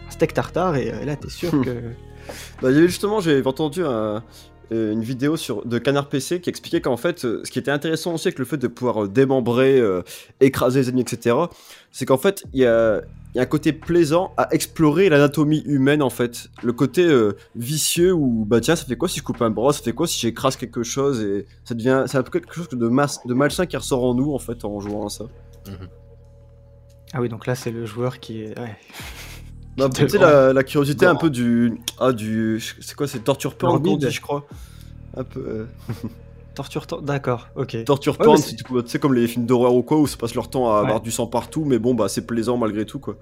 un 0.08 0.10
steak 0.10 0.32
tartare 0.32 0.76
et 0.76 0.90
euh, 0.90 1.04
là 1.04 1.14
t'es 1.16 1.28
sûr 1.28 1.50
que. 1.62 1.82
Bah, 2.62 2.70
il 2.70 2.74
y 2.74 2.78
avait 2.78 2.88
justement, 2.88 3.20
j'ai 3.20 3.42
entendu 3.44 3.84
un- 3.84 4.24
une 4.72 5.02
vidéo 5.02 5.36
sur, 5.36 5.64
de 5.64 5.78
Canard 5.78 6.08
PC 6.08 6.40
qui 6.40 6.50
expliquait 6.50 6.80
qu'en 6.80 6.96
fait, 6.96 7.24
euh, 7.24 7.40
ce 7.44 7.50
qui 7.50 7.58
était 7.58 7.70
intéressant 7.70 8.14
aussi 8.14 8.28
avec 8.28 8.38
le 8.38 8.44
fait 8.44 8.56
de 8.56 8.68
pouvoir 8.68 9.04
euh, 9.04 9.08
démembrer, 9.08 9.78
euh, 9.78 10.02
écraser 10.40 10.80
les 10.80 10.88
ennemis, 10.88 11.02
etc., 11.02 11.36
c'est 11.90 12.06
qu'en 12.06 12.16
fait, 12.18 12.42
il 12.52 12.60
y 12.60 12.66
a, 12.66 13.02
il 13.34 13.36
y 13.36 13.40
a 13.40 13.42
un 13.42 13.46
côté 13.46 13.72
plaisant 13.72 14.32
à 14.36 14.48
explorer 14.52 15.08
l'anatomie 15.08 15.62
humaine, 15.66 16.02
en 16.02 16.10
fait. 16.10 16.48
Le 16.62 16.72
côté 16.72 17.04
euh, 17.04 17.36
vicieux 17.56 18.12
où, 18.12 18.44
bah 18.46 18.60
tiens, 18.60 18.76
ça 18.76 18.84
fait 18.84 18.96
quoi 18.96 19.08
si 19.08 19.18
je 19.18 19.24
coupe 19.24 19.42
un 19.42 19.50
bras, 19.50 19.72
ça 19.72 19.82
fait 19.82 19.92
quoi 19.92 20.06
si 20.06 20.18
j'écrase 20.18 20.56
quelque 20.56 20.82
chose, 20.82 21.22
et 21.22 21.46
ça 21.64 21.74
devient, 21.74 22.04
c'est 22.06 22.18
un 22.18 22.22
peu 22.22 22.30
quelque 22.38 22.54
chose 22.54 22.68
de, 22.70 22.88
mas- 22.88 23.20
de 23.26 23.34
malsain 23.34 23.66
qui 23.66 23.76
ressort 23.76 24.04
en 24.04 24.14
nous, 24.14 24.32
en 24.32 24.38
fait, 24.38 24.64
en 24.64 24.80
jouant 24.80 25.06
à 25.06 25.10
ça. 25.10 25.24
Mhm. 25.68 25.88
Ah 27.14 27.20
oui, 27.20 27.28
donc 27.28 27.46
là 27.46 27.54
c'est 27.54 27.70
le 27.70 27.84
joueur 27.84 28.20
qui 28.20 28.42
est. 28.42 28.58
Ouais. 28.58 28.74
Bah, 29.76 29.88
Qui 29.88 30.02
tu 30.04 30.08
sais, 30.10 30.18
la, 30.18 30.52
la 30.52 30.62
curiosité 30.64 31.06
un 31.06 31.14
peu 31.14 31.30
du. 31.30 31.78
Ah, 31.98 32.12
du. 32.12 32.60
C'est 32.80 32.94
quoi, 32.94 33.06
c'est 33.08 33.20
torture 33.20 33.54
porn 33.56 33.82
qu'on 33.82 33.96
dit, 33.96 34.10
je 34.10 34.20
crois. 34.20 34.46
Un 35.16 35.24
peu. 35.24 35.40
euh, 35.40 35.66
Torture, 36.54 36.86
tor- 36.86 37.00
d'accord, 37.00 37.48
ok. 37.56 37.82
Torture 37.84 38.18
Ouais, 38.20 38.24
porn, 38.26 38.36
c'est 38.36 38.54
tu 38.56 38.64
sais, 38.84 38.98
comme 38.98 39.14
les 39.14 39.26
films 39.26 39.46
d'horreur 39.46 39.74
ou 39.74 39.82
quoi, 39.82 39.96
où 39.98 40.06
ça 40.06 40.18
passe 40.18 40.34
leur 40.34 40.50
temps 40.50 40.70
à 40.70 40.80
avoir 40.80 40.96
Ouais. 40.96 41.00
du 41.00 41.10
sang 41.10 41.26
partout, 41.26 41.64
mais 41.64 41.78
bon, 41.78 41.94
bah, 41.94 42.08
c'est 42.08 42.26
plaisant 42.26 42.58
malgré 42.58 42.84
tout, 42.84 42.98
quoi. 42.98 43.16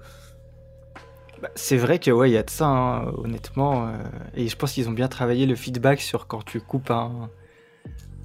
Bah, 1.41 1.47
c'est 1.55 1.77
vrai 1.77 1.97
que 1.99 2.11
ouais, 2.11 2.29
il 2.29 2.33
y 2.33 2.37
a 2.37 2.43
de 2.43 2.49
ça, 2.49 2.67
hein, 2.67 3.05
honnêtement. 3.17 3.87
euh, 3.87 3.91
et 4.35 4.47
je 4.49 4.55
pense 4.57 4.73
qu'ils 4.73 4.89
ont 4.89 4.93
bien 4.93 5.07
travaillé 5.07 5.45
le 5.45 5.55
feedback 5.55 6.01
sur 6.01 6.27
quand 6.27 6.43
tu 6.43 6.59
coupes 6.59 6.91
un, 6.91 7.29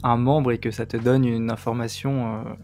un 0.02 0.16
membre 0.16 0.50
et 0.50 0.58
que 0.58 0.72
ça 0.72 0.86
te 0.86 0.96
donne 0.96 1.24
une 1.24 1.50
information. 1.52 2.40
euh. 2.40 2.54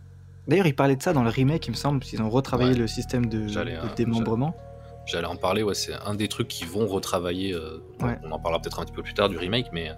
D'ailleurs, 0.48 0.66
ils 0.66 0.74
parlaient 0.74 0.96
de 0.96 1.02
ça 1.02 1.12
dans 1.12 1.22
le 1.22 1.30
remake, 1.30 1.64
il 1.68 1.70
me 1.70 1.76
semble, 1.76 2.00
parce 2.00 2.10
qu'ils 2.10 2.22
ont 2.22 2.28
retravaillé 2.30 2.72
Ouais. 2.72 2.78
le 2.78 2.86
système 2.88 3.26
de, 3.26 3.46
euh, 3.56 3.80
démembrement. 3.96 4.56
J'allais 5.04 5.26
en 5.26 5.34
parler, 5.36 5.62
ouais, 5.64 5.74
c'est 5.74 5.94
un 5.94 6.14
des 6.14 6.28
trucs 6.28 6.46
qui 6.48 6.64
vont 6.64 6.86
retravailler. 6.86 7.52
euh, 7.54 7.82
Ouais. 8.02 8.18
On 8.24 8.30
en 8.32 8.38
parlera 8.38 8.60
peut-être 8.62 8.80
un 8.80 8.84
petit 8.84 8.92
peu 8.92 9.02
plus 9.02 9.14
tard 9.14 9.28
du 9.28 9.36
remake, 9.36 9.66
mais 9.72 9.90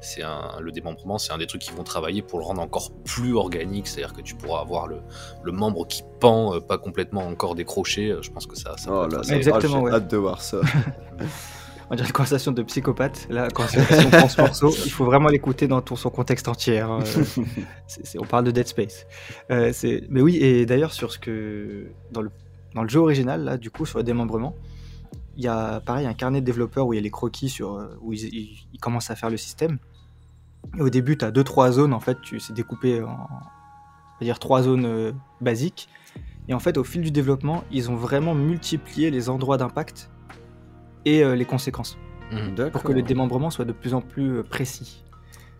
c'est 0.00 0.22
un, 0.22 0.58
le 0.60 0.72
démembrement, 0.72 1.18
c'est 1.18 1.32
un 1.32 1.38
des 1.38 1.46
trucs 1.46 1.62
qui 1.62 1.72
vont 1.72 1.84
travailler 1.84 2.22
pour 2.22 2.38
le 2.38 2.44
rendre 2.44 2.60
encore 2.62 2.90
plus 3.04 3.34
organique. 3.34 3.86
C'est-à-dire 3.86 4.14
que 4.14 4.20
tu 4.22 4.34
pourras 4.34 4.60
avoir 4.60 4.86
le, 4.86 4.96
le 5.42 5.52
membre 5.52 5.86
qui 5.86 6.02
pend, 6.20 6.54
euh, 6.54 6.60
pas 6.60 6.78
complètement 6.78 7.26
encore 7.26 7.54
décroché. 7.54 8.10
Euh, 8.10 8.22
Je 8.22 8.30
pense 8.30 8.46
que 8.46 8.56
ça, 8.56 8.76
ça 8.78 8.90
Oh 8.92 9.06
là, 9.08 9.20
c'est- 9.22 9.36
Exactement, 9.36 9.78
j'ai 9.78 9.84
ouais. 9.84 9.92
hâte 9.92 10.10
de 10.10 10.16
voir 10.16 10.40
ça. 10.42 10.60
On 11.88 11.94
dirait 11.94 12.08
une 12.08 12.12
conversation 12.12 12.50
de 12.50 12.62
psychopathe. 12.64 13.28
Là, 13.30 13.46
quand 13.54 13.62
on 14.06 14.10
prend 14.10 14.28
ce 14.28 14.40
morceau, 14.40 14.70
il 14.84 14.90
faut 14.90 15.04
vraiment 15.04 15.28
l'écouter 15.28 15.68
dans 15.68 15.80
tout 15.82 15.96
son 15.96 16.10
contexte 16.10 16.48
entier. 16.48 16.80
hein. 16.80 16.98
Euh, 17.00 17.24
c'est- 17.86 18.04
c'est- 18.04 18.18
on 18.18 18.24
parle 18.24 18.42
de 18.44 18.50
Dead 18.50 18.66
Space. 18.66 19.06
Euh, 19.52 19.70
c'est- 19.72 20.02
mais 20.10 20.20
oui, 20.20 20.36
et 20.38 20.66
d'ailleurs, 20.66 20.92
sur 20.92 21.12
ce 21.12 21.18
que. 21.20 21.86
Dans 22.10 22.22
le, 22.22 22.30
dans 22.76 22.82
le 22.84 22.88
jeu 22.88 23.00
original, 23.00 23.42
là, 23.42 23.56
du 23.56 23.70
coup, 23.70 23.84
sur 23.86 23.98
le 23.98 24.04
démembrement, 24.04 24.54
il 25.36 25.42
y 25.44 25.48
a 25.48 25.80
pareil 25.80 26.06
un 26.06 26.14
carnet 26.14 26.40
de 26.40 26.46
développeurs 26.46 26.86
où 26.86 26.92
il 26.92 26.96
y 26.96 26.98
a 26.98 27.02
les 27.02 27.10
croquis 27.10 27.48
sur, 27.48 27.74
euh, 27.74 27.98
où 28.00 28.12
ils, 28.12 28.24
ils- 28.32 28.68
ils 28.72 28.78
commencent 28.78 29.10
à 29.10 29.16
faire 29.16 29.30
le 29.30 29.36
système. 29.36 29.78
Et 30.78 30.80
au 30.82 30.88
début, 30.90 31.16
tu 31.18 31.24
as 31.24 31.30
deux, 31.30 31.44
trois 31.44 31.72
zones, 31.72 31.92
en 31.92 32.00
fait, 32.00 32.18
tu 32.22 32.38
c'est 32.38 32.52
découpé 32.52 33.02
en. 33.02 33.08
On 33.08 34.20
va 34.20 34.24
dire 34.24 34.38
trois 34.38 34.62
zones 34.62 34.86
euh, 34.86 35.12
basiques. 35.40 35.88
Et 36.48 36.54
en 36.54 36.58
fait, 36.60 36.78
au 36.78 36.84
fil 36.84 37.02
du 37.02 37.10
développement, 37.10 37.64
ils 37.70 37.90
ont 37.90 37.96
vraiment 37.96 38.34
multiplié 38.34 39.10
les 39.10 39.28
endroits 39.28 39.56
d'impact 39.58 40.10
et 41.04 41.22
euh, 41.22 41.34
les 41.34 41.44
conséquences 41.44 41.98
Mhm. 42.32 42.70
pour 42.70 42.82
que 42.82 42.92
le 42.92 43.02
démembrement 43.02 43.50
soit 43.50 43.64
de 43.64 43.72
plus 43.72 43.94
en 43.94 44.00
plus 44.00 44.42
précis. 44.42 45.04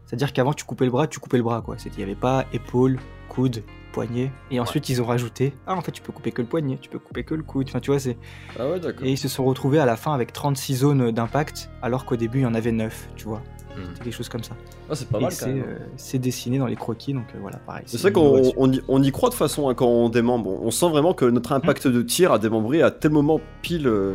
C'est-à-dire 0.04 0.32
qu'avant, 0.32 0.52
tu 0.54 0.64
coupais 0.64 0.84
le 0.84 0.90
bras, 0.90 1.06
tu 1.06 1.18
coupais 1.20 1.36
le 1.36 1.42
bras, 1.42 1.60
quoi. 1.62 1.76
Il 1.84 1.92
n'y 1.96 2.02
avait 2.02 2.14
pas 2.16 2.44
épaule, 2.52 2.98
coude, 3.28 3.62
poignet. 3.96 4.30
Et 4.50 4.60
ensuite, 4.60 4.88
ils 4.90 5.00
ont 5.00 5.06
rajouté 5.06 5.54
Ah, 5.66 5.74
en 5.74 5.80
fait, 5.80 5.90
tu 5.92 6.02
peux 6.02 6.12
couper 6.12 6.30
que 6.30 6.42
le 6.42 6.48
poignet, 6.48 6.76
tu 6.80 6.90
peux 6.90 6.98
couper 6.98 7.24
que 7.24 7.34
le 7.34 7.42
coude. 7.42 7.66
Enfin, 7.70 7.80
tu 7.80 7.90
vois, 7.90 7.98
c'est. 7.98 8.18
Ah 8.58 8.68
ouais, 8.68 8.78
d'accord. 8.78 9.06
Et 9.06 9.10
ils 9.12 9.16
se 9.18 9.28
sont 9.28 9.44
retrouvés 9.44 9.78
à 9.78 9.86
la 9.86 9.96
fin 9.96 10.12
avec 10.12 10.32
36 10.34 10.74
zones 10.76 11.10
d'impact, 11.12 11.70
alors 11.80 12.04
qu'au 12.04 12.16
début, 12.16 12.40
il 12.40 12.42
y 12.42 12.46
en 12.46 12.54
avait 12.54 12.72
9, 12.72 13.08
tu 13.16 13.24
vois. 13.24 13.40
Mhm. 13.76 13.84
C'est 13.94 14.02
quelque 14.04 14.14
chose 14.14 14.28
comme 14.28 14.44
ça. 14.44 14.52
Ah, 14.90 14.94
c'est 14.94 15.08
pas 15.08 15.18
et 15.18 15.22
mal 15.22 15.32
c'est 15.32 15.44
quand 15.46 15.50
même. 15.52 15.64
euh, 15.66 15.78
c'est 15.96 16.18
dessiné 16.18 16.58
dans 16.58 16.66
les 16.66 16.76
croquis, 16.76 17.12
donc 17.14 17.24
euh, 17.34 17.38
voilà, 17.40 17.56
pareil. 17.58 17.84
C'est 17.86 18.00
vrai 18.00 18.12
qu'on 18.12 18.52
on 18.56 18.72
y, 18.72 18.80
on 18.88 19.02
y 19.02 19.10
croit 19.12 19.30
de 19.30 19.34
façon 19.34 19.68
hein, 19.68 19.74
quand 19.74 19.86
on 19.88 20.08
démembre. 20.10 20.50
On 20.62 20.70
sent 20.70 20.88
vraiment 20.90 21.14
que 21.14 21.24
notre 21.24 21.52
impact 21.52 21.86
de 21.88 22.02
tir 22.02 22.32
à 22.32 22.38
démembrer 22.38 22.82
à 22.82 22.90
tel 22.90 23.10
moment 23.12 23.40
pile 23.62 23.86
euh, 23.86 24.14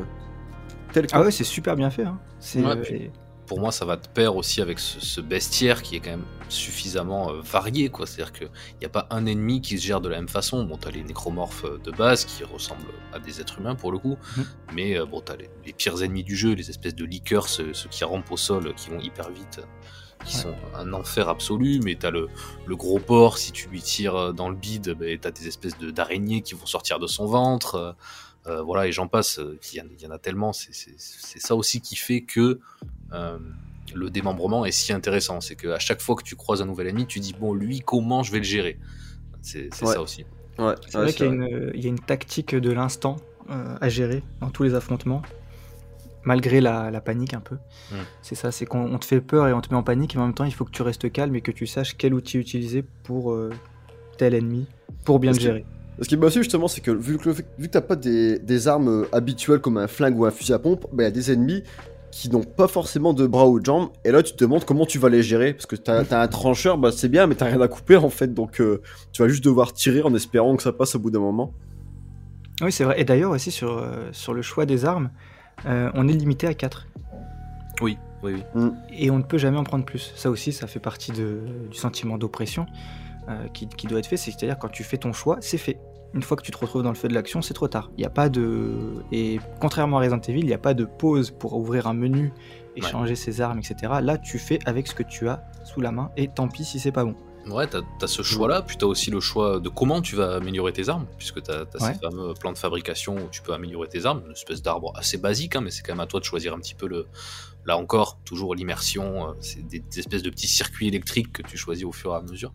tel 0.94 1.08
que. 1.08 1.12
Ah 1.16 1.22
ouais, 1.22 1.32
c'est 1.32 1.44
super 1.44 1.76
bien 1.76 1.90
fait. 1.90 2.04
Hein. 2.06 2.20
C'est, 2.40 2.62
Ouais, 2.64 2.72
euh, 2.72 2.82
puis- 2.82 3.12
pour 3.48 3.60
moi, 3.60 3.72
ça 3.72 3.84
va 3.86 3.98
te 3.98 4.08
pair 4.08 4.36
aussi 4.36 4.62
avec 4.62 4.80
ce, 4.80 5.00
ce 5.00 5.20
bestiaire 5.22 5.82
qui 5.82 5.96
est 5.96 6.00
quand 6.00 6.12
même 6.12 6.26
suffisamment 6.50 7.32
euh, 7.32 7.42
varié, 7.42 7.90
quoi. 7.90 8.06
C'est-à-dire 8.06 8.32
qu'il 8.34 8.50
n'y 8.80 8.86
a 8.86 8.90
pas 8.90 9.08
un 9.10 9.26
ennemi 9.26 9.62
qui 9.62 9.78
se 9.78 9.86
gère 9.86 10.00
de 10.02 10.10
la 10.10 10.18
même 10.18 10.30
façon. 10.30 10.64
Bon, 10.64 10.78
t'as 10.78 10.92
les 10.92 11.04
nécromorphes 11.04 11.66
euh, 11.66 11.78
de 11.84 11.92
base 11.92 12.26
qui 12.26 12.44
ressemblent 12.44 12.94
à 13.14 13.20
des 13.20 13.42
êtres 13.42 13.60
humains 13.60 13.76
pour 13.76 13.92
le 13.92 13.98
coup, 13.98 14.18
Mhm. 14.38 14.46
mais 14.74 14.98
euh, 14.98 15.06
bon, 15.06 15.22
t'as 15.22 15.36
les, 15.36 15.50
les 15.66 15.74
pires 15.74 16.02
ennemis 16.02 16.24
du 16.24 16.36
jeu, 16.36 16.54
les 16.54 16.70
espèces 16.70 16.96
de 16.96 17.06
liqueurs, 17.06 17.48
ceux, 17.50 17.74
ceux 17.74 17.90
qui 17.90 18.04
rampent 18.04 18.32
au 18.32 18.38
sol, 18.38 18.74
qui 18.76 18.90
vont 18.90 19.00
hyper 19.00 19.30
vite, 19.32 19.60
qui 20.26 20.36
Ouais. 20.38 20.44
sont 20.44 20.56
un 20.76 20.94
enfer 20.94 21.28
absolu. 21.30 21.80
Mais 21.84 21.96
t'as 21.96 22.12
le, 22.12 22.30
le 22.68 22.76
gros 22.76 23.00
porc, 23.00 23.38
si 23.38 23.52
tu 23.52 23.68
lui 23.70 23.82
tires 23.82 24.34
dans 24.34 24.50
le 24.50 24.56
bide, 24.56 24.96
bah, 24.98 25.06
t'as 25.20 25.32
des 25.32 25.48
espèces 25.48 25.78
de- 25.78 25.92
d'araignées 25.92 26.42
qui 26.42 26.54
vont 26.54 26.66
sortir 26.68 27.00
de 27.00 27.08
son 27.08 27.26
ventre. 27.26 27.96
euh, 28.48 28.62
voilà, 28.64 28.88
et 28.88 28.92
j'en 28.92 29.08
passe, 29.08 29.40
il 29.72 29.78
y, 29.78 29.82
en- 29.82 29.86
il 29.96 30.02
y 30.02 30.08
en 30.08 30.10
a 30.10 30.18
tellement. 30.18 30.52
C'est 30.52 30.74
c'est- 30.74 30.96
c'est 30.98 31.38
ça 31.40 31.56
aussi 31.56 31.80
qui 31.80 31.96
fait 31.96 32.22
que 32.22 32.60
euh, 33.14 33.38
le 33.94 34.10
démembrement 34.10 34.66
est 34.66 34.72
si 34.72 34.94
intéressant. 34.94 35.42
C'est 35.42 35.56
qu'à 35.56 35.80
chaque 35.80 36.02
fois 36.02 36.16
que 36.16 36.24
tu 36.24 36.36
croises 36.36 36.62
un 36.62 36.66
nouvel 36.66 36.88
ennemi, 36.88 37.06
tu 37.08 37.20
dis 37.20 37.34
bon, 37.40 37.54
lui, 37.54 37.80
comment 37.82 38.24
je 38.24 38.32
vais 38.32 38.38
le 38.40 38.44
gérer? 38.44 38.78
C'est 39.42 39.70
Ouais. 39.84 39.94
ça 39.94 40.02
aussi. 40.02 40.26
Ouais, 40.60 40.76
C'est 40.88 40.98
ouais, 40.98 41.04
vrai 41.04 41.14
qu'il 41.14 41.26
y, 41.26 41.30
a 41.30 41.32
une- 41.34 41.72
il 41.74 41.82
y 41.82 41.86
a 41.86 41.90
une 41.90 42.00
tactique 42.00 42.54
de 42.56 42.72
l'instant 42.72 43.18
euh, 43.50 43.76
à 43.82 43.90
gérer 43.90 44.22
dans 44.40 44.50
tous 44.50 44.64
les 44.64 44.76
affrontements, 44.76 45.22
malgré 46.24 46.62
la, 46.62 46.92
la 46.92 47.02
panique 47.02 47.34
un 47.34 47.40
peu. 47.40 47.56
Mm. 47.92 47.96
C'est 48.22 48.36
ça, 48.36 48.52
c'est 48.52 48.66
qu'on 48.66 48.94
on 48.94 49.00
te 49.00 49.06
fait 49.06 49.22
peur 49.22 49.48
et 49.48 49.54
on 49.54 49.62
te 49.62 49.70
met 49.72 49.76
en 49.78 49.84
panique, 49.84 50.16
mais 50.16 50.22
en 50.22 50.26
même 50.26 50.36
temps, 50.36 50.44
il 50.46 50.54
faut 50.54 50.66
que 50.66 50.72
tu 50.72 50.82
restes 50.84 51.12
calme 51.12 51.36
et 51.36 51.42
que 51.42 51.52
tu 51.52 51.66
saches 51.66 51.96
quel 51.98 52.14
outil 52.14 52.38
utiliser 52.38 52.84
pour 53.04 53.32
euh, 53.32 53.50
tel 54.18 54.34
ennemi, 54.36 54.68
pour 55.06 55.20
bien 55.20 55.32
Parce 55.32 55.44
le 55.44 55.50
que- 55.50 55.54
gérer. 55.56 55.66
Ce 56.02 56.08
qui 56.08 56.16
est 56.16 56.24
aussi 56.24 56.40
justement, 56.40 56.68
c'est 56.68 56.82
que 56.82 56.90
vu 56.92 57.18
que, 57.18 57.30
vu 57.30 57.44
que 57.44 57.66
t'as 57.68 57.82
pas 57.82 57.96
des, 57.96 58.40
des 58.40 58.68
armes 58.68 59.06
habituelles 59.12 59.60
comme 59.60 59.78
un 59.78 59.88
flingue 59.88 60.18
ou 60.18 60.26
un 60.26 60.32
fusil 60.32 60.54
à 60.54 60.58
pompe, 60.60 60.86
bah, 60.94 61.04
il 61.04 61.06
y 61.06 61.08
a 61.08 61.12
des 61.12 61.32
ennemis 61.32 61.64
qui 62.12 62.30
n'ont 62.30 62.44
pas 62.44 62.68
forcément 62.68 63.14
de 63.14 63.26
bras 63.26 63.48
ou 63.48 63.60
de 63.60 63.66
jambes, 63.66 63.90
et 64.04 64.12
là 64.12 64.22
tu 64.22 64.34
te 64.34 64.38
demandes 64.38 64.66
comment 64.66 64.86
tu 64.86 65.00
vas 65.00 65.10
les 65.10 65.24
gérer, 65.24 65.54
parce 65.54 65.66
que 65.66 65.76
t'as 65.78 66.04
as 66.04 66.22
un 66.22 66.28
trancheur, 66.28 66.78
bah 66.78 66.92
c'est 66.92 67.08
bien, 67.10 67.26
mais 67.28 67.36
t'as 67.36 67.46
rien 67.46 67.62
à 67.62 67.68
couper 67.68 67.96
en 67.96 68.10
fait, 68.10 68.34
donc 68.34 68.60
euh, 68.60 68.82
tu 69.14 69.22
vas 69.22 69.28
juste 69.30 69.44
devoir 69.44 69.74
tirer 69.74 70.02
en 70.04 70.14
espérant 70.14 70.56
que 70.58 70.64
ça 70.64 70.74
passe 70.74 70.96
au 70.96 71.00
bout 71.00 71.10
d'un 71.12 71.20
moment. 71.20 71.54
Oui, 72.62 72.72
c'est 72.72 72.84
vrai. 72.84 73.00
Et 73.02 73.06
d'ailleurs, 73.06 73.32
aussi 73.32 73.50
sur, 73.50 73.78
euh, 73.78 74.10
sur 74.12 74.34
le 74.34 74.42
choix 74.44 74.66
des 74.68 74.86
armes, 74.86 75.10
euh, 75.66 75.90
on 75.96 76.08
est 76.08 76.14
limité 76.14 76.46
à 76.48 76.54
4. 76.54 76.86
Oui, 77.82 77.98
oui, 78.22 78.44
oui. 78.56 78.70
Et 78.92 79.10
on 79.10 79.18
ne 79.18 79.24
peut 79.24 79.40
jamais 79.40 79.58
en 79.58 79.64
prendre 79.64 79.84
plus. 79.86 80.12
Ça 80.16 80.30
aussi, 80.30 80.52
ça 80.54 80.68
fait 80.68 80.80
partie 80.80 81.12
de- 81.12 81.40
du 81.72 81.76
sentiment 81.78 82.20
d'oppression 82.20 82.68
euh, 83.30 83.48
qui, 83.54 83.68
qui 83.68 83.88
doit 83.88 83.98
être 84.00 84.06
fait. 84.06 84.18
C'est-à-dire 84.18 84.60
quand 84.60 84.70
tu 84.70 84.84
fais 84.84 84.98
ton 84.98 85.12
choix, 85.14 85.38
c'est 85.42 85.58
fait. 85.58 85.80
Une 86.14 86.24
fois 86.24 86.36
que 86.36 86.42
tu 86.42 86.52
te 86.52 86.58
retrouves 86.58 86.84
dans 86.84 86.90
le 86.90 86.96
feu 86.96 87.08
de 87.08 87.14
l'action, 87.14 87.42
c'est 87.42 87.54
trop 87.54 87.68
tard. 87.70 87.90
Il 87.98 88.02
n'y 88.02 88.06
a 88.06 88.10
pas 88.10 88.28
de... 88.28 89.02
Et 89.14 89.40
contrairement 89.62 89.98
à 89.98 90.02
Resident 90.02 90.20
Evil, 90.20 90.40
il 90.42 90.46
n'y 90.46 90.54
a 90.54 90.58
pas 90.58 90.74
de 90.74 90.84
pause 90.86 91.32
pour 91.32 91.54
ouvrir 91.56 91.88
un 91.88 91.94
menu 91.94 92.34
et 92.76 92.82
Ouais. 92.84 92.90
changer 92.90 93.16
ses 93.16 93.40
armes, 93.42 93.60
etc. 93.60 93.76
Là, 94.02 94.18
tu 94.18 94.38
fais 94.40 94.60
avec 94.66 94.88
ce 94.88 94.96
que 94.96 95.04
tu 95.04 95.30
as 95.30 95.44
sous 95.66 95.80
la 95.82 95.92
main 95.92 96.12
et 96.18 96.28
tant 96.28 96.48
pis 96.50 96.66
si 96.66 96.80
c'est 96.80 96.92
pas 96.92 97.06
bon. 97.06 97.16
Ouais, 97.50 97.66
t'as 97.66 97.80
as 98.02 98.08
ce 98.08 98.22
choix-là, 98.22 98.62
puis 98.62 98.78
t'as 98.78 98.86
aussi 98.86 99.10
le 99.10 99.20
choix 99.20 99.60
de 99.60 99.68
comment 99.68 100.02
tu 100.02 100.16
vas 100.16 100.36
améliorer 100.36 100.74
tes 100.74 100.90
armes, 100.90 101.08
puisque 101.18 101.42
t'as 101.42 101.62
as 101.62 101.84
Ouais. 101.84 101.94
ces 101.94 102.00
fameux 102.00 102.34
plans 102.40 102.52
de 102.52 102.58
fabrication 102.58 103.16
où 103.16 103.30
tu 103.32 103.42
peux 103.42 103.54
améliorer 103.54 103.88
tes 103.88 104.06
armes, 104.06 104.22
une 104.28 104.34
espèce 104.34 104.62
d'arbre 104.62 104.94
assez 104.96 105.18
basique, 105.18 105.56
hein, 105.56 105.62
mais 105.62 105.72
c'est 105.72 105.82
quand 105.82 105.94
même 105.94 106.02
à 106.02 106.06
toi 106.06 106.20
de 106.20 106.26
choisir 106.26 106.54
un 106.54 106.60
petit 106.60 106.76
peu 106.76 106.88
le. 106.88 107.08
Là 107.66 107.78
encore, 107.78 108.20
toujours 108.26 108.54
l'immersion, 108.54 109.30
euh, 109.30 109.34
c'est 109.40 109.66
des, 109.68 109.80
des 109.80 110.00
espèces 110.00 110.22
de 110.24 110.30
petits 110.30 110.48
circuits 110.48 110.88
électriques 110.88 111.32
que 111.34 111.42
tu 111.42 111.58
choisis 111.58 111.84
au 111.86 111.92
fur 111.92 112.12
et 112.14 112.18
à 112.18 112.22
mesure. 112.22 112.54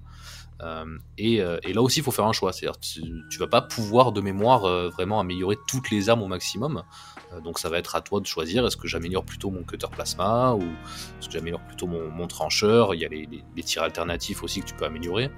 Euh, 0.62 0.84
et, 1.18 1.42
euh, 1.42 1.58
et 1.62 1.72
là 1.74 1.82
aussi, 1.82 2.00
il 2.00 2.02
faut 2.02 2.10
faire 2.10 2.24
un 2.26 2.32
choix, 2.32 2.52
c'est-à-dire 2.52 2.80
tu, 2.80 3.02
tu 3.30 3.38
vas 3.38 3.46
pas 3.46 3.60
pouvoir 3.60 4.12
de 4.12 4.20
mémoire 4.22 4.64
euh, 4.64 4.88
vraiment 4.88 5.20
améliorer 5.20 5.56
toutes 5.68 5.90
les 5.90 6.08
armes 6.08 6.22
au 6.22 6.28
maximum. 6.28 6.82
Euh, 7.32 7.40
donc 7.40 7.58
ça 7.58 7.68
va 7.68 7.78
être 7.78 7.94
à 7.94 8.00
toi 8.00 8.20
de 8.20 8.26
choisir 8.26 8.66
est-ce 8.66 8.76
que 8.76 8.88
j'améliore 8.88 9.24
plutôt 9.24 9.50
mon 9.50 9.62
cutter 9.64 9.88
plasma 9.92 10.54
ou 10.54 10.62
est-ce 10.62 11.26
que 11.26 11.32
j'améliore 11.34 11.60
plutôt 11.60 11.86
mon, 11.86 12.08
mon 12.10 12.26
trancheur? 12.26 12.94
Il 12.94 13.00
y 13.00 13.04
a 13.04 13.08
les, 13.08 13.26
les- 13.26 13.44
les 13.54 13.62
tirs 13.62 13.82
alternatifs 13.82 14.42
aussi 14.42 14.60
que 14.62 14.66
tu 14.66 14.74
peux 14.74 14.86
améliorer. 14.86 15.30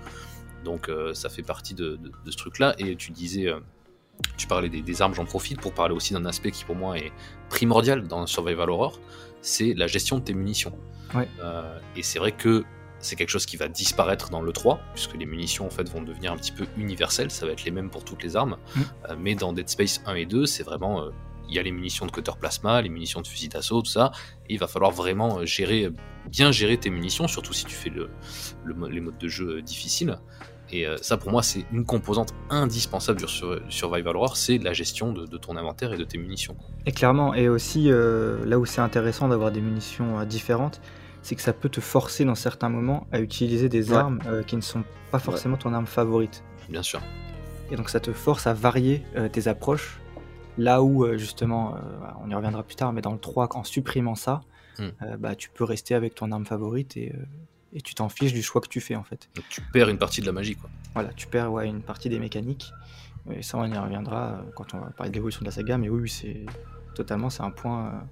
Donc 0.64 0.90
ça 1.14 1.28
fait 1.28 1.42
partie 1.42 1.74
de, 1.74 1.96
de- 1.96 2.12
de 2.24 2.30
ce 2.30 2.36
truc-là. 2.36 2.74
Et 2.78 2.94
tu 2.96 3.10
disais, 3.12 3.52
tu 4.36 4.46
parlais 4.46 4.68
des, 4.68 4.82
des 4.82 5.02
armes, 5.02 5.14
j'en 5.14 5.24
profite 5.24 5.60
pour 5.60 5.72
parler 5.72 5.94
aussi 5.94 6.12
d'un 6.12 6.26
aspect 6.26 6.50
qui 6.50 6.64
pour 6.64 6.76
moi 6.76 6.98
est 6.98 7.12
primordial 7.48 8.06
dans 8.06 8.26
Survival 8.26 8.68
Horror, 8.70 9.00
c'est 9.40 9.72
la 9.74 9.86
gestion 9.86 10.18
de 10.18 10.24
tes 10.24 10.34
munitions. 10.34 10.76
Ouais. 11.14 11.28
Et 11.96 12.02
c'est 12.02 12.18
vrai 12.18 12.32
que 12.32 12.64
c'est 13.00 13.16
quelque 13.16 13.30
chose 13.30 13.46
qui 13.46 13.56
va 13.56 13.68
disparaître 13.68 14.30
dans 14.30 14.40
le 14.42 14.52
3, 14.52 14.80
puisque 14.94 15.14
les 15.14 15.26
munitions 15.26 15.66
en 15.66 15.70
fait 15.70 15.88
vont 15.88 16.02
devenir 16.02 16.32
un 16.32 16.36
petit 16.36 16.52
peu 16.52 16.66
universelles, 16.76 17.30
ça 17.30 17.46
va 17.46 17.52
être 17.52 17.64
les 17.64 17.70
mêmes 17.70 17.90
pour 17.90 18.04
toutes 18.04 18.22
les 18.22 18.36
armes. 18.36 18.56
Mm. 18.74 18.80
Euh, 19.10 19.16
mais 19.18 19.34
dans 19.34 19.52
Dead 19.52 19.68
Space 19.68 20.00
1 20.06 20.14
et 20.14 20.26
2, 20.26 20.46
c'est 20.46 20.62
vraiment... 20.64 21.02
euh, 21.02 21.10
il 21.50 21.54
y 21.54 21.58
a 21.58 21.62
les 21.62 21.72
munitions 21.72 22.04
de 22.04 22.10
cutter 22.10 22.32
plasma, 22.38 22.82
les 22.82 22.90
munitions 22.90 23.22
de 23.22 23.26
fusil 23.26 23.48
d'assaut, 23.48 23.80
tout 23.80 23.88
ça, 23.90 24.12
et 24.48 24.52
il 24.54 24.58
va 24.58 24.66
falloir 24.66 24.90
vraiment 24.90 25.38
euh, 25.38 25.46
gérer, 25.46 25.90
bien 26.30 26.52
gérer 26.52 26.76
tes 26.76 26.90
munitions, 26.90 27.26
surtout 27.26 27.54
si 27.54 27.64
tu 27.64 27.74
fais 27.74 27.88
le, 27.88 28.10
le 28.64 28.74
mo- 28.74 28.88
les 28.88 29.00
modes 29.00 29.16
de 29.16 29.28
jeu 29.28 29.62
difficiles. 29.62 30.18
Et 30.70 30.84
ça, 31.00 31.16
pour 31.16 31.30
moi, 31.30 31.42
c'est 31.42 31.64
une 31.72 31.86
composante 31.86 32.34
indispensable 32.50 33.18
du 33.20 33.26
sur- 33.26 33.58
Survival 33.70 34.14
Horror, 34.14 34.36
c'est 34.36 34.58
la 34.58 34.74
gestion 34.74 35.14
de, 35.14 35.24
de 35.24 35.38
ton 35.38 35.56
inventaire 35.56 35.94
et 35.94 35.96
de 35.96 36.04
tes 36.04 36.18
munitions. 36.18 36.54
Et 36.84 36.92
clairement, 36.92 37.32
et 37.32 37.48
aussi 37.48 37.90
euh, 37.90 38.44
là 38.44 38.58
où 38.58 38.66
c'est 38.66 38.82
intéressant 38.82 39.28
d'avoir 39.28 39.50
des 39.50 39.62
munitions 39.62 40.22
différentes, 40.26 40.82
c'est 41.22 41.34
que 41.34 41.42
ça 41.42 41.52
peut 41.52 41.68
te 41.68 41.80
forcer 41.80 42.24
dans 42.24 42.34
certains 42.34 42.68
moments 42.68 43.06
à 43.12 43.20
utiliser 43.20 43.68
des 43.68 43.90
Ouais. 43.90 43.96
armes 43.98 44.20
euh, 44.26 44.42
qui 44.42 44.56
ne 44.56 44.60
sont 44.60 44.84
pas 45.10 45.18
forcément 45.18 45.56
ton 45.56 45.72
arme 45.74 45.86
favorite. 45.86 46.42
Bien 46.68 46.82
sûr. 46.82 47.00
Et 47.70 47.76
donc 47.76 47.90
ça 47.90 48.00
te 48.00 48.12
force 48.12 48.46
à 48.46 48.54
varier 48.54 49.02
euh, 49.16 49.28
tes 49.28 49.48
approches. 49.48 49.98
Là 50.56 50.82
où 50.82 51.04
euh, 51.04 51.16
justement, 51.18 51.76
on 52.24 52.30
y 52.30 52.34
reviendra 52.34 52.62
plus 52.62 52.74
tard, 52.76 52.92
mais 52.92 53.00
dans 53.02 53.12
le 53.12 53.18
3, 53.18 53.48
en 53.56 53.64
supprimant 53.64 54.14
ça, 54.14 54.40
Hmm. 54.78 55.16
bah, 55.18 55.34
tu 55.34 55.50
peux 55.50 55.64
rester 55.64 55.96
avec 55.96 56.14
ton 56.14 56.30
arme 56.30 56.46
favorite 56.46 56.96
et, 56.96 57.12
et 57.72 57.80
tu 57.80 57.96
t'en 57.96 58.08
fiches 58.08 58.32
du 58.32 58.42
choix 58.44 58.60
que 58.60 58.68
tu 58.68 58.80
fais 58.80 58.94
en 58.94 59.02
fait. 59.02 59.28
Donc 59.34 59.44
tu 59.48 59.60
perds 59.60 59.88
une 59.88 59.98
partie 59.98 60.20
de 60.20 60.26
la 60.26 60.30
magie, 60.30 60.54
quoi. 60.54 60.70
Voilà, 60.94 61.08
tu 61.14 61.26
perds 61.26 61.50
ouais, 61.52 61.66
une 61.66 61.82
partie 61.82 62.08
des 62.08 62.20
mécaniques. 62.20 62.72
Et 63.32 63.42
ça, 63.42 63.58
on 63.58 63.64
y 63.64 63.76
reviendra 63.76 64.40
quand 64.54 64.74
on 64.74 64.78
va 64.78 64.90
parler 64.90 65.10
de 65.10 65.16
l'évolution 65.16 65.40
de 65.40 65.46
la 65.46 65.50
saga. 65.50 65.78
Mais 65.78 65.88
oui, 65.88 66.08
c'est 66.08 66.46
totalement, 66.94 67.28
c'est 67.28 67.42
un 67.42 67.50
point, 67.50 68.04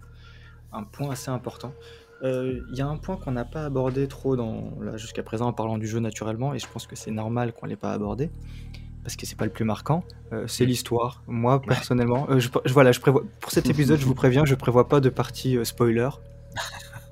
un 0.72 0.82
point 0.82 1.10
assez 1.10 1.30
important. 1.30 1.72
Euh, 2.22 2.60
Il 2.72 2.76
y 2.78 2.80
a 2.80 2.86
un 2.86 2.96
point 2.96 3.16
qu'on 3.16 3.32
n'a 3.32 3.44
pas 3.44 3.64
abordé 3.64 4.08
trop 4.08 4.36
dans 4.36 4.72
là 4.80 4.96
jusqu'à 4.96 5.22
présent 5.22 5.46
en 5.48 5.52
parlant 5.52 5.78
du 5.78 5.86
jeu 5.86 5.98
naturellement, 5.98 6.54
et 6.54 6.58
je 6.58 6.66
pense 6.66 6.86
que 6.86 6.96
c'est 6.96 7.10
normal 7.10 7.52
qu'on 7.52 7.66
l'ait 7.66 7.76
pas 7.76 7.92
abordé 7.92 8.30
parce 9.02 9.14
que 9.16 9.24
c'est 9.26 9.36
pas 9.36 9.44
le 9.44 9.52
plus 9.52 9.64
marquant. 9.64 10.02
Euh, 10.32 10.46
c'est 10.48 10.64
l'histoire. 10.66 11.22
Moi, 11.28 11.62
personnellement, 11.62 12.26
euh, 12.28 12.40
je, 12.40 12.48
je- 12.64 12.72
voilà, 12.72 12.90
je 12.90 12.98
prévois 13.00 13.22
pour 13.40 13.52
cet 13.52 13.68
épisode, 13.70 14.00
je 14.00 14.06
vous 14.06 14.14
préviens, 14.14 14.44
je 14.44 14.54
prévois 14.56 14.88
pas 14.88 15.00
de 15.00 15.08
partie 15.10 15.56
euh, 15.56 15.64
spoiler. 15.64 16.08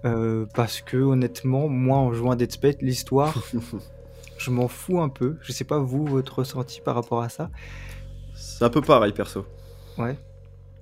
Euh, 0.07 0.45
parce 0.55 0.83
que 0.83 0.99
honnêtement, 0.99 1.67
moi 1.67 1.97
en 1.97 2.13
jouant 2.13 2.33
à 2.33 2.37
Dead 2.37 2.53
Space, 2.53 2.75
l'histoire, 2.83 3.35
je 4.39 4.51
m'en 4.51 4.69
fous 4.69 5.01
un 5.01 5.09
peu. 5.09 5.39
Je 5.41 5.51
sais 5.51 5.65
pas 5.65 5.79
vous, 5.79 6.05
votre 6.05 6.41
ressenti 6.41 6.83
par 6.83 6.95
rapport 6.95 7.23
à 7.23 7.31
ça? 7.31 7.49
C'est 8.35 8.63
un 8.65 8.69
peu 8.69 8.83
pareil 8.83 9.15
perso. 9.15 9.47
Ouais. 9.97 10.19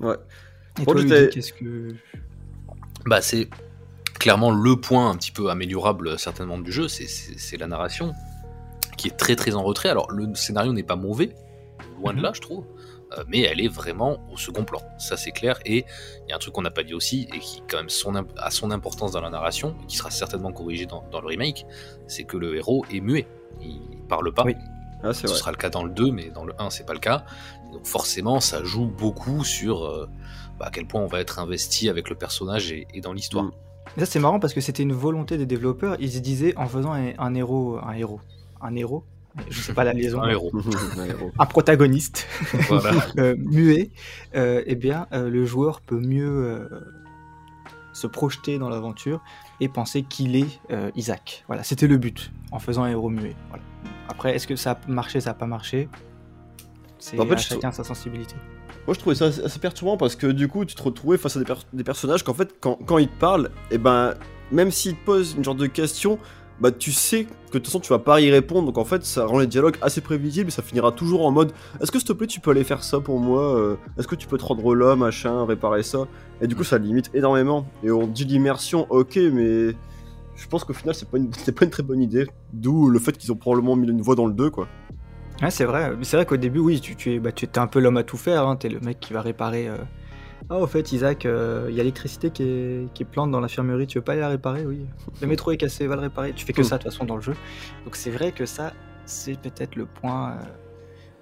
Ouais. 0.01 0.17
Et 0.81 0.85
Moi, 0.85 0.95
toi, 0.95 1.03
Ludy, 1.05 1.29
qu'est-ce 1.31 1.53
que. 1.53 1.95
Bah, 3.07 3.21
c'est 3.23 3.49
clairement 4.23 4.51
le 4.53 4.77
point 4.77 5.11
un 5.11 5.17
petit 5.17 5.33
peu 5.33 5.51
améliorable 5.51 6.09
euh, 6.09 6.17
certainement 6.17 6.59
du 6.59 6.71
jeu, 6.73 6.87
c'est- 6.89 7.57
la 7.59 7.67
narration 7.67 8.13
qui 8.97 9.09
est 9.09 9.17
très 9.17 9.37
très 9.37 9.55
en 9.55 9.63
retrait. 9.63 9.89
Alors 9.89 10.11
le 10.13 10.33
scénario 10.35 10.73
n'est 10.73 10.83
pas 10.85 10.97
mauvais, 10.97 11.35
loin 11.99 12.13
de 12.13 12.19
Mhm. 12.19 12.23
là 12.23 12.33
je 12.35 12.41
trouve, 12.41 12.65
euh, 13.19 13.25
mais 13.29 13.41
elle 13.41 13.61
est 13.61 13.69
vraiment 13.69 14.19
au 14.33 14.37
second 14.37 14.65
plan, 14.65 14.81
ça 14.99 15.17
c'est 15.17 15.33
clair. 15.33 15.59
Et 15.67 15.85
il 16.27 16.31
y 16.31 16.33
a 16.33 16.37
un 16.37 16.39
truc 16.39 16.55
qu'on 16.55 16.63
n'a 16.63 16.71
pas 16.71 16.85
dit 16.85 16.95
aussi 16.95 17.29
et 17.35 17.39
qui 17.41 17.63
quand 17.69 17.79
même 17.79 17.89
son, 17.91 18.15
a 18.15 18.51
son 18.51 18.71
importance 18.71 19.11
dans 19.13 19.21
la 19.21 19.31
narration, 19.31 19.75
et 19.83 19.87
qui 19.87 19.97
sera 19.97 20.11
certainement 20.11 20.53
corrigé 20.53 20.87
dans, 20.87 21.05
dans 21.11 21.21
le 21.21 21.27
remake, 21.27 21.67
c'est 22.07 22.25
que 22.25 22.37
le 22.37 22.55
héros 22.57 22.85
est 22.93 23.01
muet, 23.01 23.27
il 23.61 23.81
parle 24.09 24.33
pas. 24.33 24.45
Oui. 24.45 24.55
Ah, 25.05 25.13
Ce 25.13 25.27
vrai. 25.27 25.37
sera 25.37 25.51
le 25.51 25.57
cas 25.57 25.69
dans 25.69 25.83
le 25.83 25.91
2, 25.91 26.13
mais 26.13 26.31
dans 26.31 26.45
le 26.45 26.55
1, 26.61 26.71
c'est 26.71 26.87
pas 26.87 26.93
le 26.93 27.01
cas. 27.01 27.25
Donc 27.73 27.87
forcément, 27.87 28.39
ça 28.39 28.63
joue 28.63 28.87
beaucoup 28.87 29.43
sur 29.43 29.85
euh, 29.85 30.09
bah, 30.61 30.67
à 30.67 30.71
quel 30.71 30.87
point 30.87 31.01
on 31.01 31.09
va 31.09 31.19
être 31.21 31.41
investi 31.41 31.89
avec 31.89 32.09
le 32.09 32.15
personnage 32.15 32.71
et, 32.71 32.87
et 32.95 33.01
dans 33.01 33.13
l'histoire. 33.13 33.47
Mm. 33.47 33.53
Et 33.97 34.01
Ça, 34.01 34.07
c'est 34.07 34.21
marrant 34.21 34.41
parce 34.41 34.55
que 34.55 34.61
c'était 34.61 34.83
une 34.83 34.93
volonté 34.93 35.37
des 35.37 35.47
développeurs. 35.47 35.97
Ils 36.01 36.11
se 36.13 36.19
disaient 36.19 36.57
en 36.57 36.67
faisant 36.67 36.93
un, 36.93 37.13
un 37.19 37.35
héros. 37.35 37.79
Un 37.83 37.93
héros. 37.95 38.21
Un 38.61 38.75
héros 38.77 39.05
Je 39.51 39.61
sais 39.61 39.75
pas 39.75 39.85
la 39.85 39.93
liaison. 39.93 40.23
Un 40.23 40.31
héros. 40.31 40.51
Un 40.99 41.05
héros. 41.05 41.31
Un 41.39 41.47
protagoniste 41.47 42.27
voilà. 42.69 42.93
euh, 43.19 43.35
muet, 43.39 43.91
euh, 44.35 44.63
eh 44.67 44.75
bien, 44.77 45.07
euh, 45.13 45.29
le 45.29 45.45
joueur 45.45 45.81
peut 45.81 46.01
mieux 46.01 46.29
euh, 46.29 46.69
se 47.93 48.07
projeter 48.07 48.59
dans 48.59 48.69
l'aventure 48.69 49.21
et 49.61 49.69
penser 49.69 50.03
qu'il 50.03 50.37
est 50.37 50.61
euh, 50.71 50.91
Isaac. 50.97 51.45
Voilà, 51.47 51.63
c'était 51.63 51.87
le 51.87 51.99
but 51.99 52.33
en 52.51 52.59
faisant 52.59 52.85
un 52.85 52.91
héros 52.91 53.11
muet. 53.11 53.37
Voilà. 53.49 53.65
Après, 54.09 54.35
est-ce 54.35 54.47
que 54.47 54.57
ça 54.57 54.73
a 54.73 54.79
marché, 54.91 55.21
ça 55.21 55.31
a 55.31 55.35
pas 55.35 55.47
marché? 55.47 55.89
C'est 56.99 57.19
En 57.19 57.27
fait, 57.27 57.35
à 57.35 57.37
je 57.37 57.49
chacun 57.49 57.73
sa 57.73 57.85
sensibilité. 57.85 58.37
Moi, 58.87 58.95
je 58.95 58.99
trouvais 59.01 59.15
ça 59.15 59.27
assez 59.27 59.59
perturbant 59.61 59.97
parce 59.97 60.17
que 60.17 60.27
du 60.27 60.49
coup, 60.49 60.65
tu 60.65 60.75
te 60.75 60.83
retrouvais 60.83 61.17
face 61.17 61.37
à 61.37 61.39
des, 61.39 61.45
per- 61.45 61.55
des 61.73 61.85
personnages 61.85 62.25
qu'en 62.25 62.35
fait, 62.35 62.55
quand, 62.61 62.79
quand 62.85 62.99
ils 62.99 63.09
te 63.09 63.19
parlent, 63.19 63.51
et 63.71 63.79
ben, 63.79 64.15
même 64.51 64.71
s'ils 64.71 64.97
te 64.97 65.05
posent 65.05 65.35
une 65.37 65.45
genre 65.45 65.55
de 65.55 65.67
question, 65.67 66.19
bah, 66.61 66.71
tu 66.73 66.91
sais 66.93 67.25
que 67.25 67.31
de 67.31 67.59
toute 67.59 67.67
façon, 67.67 67.81
tu 67.81 67.89
vas 67.91 67.99
pas 68.01 68.21
y 68.21 68.31
répondre. 68.31 68.67
Donc, 68.67 68.79
en 68.79 68.85
fait, 68.85 69.05
ça 69.05 69.25
rend 69.27 69.39
les 69.39 69.47
dialogues 69.47 69.77
assez 69.83 70.01
prévisibles 70.01 70.49
et 70.49 70.53
ça 70.53 70.63
finira 70.63 70.91
toujours 70.93 71.25
en 71.27 71.31
mode 71.31 71.53
Est-ce 71.81 71.93
que 71.93 71.99
s'il 71.99 72.09
te 72.09 72.13
plaît, 72.13 72.27
tu 72.27 72.41
peux 72.41 72.51
aller 72.51 72.65
faire 72.65 72.83
ça 72.83 72.99
pour 73.01 73.21
moi 73.21 73.57
euh, 73.57 73.77
Est-ce 73.99 74.09
que 74.09 74.15
tu 74.17 74.27
peux 74.27 74.37
te 74.39 74.45
rendre 74.45 74.75
là, 74.75 74.97
machin, 74.97 75.45
réparer 75.47 75.83
ça? 75.85 76.07
Et 76.41 76.47
du 76.49 76.57
coup, 76.57 76.65
ça 76.65 76.79
limite 76.79 77.11
énormément. 77.15 77.67
Et 77.85 77.91
on 77.93 78.07
dit 78.09 78.25
l'immersion, 78.25 78.87
ok, 78.91 79.17
mais 79.33 79.69
je 80.35 80.49
pense 80.51 80.65
qu'au 80.65 80.73
final, 80.73 80.95
c'est 80.97 81.09
pas, 81.09 81.19
pas 81.57 81.65
une 81.65 81.71
très 81.71 81.83
bonne 81.85 82.03
idée. 82.03 82.27
D'où 82.53 82.91
le 82.91 82.99
fait 82.99 83.17
qu'ils 83.17 83.31
ont 83.31 83.37
probablement 83.37 83.77
mis 83.77 83.89
une 83.89 84.03
voix 84.03 84.17
dans 84.17 84.27
le 84.27 84.33
2, 84.35 84.51
quoi. 84.51 84.67
Ouais, 85.43 85.51
c'est 85.51 85.65
vrai. 85.65 85.93
C'est 86.03 86.17
vrai 86.17 86.25
qu'au 86.27 86.37
début, 86.37 86.61
oui, 86.61 86.81
tu, 86.81 86.95
tu 86.97 87.15
es, 87.15 87.19
bah, 87.19 87.33
tu 87.33 87.47
es 87.47 87.59
un 87.59 87.67
peu 87.67 87.81
l'homme 87.81 87.97
à 87.97 88.05
tout 88.05 88.17
faire. 88.17 88.47
Hein. 88.47 88.57
Tu 88.57 88.69
es 88.69 88.71
le 88.71 88.81
mec 88.81 89.01
qui 89.01 89.13
va 89.13 89.21
réparer. 89.23 89.69
euh, 89.69 89.77
Ah, 90.49 90.59
au 90.59 90.67
fait, 90.67 90.93
Isaac, 90.93 91.27
euh, 91.27 91.67
il 91.69 91.75
y 91.75 91.81
a 91.81 91.83
l'électricité 91.83 92.31
qui 92.31 92.43
est, 92.45 92.93
qui 92.95 93.03
est 93.03 93.07
plante 93.07 93.31
dans 93.31 93.41
l'infirmerie. 93.41 93.87
Tu 93.87 93.99
veux 93.99 94.05
pas 94.05 94.13
aller 94.13 94.21
la 94.21 94.29
réparer? 94.29 94.65
Oui. 94.65 94.87
Le 95.21 95.27
métro 95.27 95.51
est 95.51 95.57
cassé, 95.57 95.87
va 95.87 95.97
le 95.97 96.03
réparer. 96.03 96.33
Tu 96.33 96.45
fais 96.47 96.53
que 96.53 96.63
ça, 96.63 96.79
de 96.79 96.83
toute 96.85 96.93
façon, 96.93 97.05
dans 97.05 97.17
le 97.17 97.23
jeu. 97.23 97.35
Donc, 97.85 97.97
c'est 97.97 98.11
vrai 98.11 98.33
que 98.33 98.47
ça, 98.47 98.73
c'est 99.05 99.39
peut-être 99.39 99.75
le 99.77 99.87
point. 99.87 100.33
euh, 100.33 100.45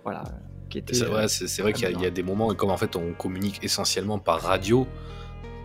voilà. 0.04 0.24
Qui 0.68 0.78
était. 0.78 0.94
C'est 0.94 1.04
euh, 1.04 1.08
vrai, 1.08 1.26
c'est 1.28 1.62
vrai 1.62 1.72
qu'il 1.72 1.88
y, 1.98 2.02
y 2.02 2.06
a 2.06 2.10
des 2.10 2.22
moments, 2.22 2.52
et 2.52 2.56
comme 2.56 2.70
en 2.70 2.76
fait 2.76 2.94
on 2.94 3.12
communique 3.12 3.58
essentiellement 3.64 4.20
par 4.20 4.40
radio, 4.40 4.86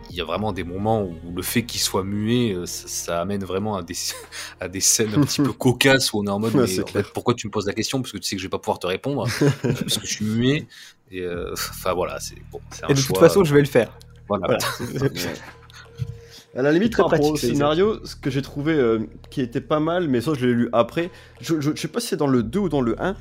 il 0.10 0.16
y 0.16 0.22
a 0.22 0.24
vraiment 0.24 0.54
des 0.54 0.64
moments 0.64 1.04
où 1.04 1.16
le 1.36 1.42
fait 1.42 1.64
qu'il 1.64 1.82
soit 1.82 2.04
muet, 2.04 2.54
euh, 2.54 2.66
ça, 2.66 2.88
ça 2.88 3.22
amène 3.22 3.44
vraiment 3.44 3.76
à 3.76 3.84
des, 3.84 3.96
à 4.60 4.68
des 4.68 4.80
scènes 4.82 5.14
un 5.16 5.22
petit 5.22 5.42
peu 5.42 5.52
cocasses 5.58 6.14
où 6.14 6.20
on 6.20 6.26
est 6.26 6.30
en 6.30 6.40
mode 6.40 6.54
Ouais, 6.56 6.66
mais 6.68 6.84
en 6.84 6.88
fait, 6.88 7.04
pourquoi 7.14 7.34
tu 7.34 7.48
me 7.48 7.52
poses 7.52 7.66
la 7.68 7.74
question? 7.74 8.02
Parce 8.02 8.12
que 8.12 8.18
tu 8.18 8.24
sais 8.24 8.36
que 8.36 8.42
je 8.42 8.48
vais 8.48 8.52
pas 8.52 8.60
pouvoir 8.60 8.80
te 8.80 8.88
répondre, 8.88 9.28
parce 9.62 9.98
que 9.98 10.06
je 10.08 10.14
suis 10.14 10.26
muet. 10.26 10.68
Et 11.12 11.22
euh, 11.22 11.54
voilà, 11.96 12.20
c'est 12.20 12.36
bon, 12.52 12.60
c'est 12.72 12.84
un 12.86 12.88
Et 12.90 12.94
de 12.94 13.00
choix, 13.00 13.18
toute 13.18 13.28
façon, 13.28 13.44
je 13.44 13.54
vais 13.54 13.62
le 13.62 13.68
faire. 13.68 13.92
voilà. 14.28 14.48
Voilà. 14.48 14.58
À 16.56 16.62
la 16.62 16.72
limite, 16.72 16.96
par 16.96 17.10
rapport 17.10 17.32
au 17.32 17.36
scénario, 17.36 18.00
ce 18.06 18.16
que 18.16 18.30
j'ai 18.30 18.42
trouvé 18.42 18.74
euh, 18.74 19.00
qui 19.30 19.42
était 19.42 19.60
pas 19.60 19.82
mal, 19.82 20.08
mais 20.08 20.22
ça 20.22 20.32
je 20.34 20.46
l'ai 20.46 20.54
lu 20.54 20.70
après, 20.72 21.12
je, 21.42 21.60
je, 21.60 21.72
je 21.76 21.82
sais 21.82 21.90
pas 21.90 22.00
si 22.00 22.08
c'est 22.08 22.16
dans 22.16 22.28
le 22.28 22.44
2 22.44 22.60
ou 22.60 22.70
dans 22.70 22.80
le 22.80 22.96
1, 23.02 23.16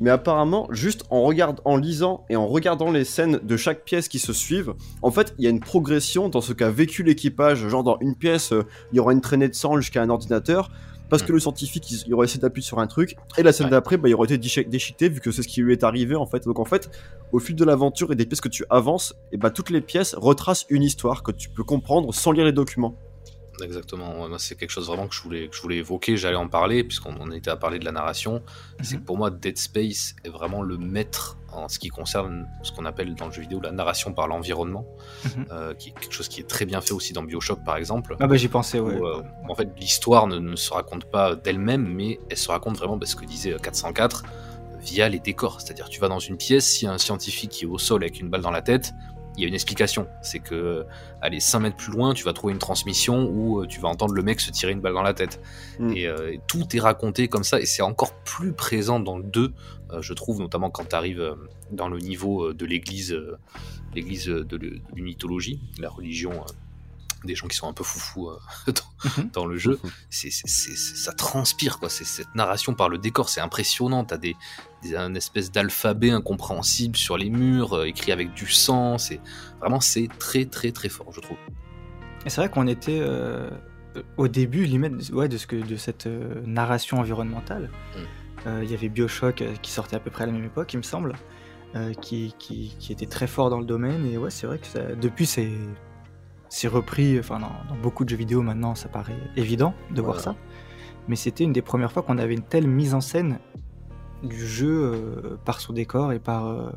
mais 0.00 0.10
apparemment, 0.10 0.66
juste 0.72 1.04
en, 1.10 1.22
regard, 1.22 1.54
en 1.64 1.76
lisant 1.76 2.24
et 2.30 2.34
en 2.34 2.48
regardant 2.48 2.90
les 2.90 3.04
scènes 3.04 3.38
de 3.44 3.56
chaque 3.56 3.84
pièce 3.84 4.08
qui 4.08 4.18
se 4.18 4.32
suivent, 4.32 4.74
en 5.02 5.12
fait, 5.12 5.34
il 5.38 5.44
y 5.44 5.46
a 5.46 5.50
une 5.50 5.60
progression 5.60 6.28
dans 6.28 6.40
ce 6.40 6.52
qu'a 6.52 6.70
vécu 6.70 7.04
l'équipage. 7.04 7.68
Genre, 7.68 7.84
dans 7.84 7.96
une 8.00 8.16
pièce, 8.16 8.52
euh, 8.52 8.66
il 8.92 8.96
y 8.96 9.00
aura 9.00 9.12
une 9.12 9.20
traînée 9.20 9.48
de 9.48 9.54
sang 9.54 9.76
jusqu'à 9.76 10.02
un 10.02 10.10
ordinateur, 10.10 10.72
parce 11.10 11.22
que 11.22 11.32
le 11.32 11.40
scientifique, 11.40 11.90
il, 11.90 12.02
il 12.06 12.14
aura 12.14 12.24
essayé 12.24 12.40
d'appuyer 12.40 12.64
sur 12.64 12.78
un 12.78 12.86
truc, 12.86 13.16
et 13.36 13.42
la 13.42 13.52
scène 13.52 13.66
Ouais. 13.66 13.70
d'après, 13.72 13.96
bah, 13.98 14.08
il 14.08 14.14
aura 14.14 14.24
été 14.24 14.38
déchi- 14.38 14.66
déchiqueté, 14.68 15.08
vu 15.10 15.20
que 15.20 15.30
c'est 15.32 15.42
ce 15.42 15.48
qui 15.48 15.60
lui 15.60 15.72
est 15.72 15.84
arrivé, 15.84 16.14
en 16.16 16.26
fait. 16.26 16.44
Donc, 16.44 16.58
en 16.58 16.64
fait, 16.64 16.90
au 17.32 17.38
fil 17.38 17.54
de 17.56 17.64
l'aventure 17.64 18.10
et 18.12 18.14
des 18.16 18.24
pièces 18.24 18.40
que 18.40 18.48
tu 18.48 18.64
avances, 18.70 19.14
et 19.32 19.36
bah, 19.36 19.50
toutes 19.50 19.70
les 19.70 19.80
pièces 19.82 20.14
retracent 20.16 20.64
une 20.70 20.82
histoire 20.82 21.22
que 21.22 21.32
tu 21.32 21.48
peux 21.50 21.64
comprendre 21.64 22.14
sans 22.14 22.32
lire 22.32 22.44
les 22.46 22.52
documents. 22.52 22.94
Exactement, 23.62 24.22
Ouais, 24.22 24.28
c'est 24.38 24.56
quelque 24.56 24.70
chose 24.70 24.86
vraiment 24.86 25.06
que 25.08 25.14
je 25.14 25.22
voulais, 25.22 25.48
que 25.48 25.56
je 25.56 25.62
voulais 25.62 25.76
évoquer, 25.78 26.16
j'allais 26.16 26.36
en 26.36 26.48
parler, 26.48 26.84
puisqu'on 26.84 27.30
était 27.32 27.50
à 27.50 27.56
parler 27.56 27.78
de 27.78 27.84
la 27.84 27.92
narration. 27.92 28.42
C'est 28.82 28.96
que 28.96 29.02
pour 29.02 29.16
moi, 29.18 29.30
Dead 29.30 29.58
Space 29.58 30.14
est 30.24 30.28
vraiment 30.28 30.62
le 30.62 30.78
maître 30.78 31.36
en 31.52 31.68
ce 31.68 31.78
qui 31.78 31.88
concerne 31.88 32.46
ce 32.62 32.70
qu'on 32.72 32.84
appelle 32.84 33.14
dans 33.16 33.26
le 33.26 33.32
jeu 33.32 33.42
vidéo 33.42 33.60
la 33.60 33.72
narration 33.72 34.12
par 34.12 34.28
l'environnement, 34.28 34.86
Mhm. 35.24 35.46
euh, 35.50 35.74
qui 35.74 35.88
est 35.88 35.92
quelque 35.92 36.12
chose 36.12 36.28
qui 36.28 36.40
est 36.40 36.48
très 36.48 36.64
bien 36.64 36.80
fait 36.80 36.92
aussi 36.92 37.12
dans 37.12 37.22
Bioshock 37.24 37.64
par 37.64 37.76
exemple. 37.76 38.16
Ah, 38.20 38.26
bah, 38.26 38.36
j'y 38.36 38.48
pensais, 38.48 38.78
ouais. 38.80 38.94
où, 38.94 39.06
euh, 39.06 39.22
en 39.48 39.54
fait, 39.54 39.68
l'histoire 39.78 40.26
ne, 40.28 40.38
ne 40.38 40.56
se 40.56 40.72
raconte 40.72 41.04
pas 41.06 41.34
d'elle-même, 41.34 41.86
mais 41.86 42.18
elle 42.30 42.36
se 42.36 42.48
raconte 42.50 42.76
vraiment, 42.78 42.98
parce 42.98 43.14
que 43.14 43.24
disait 43.24 43.52
euh, 43.54 43.58
404, 43.58 44.22
via 44.80 45.08
les 45.08 45.18
décors. 45.18 45.60
C'est-à-dire, 45.60 45.88
tu 45.88 46.00
vas 46.00 46.08
dans 46.08 46.20
une 46.20 46.36
pièce, 46.36 46.66
s'il 46.66 46.86
y 46.86 46.88
a 46.88 46.94
un 46.94 46.98
scientifique 46.98 47.50
qui 47.50 47.64
est 47.64 47.68
au 47.68 47.78
sol 47.78 48.02
avec 48.02 48.18
une 48.20 48.30
balle 48.30 48.40
dans 48.42 48.50
la 48.50 48.62
tête, 48.62 48.92
il 49.36 49.42
y 49.42 49.44
a 49.44 49.48
une 49.48 49.54
explication. 49.54 50.06
C'est 50.22 50.38
que, 50.40 50.54
euh, 50.54 50.84
allez, 51.22 51.40
5 51.40 51.60
mètres 51.60 51.76
plus 51.76 51.92
loin, 51.92 52.14
tu 52.14 52.24
vas 52.24 52.32
trouver 52.32 52.52
une 52.52 52.58
transmission 52.58 53.28
où 53.30 53.60
euh, 53.60 53.66
tu 53.66 53.80
vas 53.80 53.88
entendre 53.88 54.14
le 54.14 54.22
mec 54.22 54.40
se 54.40 54.50
tirer 54.50 54.72
une 54.72 54.80
balle 54.80 54.94
dans 54.94 55.02
la 55.02 55.14
tête. 55.14 55.40
Mm. 55.78 55.92
Et, 55.96 56.06
euh, 56.06 56.32
et 56.32 56.40
tout 56.46 56.64
est 56.76 56.80
raconté 56.80 57.28
comme 57.28 57.44
ça, 57.44 57.60
et 57.60 57.66
c'est 57.66 57.82
encore 57.82 58.14
plus 58.24 58.52
présent 58.52 59.00
dans 59.00 59.18
le 59.18 59.24
2, 59.24 59.52
euh, 59.92 60.02
je 60.02 60.12
trouve, 60.14 60.40
notamment 60.40 60.70
quand 60.70 60.88
tu 60.90 60.96
arrives 60.96 61.34
dans 61.70 61.88
le 61.88 61.98
niveau 61.98 62.52
de 62.52 62.66
l'église, 62.66 63.16
l'église 63.94 64.26
de 64.26 64.56
l'u- 64.56 64.80
de 64.80 64.94
l'unitologie, 64.96 65.60
la 65.78 65.88
religion 65.88 66.32
des 67.24 67.34
gens 67.34 67.46
qui 67.48 67.56
sont 67.56 67.68
un 67.68 67.72
peu 67.72 67.84
foufous 67.84 68.28
euh, 68.30 68.38
dans, 68.66 69.10
Mhm. 69.22 69.30
dans 69.32 69.46
le 69.46 69.56
jeu. 69.56 69.78
C'est, 70.10 70.30
c'est- 70.30 70.76
ça 70.76 71.12
transpire, 71.12 71.78
quoi. 71.78 71.88
C'est 71.88 72.04
cette 72.04 72.34
narration 72.34 72.74
par 72.74 72.88
le 72.88 72.98
décor, 72.98 73.28
c'est 73.28 73.40
impressionnant. 73.40 74.04
T'as 74.04 74.18
des, 74.18 74.36
des 74.82 74.94
un 74.96 75.14
espèce 75.14 75.50
d'alphabet 75.50 76.10
incompréhensible 76.10 76.96
sur 76.96 77.16
les 77.16 77.30
murs, 77.30 77.74
euh, 77.74 77.84
écrit 77.86 78.12
avec 78.12 78.34
du 78.34 78.46
sang. 78.50 78.98
C'est 78.98 79.20
vraiment, 79.60 79.80
c'est 79.80 80.08
très, 80.18 80.44
très, 80.44 80.70
très 80.72 80.88
fort, 80.88 81.12
je 81.12 81.20
trouve. 81.20 81.38
Et 82.26 82.30
c'est 82.30 82.40
vrai 82.42 82.50
qu'on 82.50 82.66
était 82.66 83.00
euh, 83.00 83.48
au 84.18 84.28
début 84.28 84.64
limite 84.64 85.10
ouais, 85.12 85.28
de, 85.28 85.38
ce 85.38 85.46
que, 85.46 85.56
de 85.56 85.76
cette 85.76 86.06
narration 86.44 86.98
environnementale. 86.98 87.70
Mm. 87.96 88.62
Il 88.62 88.70
y 88.70 88.74
avait 88.74 88.88
Bioshock 88.88 89.42
qui 89.60 89.70
sortait 89.70 89.96
à 89.96 90.00
peu 90.00 90.10
près 90.10 90.24
à 90.24 90.26
la 90.26 90.32
même 90.32 90.44
époque, 90.44 90.72
il 90.72 90.78
me 90.78 90.82
semble, 90.82 91.12
qui, 92.00 92.34
qui, 92.38 92.74
qui 92.78 92.90
était 92.92 93.04
très 93.06 93.26
fort 93.26 93.50
dans 93.50 93.58
le 93.58 93.66
domaine. 93.66 94.06
Et 94.06 94.16
ouais, 94.16 94.30
c'est 94.30 94.46
vrai 94.46 94.58
que 94.58 94.66
ça- 94.66 94.94
depuis, 94.94 95.26
c'est 95.26 95.50
c'est 96.50 96.68
repris 96.68 97.18
enfin, 97.18 97.38
dans, 97.38 97.52
dans 97.74 97.80
beaucoup 97.80 98.04
de 98.04 98.10
jeux 98.10 98.16
vidéo 98.16 98.42
maintenant, 98.42 98.74
ça 98.74 98.88
paraît 98.90 99.16
évident 99.36 99.72
de 99.94 100.02
voir 100.02 100.20
ça. 100.20 100.34
Mais 101.08 101.16
c'était 101.16 101.44
une 101.44 101.52
des 101.54 101.62
premières 101.62 101.90
fois 101.90 102.02
qu'on 102.02 102.18
avait 102.18 102.34
une 102.34 102.42
telle 102.42 102.66
mise 102.68 102.92
en 102.92 103.00
scène 103.00 103.38
du 104.22 104.46
jeu 104.46 104.68
euh, 104.94 105.38
par 105.46 105.60
son 105.62 105.72
décor 105.72 106.12
et 106.12 106.18
par, 106.18 106.46
euh, 106.48 106.68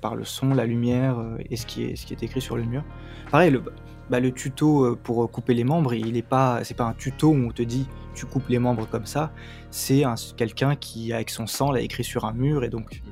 par 0.00 0.14
le 0.14 0.24
son, 0.24 0.54
la 0.54 0.64
lumière 0.66 1.18
euh, 1.18 1.36
et 1.50 1.56
ce 1.56 1.66
qui, 1.66 1.82
est, 1.84 1.96
ce 1.96 2.06
qui 2.06 2.14
est 2.14 2.22
écrit 2.22 2.40
sur 2.40 2.56
le 2.56 2.62
mur. 2.62 2.84
Pareil, 3.32 3.50
le, 3.50 3.62
bah, 4.08 4.20
le 4.20 4.30
tuto 4.30 4.96
pour 5.02 5.28
couper 5.30 5.54
les 5.54 5.64
membres, 5.64 5.94
il 5.94 6.16
est 6.16 6.22
pas, 6.22 6.62
c'est 6.62 6.76
pas 6.76 6.84
un 6.84 6.92
tuto 6.92 7.30
où 7.30 7.34
on 7.34 7.50
te 7.50 7.62
dit 7.62 7.88
tu 8.14 8.26
coupes 8.26 8.48
les 8.48 8.58
membres 8.60 8.86
comme 8.88 9.06
ça. 9.06 9.32
C'est 9.70 10.04
un- 10.04 10.14
quelqu'un 10.36 10.76
qui, 10.76 11.12
avec 11.12 11.30
son 11.30 11.46
sang, 11.46 11.72
l'a 11.72 11.80
écrit 11.80 12.04
sur 12.04 12.24
un 12.24 12.32
mur 12.34 12.62
et 12.64 12.68
donc 12.68 13.02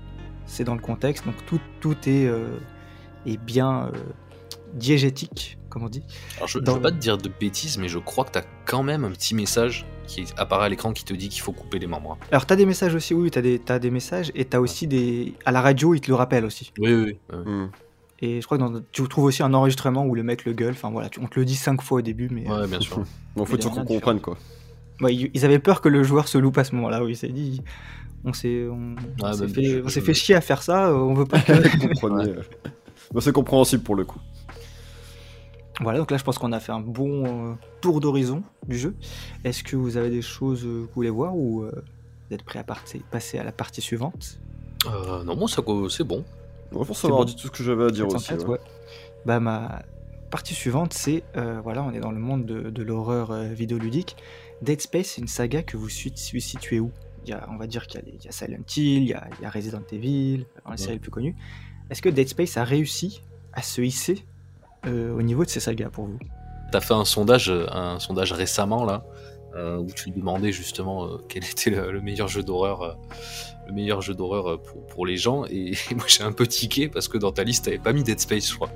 c'est 0.45 0.65
dans 0.65 0.75
le 0.75 0.81
contexte. 0.83 1.25
Donc 1.27 1.35
tout, 1.47 1.61
tout 1.81 1.97
est, 2.07 2.31
est 3.27 3.37
bien 3.39 3.91
diégétique, 4.75 5.59
comme 5.71 5.85
on 5.85 5.89
dit. 5.89 6.03
Alors, 6.37 6.49
je, 6.49 6.59
je 6.59 6.65
Dans 6.65 6.75
veux 6.75 6.83
pas 6.83 6.91
te 6.91 6.97
dire 6.99 7.17
de 7.17 7.31
bêtises, 7.41 7.79
mais 7.79 7.89
je 7.89 7.99
crois 7.99 8.25
que 8.25 8.33
t'as 8.33 8.43
quand 8.67 8.83
même 8.83 9.05
un 9.05 9.11
petit 9.11 9.35
message 9.35 9.87
qui 10.07 10.25
apparaît 10.37 10.67
à 10.67 10.69
l'écran 10.69 10.93
qui 10.93 11.05
te 11.05 11.15
dit 11.15 11.29
qu'il 11.31 11.41
faut 11.41 11.53
couper 11.53 11.79
les 11.79 11.87
membres. 11.87 12.19
hein. 12.21 12.27
Alors 12.33 12.45
t'as 12.45 12.57
des 12.57 12.67
messages 12.67 12.95
aussi, 12.95 13.15
oui, 13.15 13.31
t'as 13.31 13.41
des, 13.41 13.59
t'as 13.59 13.79
des 13.79 13.91
messages 13.91 14.31
et 14.35 14.45
t'as 14.45 14.59
aussi 14.59 14.87
des. 14.87 15.35
À 15.47 15.53
la 15.53 15.61
radio, 15.63 15.95
ils 15.95 16.01
te 16.01 16.09
le 16.09 16.15
rappellent 16.17 16.45
aussi. 16.45 16.73
Oui, 16.79 16.93
oui. 16.93 17.19
Hmm. 17.33 17.67
Et 18.23 18.41
je 18.43 18.45
crois 18.47 18.59
que 18.59 18.63
dans- 18.65 18.83
tu 18.93 19.07
trouves 19.09 19.25
aussi 19.25 19.43
un 19.43 19.55
enregistrement 19.55 20.05
où 20.05 20.15
le 20.15 20.23
mec 20.23 20.45
le 20.45 20.53
gueule. 20.53 20.73
Enfin 20.73 20.91
voilà, 20.91 21.09
tu- 21.09 21.21
on 21.21 21.27
te 21.27 21.39
le 21.39 21.47
dit 21.47 21.57
cinq 21.57 21.81
fois 21.81 21.99
au 21.99 22.03
début, 22.03 22.29
mais. 22.31 22.45
euh, 22.51 22.61
Ouais, 22.63 22.67
bien 22.69 22.81
sûr. 22.81 23.03
Bon, 23.37 23.45
faut 23.47 23.57
qu'on 23.57 23.85
comprenne 23.85 24.21
quoi. 24.21 24.37
ouais, 25.01 25.15
ils 25.15 25.45
avaient 25.45 25.59
peur 25.61 25.81
que 25.81 25.89
le 25.89 26.03
joueur 26.03 26.27
se 26.29 26.37
loupe 26.37 26.59
à 26.59 26.65
ce 26.65 26.75
moment-là. 26.75 27.03
Oui, 27.05 27.15
c'est 27.17 27.29
dit. 27.29 27.63
On 28.23 28.35
s'est, 28.35 28.67
on, 28.69 28.97
s'est 28.99 29.07
bah, 29.19 29.33
fait, 29.49 29.63
je- 29.65 29.81
on 29.83 29.89
s'est 29.89 30.01
je- 30.01 30.05
fait 30.05 30.13
chier 30.15 30.35
à 30.35 30.43
faire 30.43 30.63
ça. 30.63 30.89
euh, 30.89 30.95
On 30.97 31.15
veut 31.15 31.25
pas 31.25 31.39
que. 31.41 31.53
Vous 31.53 31.89
comprenez, 31.89 32.31
euh. 32.31 32.43
Bon, 33.13 33.21
c'est 33.21 33.33
compréhensible 33.33 33.83
pour 33.83 33.95
le 33.97 34.05
coup. 34.05 34.19
Voilà, 35.81 35.99
donc 35.99 36.11
là, 36.11 36.17
je 36.17 36.25
pense 36.25 36.39
qu'on 36.39 36.53
a 36.53 36.61
fait 36.61 36.73
un 36.73 36.81
bon 36.81 37.25
euh, 37.51 37.55
tour 37.81 38.01
d'horizon 38.01 38.43
du 38.67 38.79
jeu. 38.79 38.95
Est-ce 39.45 39.63
que 39.63 39.77
vous 39.77 39.97
avez 39.97 40.11
des 40.11 40.23
choses 40.23 40.65
euh, 40.65 40.83
que 40.83 40.87
vous 40.89 40.95
voulez 40.95 41.11
voir 41.11 41.37
ou 41.37 41.63
euh, 41.63 41.71
vous 42.29 42.35
êtes 42.35 42.43
prêt 42.43 42.59
à 42.59 42.65
partir- 42.65 43.03
passer 43.11 43.39
à 43.39 43.45
la 43.45 43.53
partie 43.53 43.81
suivante? 43.81 44.39
Euh, 44.87 45.23
non, 45.25 45.37
moi, 45.37 45.49
ça, 45.49 45.63
c'est 45.89 46.05
bon. 46.05 46.25
On 46.73 46.79
va 46.79 46.85
forcément 46.85 47.15
avoir 47.15 47.27
bon. 47.27 47.33
dit 47.33 47.37
tout 47.37 47.49
ce 47.49 47.53
que 47.53 47.63
j'avais 47.65 47.85
à 47.85 47.91
dire 47.91 48.07
aussi. 48.07 48.29
404, 48.29 48.45
ouais. 48.49 48.53
ouais. 48.53 48.61
bah, 49.27 49.41
ma 49.41 49.83
partie 50.31 50.55
suivante, 50.55 50.93
c'est, 50.95 51.25
euh, 51.37 51.61
voilà, 51.63 51.83
on 51.83 51.93
est 51.93 52.01
dans 52.01 52.13
le 52.13 52.21
monde 52.21 52.47
de, 52.47 52.71
de 52.71 52.83
l'horreur 52.83 53.31
euh, 53.33 53.49
vidéoludique. 53.49 54.17
Dead 54.63 54.81
Space, 54.81 55.07
c'est 55.15 55.21
une 55.21 55.29
saga 55.29 55.63
que 55.63 55.77
vous 55.77 55.89
situez 55.89 56.79
où? 56.81 56.91
Il 57.25 57.31
y 57.31 57.33
a, 57.33 57.47
On 57.51 57.57
va 57.57 57.67
dire 57.67 57.87
qu'il 57.87 58.01
y 58.01 58.27
a, 58.27 58.31
y 58.31 58.33
Silent 58.33 58.63
Hill, 58.77 59.03
il 59.03 59.09
y 59.09 59.13
a, 59.15 59.29
il 59.39 59.43
y 59.43 59.45
a 59.47 59.51
Resident 59.51 59.83
Evil, 59.93 60.47
dans 60.65 60.71
les 60.71 60.77
séries 60.77 60.95
les 60.95 60.99
plus 61.01 61.11
connues. 61.11 61.35
Est-ce 61.91 62.01
que 62.01 62.09
Dead 62.09 62.29
Space 62.29 62.57
a 62.57 62.65
réussi 62.65 63.23
à 63.53 63.63
se 63.63 63.81
hisser? 63.83 64.25
Euh, 64.87 65.15
au 65.15 65.23
niveau 65.23 65.45
de 65.45 65.51
ces 65.51 65.61
sagas 65.61 65.91
pour 65.91 66.07
vous 66.07 66.19
T'as 66.73 66.81
fait 66.81 66.95
un 66.95 67.05
sondage, 67.05 67.51
un 67.51 67.99
sondage 67.99 68.33
récemment 68.33 68.85
là, 68.85 69.05
euh, 69.57 69.79
où 69.79 69.89
tu 69.91 70.11
demandais 70.11 70.53
justement 70.53 71.07
euh, 71.07 71.19
quel 71.29 71.45
était 71.45 71.71
le, 71.71 71.91
le 71.91 72.01
meilleur 72.01 72.29
jeu 72.29 72.43
d'horreur, 72.43 72.99
le 73.67 73.73
meilleur 73.73 74.01
jeu 74.01 74.15
d'horreur 74.15 74.63
pour, 74.63 74.87
pour 74.87 75.07
les 75.07 75.17
gens. 75.17 75.45
Et, 75.47 75.73
moi 75.95 76.05
j'ai 76.07 76.23
un 76.23 76.33
peu 76.33 76.47
tiqué 76.47 76.89
parce 76.89 77.09
que 77.09 77.19
dans 77.19 77.33
ta 77.33 77.45
liste 77.45 77.67
t'avais 77.67 77.79
pas 77.79 77.93
mis 77.93 78.05
Dead 78.05 78.21
Space, 78.21 78.49
je 78.49 78.55
crois. 78.55 78.71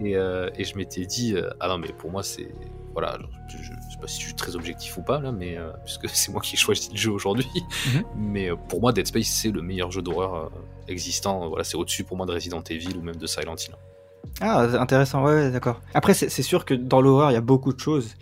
Et, 0.00 0.14
et 0.14 0.64
je 0.64 0.76
m'étais 0.76 1.06
dit 1.06 1.36
ah 1.60 1.68
non 1.68 1.78
mais 1.78 1.92
pour 1.92 2.10
moi 2.10 2.24
c'est 2.24 2.48
voilà, 2.94 3.16
je, 3.48 3.58
je, 3.58 3.70
sais 3.70 3.98
pas 4.00 4.08
si 4.08 4.20
je 4.20 4.26
suis 4.26 4.34
très 4.34 4.54
objectif 4.56 4.96
ou 4.96 5.02
pas 5.02 5.20
là, 5.20 5.30
mais 5.30 5.56
puisque 5.84 6.08
c'est 6.12 6.32
moi 6.32 6.40
qui 6.40 6.56
ai 6.56 6.58
choisi 6.58 6.90
le 6.90 6.98
jeu 6.98 7.12
aujourd'hui. 7.12 7.46
Mhm. 7.86 8.04
Mais 8.16 8.50
pour 8.68 8.80
moi 8.80 8.92
Dead 8.92 9.06
Space 9.06 9.28
c'est 9.28 9.52
le 9.52 9.62
meilleur 9.62 9.92
jeu 9.92 10.02
d'horreur 10.02 10.50
existant. 10.88 11.48
Voilà, 11.48 11.62
c'est 11.62 11.76
au-dessus 11.76 12.02
pour 12.02 12.16
moi 12.16 12.26
de 12.26 12.32
Resident 12.32 12.62
Evil 12.68 12.96
ou 12.96 13.02
même 13.02 13.16
de 13.16 13.26
Silent 13.28 13.54
Hill. 13.54 13.76
Ah, 14.40 14.62
intéressant, 14.80 15.24
ouais, 15.24 15.34
ouais, 15.34 15.50
d'accord. 15.50 15.80
Après, 15.94 16.14
c'est 16.14 16.42
sûr 16.42 16.64
que 16.64 16.74
dans 16.74 17.00
l'horreur, 17.00 17.30
il 17.30 17.34
y 17.34 17.38
a 17.38 17.42
beaucoup 17.42 17.72
de 17.72 17.80
choses. 17.80 18.14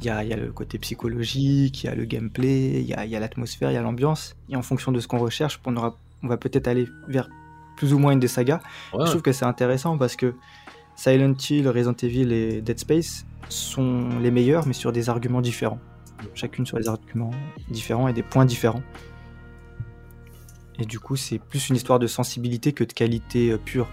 Il 0.00 0.06
y 0.06 0.10
a, 0.10 0.24
il 0.24 0.30
y 0.30 0.32
a 0.32 0.36
le 0.36 0.50
côté 0.50 0.78
psychologique, 0.78 1.84
il 1.84 1.86
y 1.86 1.88
a 1.90 1.94
le 1.94 2.04
gameplay, 2.04 2.80
il 2.80 2.86
y 2.86 2.94
a, 2.94 3.20
l'atmosphère, 3.20 3.70
il 3.70 3.74
y 3.74 3.76
a 3.76 3.82
l'ambiance. 3.82 4.36
Et 4.48 4.56
en 4.56 4.62
fonction 4.62 4.92
de 4.92 5.00
ce 5.00 5.06
qu'on 5.06 5.18
recherche, 5.18 5.60
on, 5.66 5.76
aura, 5.76 5.96
on 6.22 6.28
va 6.28 6.38
peut-être 6.38 6.68
aller 6.68 6.88
vers 7.08 7.28
plus 7.76 7.92
ou 7.92 7.98
moins 7.98 8.12
une 8.12 8.20
des 8.20 8.28
sagas. 8.28 8.60
Ouais, 8.94 9.04
Je 9.04 9.10
trouve 9.10 9.22
que 9.22 9.32
c'est 9.32 9.44
intéressant 9.44 9.98
parce 9.98 10.16
que 10.16 10.34
Silent 10.96 11.34
Hill, 11.48 11.68
Resident 11.68 11.96
Evil 12.02 12.32
et 12.32 12.60
Dead 12.62 12.78
Space 12.78 13.26
sont 13.48 14.08
les 14.20 14.30
meilleurs, 14.30 14.66
mais 14.66 14.72
sur 14.72 14.92
des 14.92 15.08
arguments 15.08 15.40
différents. 15.40 15.80
Chacune 16.34 16.66
sur 16.66 16.78
des 16.78 16.88
arguments 16.88 17.30
différents 17.70 18.08
et 18.08 18.12
des 18.12 18.22
points 18.22 18.44
différents. 18.44 18.82
Et 20.78 20.86
du 20.86 20.98
coup, 20.98 21.16
c'est 21.16 21.38
plus 21.38 21.68
une 21.68 21.76
histoire 21.76 21.98
de 21.98 22.06
sensibilité 22.06 22.72
que 22.72 22.84
de 22.84 22.92
qualité 22.92 23.50
euh, 23.50 23.58
pure. 23.58 23.88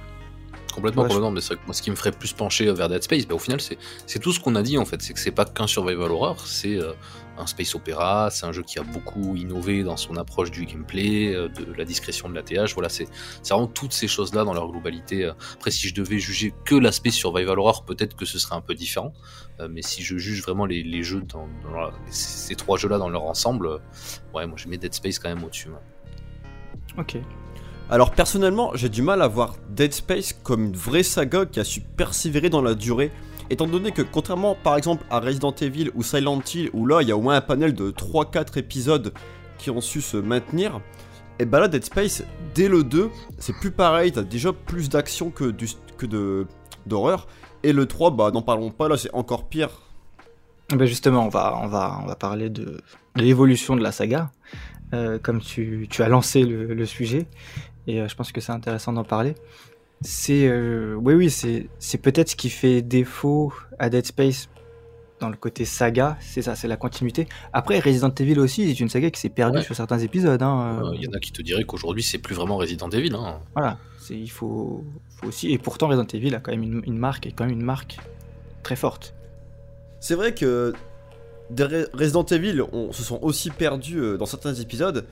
Complètement, 0.77 1.01
Ouais, 1.03 1.09
je- 1.09 1.13
complètement. 1.15 1.31
Mais 1.31 1.41
c'est 1.41 1.47
vrai 1.47 1.57
que 1.57 1.65
moi, 1.65 1.73
ce 1.73 1.81
qui 1.81 1.89
me 1.89 1.95
ferait 1.95 2.11
plus 2.11 2.31
pencher 2.33 2.71
vers 2.71 2.87
Dead 2.87 3.01
Space, 3.01 3.25
bah, 3.27 3.33
au 3.35 3.39
final, 3.39 3.59
c'est 3.59 4.19
tout 4.19 4.31
ce 4.31 4.39
qu'on 4.39 4.55
a 4.55 4.61
dit 4.61 4.77
en 4.77 4.85
fait. 4.85 5.01
C'est 5.01 5.13
que 5.13 5.19
c'est 5.19 5.31
pas 5.31 5.43
qu'un 5.45 5.65
survival 5.67 6.11
horror, 6.11 6.39
c'est 6.45 6.75
euh, 6.75 6.93
un 7.39 7.47
space 7.47 7.73
opéra. 7.73 8.29
C'est 8.31 8.45
un 8.45 8.51
jeu 8.51 8.61
qui 8.61 8.77
a 8.77 8.83
beaucoup 8.83 9.35
innové 9.35 9.81
dans 9.83 9.97
son 9.97 10.15
approche 10.17 10.51
du 10.51 10.65
gameplay, 10.65 11.33
euh, 11.33 11.49
de 11.49 11.73
la 11.73 11.83
discrétion 11.83 12.29
de 12.29 12.35
la 12.35 12.43
TH. 12.43 12.73
Voilà, 12.75 12.89
c'est 12.89 13.07
c'est 13.41 13.53
vraiment 13.55 13.67
toutes 13.67 13.93
ces 13.93 14.07
choses-là 14.07 14.43
dans 14.43 14.53
leur 14.53 14.67
globalité. 14.69 15.25
Après, 15.55 15.71
si 15.71 15.87
je 15.87 15.95
devais 15.95 16.19
juger 16.19 16.53
que 16.63 16.75
l'aspect 16.75 17.09
survival 17.11 17.57
horror, 17.57 17.83
peut-être 17.83 18.15
que 18.15 18.25
ce 18.25 18.37
serait 18.37 18.55
un 18.55 18.61
peu 18.61 18.75
différent. 18.75 19.13
Euh, 19.59 19.67
mais 19.71 19.81
si 19.81 20.03
je 20.03 20.15
juge 20.17 20.43
vraiment 20.43 20.67
les, 20.67 20.83
les 20.83 21.01
jeux 21.01 21.21
dans, 21.21 21.47
dans 21.63 21.71
leur- 21.71 21.93
ces 22.11 22.53
trois 22.55 22.77
jeux-là 22.77 22.99
dans 22.99 23.09
leur 23.09 23.23
ensemble, 23.23 23.67
ouais, 24.35 24.45
moi, 24.45 24.57
je 24.57 24.67
mets 24.67 24.77
Dead 24.77 24.93
Space 24.93 25.17
quand 25.17 25.29
même 25.29 25.43
au-dessus. 25.43 25.69
Ok. 26.99 27.17
Alors 27.89 28.11
personnellement, 28.11 28.71
j'ai 28.73 28.89
du 28.89 29.01
mal 29.01 29.21
à 29.21 29.29
voir 29.29 29.55
Dead 29.69 29.93
Space 29.93 30.33
comme 30.43 30.65
une 30.65 30.75
vraie 30.75 31.03
saga 31.03 31.45
qui 31.45 31.61
a 31.61 31.63
su 31.63 31.79
persévérer 31.79 32.49
dans 32.49 32.61
la 32.61 32.75
durée, 32.75 33.11
étant 33.49 33.65
donné 33.65 33.93
que 33.93 34.01
contrairement 34.01 34.57
par 34.61 34.75
exemple 34.75 35.05
à 35.09 35.21
Resident 35.21 35.55
Evil 35.61 35.91
ou 35.95 36.03
Silent 36.03 36.41
Hill, 36.53 36.69
où 36.73 36.85
là 36.85 37.01
il 37.01 37.07
y 37.07 37.13
a 37.13 37.17
au 37.17 37.21
moins 37.21 37.37
un 37.37 37.41
panel 37.41 37.73
de 37.73 37.91
3-4 37.91 38.59
épisodes 38.59 39.13
qui 39.57 39.69
ont 39.69 39.79
su 39.79 40.01
se 40.01 40.17
maintenir, 40.17 40.81
et 41.39 41.45
bah 41.45 41.61
là 41.61 41.69
Dead 41.69 41.85
Space, 41.85 42.25
dès 42.53 42.67
le 42.67 42.83
2, 42.83 43.09
c'est 43.37 43.55
plus 43.55 43.71
pareil, 43.71 44.11
t'as 44.11 44.23
déjà 44.23 44.51
plus 44.51 44.89
d'action 44.89 45.29
que, 45.29 45.45
du, 45.45 45.67
d'horreur, 46.87 47.27
et 47.63 47.71
le 47.71 47.85
3, 47.85 48.11
bah 48.11 48.31
n'en 48.31 48.41
parlons 48.41 48.69
pas, 48.69 48.89
là 48.89 48.97
c'est 48.97 49.13
encore 49.13 49.47
pire. 49.47 49.69
Ben 50.75 50.85
justement, 50.85 51.25
on 51.25 51.29
va, 51.29 51.65
va, 51.67 52.01
on 52.03 52.05
va 52.05 52.15
parler 52.17 52.49
de, 52.49 52.81
l'évolution 53.15 53.77
de 53.77 53.81
la 53.81 53.93
saga, 53.93 54.31
euh, 54.93 55.17
comme 55.19 55.39
tu, 55.39 55.87
as 55.99 56.09
lancé 56.09 56.43
le 56.43 56.85
sujet, 56.85 57.27
et 57.87 58.01
euh, 58.01 58.07
je 58.07 58.15
pense 58.15 58.31
que 58.31 58.41
c'est 58.41 58.51
intéressant 58.51 58.93
d'en 58.93 59.03
parler. 59.03 59.35
C'est, 60.01 60.47
euh, 60.47 60.93
oui, 60.95 61.15
oui, 61.15 61.29
c'est, 61.31 61.67
c'est 61.79 61.97
peut-être 61.97 62.29
ce 62.29 62.35
qui 62.35 62.49
fait 62.49 62.81
défaut 62.83 63.51
à 63.79 63.89
Dead 63.89 64.05
Space 64.05 64.49
dans 65.19 65.29
le 65.29 65.35
côté 65.35 65.65
saga, 65.65 66.15
c'est 66.21 66.43
ça, 66.43 66.55
c'est 66.55 66.67
la 66.67 66.77
continuité. 66.77 67.27
Après, 67.51 67.79
Resident 67.79 68.13
Evil 68.19 68.37
aussi, 68.39 68.67
c'est 68.67 68.79
une 68.79 68.89
saga 68.89 69.09
qui 69.09 69.19
s'est 69.19 69.29
perdue 69.29 69.57
Ouais. 69.57 69.63
sur 69.63 69.75
certains 69.75 69.97
épisodes. 69.97 70.43
hein, 70.43 70.79
euh, 70.83 70.91
Il 70.93 71.03
y 71.03 71.07
en 71.07 71.13
a 71.13 71.19
qui 71.19 71.31
te 71.31 71.41
diraient 71.41 71.63
qu'aujourd'hui, 71.63 72.03
c'est 72.03 72.19
plus 72.19 72.35
vraiment 72.35 72.57
Resident 72.57 72.89
Evil. 72.91 73.15
Hein. 73.15 73.39
Voilà, 73.55 73.79
il 74.11 74.29
faut, 74.29 74.83
faut 75.15 75.27
aussi, 75.27 75.51
et 75.51 75.57
pourtant 75.57 75.87
Resident 75.87 76.05
Evil 76.13 76.35
a 76.35 76.39
quand 76.39 76.51
même 76.51 76.61
une, 76.61 76.83
une 76.85 76.99
marque, 76.99 77.25
et 77.25 77.31
quand 77.31 77.45
même 77.45 77.53
une 77.55 77.65
marque 77.65 77.97
très 78.61 78.75
forte. 78.75 79.15
C'est 79.99 80.13
vrai 80.13 80.35
que 80.35 80.73
des 81.49 81.63
Re- 81.63 81.87
Resident 81.95 82.25
Evil 82.25 82.61
on, 82.71 82.91
se 82.91 83.01
sont 83.01 83.17
aussi 83.23 83.49
perdus 83.49 83.99
dans 84.19 84.27
certains 84.27 84.53
épisodes, 84.53 85.03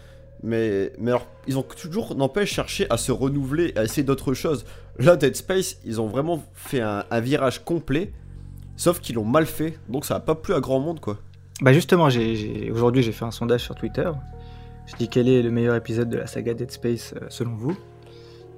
mais, 0.46 0.94
mais 1.00 1.12
alors 1.12 1.28
ils 1.48 1.58
ont 1.58 1.64
toujours, 1.64 2.16
n'empêche, 2.16 2.54
cherché 2.54 2.88
à 2.90 2.98
se 2.98 3.12
renouveler, 3.12 3.74
à 3.76 3.84
essayer 3.84 4.04
d'autres 4.04 4.34
choses. 4.34 4.66
Là, 4.98 5.16
Dead 5.18 5.36
Space, 5.36 5.78
ils 5.86 6.00
ont 6.00 6.08
vraiment 6.08 6.42
fait 6.54 6.80
un, 6.82 7.04
un 7.12 7.20
virage 7.20 7.64
complet, 7.66 8.14
sauf 8.78 9.00
qu'ils 9.02 9.16
l'ont 9.16 9.26
mal 9.26 9.46
fait, 9.46 9.78
donc 9.90 10.06
ça 10.06 10.16
a 10.16 10.20
pas 10.20 10.36
plu 10.36 10.54
à 10.54 10.60
grand 10.62 10.80
monde 10.80 11.00
quoi. 11.00 11.18
Bah 11.62 11.74
justement, 11.74 12.10
j'ai, 12.10 12.36
j'ai- 12.36 12.72
aujourd'hui 12.72 13.02
j'ai 13.04 13.12
fait 13.12 13.26
un 13.26 13.32
sondage 13.32 13.62
sur 13.62 13.76
Twitter. 13.76 14.10
Je 14.88 14.96
dis 14.98 15.08
quel 15.10 15.28
est 15.28 15.42
le 15.42 15.52
meilleur 15.52 15.76
épisode 15.76 16.10
de 16.10 16.18
la 16.18 16.28
saga 16.28 16.54
Dead 16.54 16.70
Space 16.72 17.14
euh, 17.16 17.26
selon 17.30 17.56
vous? 17.56 17.72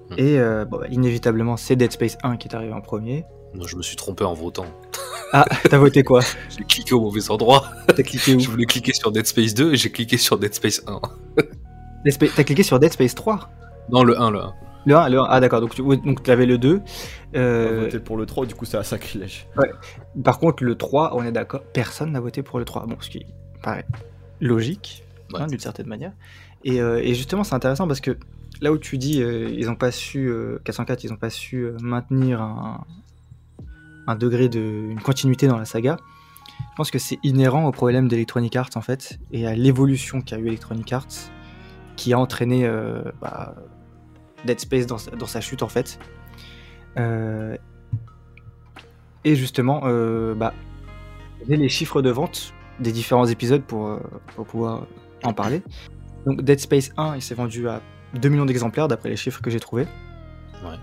Hmm. 0.09 0.15
Et 0.17 0.39
euh, 0.39 0.65
bon, 0.65 0.79
bah, 0.79 0.88
inévitablement, 0.89 1.57
c'est 1.57 1.75
Dead 1.75 1.91
Space 1.91 2.17
1 2.23 2.38
qui 2.38 2.47
est 2.47 2.55
arrivé 2.55 2.73
en 2.73 2.81
premier. 2.81 3.23
Moi, 3.53 3.65
je 3.67 3.75
me 3.77 3.81
suis 3.81 3.95
trompé 3.95 4.23
en 4.25 4.33
votant. 4.33 4.65
Ah, 5.31 5.45
t'as 5.69 5.77
voté 5.77 6.03
quoi? 6.03 6.21
J'ai 6.57 6.63
cliqué 6.65 6.93
au 6.93 7.01
mauvais 7.01 7.29
endroit. 7.31 7.65
T'as 7.88 8.03
cliqué 8.03 8.35
où? 8.35 8.39
Je 8.39 8.49
voulais 8.49 8.65
cliquer 8.65 8.93
sur 8.93 9.11
Dead 9.11 9.25
Space 9.25 9.53
2 9.53 9.73
et 9.73 9.77
j'ai 9.77 9.91
cliqué 9.91 10.17
sur 10.17 10.38
Dead 10.38 10.53
Space 10.53 10.81
1. 10.88 10.99
T'as 12.36 12.43
cliqué 12.43 12.64
sur 12.64 12.80
Dead 12.80 12.91
Space 12.93 13.16
3 13.16 13.49
Non, 13.91 14.03
le 14.03 14.20
1, 14.20 14.32
le 14.32 14.39
1. 14.39 14.53
Le 14.86 14.95
1, 14.95 15.10
le 15.10 15.20
1. 15.20 15.26
Ah 15.30 15.39
d'accord, 15.39 15.62
donc 15.62 15.76
tu 15.76 15.82
donc, 15.82 16.28
avais 16.30 16.45
le 16.45 16.58
2. 16.58 16.82
On 17.34 17.38
a 17.38 17.39
Euh, 17.39 17.80
voté 17.86 17.99
pour 17.99 18.18
le 18.18 18.26
3, 18.26 18.45
du 18.45 18.55
coup 18.55 18.66
c'est 18.66 18.78
un 18.78 18.84
sacrilège. 18.84 19.47
par 20.24 20.39
contre, 20.39 20.64
le 20.64 20.76
3, 20.76 21.12
on 21.16 21.24
est 21.24 21.32
d'accord, 21.32 21.62
personne 21.74 22.12
n'a 22.12 22.20
voté 22.20 22.41
pour 22.43 22.60
le 22.60 22.66
3. 22.66 22.86
Bon, 22.88 22.95
ce 22.99 23.10
qui 23.10 23.26
paraît 23.62 23.86
logique, 24.39 25.03
Ouais. 25.34 25.41
hein, 25.41 25.47
d'une 25.47 25.60
certaine 25.60 25.88
manière. 25.88 26.14
Et, 26.64 26.80
euh, 26.82 26.99
et 27.03 27.14
justement, 27.16 27.43
c'est 27.43 27.55
intéressant 27.55 27.86
parce 27.88 27.99
que 27.99 28.18
là 28.62 28.72
où 28.72 28.78
tu 28.78 28.97
dis, 28.97 29.22
euh, 29.22 29.49
ils 29.49 29.70
ont 29.70 29.76
pas 29.76 29.91
su, 29.91 30.28
euh, 30.30 30.60
404, 30.64 31.03
ils 31.03 31.12
ont 31.12 31.18
pas 31.18 31.30
su 31.30 31.64
euh, 31.64 31.76
maintenir 31.82 32.41
un, 32.41 32.86
un 34.08 34.16
degré 34.16 34.47
de, 34.47 34.60
une 34.89 35.01
continuité 35.01 35.47
dans 35.47 35.58
la 35.58 35.66
saga. 35.66 35.97
Je 36.60 36.76
pense 36.78 36.91
que 36.91 36.97
c'est 36.99 37.20
inhérent 37.24 37.66
au 37.66 37.72
problème 37.72 38.08
d'Electronic 38.08 38.55
Arts 38.55 38.70
en 38.76 38.82
fait, 38.82 39.20
et 39.34 39.45
à 39.45 39.53
l'évolution 39.53 40.22
qu'a 40.22 40.38
eu 40.38 40.47
Electronic 40.47 40.91
Arts, 40.93 41.05
qui 41.98 42.14
a 42.14 42.20
entraîné 42.20 42.66
euh, 42.66 43.02
bah, 43.22 43.56
Dead 44.45 44.60
Space 44.60 44.86
dans, 44.88 44.98
sa- 44.98 45.12
dans 45.12 45.26
sa 45.26 45.41
chute 45.41 45.62
en 45.64 45.68
fait. 45.68 46.00
Euh, 46.98 47.58
et 49.26 49.36
justement, 49.36 49.82
euh, 49.86 50.34
bah, 50.34 50.54
j'ai 51.48 51.58
les 51.58 51.70
chiffres 51.70 52.02
de 52.02 52.10
vente 52.10 52.54
des 52.80 52.91
différents 52.91 53.26
épisodes 53.26 53.64
pour, 53.64 54.00
pour 54.36 54.45
pouvoir 54.45 54.86
en 55.24 55.34
parler. 55.34 55.62
Donc 56.26 56.41
Dead 56.43 56.60
Space 56.60 56.91
1, 56.98 57.16
il 57.16 57.22
s'est 57.22 57.36
vendu 57.36 57.68
à 57.68 57.82
2 58.14 58.30
millions 58.30 58.45
d'exemplaires 58.45 58.88
d'après 58.88 59.10
les 59.10 59.16
chiffres 59.18 59.41
que 59.41 59.50
j'ai 59.50 59.60
trouvés. 59.60 59.88
Ouais. 60.64 60.76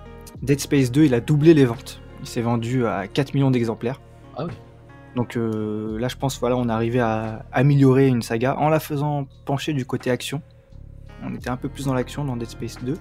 Dead 0.43 0.61
Space 0.61 0.91
2, 0.91 1.05
il 1.05 1.15
a 1.15 1.21
doublé 1.21 1.55
les 1.55 1.65
ventes. 1.65 2.01
Il 2.21 2.27
s'est 2.29 2.43
vendu 2.43 2.87
à 2.87 3.07
4 3.07 3.35
millions 3.35 3.51
d'exemplaires. 3.51 4.01
Ah 4.37 4.45
oui. 4.47 4.53
Donc 5.17 5.37
euh, 5.37 5.99
là, 5.99 6.09
je 6.09 6.17
pense 6.17 6.41
voilà, 6.41 6.57
on 6.57 6.69
est 6.69 6.73
arrivé 6.73 6.99
à 6.99 7.45
améliorer 7.53 8.09
une 8.09 8.23
saga 8.23 8.57
en 8.59 8.69
la 8.69 8.81
faisant 8.81 9.27
pencher 9.45 9.73
du 9.73 9.87
côté 9.87 10.11
action. 10.11 10.43
On 11.27 11.35
était 11.35 11.51
un 11.51 11.57
peu 11.57 11.69
plus 11.69 11.87
dans 11.87 11.95
l'action 11.95 12.25
dans 12.25 12.37
Dead 12.37 12.49
Space 12.49 12.83
2. 12.83 12.95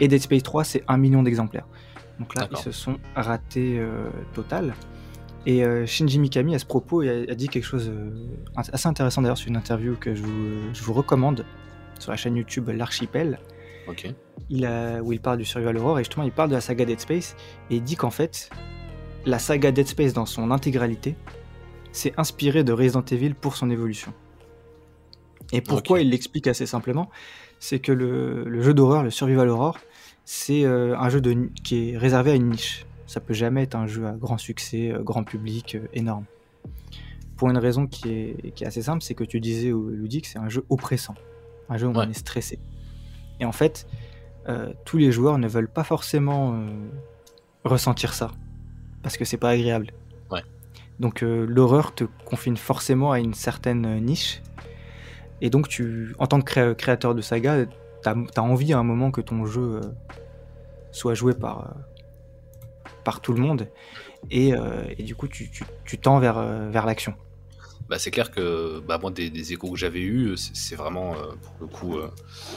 Et 0.00 0.08
Dead 0.08 0.20
Space 0.20 0.42
3, 0.42 0.64
c'est 0.64 0.84
1 0.88 0.96
million 0.96 1.22
d'exemplaires. 1.22 1.66
Donc 2.18 2.34
là, 2.34 2.48
ils 2.50 2.56
se 2.58 2.72
sont 2.72 2.98
ratés 3.14 3.78
euh, 3.78 4.08
total. 4.34 4.74
Et 5.46 5.64
euh, 5.64 5.86
Shinji 5.86 6.18
Mikami, 6.18 6.54
à 6.54 6.58
ce 6.58 6.66
propos, 6.66 7.02
a, 7.02 7.30
a 7.30 7.34
dit 7.34 7.48
quelque 7.48 7.64
chose 7.64 7.88
euh, 7.88 8.10
assez 8.56 8.88
intéressant 8.88 9.22
d'ailleurs, 9.22 9.38
c'est 9.38 9.46
une 9.46 9.56
interview 9.56 9.96
que 9.96 10.14
je 10.14 10.22
vous, 10.22 10.74
je 10.74 10.82
vous 10.82 10.92
recommande 10.92 11.44
sur 11.98 12.10
la 12.10 12.16
chaîne 12.16 12.36
YouTube 12.36 12.68
L'Archipel, 12.68 13.38
Ok. 13.86 14.12
il 14.50 14.66
a, 14.66 15.00
où 15.00 15.12
il 15.12 15.20
parle 15.20 15.38
du 15.38 15.44
survival 15.44 15.76
horror 15.78 15.98
et 15.98 16.04
justement 16.04 16.24
il 16.24 16.32
parle 16.32 16.50
de 16.50 16.54
la 16.54 16.60
saga 16.60 16.84
Dead 16.84 17.00
Space 17.00 17.34
et 17.70 17.76
il 17.76 17.82
dit 17.82 17.96
qu'en 17.96 18.10
fait, 18.10 18.50
la 19.24 19.38
saga 19.38 19.72
Dead 19.72 19.86
Space 19.86 20.12
dans 20.12 20.26
son 20.26 20.50
intégralité 20.50 21.16
s'est 21.92 22.12
inspirée 22.16 22.64
de 22.64 22.72
Resident 22.72 23.04
Evil 23.10 23.34
pour 23.34 23.56
son 23.56 23.70
évolution. 23.70 24.12
Et 25.52 25.62
pourquoi 25.62 26.00
il 26.00 26.10
l'explique 26.10 26.46
assez 26.46 26.66
simplement, 26.66 27.08
c'est 27.60 27.78
que 27.80 27.92
le, 27.92 28.44
le 28.44 28.62
jeu 28.62 28.74
d'horreur, 28.74 29.02
le 29.02 29.10
survival 29.10 29.48
horror, 29.48 29.78
c'est 30.24 30.64
euh, 30.64 30.96
un 30.98 31.08
jeu 31.08 31.20
de, 31.20 31.48
qui 31.64 31.90
est 31.90 31.96
réservé 31.98 32.32
à 32.32 32.34
une 32.34 32.50
niche. 32.50 32.86
Ça 33.06 33.20
peut 33.20 33.34
jamais 33.34 33.62
être 33.62 33.74
un 33.74 33.86
jeu 33.86 34.06
à 34.06 34.12
grand 34.12 34.38
succès, 34.38 34.90
euh, 34.92 35.02
grand 35.02 35.24
public, 35.24 35.74
euh, 35.76 35.86
énorme. 35.94 36.24
Pour 37.36 37.48
une 37.50 37.58
raison 37.58 37.86
qui 37.86 38.08
est, 38.10 38.50
qui 38.54 38.64
est 38.64 38.66
assez 38.66 38.82
simple, 38.82 39.02
c'est 39.02 39.14
que 39.14 39.24
tu 39.24 39.40
disais, 39.40 39.70
Ludic, 39.70 40.26
c'est 40.26 40.38
un 40.38 40.48
jeu 40.48 40.64
oppressant. 40.68 41.14
Un 41.68 41.76
jeu 41.78 41.86
où 41.86 41.92
Ouais. 41.92 42.04
on 42.06 42.10
est 42.10 42.14
stressé. 42.18 42.58
Et 43.40 43.44
en 43.44 43.52
fait, 43.52 43.86
euh, 44.48 44.72
tous 44.84 44.98
les 44.98 45.12
joueurs 45.12 45.38
ne 45.38 45.46
veulent 45.46 45.68
pas 45.70 45.84
forcément 45.84 46.54
euh, 46.54 46.66
ressentir 47.64 48.12
ça. 48.14 48.30
parce 49.02 49.16
que 49.16 49.24
c'est 49.24 49.36
pas 49.36 49.50
agréable. 49.50 49.92
Ouais. 50.30 50.42
Donc 50.98 51.22
euh, 51.22 51.46
l'horreur 51.48 51.94
te 51.94 52.04
confine 52.24 52.56
forcément 52.56 53.12
à 53.12 53.20
une 53.20 53.32
certaine 53.34 54.00
niche. 54.04 54.42
Et 55.40 55.50
donc 55.50 55.68
tu, 55.68 56.14
en 56.18 56.26
tant 56.26 56.40
que 56.40 56.50
cré- 56.50 56.74
créateur 56.76 57.14
de 57.14 57.20
saga, 57.20 57.64
t'as 58.02 58.14
as 58.36 58.42
envie 58.42 58.72
à 58.72 58.78
un 58.78 58.82
moment 58.82 59.10
que 59.10 59.20
ton 59.20 59.46
jeu 59.46 59.80
euh, 59.82 59.88
soit 60.92 61.14
joué 61.14 61.34
par, 61.34 61.60
euh, 61.60 62.90
par 63.04 63.20
tout 63.20 63.32
le 63.32 63.40
monde. 63.40 63.68
Et, 64.30 64.54
euh, 64.54 64.84
du 64.98 65.14
coup 65.14 65.28
tu, 65.28 65.50
tends 66.00 66.18
vers, 66.18 66.40
vers 66.70 66.86
l'action. 66.86 67.14
Bah, 67.88 67.98
c'est 67.98 68.10
clair 68.10 68.30
que 68.30 68.80
bah, 68.80 68.98
moi, 69.00 69.10
des, 69.10 69.52
échos 69.52 69.70
que 69.70 69.78
j'avais 69.78 70.02
eus, 70.02 70.36
c'est 70.36 70.76
vraiment, 70.76 71.14
pour 71.14 71.54
le 71.60 71.66
coup, 71.66 71.96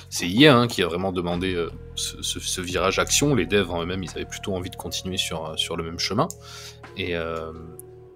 c'est 0.09 0.27
IA 0.27 0.57
hein, 0.57 0.67
qui 0.67 0.83
a 0.83 0.87
vraiment 0.87 1.13
demandé 1.13 1.55
ce, 1.95 2.61
virage 2.61 2.99
action. 2.99 3.33
Les 3.33 3.45
devs 3.45 3.71
en 3.71 3.81
eux-mêmes, 3.81 4.03
ils 4.03 4.11
avaient 4.11 4.25
plutôt 4.25 4.53
envie 4.55 4.71
de 4.71 4.75
continuer 4.75 5.15
sur, 5.15 5.57
sur 5.57 5.77
le 5.77 5.83
même 5.83 5.99
chemin. 5.99 6.27
Et, 6.97 7.15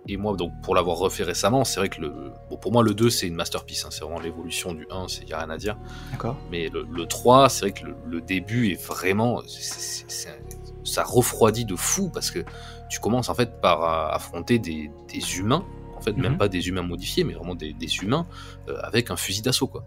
et 0.08 0.18
moi, 0.18 0.36
donc, 0.36 0.52
pour 0.62 0.76
l'avoir 0.76 0.98
refait 0.98 1.24
récemment, 1.24 1.64
c'est 1.64 1.80
vrai 1.80 1.90
que 1.90 2.00
le, 2.02 2.14
bon, 2.50 2.58
pour 2.58 2.72
moi, 2.72 2.84
le 2.84 2.94
2, 2.94 3.10
c'est 3.10 3.28
une 3.28 3.36
masterpiece. 3.36 3.86
hein, 3.86 3.90
c'est 3.92 4.02
vraiment 4.04 4.20
l'évolution 4.20 4.74
du 4.74 4.86
1, 4.92 5.08
il 5.22 5.26
n'y 5.28 5.34
a 5.34 5.40
rien 5.40 5.50
à 5.50 5.58
dire. 5.58 5.78
D'accord 6.12 6.38
Mais 6.52 6.70
le, 6.70 6.86
le 6.92 7.06
3, 7.06 7.50
c'est 7.50 7.62
vrai 7.62 7.72
que 7.72 7.86
le, 7.86 7.96
le 8.08 8.22
début 8.22 8.70
est 8.72 8.82
vraiment. 8.86 9.42
c'est- 9.48 9.62
c'est- 9.80 10.06
c'est- 10.08 10.40
ça 10.84 11.04
refroidit 11.04 11.66
de 11.66 11.76
fou 11.76 12.10
parce 12.14 12.30
que 12.30 12.44
tu 12.90 13.00
commences 13.00 13.30
en 13.30 13.34
fait 13.34 13.60
par 13.60 13.84
euh, 13.84 14.14
affronter 14.16 14.60
des, 14.60 14.92
des 15.12 15.38
humains, 15.40 15.66
en 15.98 16.02
fait, 16.02 16.16
même 16.16 16.34
Mhm. 16.34 16.38
pas 16.38 16.48
des 16.48 16.68
humains 16.68 16.84
modifiés, 16.84 17.24
mais 17.24 17.34
vraiment 17.34 17.56
des, 17.56 17.74
des 17.74 17.96
humains 17.98 18.28
euh, 18.70 18.78
avec 18.84 19.10
un 19.10 19.16
fusil 19.16 19.42
d'assaut, 19.42 19.68
quoi. 19.68 19.84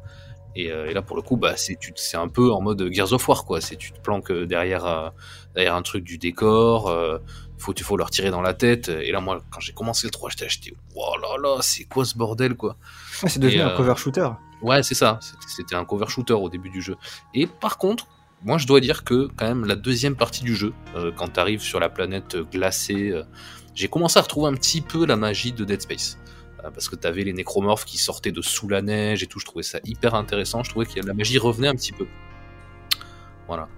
Et, 0.57 0.73
euh, 0.73 0.87
et 0.91 0.95
là, 0.95 1.03
pour 1.03 1.15
le 1.15 1.23
coup, 1.23 1.37
bah, 1.37 1.53
c'est 1.57 1.77
tu- 1.79 1.93
c'est 1.95 2.17
un 2.17 2.27
peu 2.27 2.51
en 2.51 2.61
mode 2.61 2.89
Gears 2.93 3.13
of 3.13 3.29
War, 3.29 3.45
quoi. 3.45 3.61
C'est 3.61 3.77
tu 3.77 3.93
te 3.93 4.01
planques 4.01 4.33
derrière, 4.33 4.85
euh, 4.87 5.11
derrière 5.55 5.77
un 5.77 5.83
truc 5.83 6.03
du 6.03 6.19
décor, 6.19 6.89
faut, 7.61 7.75
il 7.75 7.83
faut 7.83 7.97
leur 7.97 8.11
tirer 8.11 8.31
dans 8.31 8.43
la 8.43 8.55
tête. 8.55 8.89
Et 8.89 9.13
là, 9.13 9.21
moi, 9.21 9.43
quand 9.51 9.61
j'ai 9.61 9.73
commencé 9.73 10.07
le 10.07 10.11
3, 10.11 10.31
j'étais 10.31 10.45
acheté, 10.47 10.75
oh 10.95 11.15
là 11.21 11.37
là, 11.43 11.59
c'est 11.61 11.85
quoi 11.85 12.05
ce 12.05 12.17
bordel, 12.17 12.55
quoi? 12.55 12.77
C'est 13.27 13.39
devenu 13.39 13.59
Et, 13.59 13.63
un 13.63 13.69
euh, 13.71 13.77
cover 13.77 13.95
shooter. 13.97 14.29
Ouais, 14.63 14.83
c'est 14.83 14.95
ça. 14.95 15.19
C'était- 15.47 15.75
un 15.75 15.85
cover 15.85 16.07
shooter 16.09 16.35
au 16.35 16.49
début 16.49 16.71
du 16.71 16.83
jeu. 16.83 16.97
Et 17.35 17.47
par 17.47 17.79
contre, 17.79 18.07
moi, 18.43 18.59
je 18.59 18.67
dois 18.67 18.81
dire 18.81 19.05
que 19.05 19.29
quand 19.37 19.47
même 19.47 19.65
la 19.65 19.77
deuxième 19.77 20.15
partie 20.17 20.45
du 20.45 20.55
jeu, 20.55 20.73
euh, 20.95 21.11
quand 21.15 21.29
t'arrives 21.29 21.61
sur 21.61 21.81
la 21.81 21.89
planète 21.89 22.37
glacée, 22.53 23.11
euh, 23.11 23.25
j'ai 23.75 23.89
commencé 23.89 24.19
à 24.19 24.23
retrouver 24.23 24.49
un 24.49 24.55
petit 24.55 24.81
peu 24.81 25.07
la 25.07 25.17
magie 25.17 25.53
de 25.53 25.65
Dead 25.65 25.81
Space. 25.83 26.19
Euh, 26.65 26.71
parce 26.71 26.89
que 26.89 26.97
t'avais 26.97 27.23
les 27.23 27.33
nécromorphes 27.33 27.85
qui 27.85 27.99
sortaient 27.99 28.33
de 28.33 28.43
sous 28.43 28.69
la 28.69 28.83
neige 28.83 29.23
et 29.23 29.27
tout. 29.27 29.39
Je 29.39 29.45
trouvais 29.45 29.63
ça 29.63 29.79
hyper 29.85 30.15
intéressant. 30.15 30.63
Je 30.65 30.71
trouvais 30.71 30.87
que 30.87 30.99
la 31.01 31.15
magie 31.15 31.39
revenait 31.39 31.69
un 31.69 31.75
petit 31.77 31.93
peu. 31.93 32.07
Voilà. 33.47 33.69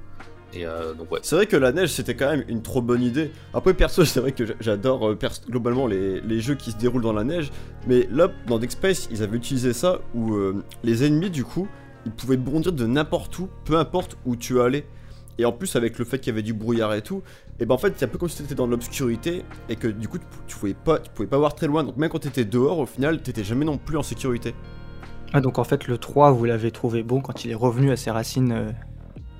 Et 0.52 0.66
euh, 0.66 0.94
donc 0.94 1.12
ouais. 1.12 1.20
C'est 1.22 1.36
vrai 1.36 1.46
que 1.46 1.56
la 1.56 1.70
neige 1.72 1.90
c'était 1.92 2.16
quand 2.16 2.28
même 2.28 2.44
une 2.48 2.60
trop 2.62 2.82
bonne 2.82 3.02
idée. 3.02 3.30
Après 3.54 3.72
perso 3.74 4.04
c'est 4.06 4.20
vrai 4.20 4.32
que 4.32 4.44
j'a- 4.46 4.54
j'adore 4.60 5.10
euh, 5.10 5.14
pers- 5.14 5.40
globalement 5.48 5.86
les, 5.86 6.20
les 6.20 6.40
jeux 6.40 6.56
qui 6.56 6.72
se 6.72 6.76
déroulent 6.76 7.02
dans 7.02 7.12
la 7.12 7.24
neige. 7.24 7.50
Mais 7.86 8.08
là 8.10 8.28
dans 8.48 8.58
Dead 8.58 8.70
Space 8.70 9.08
ils 9.12 9.22
avaient 9.22 9.36
utilisé 9.36 9.72
ça 9.72 10.00
où 10.14 10.34
euh, 10.34 10.62
les 10.82 11.04
ennemis 11.04 11.30
du 11.30 11.44
coup 11.44 11.68
ils 12.06 12.12
pouvaient 12.12 12.36
bondir 12.38 12.72
de 12.72 12.86
n'importe 12.86 13.38
où, 13.38 13.48
peu 13.64 13.76
importe 13.78 14.16
où 14.26 14.34
tu 14.34 14.60
allais. 14.60 14.86
Et 15.38 15.44
en 15.44 15.52
plus 15.52 15.76
avec 15.76 15.98
le 15.98 16.04
fait 16.04 16.18
qu'il 16.18 16.28
y 16.28 16.34
avait 16.34 16.42
du 16.42 16.52
brouillard 16.52 16.92
et 16.94 17.00
tout, 17.02 17.22
et 17.60 17.64
ben 17.66 17.74
en 17.74 17.78
fait 17.78 17.94
c'est 17.96 18.04
un 18.04 18.08
peu 18.08 18.18
comme 18.18 18.28
si 18.28 18.42
t'étais 18.42 18.54
dans 18.54 18.66
l'obscurité 18.66 19.42
et 19.70 19.76
que 19.76 19.86
du 19.88 20.06
coup 20.08 20.18
tu, 20.18 20.24
tu 20.48 20.56
pouvais 20.56 20.74
pas, 20.74 20.98
tu 20.98 21.10
pouvais 21.12 21.28
pas 21.28 21.38
voir 21.38 21.54
très 21.54 21.66
loin. 21.66 21.84
Donc 21.84 21.96
même 21.96 22.10
quand 22.10 22.18
t'étais 22.18 22.44
dehors 22.44 22.78
au 22.78 22.86
final 22.86 23.22
t'étais 23.22 23.44
jamais 23.44 23.64
non 23.64 23.78
plus 23.78 23.96
en 23.96 24.02
sécurité. 24.02 24.54
Ah, 25.32 25.40
donc 25.40 25.58
en 25.58 25.64
fait 25.64 25.86
le 25.86 25.96
3 25.96 26.32
vous 26.32 26.44
l'avez 26.44 26.70
trouvé 26.72 27.02
bon 27.04 27.20
quand 27.20 27.44
il 27.44 27.52
est 27.52 27.54
revenu 27.54 27.90
à 27.92 27.96
ses 27.96 28.10
racines. 28.10 28.52
euh, 28.52 28.70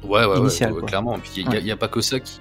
Ouais, 0.02 0.20
ouais, 0.20 0.26
ouais, 0.26 0.38
Initial, 0.38 0.72
ouais, 0.72 0.78
quoi. 0.80 0.88
clairement. 0.88 1.16
Et 1.16 1.20
puis 1.20 1.30
il 1.36 1.42
y, 1.42 1.46
a- 1.46 1.74
Ouais. 1.74 1.76
pas 1.76 1.88
que 1.88 2.00
ça 2.00 2.20
qui. 2.20 2.40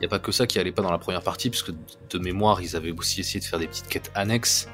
Il 0.00 0.06
a 0.06 0.08
pas 0.08 0.18
que 0.18 0.32
ça 0.32 0.46
qui 0.48 0.58
allait 0.58 0.72
pas 0.72 0.82
dans 0.82 0.90
la 0.90 0.98
première 0.98 1.22
partie, 1.22 1.48
parce 1.48 1.62
que 1.62 1.70
de 2.10 2.18
mémoire, 2.18 2.60
ils 2.60 2.74
avaient 2.74 2.90
aussi 2.90 3.20
essayé 3.20 3.38
de 3.40 3.44
faire 3.44 3.58
des 3.60 3.68
petites 3.68 3.86
quêtes 3.88 4.10
annexes. 4.14 4.68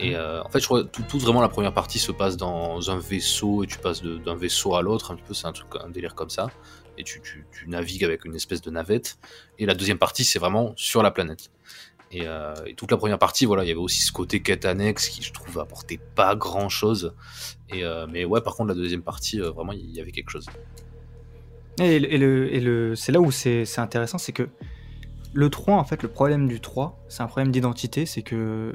Et 0.00 0.16
euh, 0.16 0.42
en 0.42 0.48
fait, 0.48 0.58
je 0.60 0.64
crois 0.64 0.82
que 0.82 0.88
tout, 0.88 1.02
tout 1.02 1.18
vraiment 1.18 1.40
la 1.42 1.48
première 1.50 1.74
partie 1.74 1.98
se 1.98 2.10
passe 2.12 2.36
dans 2.36 2.90
un 2.90 2.98
vaisseau 2.98 3.62
et 3.62 3.66
tu 3.66 3.78
passes 3.78 4.02
d'un 4.02 4.34
vaisseau 4.34 4.74
à 4.74 4.82
l'autre, 4.82 5.12
un 5.12 5.16
petit 5.16 5.22
peu, 5.24 5.34
c'est 5.34 5.46
un 5.46 5.52
truc, 5.52 5.68
un 5.84 5.90
délire 5.90 6.14
comme 6.14 6.30
ça. 6.30 6.48
Et 6.98 7.04
tu, 7.04 7.20
tu, 7.20 7.46
tu 7.52 7.68
navigues 7.68 8.04
avec 8.04 8.24
une 8.24 8.34
espèce 8.34 8.60
de 8.62 8.70
navette. 8.70 9.18
Et 9.58 9.66
la 9.66 9.74
deuxième 9.74 9.98
partie, 9.98 10.24
c'est 10.24 10.38
vraiment 10.38 10.72
sur 10.76 11.02
la 11.02 11.10
planète. 11.10 11.50
Et, 12.10 12.22
euh, 12.26 12.54
et 12.66 12.74
toute 12.74 12.90
la 12.90 12.96
première 12.96 13.18
partie, 13.18 13.44
voilà, 13.44 13.64
il 13.64 13.68
y 13.68 13.70
avait 13.70 13.78
aussi 13.80 14.00
ce 14.02 14.12
côté 14.12 14.40
quête 14.42 14.64
annexe 14.64 15.08
qui, 15.08 15.22
je 15.22 15.32
trouve, 15.32 15.58
apportait 15.58 16.00
pas 16.14 16.34
grand 16.36 16.68
chose. 16.68 17.12
Et, 17.70 17.84
euh, 17.84 18.06
mais 18.10 18.24
ouais, 18.24 18.40
par 18.40 18.54
contre, 18.54 18.68
la 18.70 18.74
deuxième 18.74 19.02
partie, 19.02 19.38
vraiment, 19.40 19.72
il 19.72 19.90
y 19.90 20.00
avait 20.00 20.12
quelque 20.12 20.30
chose. 20.30 20.46
Et, 21.80 21.98
le- 21.98 22.12
et 22.12 22.18
le, 22.18 22.54
et 22.54 22.60
le, 22.60 22.94
c'est 22.94 23.12
là 23.12 23.20
où 23.20 23.30
c'est 23.30 23.64
c'est 23.64 23.80
intéressant, 23.80 24.18
c'est 24.18 24.32
que 24.32 24.48
le 25.32 25.50
3, 25.50 25.74
en 25.76 25.84
fait, 25.84 26.02
le 26.02 26.08
problème 26.08 26.46
du 26.46 26.60
3, 26.60 26.96
c'est 27.08 27.22
un 27.22 27.26
problème 27.26 27.50
d'identité, 27.50 28.06
c'est 28.06 28.22
que 28.22 28.72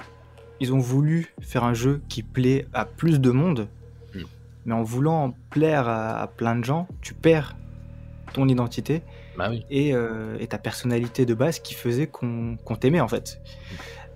ils 0.59 0.73
ont 0.73 0.79
voulu 0.79 1.33
faire 1.39 1.63
un 1.63 1.73
jeu 1.73 2.01
qui 2.09 2.21
plaît 2.23 2.67
à 2.73 2.83
plus 2.85 3.19
de 3.21 3.31
monde, 3.31 3.67
Mm. 4.15 4.21
mais 4.65 4.73
en 4.73 4.83
voulant 4.83 5.33
plaire 5.51 5.87
à, 5.87 6.19
à 6.21 6.27
plein 6.27 6.55
de 6.57 6.65
gens, 6.65 6.87
tu 7.01 7.13
perds 7.13 7.55
ton 8.33 8.47
identité 8.49 9.01
Bah 9.37 9.47
oui. 9.49 9.65
et, 9.69 9.93
euh, 9.93 10.35
et 10.39 10.47
ta 10.47 10.57
personnalité 10.57 11.25
de 11.25 11.33
base 11.33 11.59
qui 11.59 11.75
faisait 11.75 12.07
qu'on 12.07 12.57
qu'on 12.65 12.75
t'aimait 12.75 12.99
en 12.99 13.07
fait. 13.07 13.39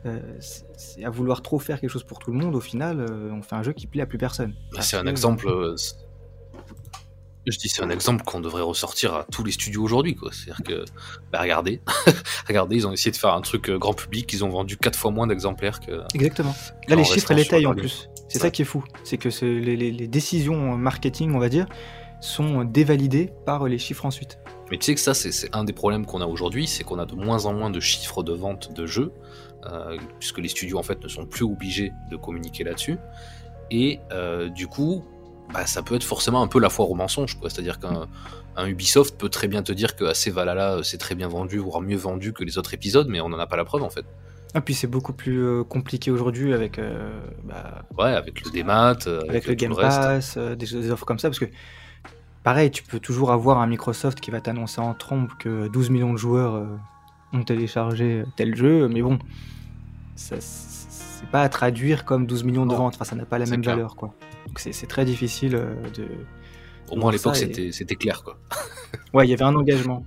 Euh, 0.06 0.20
c'est 0.42 0.66
c'est 0.76 1.06
à 1.06 1.10
vouloir 1.10 1.42
trop 1.42 1.60
faire 1.60 1.80
quelque 1.80 1.90
chose 1.90 2.04
pour 2.04 2.20
tout 2.20 2.32
le 2.34 2.38
monde, 2.38 2.56
au 2.56 2.60
final, 2.60 3.00
euh, 3.00 3.32
on 3.32 3.42
fait 3.42 3.56
un 3.56 3.64
jeu 3.64 3.72
qui 3.72 3.88
plaît 3.88 4.02
à 4.02 4.06
plus 4.06 4.18
personne. 4.18 4.54
Bah, 4.74 4.82
c'est 4.82 4.98
un 4.98 5.08
exemple. 5.08 5.48
Euh, 7.48 7.52
Je 7.52 7.58
dis 7.58 7.70
c'est 7.70 7.84
un 7.84 7.90
exemple 7.90 8.24
qu'on 8.24 8.40
devrait 8.40 8.62
ressortir 8.62 9.14
à 9.14 9.26
tous 9.32 9.44
les 9.44 9.52
studios 9.52 9.84
aujourd'hui, 9.84 10.16
quoi. 10.16 10.32
C'est-à-dire 10.32 10.64
que, 10.64 10.86
bah, 11.32 11.40
regardez, 11.42 11.82
regardez, 12.48 12.76
ils 12.78 12.88
ont 12.88 12.92
essayé 12.92 13.12
de 13.12 13.18
faire 13.18 13.34
un 13.34 13.42
truc 13.42 13.70
euh, 13.70 13.78
grand 13.78 13.94
public, 13.94 14.32
ils 14.34 14.44
ont 14.44 14.50
vendu 14.50 14.78
quatre 14.78 14.98
fois 14.98 15.12
moins 15.12 15.28
d'exemplaires 15.28 15.80
que. 15.80 16.02
Exactement. 16.14 16.52
En 16.52 16.90
Là, 16.90 16.96
les 16.96 17.04
chiffres 17.04 17.32
et 17.32 17.36
les 17.36 17.46
tailles 17.46 17.66
en 17.68 17.74
plus. 17.76 18.10
C'est 18.30 18.40
Ouais. 18.40 18.42
ça 18.48 18.52
qui 18.52 18.62
est 18.64 18.66
fou. 18.66 18.84
C'est 19.04 19.18
que 19.18 19.30
ce- 19.30 19.46
les, 19.46 19.76
les- 19.76 19.92
les 19.92 20.08
décisions 20.08 20.76
marketing, 20.78 21.34
on 21.36 21.40
va 21.40 21.50
dire, 21.50 21.68
sont 22.22 22.64
dévalidées 22.64 23.32
par 23.46 23.66
les 23.66 23.78
chiffres 23.78 24.06
ensuite. 24.06 24.40
Mais 24.72 24.78
tu 24.78 24.86
sais 24.86 24.96
que 24.96 25.02
ça, 25.02 25.14
c'est 25.14 25.32
c'est 25.32 25.54
un 25.56 25.66
des 25.66 25.74
problèmes 25.74 26.06
qu'on 26.06 26.22
a 26.22 26.26
aujourd'hui, 26.26 26.68
c'est 26.68 26.84
qu'on 26.84 26.98
a 26.98 27.06
de 27.06 27.14
moins 27.16 27.46
en 27.46 27.54
moins 27.54 27.70
de 27.70 27.80
chiffres 27.80 28.24
de 28.24 28.34
vente 28.34 28.74
de 28.74 28.86
jeux, 28.88 29.12
euh, 29.68 29.98
puisque 30.20 30.40
les 30.40 30.48
studios 30.48 30.78
en 30.80 30.84
fait 30.84 31.04
ne 31.04 31.08
sont 31.10 31.26
plus 31.26 31.44
obligés 31.44 31.92
de 32.10 32.16
communiquer 32.16 32.64
là-dessus. 32.64 32.98
Et 33.72 34.00
euh, 34.12 34.50
du 34.50 34.68
coup, 34.68 35.04
bah, 35.54 35.66
ça 35.66 35.82
peut 35.82 35.96
être 35.96 36.04
forcément 36.04 36.42
un 36.42 36.48
peu 36.48 36.60
la 36.60 36.70
foire 36.70 36.90
au 36.90 36.96
mensonge. 36.96 37.38
C'est-à-dire 37.44 37.80
qu'un 37.80 38.08
un 38.56 38.68
Ubisoft 38.68 39.18
peut 39.18 39.30
très 39.30 39.48
bien 39.48 39.64
te 39.64 39.72
dire 39.72 39.96
que 39.96 40.04
assez 40.04 40.30
Valhalla 40.30 40.74
euh, 40.76 40.84
c'est 40.84 41.00
très 41.00 41.16
bien 41.16 41.28
vendu, 41.28 41.58
voire 41.58 41.82
mieux 41.82 41.98
vendu 41.98 42.34
que 42.34 42.44
les 42.44 42.58
autres 42.58 42.74
épisodes, 42.74 43.08
mais 43.10 43.20
on 43.22 43.30
n'en 43.30 43.40
a 43.40 43.48
pas 43.48 43.58
la 43.58 43.66
preuve 43.66 43.84
en 43.84 43.90
fait. 43.90 44.06
Et 44.56 44.62
puis 44.62 44.76
c'est 44.76 44.86
beaucoup 44.88 45.14
plus 45.14 45.44
euh, 45.44 45.64
compliqué 45.64 46.12
aujourd'hui 46.12 46.54
avec, 46.54 46.78
euh, 46.78 47.10
bah, 47.44 47.84
Ouais, 47.98 48.14
avec 48.14 48.46
le 48.46 48.52
démat, 48.52 48.90
avec, 48.90 49.30
avec 49.30 49.48
le 49.48 49.54
Game. 49.56 49.76
Pass, 49.76 50.36
euh, 50.38 50.56
des, 50.56 50.68
des 50.68 50.92
offres 50.92 51.06
comme 51.06 51.18
ça, 51.18 51.30
parce 51.30 51.40
que 51.40 51.46
pareil, 52.44 52.70
tu 52.70 52.84
peux 52.84 53.00
toujours 53.00 53.32
avoir 53.32 53.58
un 53.60 53.66
Microsoft 53.66 54.20
qui 54.20 54.30
va 54.30 54.42
t'annoncer 54.42 54.80
en 54.80 54.94
trompe 54.94 55.32
que 55.40 55.68
12 55.70 55.90
millions 55.90 56.14
de 56.14 56.18
joueurs 56.20 56.54
euh, 56.54 56.66
ont 57.34 57.42
téléchargé 57.44 58.24
tel 58.36 58.56
jeu, 58.56 58.88
mais 58.88 59.02
bon, 59.02 59.18
ça, 60.16 60.36
c'est 60.40 61.30
pas 61.30 61.42
à 61.42 61.50
traduire 61.50 62.06
comme 62.06 62.28
12 62.28 62.44
millions 62.44 62.68
de 62.68 62.74
Non, 62.74 62.78
ventes, 62.78 62.94
enfin 62.96 63.06
ça 63.06 63.16
n'a 63.16 63.26
pas 63.26 63.40
la 63.40 63.48
même 63.48 63.62
clair. 63.64 63.76
valeur, 63.76 63.96
quoi. 63.96 64.14
Donc 64.48 64.60
c'est 64.60 64.88
très 64.88 65.06
difficile 65.06 65.56
euh, 65.56 65.74
de... 65.96 66.06
Au 66.92 66.96
moins 66.98 67.10
à 67.10 67.14
l'époque, 67.14 67.38
et- 67.42 67.72
c'était 67.72 67.96
clair, 67.96 68.24
quoi. 68.24 68.38
Ouais, 69.14 69.26
il 69.26 69.30
y 69.30 69.34
avait 69.34 69.44
un 69.44 69.56
engagement. 69.56 70.06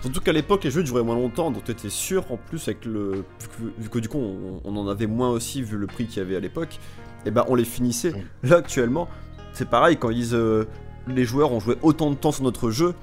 Surtout 0.00 0.20
qu'à 0.20 0.32
l'époque, 0.32 0.64
les 0.64 0.70
jeux 0.70 0.82
duraient 0.82 1.02
moins 1.02 1.14
longtemps, 1.14 1.50
donc 1.50 1.64
t'étais 1.64 1.88
sûr 1.90 2.30
en 2.30 2.36
plus 2.36 2.68
avec 2.68 2.84
le. 2.84 3.24
Vu 3.40 3.48
que, 3.48 3.82
vu 3.82 3.88
que 3.88 3.98
du 3.98 4.08
coup, 4.08 4.18
on, 4.18 4.60
on 4.64 4.76
en 4.76 4.86
avait 4.88 5.06
moins 5.06 5.30
aussi 5.30 5.62
vu 5.62 5.76
le 5.78 5.86
prix 5.86 6.06
qu'il 6.06 6.18
y 6.18 6.20
avait 6.20 6.36
à 6.36 6.40
l'époque, 6.40 6.78
et 7.26 7.30
ben 7.30 7.44
on 7.48 7.54
les 7.54 7.64
finissait. 7.64 8.12
Là 8.42 8.56
actuellement, 8.56 9.08
c'est 9.52 9.68
pareil, 9.68 9.96
quand 9.96 10.10
ils 10.10 10.16
disent 10.16 10.34
euh, 10.34 10.66
les 11.08 11.24
joueurs 11.24 11.52
ont 11.52 11.60
joué 11.60 11.76
autant 11.82 12.10
de 12.10 12.16
temps 12.16 12.32
sur 12.32 12.44
notre 12.44 12.70
jeu, 12.70 12.94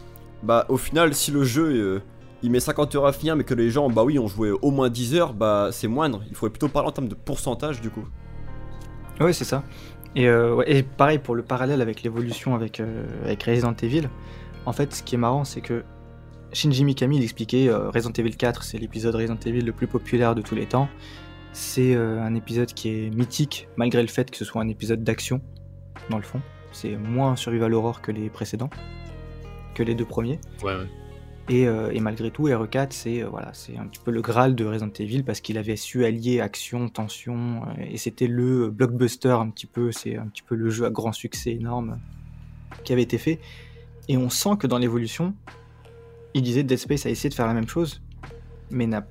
bah 0.44 0.66
au 0.70 0.78
final, 0.78 1.14
si 1.16 1.32
le 1.32 1.44
jeu 1.44 1.64
euh, 1.74 2.00
il 2.44 2.52
met 2.52 2.60
50 2.60 2.96
heures 2.96 3.06
à 3.08 3.14
finir, 3.14 3.36
mais 3.36 3.44
que 3.46 3.54
les 3.56 3.70
gens, 3.72 3.89
bah 3.89 4.04
oui, 4.04 4.20
ont 4.20 4.28
joué 4.28 4.52
au 4.52 4.70
moins 4.72 4.89
10 4.89 5.16
heures, 5.16 5.34
bah 5.34 5.70
c'est 5.72 5.88
moindre. 5.88 6.22
Il 6.30 6.36
faudrait 6.36 6.52
plutôt 6.52 6.68
parler 6.68 6.89
en 6.89 6.92
termes 6.92 7.10
de 7.10 7.16
pourcentage 7.16 7.82
du 7.82 7.89
coup. 7.89 8.06
Ouais, 9.20 9.34
c'est 9.34 9.46
ça. 9.46 9.64
Et, 10.16 10.28
euh, 10.28 10.64
et 10.68 10.84
pareil 10.84 11.20
pour 11.20 11.36
le 11.36 11.43
parallèle 11.43 11.82
avec 11.82 12.03
l'évolution 12.03 12.55
avec, 12.55 12.80
euh, 12.80 13.05
avec 13.24 13.43
Resident 13.43 13.74
Evil. 13.82 14.09
En 14.66 14.74
fait, 14.74 14.93
ce 14.93 15.03
qui 15.03 15.16
est 15.16 15.18
marrant, 15.18 15.43
c'est 15.43 15.62
que 15.62 15.84
Shinji 16.53 16.84
Mikami 16.84 17.18
il 17.18 17.24
expliquait 17.24 17.70
euh, 17.70 17.89
Resident 17.89 18.14
Evil 18.18 18.36
4, 18.36 18.64
c'est 18.64 18.78
l'épisode 18.78 19.16
Resident 19.16 19.39
Evil 19.45 19.62
le 19.62 19.72
plus 19.72 19.88
populaire 19.88 20.36
de 20.36 20.41
tous 20.41 20.55
les 20.55 20.66
temps. 20.66 20.89
C'est 21.53 21.97
un 21.97 22.34
épisode 22.34 22.74
qui 22.74 22.88
est 22.88 23.09
mythique, 23.09 23.68
malgré 23.76 24.01
le 24.01 24.07
fait 24.07 24.32
que 24.32 24.38
ce 24.38 24.45
soit 24.45 24.62
un 24.62 24.70
épisode 24.70 25.03
d'action, 25.03 25.41
dans 26.09 26.16
le 26.16 26.24
fond. 26.24 26.39
C'est 26.72 26.95
moins 26.95 27.36
survival 27.36 27.74
horror 27.74 28.01
que 28.01 28.14
les 28.14 28.30
précédents, 28.30 28.70
que 29.76 29.84
les 29.84 29.93
deux 29.93 30.05
premiers. 30.05 30.39
Ouais. 30.64 30.78
Et, 31.52 31.68
euh, 31.68 31.91
et 31.91 31.99
malgré 31.99 32.32
tout, 32.32 32.47
RE4, 32.47 32.91
c'est 32.91 33.24
euh, 33.24 33.28
voilà, 33.28 33.52
un 33.78 33.88
petit 33.88 33.99
peu 34.02 34.10
le 34.12 34.22
Graal 34.22 34.56
de 34.56 34.64
Resident 34.64 34.93
Evil 34.97 35.24
parce 35.24 35.41
qu'il 35.41 35.58
avait 35.58 35.76
su 35.76 36.06
allier 36.06 36.39
action, 36.39 36.88
tension, 36.88 37.64
euh, 37.64 37.84
et 37.91 37.97
c'était 37.97 38.28
le 38.28 38.70
blockbuster 38.70 39.32
un 39.32 39.49
petit 39.49 39.66
peu, 39.66 39.91
c'est 39.91 40.16
un 40.16 40.28
petit 40.28 40.43
peu 40.43 40.56
le 40.56 40.70
jeu 40.70 40.86
à 40.86 40.89
grand 40.89 41.12
succès 41.12 41.52
énorme 41.52 41.99
qui 42.86 42.93
avait 42.93 43.02
été 43.02 43.18
fait. 43.18 43.41
Et 44.08 44.16
on 44.16 44.30
sent 44.30 44.52
que 44.60 44.66
dans 44.66 44.78
l'évolution, 44.78 45.36
il 46.34 46.41
disait 46.41 46.64
Dead 46.64 46.78
Space 46.78 47.06
a 47.06 47.10
essayé 47.10 47.30
de 47.30 47.34
faire 47.34 47.47
la 47.47 47.54
même 47.54 47.68
chose, 47.68 48.02
mais 48.70 48.88
n'a 48.88 49.06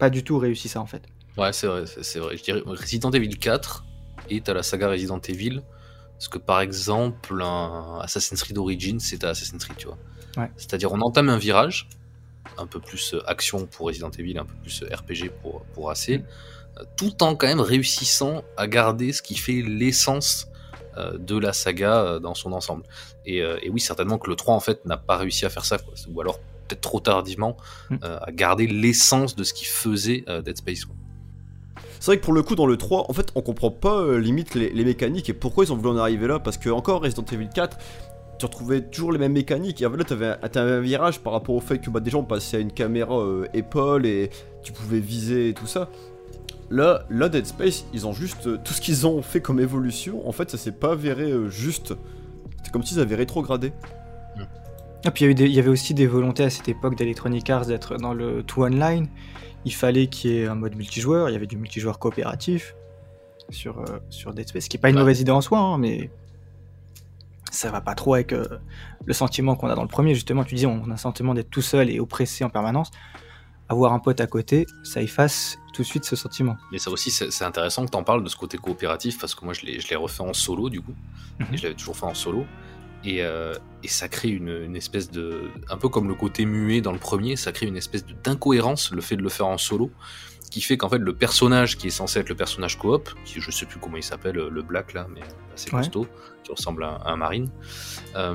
pas 0.00 0.10
du 0.10 0.24
tout 0.24 0.36
réussi 0.36 0.66
ça 0.66 0.80
en 0.80 0.86
fait. 0.86 1.04
Ouais, 1.38 1.52
c'est 1.52 1.68
vrai, 1.68 1.84
c'est 1.86 2.18
vrai. 2.18 2.36
Je 2.36 2.42
dirais 2.42 2.62
Resident 2.66 3.12
Evil 3.12 3.38
4 3.38 3.84
et 4.30 4.40
t'as 4.40 4.52
la 4.52 4.64
saga 4.64 4.88
Resident 4.88 5.20
Evil. 5.20 5.62
Parce 6.14 6.28
que 6.28 6.38
par 6.38 6.60
exemple, 6.60 7.40
Assassin's 8.00 8.42
Creed 8.42 8.58
Origins, 8.58 8.98
c'est 8.98 9.22
Assassin's 9.22 9.64
Creed, 9.64 9.76
tu 9.76 9.86
vois. 9.86 9.98
Ouais. 10.36 10.50
C'est-à-dire, 10.56 10.92
on 10.92 11.00
entame 11.00 11.28
un 11.28 11.38
virage, 11.38 11.88
un 12.58 12.66
peu 12.66 12.80
plus 12.80 13.14
euh, 13.14 13.22
action 13.28 13.66
pour 13.66 13.86
Resident 13.86 14.10
Evil, 14.10 14.38
un 14.38 14.44
peu 14.44 14.54
plus 14.62 14.82
euh, 14.82 14.94
RPG 14.94 15.30
pour, 15.42 15.62
pour 15.74 15.90
AC, 15.90 16.08
Mm. 16.08 16.12
euh, 16.80 16.84
tout 16.96 17.22
en 17.22 17.34
quand 17.36 17.46
même 17.46 17.60
réussissant 17.60 18.42
à 18.56 18.66
garder 18.66 19.12
ce 19.12 19.22
qui 19.22 19.36
fait 19.36 19.62
l'essence 19.62 20.48
de 21.18 21.36
la 21.36 21.52
saga 21.52 22.20
dans 22.20 22.34
son 22.34 22.52
ensemble. 22.52 22.84
Et, 23.26 23.38
et 23.38 23.68
oui, 23.68 23.80
certainement 23.80 24.16
que 24.16 24.30
le 24.30 24.36
3 24.36 24.54
en 24.54 24.60
fait 24.60 24.84
n'a 24.84 24.96
pas 24.96 25.16
réussi 25.16 25.44
à 25.44 25.50
faire 25.50 25.64
ça, 25.64 25.76
quoi. 25.76 25.92
ou 26.08 26.20
alors 26.20 26.38
peut-être 26.68 26.82
trop 26.82 27.00
tardivement, 27.00 27.56
Mm. 27.90 27.96
euh, 28.04 28.18
à 28.22 28.30
garder 28.30 28.68
l'essence 28.68 29.34
de 29.34 29.42
ce 29.42 29.52
qui 29.54 29.64
faisait 29.64 30.24
euh, 30.28 30.40
Dead 30.40 30.56
Space. 30.56 30.84
quoi. 30.84 30.94
C'est 31.98 32.06
vrai 32.12 32.18
que 32.18 32.22
pour 32.24 32.32
le 32.32 32.44
coup, 32.44 32.54
dans 32.54 32.66
le 32.66 32.76
3, 32.76 33.10
en 33.10 33.12
fait, 33.12 33.32
on 33.34 33.42
comprend 33.42 33.72
pas 33.72 33.96
euh, 34.02 34.18
limite 34.20 34.54
les, 34.54 34.70
les 34.70 34.84
mécaniques 34.84 35.28
et 35.28 35.32
pourquoi 35.32 35.64
ils 35.64 35.72
ont 35.72 35.76
voulu 35.76 35.88
en 35.88 35.96
arriver 35.96 36.28
là. 36.28 36.38
Parce 36.38 36.58
que, 36.58 36.70
encore, 36.70 37.02
Resident 37.02 37.24
Evil 37.32 37.48
4, 37.52 37.76
tu 38.38 38.46
retrouvais 38.46 38.80
toujours 38.82 39.12
les 39.12 39.18
mêmes 39.18 39.32
mécaniques. 39.32 39.80
Et 39.82 39.86
en 39.86 39.90
fait, 39.90 39.96
là, 39.98 40.04
t'avais 40.04 40.26
un, 40.26 40.48
t'avais 40.48 40.72
un 40.72 40.80
virage 40.80 41.20
par 41.20 41.32
rapport 41.32 41.54
au 41.54 41.60
fait 41.60 41.78
que 41.78 41.90
bah, 41.90 42.00
déjà 42.00 42.18
on 42.18 42.24
passait 42.24 42.56
à 42.56 42.60
une 42.60 42.72
caméra 42.72 43.18
euh, 43.18 43.46
épaule 43.54 44.06
et 44.06 44.30
tu 44.62 44.72
pouvais 44.72 45.00
viser 45.00 45.50
et 45.50 45.54
tout 45.54 45.66
ça. 45.66 45.88
Là, 46.70 47.04
là, 47.10 47.28
Dead 47.28 47.46
Space, 47.46 47.84
ils 47.92 48.06
ont 48.06 48.12
juste. 48.12 48.46
euh, 48.46 48.58
tout 48.62 48.72
ce 48.72 48.80
qu'ils 48.80 49.06
ont 49.06 49.20
fait 49.22 49.40
comme 49.40 49.60
évolution, 49.60 50.26
en 50.28 50.32
fait, 50.32 50.50
ça 50.50 50.56
s'est 50.58 50.72
pas 50.72 50.92
avéré 50.92 51.30
euh, 51.30 51.48
juste. 51.48 51.94
C'est 52.62 52.72
comme 52.72 52.82
s'ils 52.82 53.00
avaient 53.00 53.14
rétrogradé. 53.16 53.72
Et 55.06 55.10
puis 55.10 55.26
il 55.26 55.38
y, 55.38 55.58
avait 55.58 55.68
y 55.68 55.68
aussi 55.68 55.92
des 55.92 56.06
volontés 56.06 56.44
à 56.44 56.48
cette 56.50 56.66
époque 56.66 56.96
d'Electronic 56.96 57.50
Arts 57.50 57.66
d'être 57.66 57.98
dans 57.98 58.14
le 58.14 58.42
tout 58.42 58.62
online. 58.62 59.06
Il 59.66 59.74
fallait 59.74 60.06
qu'il 60.06 60.30
y 60.30 60.38
ait 60.38 60.46
un 60.46 60.54
mode 60.54 60.76
multijoueur, 60.76 61.28
il 61.28 61.34
y 61.34 61.36
avait 61.36 61.46
du 61.46 61.58
multijoueur 61.58 61.98
coopératif 61.98 62.74
sur, 63.50 63.80
euh, 63.80 63.84
sur 64.08 64.32
Dead 64.32 64.48
Space, 64.48 64.64
ce 64.64 64.68
qui 64.70 64.78
n'est 64.78 64.80
pas 64.80 64.88
une 64.88 64.96
Ouais. 64.96 65.02
mauvaise 65.02 65.20
idée 65.20 65.30
en 65.30 65.42
soi, 65.42 65.58
hein, 65.58 65.76
mais 65.76 66.08
ça 67.54 67.70
va 67.70 67.80
pas 67.80 67.94
trop 67.94 68.14
avec 68.14 68.32
euh, 68.32 68.46
le 69.04 69.12
sentiment 69.14 69.56
qu'on 69.56 69.68
a 69.68 69.74
dans 69.74 69.82
le 69.82 69.88
premier. 69.88 70.14
Justement, 70.14 70.44
tu 70.44 70.54
dis, 70.54 70.66
on 70.66 70.90
a 70.90 70.94
un 70.94 70.96
sentiment 70.96 71.34
d'être 71.34 71.50
tout 71.50 71.62
seul 71.62 71.90
et 71.90 72.00
oppressé 72.00 72.44
en 72.44 72.50
permanence. 72.50 72.90
Avoir 73.68 73.92
un 73.92 73.98
pote 73.98 74.20
à 74.20 74.26
côté, 74.26 74.66
ça 74.82 75.00
efface 75.00 75.58
tout 75.72 75.82
de 75.82 75.86
suite 75.86 76.04
ce 76.04 76.16
sentiment. 76.16 76.56
Mais 76.70 76.78
ça 76.78 76.90
aussi, 76.90 77.10
c'est 77.10 77.44
intéressant 77.44 77.86
que 77.86 77.90
tu 77.90 77.96
en 77.96 78.04
parles 78.04 78.22
de 78.22 78.28
ce 78.28 78.36
côté 78.36 78.58
coopératif, 78.58 79.18
parce 79.18 79.34
que 79.34 79.44
moi, 79.44 79.54
je 79.54 79.64
l'ai 79.64 79.96
refait 79.96 80.22
en 80.22 80.34
solo, 80.34 80.68
du 80.68 80.82
coup. 80.82 80.94
Et 81.52 81.56
je 81.56 81.62
l'avais 81.62 81.74
toujours 81.74 81.96
fait 81.96 82.04
en 82.04 82.14
solo. 82.14 82.44
Et, 83.04 83.22
euh, 83.22 83.54
et 83.82 83.88
ça 83.88 84.08
crée 84.08 84.28
une, 84.30 84.48
une 84.48 84.76
espèce 84.76 85.10
de... 85.10 85.50
Un 85.70 85.76
peu 85.76 85.88
comme 85.88 86.08
le 86.08 86.14
côté 86.14 86.44
muet 86.46 86.80
dans 86.80 86.92
le 86.92 86.98
premier, 86.98 87.36
ça 87.36 87.52
crée 87.52 87.66
une 87.66 87.76
espèce 87.76 88.04
d'incohérence, 88.24 88.90
le 88.92 89.00
fait 89.00 89.16
de 89.16 89.22
le 89.22 89.28
faire 89.28 89.46
en 89.46 89.58
solo, 89.58 89.90
qui 90.54 90.60
fait 90.60 90.76
qu'en 90.76 90.88
fait, 90.88 90.98
le 90.98 91.12
personnage 91.14 91.76
qui 91.76 91.88
est 91.88 91.90
censé 91.90 92.20
être 92.20 92.28
le 92.28 92.34
personnage 92.36 92.78
coop, 92.78 93.10
qui 93.24 93.40
je 93.40 93.50
sais 93.50 93.66
plus 93.66 93.78
comment 93.80 93.96
il 93.96 94.02
s'appelle, 94.02 94.36
le 94.36 94.62
black 94.62 94.92
là, 94.94 95.06
mais 95.12 95.20
assez 95.54 95.70
Ouais. 95.72 95.78
costaud, 95.80 96.06
qui 96.44 96.52
ressemble 96.52 96.84
à, 96.84 96.90
à 97.04 97.10
un 97.12 97.16
marine, 97.16 97.50
euh, 98.16 98.34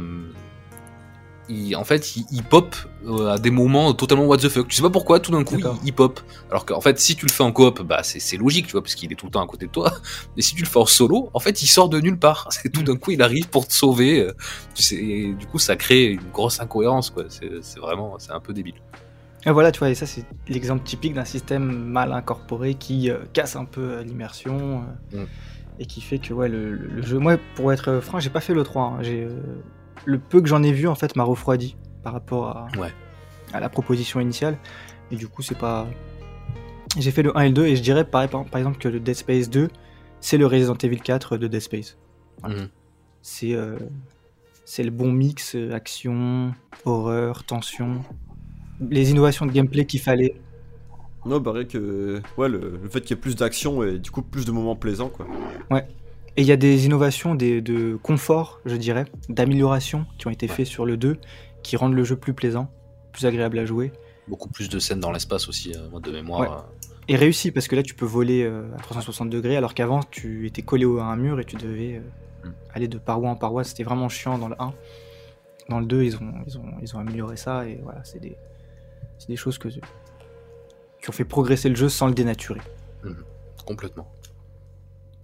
il, 1.51 1.75
en 1.75 1.83
fait, 1.83 2.15
il, 2.15 2.25
il 2.31 2.43
pop 2.43 2.75
euh, 3.07 3.29
à 3.31 3.39
des 3.39 3.49
moments 3.49 3.93
totalement 3.95 4.25
what 4.25 4.37
the 4.37 4.49
fuck. 4.49 4.67
Tu 4.67 4.75
sais 4.75 4.81
pas 4.83 4.91
pourquoi, 4.91 5.19
tout 5.19 5.31
d'un 5.31 5.43
coup, 5.43 5.57
il, 5.83 5.93
pop. 5.93 6.19
Alors 6.51 6.63
qu'en 6.65 6.79
fait, 6.81 6.99
si 6.99 7.15
tu 7.15 7.25
le 7.25 7.31
fais 7.31 7.41
en 7.43 7.51
coop, 7.51 7.81
bah 7.81 8.01
c'est 8.03 8.37
logique, 8.37 8.67
tu 8.67 8.73
vois, 8.73 8.83
parce 8.83 8.93
qu'il 8.93 9.11
est 9.11 9.15
tout 9.15 9.25
le 9.25 9.31
temps 9.31 9.41
à 9.41 9.47
côté 9.47 9.65
de 9.65 9.71
toi. 9.71 9.91
Mais 10.35 10.43
si 10.43 10.53
tu 10.53 10.61
le 10.61 10.67
fais 10.69 10.77
en 10.77 10.85
solo, 10.85 11.31
en 11.33 11.39
fait, 11.39 11.61
il 11.63 11.67
sort 11.67 11.89
de 11.89 11.99
nulle 11.99 12.19
part. 12.19 12.47
C'est 12.51 12.69
tout 12.71 12.83
d'un 12.83 12.97
coup, 12.97 13.11
il 13.11 13.21
arrive 13.23 13.47
pour 13.49 13.67
te 13.67 13.73
sauver. 13.73 14.19
euh, 14.19 14.33
Tu 14.75 14.83
sais, 14.83 14.95
et 14.97 15.33
du 15.33 15.47
coup, 15.47 15.57
ça 15.57 15.75
crée 15.75 16.05
une 16.11 16.29
grosse 16.31 16.59
incohérence, 16.59 17.09
quoi. 17.09 17.23
C'est 17.29 17.49
c'est 17.63 17.79
vraiment, 17.79 18.19
c'est 18.19 18.31
un 18.31 18.39
peu 18.41 18.53
débile. 18.53 18.75
Et 19.45 19.51
voilà, 19.51 19.71
tu 19.71 19.79
vois, 19.79 19.89
et 19.89 19.95
ça 19.95 20.05
c'est 20.05 20.25
l'exemple 20.49 20.83
typique 20.83 21.13
d'un 21.13 21.23
système 21.25 21.63
mal 21.63 22.11
incorporé 22.11 22.73
qui 22.73 23.09
euh, 23.09 23.19
casse 23.33 23.55
un 23.55 23.65
peu 23.65 23.81
euh, 23.81 24.03
l'immersion 24.03 24.83
euh, 25.13 25.23
Mm. 25.23 25.27
et 25.79 25.85
qui 25.85 26.01
fait 26.01 26.19
que 26.19 26.33
ouais, 26.33 26.49
le, 26.49 27.01
jeu. 27.01 27.19
Moi, 27.19 27.37
pour 27.55 27.71
être 27.71 27.99
franc, 28.01 28.19
j'ai 28.19 28.29
pas 28.29 28.41
fait 28.41 28.53
le 28.53 28.63
3. 28.63 28.83
hein. 28.83 28.97
J'ai 29.01 29.23
euh, 29.23 29.39
le 30.05 30.19
peu 30.19 30.41
que 30.41 30.47
j'en 30.49 30.61
ai 30.63 30.73
vu 30.73 30.87
en 30.87 30.95
fait 30.95 31.15
m'a 31.15 31.23
refroidi 31.23 31.77
par 32.03 32.11
rapport 32.13 32.49
à, 32.49 32.67
Ouais. 32.77 32.91
à 33.53 33.59
la 33.61 33.69
proposition 33.69 34.19
initiale. 34.19 34.57
Et 35.11 35.15
du 35.15 35.27
coup, 35.27 35.41
c'est 35.41 35.57
pas. 35.57 35.87
J'ai 36.97 37.11
fait 37.11 37.23
le 37.23 37.35
1 37.37 37.41
et 37.41 37.47
le 37.49 37.53
2 37.53 37.65
et 37.67 37.75
je 37.77 37.81
dirais 37.81 38.03
par, 38.03 38.27
par 38.27 38.55
exemple 38.57 38.77
que 38.77 38.89
le 38.89 38.99
Dead 38.99 39.15
Space 39.15 39.49
2, 39.49 39.69
c'est 40.19 40.37
le 40.37 40.47
Resident 40.47 40.75
Evil 40.83 40.99
4 40.99 41.37
de 41.37 41.47
Dead 41.47 41.61
Space. 41.61 41.97
Voilà. 42.41 42.55
Mhm. 42.63 42.67
C'est 43.21 43.55
c'est 44.65 44.83
le 44.83 44.91
bon 44.91 45.11
mix 45.11 45.55
action, 45.73 46.53
horreur, 46.85 47.43
tension, 47.43 48.01
les 48.79 49.11
innovations 49.11 49.45
de 49.45 49.51
gameplay 49.51 49.85
qu'il 49.85 49.99
fallait. 49.99 50.35
Non, 51.25 51.39
bah, 51.39 51.51
rien 51.53 51.65
que. 51.65 52.21
Ouais, 52.37 52.47
le, 52.49 52.79
le 52.81 52.89
fait 52.89 53.01
qu'il 53.01 53.11
y 53.15 53.19
ait 53.19 53.21
plus 53.21 53.35
d'action 53.35 53.83
et 53.83 53.99
du 53.99 54.09
coup 54.11 54.21
plus 54.21 54.45
de 54.45 54.51
moments 54.51 54.75
plaisants, 54.75 55.09
quoi. 55.09 55.27
Et 56.37 56.41
il 56.43 56.47
y 56.47 56.51
a 56.51 56.57
des 56.57 56.85
innovations 56.85 57.35
des, 57.35 57.59
de 57.61 57.97
confort, 58.01 58.61
je 58.65 58.75
dirais, 58.77 59.05
d'amélioration 59.27 60.05
qui 60.17 60.27
ont 60.27 60.29
été 60.31 60.47
Ouais. 60.47 60.53
faites 60.53 60.67
sur 60.67 60.85
le 60.85 60.95
2, 60.95 61.17
qui 61.63 61.75
rendent 61.75 61.95
le 61.95 62.03
jeu 62.05 62.15
plus 62.15 62.33
plaisant, 62.33 62.69
plus 63.11 63.25
agréable 63.25 63.59
à 63.59 63.65
jouer. 63.65 63.91
Beaucoup 64.29 64.47
plus 64.47 64.69
de 64.69 64.79
scènes 64.79 64.99
dans 65.01 65.11
l'espace 65.11 65.49
aussi, 65.49 65.73
euh, 65.75 65.99
de 65.99 66.11
mémoire. 66.11 66.39
Ouais. 66.41 66.91
Et 67.09 67.15
réussi, 67.17 67.51
parce 67.51 67.67
que 67.67 67.75
là 67.75 67.83
tu 67.83 67.95
peux 67.95 68.05
voler 68.05 68.43
euh, 68.43 68.71
à 68.77 68.81
360 68.81 69.29
degrés, 69.29 69.57
alors 69.57 69.73
qu'avant 69.73 70.01
tu 70.03 70.45
étais 70.47 70.61
collé 70.61 70.85
au- 70.85 70.99
à 70.99 71.05
un 71.05 71.15
mur 71.17 71.39
et 71.39 71.45
tu 71.45 71.55
devais 71.57 71.95
euh, 71.97 72.47
Mm. 72.47 72.51
aller 72.73 72.87
de 72.87 72.97
paroi 72.99 73.29
en 73.29 73.35
paroi. 73.35 73.65
C'était 73.65 73.83
vraiment 73.83 74.07
chiant 74.07 74.37
dans 74.37 74.47
le 74.47 74.55
1. 74.59 74.71
Dans 75.67 75.79
le 75.81 75.85
2, 75.87 76.03
ils 76.03 76.15
ont, 76.15 76.31
ils 76.47 76.57
ont, 76.57 76.63
ils 76.81 76.95
ont 76.95 76.99
amélioré 76.99 77.35
ça, 77.35 77.67
et 77.67 77.79
voilà, 77.83 78.01
c'est 78.05 78.19
des, 78.21 78.37
c'est 79.19 79.27
des 79.27 79.35
choses 79.35 79.59
que, 79.59 79.67
qui 79.69 79.79
ont 81.09 81.11
fait 81.11 81.25
progresser 81.25 81.69
le 81.69 81.75
jeu 81.75 81.87
sans 81.89 82.07
le 82.07 82.13
dénaturer. 82.13 82.61
Complètement. 83.65 84.11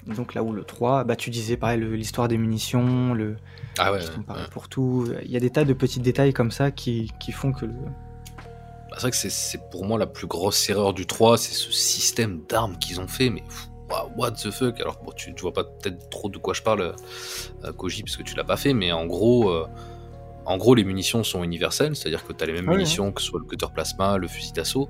Donc 0.06 0.36
là 0.36 0.44
où 0.44 0.54
le 0.54 0.64
3, 0.64 1.04
bah 1.04 1.16
tu 1.16 1.32
disais 1.32 1.58
pareil, 1.58 1.80
l'histoire 1.80 2.28
des 2.28 2.38
munitions, 2.38 3.16
le, 3.16 3.38
Ah 3.80 3.92
ouais. 3.92 4.00
ouais, 4.00 4.36
pour 4.52 4.70
tout. 4.70 5.08
Il 5.24 5.32
y 5.32 5.36
a 5.36 5.40
des 5.40 5.50
tas 5.50 5.64
de 5.66 5.74
petits 5.74 6.00
détails 6.00 6.32
comme 6.32 6.52
ça 6.52 6.70
qui, 6.70 7.12
qui 7.20 7.32
font 7.32 7.52
que 7.54 7.66
le. 7.66 7.72
Bah, 7.74 8.98
c'est 8.98 9.02
vrai 9.02 9.12
que 9.12 9.18
c'est- 9.18 9.70
pour 9.72 9.84
moi 9.84 9.98
la 9.98 10.06
plus 10.06 10.28
grosse 10.28 10.70
erreur 10.70 10.94
du 10.94 11.08
3, 11.08 11.40
c'est 11.40 11.56
ce 11.56 11.72
système 11.72 12.42
d'armes 12.48 12.78
qu'ils 12.78 13.02
ont 13.02 13.08
fait, 13.08 13.32
mais 13.32 13.44
what 14.16 14.32
the 14.34 14.52
fuck 14.52 14.80
Alors 14.80 15.00
bon, 15.04 15.12
tu, 15.16 15.34
tu 15.34 15.42
vois 15.42 15.54
pas 15.54 15.64
peut-être 15.64 16.08
trop 16.12 16.30
de 16.30 16.38
quoi 16.38 16.54
je 16.54 16.62
parle, 16.62 16.94
euh, 17.64 17.74
Koji, 17.74 18.04
parce 18.04 18.16
que 18.18 18.24
tu 18.24 18.36
l'as 18.36 18.44
pas 18.44 18.58
fait, 18.58 18.74
mais 18.74 18.92
en 18.92 19.08
gros, 19.08 19.50
euh, 19.50 19.66
en 20.46 20.58
gros 20.58 20.76
les 20.76 20.84
munitions 20.84 21.24
sont 21.24 21.44
universelles, 21.44 21.96
c'est-à-dire 21.96 22.26
que 22.26 22.34
tu 22.34 22.44
as 22.44 22.48
les 22.48 22.54
mêmes 22.54 22.68
Ouais, 22.68 22.76
munitions 22.76 23.12
que 23.12 23.22
ce 23.22 23.28
soit 23.28 23.40
le 23.40 23.46
cutter 23.46 23.68
plasma, 23.74 24.18
le 24.18 24.28
fusil 24.28 24.52
d'assaut, 24.54 24.90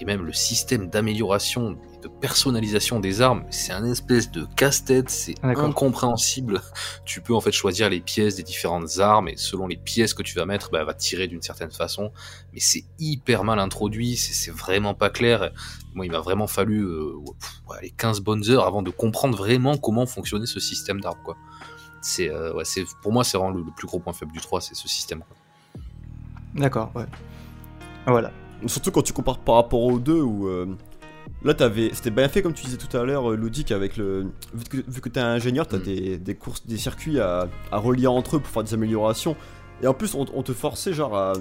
et 0.00 0.04
même 0.04 0.24
le 0.24 0.32
système 0.34 0.88
d'amélioration 0.90 1.78
et 1.94 2.00
de 2.02 2.08
personnalisation 2.08 3.00
des 3.00 3.22
armes, 3.22 3.44
c'est 3.50 3.72
un 3.72 3.84
espèce 3.90 4.30
de 4.30 4.46
casse-tête, 4.56 5.08
c'est 5.08 5.34
Ah, 5.42 5.52
incompréhensible. 5.56 6.60
Tu 7.06 7.22
peux 7.22 7.34
en 7.34 7.40
fait 7.40 7.52
choisir 7.52 7.88
les 7.88 8.00
pièces 8.00 8.36
des 8.36 8.42
différentes 8.42 8.98
armes, 8.98 9.28
et 9.28 9.36
selon 9.36 9.66
les 9.66 9.76
pièces 9.76 10.12
que 10.12 10.22
tu 10.22 10.34
vas 10.34 10.44
mettre, 10.44 10.70
bah, 10.70 10.80
elle 10.80 10.86
va 10.86 10.94
tirer 10.94 11.26
d'une 11.28 11.42
certaine 11.42 11.70
façon 11.70 12.12
mais 12.52 12.60
c'est 12.60 12.84
hyper 12.98 13.44
mal 13.44 13.58
introduit, 13.58 14.16
c'est 14.16 14.50
vraiment 14.50 14.94
pas 14.94 15.10
clair. 15.10 15.50
Moi, 15.94 16.06
il 16.06 16.12
m'a 16.12 16.20
vraiment 16.20 16.46
fallu 16.46 16.82
euh, 16.84 17.12
pff, 17.38 17.50
ouais, 17.68 17.78
les 17.82 17.90
15 17.90 18.20
bonnes 18.20 18.48
heures 18.50 18.66
avant 18.66 18.82
de 18.82 18.90
comprendre 18.90 19.36
vraiment 19.36 19.76
comment 19.76 20.06
fonctionnait 20.06 20.46
ce 20.46 20.60
système 20.60 21.00
d'arbre, 21.00 21.20
quoi. 21.24 21.36
C'est, 22.06 22.30
euh, 22.30 22.52
ouais, 22.54 22.64
c'est, 22.64 22.84
pour 23.02 23.12
moi, 23.12 23.24
c'est 23.24 23.36
vraiment 23.36 23.52
le, 23.52 23.62
le 23.64 23.70
plus 23.76 23.86
gros 23.86 23.98
point 23.98 24.12
faible 24.12 24.32
du 24.32 24.40
3, 24.40 24.60
c'est 24.60 24.74
ce 24.74 24.86
système. 24.88 25.20
quoi. 25.20 25.82
D'accord, 26.54 26.90
ouais. 26.94 27.04
Voilà. 28.06 28.30
Surtout 28.66 28.90
quand 28.92 29.02
tu 29.02 29.12
compares 29.12 29.38
par 29.38 29.56
rapport 29.56 29.82
aux 29.82 29.98
deux 29.98 30.20
où 30.22 30.46
euh, 30.48 30.66
là 31.42 31.52
t'avais 31.52 31.90
c'était 31.92 32.10
bien 32.10 32.28
fait 32.28 32.40
comme 32.40 32.54
tu 32.54 32.64
disais 32.64 32.78
tout 32.78 32.96
à 32.96 33.04
l'heure 33.04 33.30
euh, 33.32 33.36
Ludic 33.36 33.70
avec 33.72 33.96
le 33.98 34.32
vu 34.54 34.64
que, 34.64 34.76
vu 34.88 35.00
que 35.02 35.08
t'es 35.10 35.20
un 35.20 35.32
ingénieur 35.34 35.66
t'as 35.68 35.76
Mm. 35.76 35.82
des, 35.82 36.16
des 36.16 36.34
courses 36.36 36.64
des 36.66 36.78
circuits 36.78 37.20
à, 37.20 37.48
à 37.70 37.76
relier 37.78 38.06
entre 38.06 38.36
eux 38.36 38.40
pour 38.40 38.50
faire 38.50 38.62
des 38.64 38.72
améliorations 38.72 39.36
et 39.82 39.86
en 39.86 39.92
plus 39.92 40.14
on, 40.14 40.24
on 40.32 40.42
te 40.42 40.52
forçait 40.54 40.94
genre 40.94 41.14
à, 41.16 41.34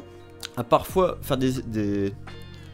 à 0.57 0.63
parfois 0.65 1.17
faire 1.21 1.37
des, 1.37 1.61
des, 1.61 2.11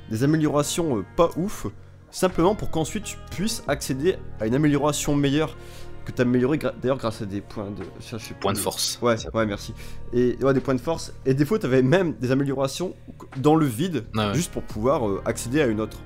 des 0.09 0.23
améliorations 0.23 0.97
euh, 0.97 1.05
pas 1.15 1.29
ouf 1.37 1.67
simplement 2.09 2.55
pour 2.55 2.71
qu'ensuite 2.71 3.03
tu 3.03 3.17
puisses 3.29 3.63
accéder 3.67 4.15
à 4.39 4.47
une 4.47 4.55
amélioration 4.55 5.15
meilleure 5.15 5.55
que 6.05 6.11
t'as 6.11 6.23
amélioré 6.23 6.57
gra- 6.57 6.73
d'ailleurs 6.81 6.97
grâce 6.97 7.21
à 7.21 7.25
des 7.25 7.41
points 7.41 7.69
de 7.71 7.83
je 7.99 8.17
sais 8.17 8.33
Point 8.39 8.53
de 8.53 8.57
force. 8.57 8.97
Ouais, 9.01 9.17
Ça- 9.17 9.29
ouais, 9.33 9.45
merci. 9.45 9.73
Et 10.13 10.35
ouais, 10.41 10.53
des 10.53 10.59
points 10.59 10.73
de 10.75 10.81
force. 10.81 11.13
Et 11.25 11.33
des 11.33 11.45
fois, 11.45 11.59
t'avais 11.59 11.81
même 11.83 12.13
des 12.13 12.31
améliorations 12.31 12.95
dans 13.37 13.55
le 13.55 13.65
vide, 13.65 14.05
ouais. 14.15 14.33
juste 14.33 14.51
pour 14.51 14.63
pouvoir 14.63 15.07
euh, 15.07 15.21
accéder 15.25 15.61
à 15.61 15.67
une 15.67 15.79
autre. 15.81 15.97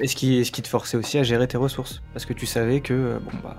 Et 0.00 0.08
ce 0.08 0.16
qui, 0.16 0.44
ce 0.44 0.50
qui 0.50 0.62
te 0.62 0.68
forçait 0.68 0.96
aussi 0.96 1.18
à 1.18 1.22
gérer 1.22 1.46
tes 1.46 1.56
ressources. 1.58 2.02
Parce 2.12 2.24
que 2.24 2.32
tu 2.32 2.46
savais 2.46 2.80
que, 2.80 2.94
euh, 2.94 3.18
bon, 3.20 3.30
bah. 3.42 3.56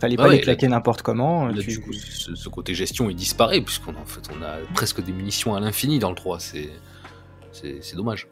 Fallait 0.00 0.14
pas 0.16 0.24
Ouais, 0.24 0.30
les 0.30 0.36
là, 0.36 0.42
claquer 0.44 0.68
n'importe 0.68 1.02
comment. 1.02 1.46
Là, 1.48 1.54
tu- 1.60 1.70
du 1.70 1.80
coup, 1.80 1.92
ce, 1.92 2.36
ce 2.36 2.48
côté 2.48 2.72
gestion, 2.72 3.10
il 3.10 3.16
disparaît, 3.16 3.60
puisqu'on 3.60 3.96
en 3.96 4.04
fait, 4.06 4.20
on 4.38 4.40
a 4.44 4.58
presque 4.74 5.02
des 5.02 5.10
munitions 5.12 5.56
à 5.56 5.60
l'infini 5.60 5.98
dans 5.98 6.10
le 6.10 6.14
3. 6.14 6.38
C'est, 6.38 6.70
c'est, 7.50 7.78
c'est 7.82 7.96
dommage. 7.96 8.28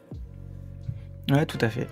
Ouais, 1.29 1.45
tout 1.45 1.57
à 1.59 1.67
fait. 1.69 1.89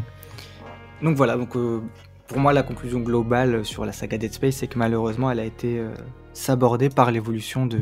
Donc 1.02 1.18
voilà, 1.18 1.36
donc 1.36 1.58
euh, 1.58 1.82
pour 2.28 2.40
moi 2.40 2.54
la 2.54 2.64
conclusion 2.64 3.00
globale 3.00 3.66
sur 3.66 3.86
la 3.86 3.92
saga 3.92 4.18
Dead 4.18 4.34
Space, 4.34 4.56
c'est 4.56 4.68
que 4.68 4.78
malheureusement 4.78 5.30
elle 5.32 5.40
a 5.40 5.46
été 5.46 5.80
euh, 5.80 5.94
sabordée 6.34 6.90
par 6.90 7.12
l'évolution 7.12 7.66
de, 7.66 7.82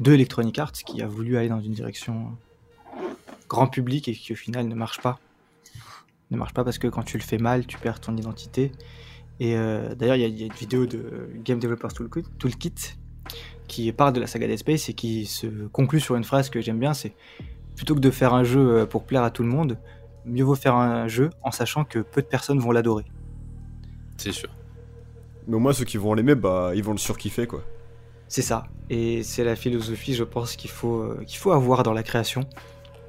de 0.00 0.12
Electronic 0.12 0.58
Arts 0.58 0.72
qui 0.72 1.02
a 1.02 1.06
voulu 1.06 1.36
aller 1.36 1.48
dans 1.48 1.60
une 1.60 1.72
direction 1.72 2.36
grand 3.48 3.66
public 3.66 4.08
et 4.08 4.12
qui 4.12 4.32
au 4.32 4.36
final 4.36 4.68
ne 4.68 4.74
marche 4.74 5.00
pas. 5.00 5.18
Ne 6.30 6.36
marche 6.36 6.54
pas 6.54 6.64
parce 6.64 6.78
que 6.78 6.88
quand 6.88 7.02
tu 7.02 7.18
le 7.18 7.22
fais 7.22 7.38
mal, 7.38 7.66
tu 7.66 7.78
perds 7.78 8.00
ton 8.00 8.16
identité. 8.16 8.72
Et 9.38 9.56
euh, 9.56 9.94
d'ailleurs, 9.94 10.16
il 10.16 10.22
y, 10.22 10.42
a 10.42 10.46
une 10.46 10.52
vidéo 10.52 10.86
de 10.86 11.28
Game 11.44 11.60
Developers 11.60 11.92
Toolkit, 11.92 12.96
qui 13.68 13.92
parle 13.92 14.12
de 14.12 14.20
la 14.20 14.26
saga 14.26 14.46
Dead 14.46 14.58
Space 14.58 14.88
et 14.88 14.94
qui 14.94 15.26
se 15.26 15.46
conclut 15.68 16.00
sur 16.00 16.16
une 16.16 16.24
phrase 16.24 16.50
que 16.50 16.60
j'aime 16.60 16.78
bien, 16.78 16.94
c'est 16.94 17.14
plutôt 17.76 17.94
que 17.94 18.00
de 18.00 18.10
faire 18.10 18.34
un 18.34 18.44
jeu 18.44 18.78
euh, 18.78 18.86
pour 18.86 19.04
plaire 19.04 19.22
à 19.22 19.30
tout 19.30 19.42
le 19.42 19.48
monde, 19.48 19.78
mieux 20.24 20.44
vaut 20.44 20.54
faire 20.54 20.74
un 20.74 21.06
jeu 21.06 21.30
en 21.42 21.50
sachant 21.50 21.84
que 21.84 21.98
peu 21.98 22.22
de 22.22 22.26
personnes 22.26 22.58
vont 22.58 22.72
l'adorer. 22.72 23.04
C'est 24.16 24.32
sûr. 24.32 24.48
Mais 25.46 25.56
au 25.56 25.58
moins, 25.58 25.72
ceux 25.72 25.84
qui 25.84 25.96
vont 25.96 26.14
l'aimer, 26.14 26.34
bah, 26.34 26.72
ils 26.74 26.82
vont 26.82 26.92
le 26.92 26.98
surkiffer, 26.98 27.46
quoi. 27.46 27.62
C'est 28.28 28.42
ça. 28.42 28.66
Et 28.90 29.22
c'est 29.22 29.44
la 29.44 29.56
philosophie, 29.56 30.14
je 30.14 30.24
pense, 30.24 30.56
qu'il 30.56 30.70
faut, 30.70 31.00
euh, 31.00 31.22
qu'il 31.26 31.38
faut 31.38 31.52
avoir 31.52 31.82
dans 31.82 31.92
la 31.92 32.02
création. 32.02 32.42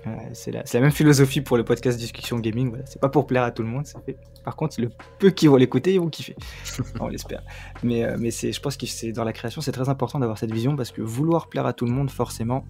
Euh, 0.06 0.16
c'est 0.34 0.52
la, 0.52 0.64
la, 0.72 0.80
même 0.80 0.92
philosophie 0.92 1.42
pour 1.42 1.58
le 1.58 1.64
podcast 1.64 1.98
Discussion 1.98 2.40
Gaming. 2.40 2.70
Voilà. 2.70 2.86
C'est 2.86 3.02
pas 3.02 3.10
pour 3.10 3.26
plaire 3.26 3.44
à 3.44 3.52
tout 3.52 3.64
le 3.64 3.68
monde. 3.68 3.86
Fait... 4.06 4.18
Par 4.44 4.56
contre, 4.56 4.80
le 4.80 4.90
peu 5.20 5.32
qui 5.32 5.48
vont 5.48 5.56
l'écouter, 5.56 5.94
ils 5.94 6.00
vont 6.00 6.10
kiffer. 6.10 6.36
On 7.00 7.08
l'espère. 7.08 7.42
Mais, 7.84 8.04
euh, 8.04 8.16
mais 8.20 8.32
c'est, 8.32 8.52
je 8.52 8.62
pense 8.62 8.78
que 8.78 8.86
c'est, 8.86 9.12
dans 9.12 9.24
la 9.24 9.34
création, 9.34 9.60
c'est 9.62 9.72
très 9.72 9.90
important 9.90 10.20
d'avoir 10.20 10.38
cette 10.38 10.52
vision 10.52 10.76
parce 10.76 10.92
que 10.92 11.02
vouloir 11.02 11.48
plaire 11.48 11.66
à 11.66 11.74
tout 11.74 11.86
le 11.86 11.92
monde, 11.92 12.12
forcément, 12.12 12.64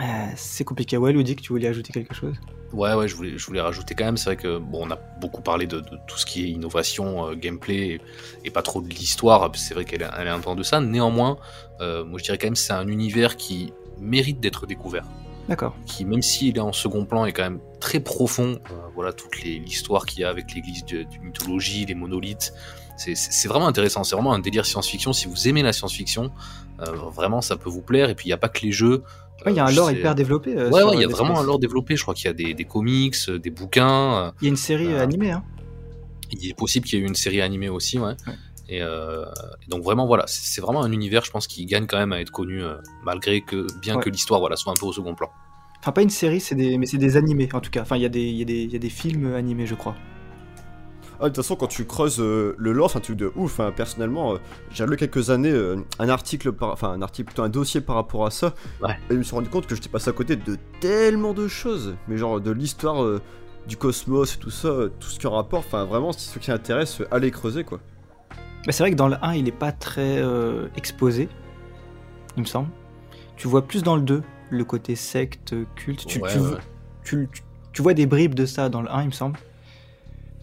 euh, 0.00 0.04
c'est 0.36 0.64
compliqué. 0.64 0.96
Ouais, 0.96 1.12
Ludic, 1.12 1.40
tu 1.40 1.52
voulais 1.52 1.68
ajouter 1.68 1.92
quelque 1.92 2.14
chose? 2.14 2.34
Ouais, 2.72 2.94
ouais, 2.94 3.06
je 3.06 3.14
voulais, 3.14 3.38
je 3.38 3.46
voulais 3.46 3.60
rajouter 3.60 3.94
quand 3.94 4.04
même. 4.04 4.16
C'est 4.16 4.30
vrai 4.30 4.36
que 4.36 4.58
bon, 4.58 4.86
on 4.86 4.90
a 4.90 4.98
beaucoup 5.20 5.42
parlé 5.42 5.66
de, 5.66 5.78
de 5.78 5.98
tout 6.08 6.18
ce 6.18 6.26
qui 6.26 6.44
est 6.44 6.48
innovation, 6.48 7.28
euh, 7.28 7.34
gameplay 7.36 8.00
et, 8.44 8.50
pas 8.50 8.62
trop 8.62 8.82
de 8.82 8.88
l'histoire. 8.88 9.50
C'est 9.54 9.74
vrai 9.74 9.84
qu'elle 9.84 10.02
est, 10.02 10.28
un 10.28 10.40
peu 10.40 10.50
en 10.50 10.56
deçà. 10.56 10.80
Néanmoins, 10.80 11.38
euh, 11.80 12.04
moi 12.04 12.18
je 12.18 12.24
dirais 12.24 12.38
quand 12.38 12.48
même 12.48 12.56
c'est 12.56 12.72
un 12.72 12.88
univers 12.88 13.36
qui 13.36 13.72
mérite 14.00 14.40
d'être 14.40 14.66
découvert. 14.66 15.04
D'accord. 15.48 15.76
Qui, 15.86 16.04
même 16.04 16.22
s'il 16.22 16.56
est 16.56 16.60
en 16.60 16.72
second 16.72 17.04
plan, 17.04 17.26
est 17.26 17.32
quand 17.32 17.42
même 17.42 17.60
très 17.78 18.00
profond. 18.00 18.58
Voilà 18.94 19.12
toute 19.12 19.42
l'histoire 19.42 20.06
qu'il 20.06 20.20
y 20.20 20.24
a 20.24 20.28
avec 20.28 20.54
l'église 20.54 20.84
de, 20.86 21.02
de, 21.02 21.18
mythologie, 21.22 21.84
les 21.84 21.94
monolithes. 21.94 22.52
C'est 22.96 23.48
vraiment 23.48 23.66
intéressant. 23.66 24.04
C'est 24.04 24.14
vraiment 24.14 24.32
un 24.32 24.38
délire 24.38 24.64
science-fiction. 24.66 25.12
Si 25.12 25.28
vous 25.28 25.48
aimez 25.48 25.62
la 25.62 25.72
science-fiction, 25.72 26.30
euh, 26.80 26.92
vraiment 26.92 27.40
ça 27.40 27.56
peut 27.56 27.68
vous 27.68 27.82
plaire. 27.82 28.08
Et 28.08 28.14
puis 28.14 28.26
il 28.26 28.28
n'y 28.28 28.34
a 28.34 28.38
pas 28.38 28.48
que 28.48 28.60
les 28.62 28.72
jeux. 28.72 29.02
Ouais, 29.44 29.52
il 29.52 29.56
y 29.56 29.60
a 29.60 29.66
un 29.66 29.72
lore 29.72 29.90
hyper 29.90 30.14
développé. 30.14 30.56
Euh, 30.56 30.70
ouais, 30.70 30.82
ouais, 30.82 30.94
il 30.94 31.00
y 31.00 31.04
a 31.04 31.08
vraiment 31.08 31.38
un 31.38 31.42
lore 31.42 31.58
développé. 31.58 31.96
Je 31.96 32.02
crois 32.02 32.14
qu'il 32.14 32.26
y 32.26 32.30
a 32.30 32.32
des, 32.32 32.54
des, 32.54 32.64
comics, 32.64 33.30
des 33.30 33.50
bouquins. 33.50 34.32
Il 34.40 34.44
y 34.44 34.48
a 34.48 34.50
une 34.50 34.56
série 34.56 34.92
euh, 34.92 35.02
animée. 35.02 35.32
Hein. 35.32 35.44
Il 36.30 36.48
est 36.48 36.56
possible 36.56 36.86
qu'il 36.86 36.98
y 36.98 37.02
ait 37.02 37.04
eu 37.04 37.08
une 37.08 37.14
série 37.14 37.42
animée 37.42 37.68
aussi, 37.68 37.98
ouais. 37.98 38.14
ouais. 38.26 38.34
Et, 38.68 38.80
euh, 38.80 39.24
et, 39.62 39.68
donc 39.68 39.82
vraiment 39.82 40.06
voilà, 40.06 40.24
c'est 40.26 40.60
vraiment 40.60 40.82
un 40.82 40.92
univers, 40.92 41.24
je 41.24 41.30
pense, 41.30 41.46
qui 41.46 41.66
gagne 41.66 41.86
quand 41.86 41.98
même 41.98 42.12
à 42.12 42.20
être 42.20 42.30
connu, 42.30 42.62
euh, 42.62 42.76
malgré 43.04 43.42
que 43.42 43.66
bien 43.80 43.96
ouais. 43.96 44.02
que 44.02 44.08
l'histoire 44.08 44.40
voilà 44.40 44.56
soit 44.56 44.72
un 44.72 44.76
peu 44.78 44.86
au 44.86 44.92
second 44.92 45.14
plan. 45.14 45.30
Enfin 45.80 45.92
pas 45.92 46.02
une 46.02 46.10
série, 46.10 46.40
c'est 46.40 46.54
des 46.54 46.78
mais 46.78 46.86
c'est 46.86 46.96
des 46.96 47.18
animés 47.18 47.48
en 47.52 47.60
tout 47.60 47.70
cas. 47.70 47.82
Enfin 47.82 47.96
il 47.96 48.02
y 48.02 48.06
a 48.06 48.08
des 48.08 48.22
il 48.22 48.50
y 48.50 48.66
y 48.66 48.76
a 48.76 48.78
des 48.78 48.88
films 48.88 49.34
animés, 49.34 49.66
je 49.66 49.74
crois. 49.74 49.94
Ah, 51.24 51.30
de 51.30 51.34
toute 51.34 51.42
façon, 51.42 51.56
quand 51.56 51.68
tu 51.68 51.86
creuses 51.86 52.20
euh, 52.20 52.54
le 52.58 52.72
lore, 52.72 52.90
c'est 52.90 52.98
un 52.98 53.00
truc 53.00 53.16
de 53.16 53.32
ouf. 53.34 53.58
Hein. 53.58 53.72
Personnellement, 53.74 54.34
euh, 54.34 54.38
j'ai 54.70 54.84
lu 54.84 54.98
quelques 54.98 55.30
années 55.30 55.50
euh, 55.50 55.76
un 55.98 56.10
article, 56.10 56.52
par... 56.52 56.68
enfin 56.72 56.90
un 56.90 57.00
article, 57.00 57.28
plutôt 57.28 57.44
un 57.44 57.48
dossier 57.48 57.80
par 57.80 57.96
rapport 57.96 58.26
à 58.26 58.30
ça. 58.30 58.52
Ouais. 58.82 58.90
Et 59.08 59.14
je 59.14 59.16
me 59.16 59.22
suis 59.22 59.34
rendu 59.34 59.48
compte 59.48 59.66
que 59.66 59.74
j'étais 59.74 59.88
passé 59.88 60.10
à 60.10 60.12
côté 60.12 60.36
de 60.36 60.58
tellement 60.80 61.32
de 61.32 61.48
choses. 61.48 61.96
Mais 62.08 62.18
genre 62.18 62.42
de 62.42 62.50
l'histoire 62.50 63.20
du 63.66 63.78
cosmos 63.78 64.34
et 64.34 64.38
tout 64.38 64.50
ça, 64.50 64.68
tout 65.00 65.08
ce 65.08 65.18
qui 65.18 65.26
en 65.26 65.30
rapport. 65.30 65.60
Enfin, 65.60 65.86
vraiment, 65.86 66.12
si 66.12 66.28
ce 66.28 66.38
qui 66.38 66.52
intéresse, 66.52 67.00
allez 67.10 67.30
creuser 67.30 67.64
quoi. 67.64 67.80
Bah, 68.66 68.72
c'est 68.72 68.82
vrai 68.82 68.90
que 68.90 68.96
dans 68.96 69.08
le 69.08 69.16
1, 69.22 69.32
il 69.32 69.48
est 69.48 69.52
pas 69.52 69.72
très 69.72 70.22
exposé, 70.76 71.30
il 72.36 72.42
me 72.42 72.46
semble. 72.46 72.68
Tu 73.38 73.48
vois 73.48 73.66
plus 73.66 73.82
dans 73.82 73.96
le 73.96 74.02
2 74.02 74.22
le 74.50 74.64
côté 74.66 74.94
secte, 74.94 75.54
culte. 75.74 76.04
Tu, 76.04 76.20
ouais, 76.20 76.30
tu, 76.30 76.38
ouais. 76.38 76.58
tu, 77.02 77.28
tu 77.72 77.80
vois 77.80 77.94
des 77.94 78.04
bribes 78.04 78.34
de 78.34 78.44
ça 78.44 78.68
dans 78.68 78.82
le 78.82 78.92
1, 78.92 79.00
il 79.04 79.06
me 79.06 79.12
semble. 79.12 79.38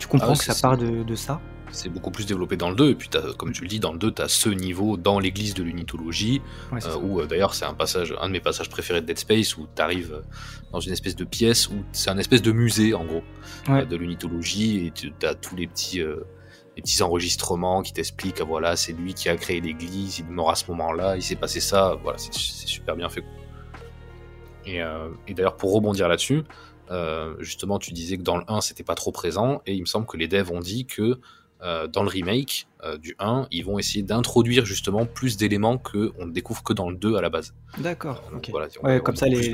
Tu 0.01 0.07
comprends 0.07 0.29
Ah 0.29 0.31
ouais, 0.31 0.37
que 0.37 0.43
ça 0.43 0.55
part 0.59 0.77
de, 0.77 1.03
de 1.03 1.15
ça? 1.15 1.39
C'est 1.71 1.89
beaucoup 1.89 2.09
plus 2.09 2.25
développé 2.25 2.57
dans 2.57 2.69
le 2.71 2.75
2, 2.75 2.89
et 2.89 2.95
puis 2.95 3.07
t'as- 3.07 3.33
comme 3.37 3.51
tu 3.53 3.61
le 3.61 3.67
dis, 3.69 3.79
dans 3.79 3.93
le 3.93 3.99
2, 3.99 4.11
tu 4.11 4.21
as 4.23 4.27
ce 4.27 4.49
niveau 4.49 4.97
dans 4.97 5.19
l'église 5.19 5.53
de 5.53 5.61
l'unitologie, 5.63 6.41
Ouais, 6.71 6.79
euh, 6.85 6.97
où 6.97 7.21
euh, 7.21 7.27
d'ailleurs 7.27 7.53
c'est 7.53 7.65
un 7.65 7.75
passage, 7.75 8.13
un 8.19 8.27
de 8.27 8.33
mes 8.33 8.39
passages 8.41 8.67
préférés 8.69 8.99
de 9.01 9.05
Dead 9.05 9.17
Space, 9.19 9.55
où 9.57 9.67
tu 9.73 9.81
arrives 9.81 10.21
dans 10.73 10.79
une 10.79 10.91
espèce 10.91 11.15
de 11.15 11.23
pièce, 11.23 11.69
où 11.69 11.75
c'est 11.91 12.09
un 12.09 12.17
espèce 12.17 12.41
de 12.41 12.51
musée 12.51 12.93
en 12.95 13.05
gros, 13.05 13.21
Ouais. 13.69 13.83
euh, 13.83 13.85
de 13.85 13.95
l'unitologie, 13.95 14.87
et 14.87 14.91
tu 14.91 15.13
as 15.23 15.35
tous 15.35 15.55
les 15.55 15.67
petits, 15.67 16.01
euh, 16.01 16.25
les 16.75 16.81
petits 16.81 17.03
enregistrements 17.03 17.83
qui 17.83 17.93
t'expliquent, 17.93 18.41
ah, 18.41 18.45
voilà, 18.45 18.75
c'est 18.75 18.91
lui 18.93 19.13
qui 19.13 19.29
a 19.29 19.37
créé 19.37 19.61
l'église, 19.61 20.17
il 20.19 20.25
mort 20.25 20.49
à 20.49 20.55
ce 20.55 20.65
moment-là, 20.71 21.15
il 21.15 21.21
s'est 21.21 21.35
passé 21.37 21.59
ça, 21.61 21.95
voilà, 22.03 22.17
c'est 22.17 22.33
super 22.33 22.95
bien 22.97 23.07
fait. 23.07 23.23
Et, 24.65 24.81
euh, 24.81 25.09
et 25.27 25.33
d'ailleurs, 25.33 25.55
pour 25.57 25.73
rebondir 25.73 26.07
là-dessus, 26.07 26.43
euh, 26.91 27.35
justement, 27.39 27.79
tu 27.79 27.91
disais 27.93 28.17
que 28.17 28.23
dans 28.23 28.37
le 28.37 28.43
1, 28.47 28.61
c'était 28.61 28.83
pas 28.83 28.95
trop 28.95 29.11
présent, 29.11 29.61
et 29.65 29.73
il 29.73 29.81
me 29.81 29.85
semble 29.85 30.05
que 30.05 30.17
les 30.17 30.27
devs 30.27 30.51
ont 30.51 30.59
dit 30.59 30.85
que 30.85 31.19
euh, 31.63 31.87
dans 31.87 32.03
le 32.03 32.09
remake 32.09 32.67
euh, 32.83 32.97
du 32.97 33.15
1, 33.19 33.47
ils 33.51 33.63
vont 33.63 33.77
essayer 33.79 34.03
d'introduire 34.03 34.65
justement 34.65 35.05
plus 35.05 35.37
d'éléments 35.37 35.77
que 35.77 36.11
on 36.19 36.25
ne 36.25 36.31
découvre 36.31 36.63
que 36.63 36.73
dans 36.73 36.89
le 36.89 36.95
2 36.97 37.15
à 37.15 37.21
la 37.21 37.29
base. 37.29 37.53
D'accord. 37.77 38.21
Voilà, 38.49 38.67
Ouais, 38.83 38.99
comme 38.99 39.15
ça, 39.15 39.27
les- 39.27 39.51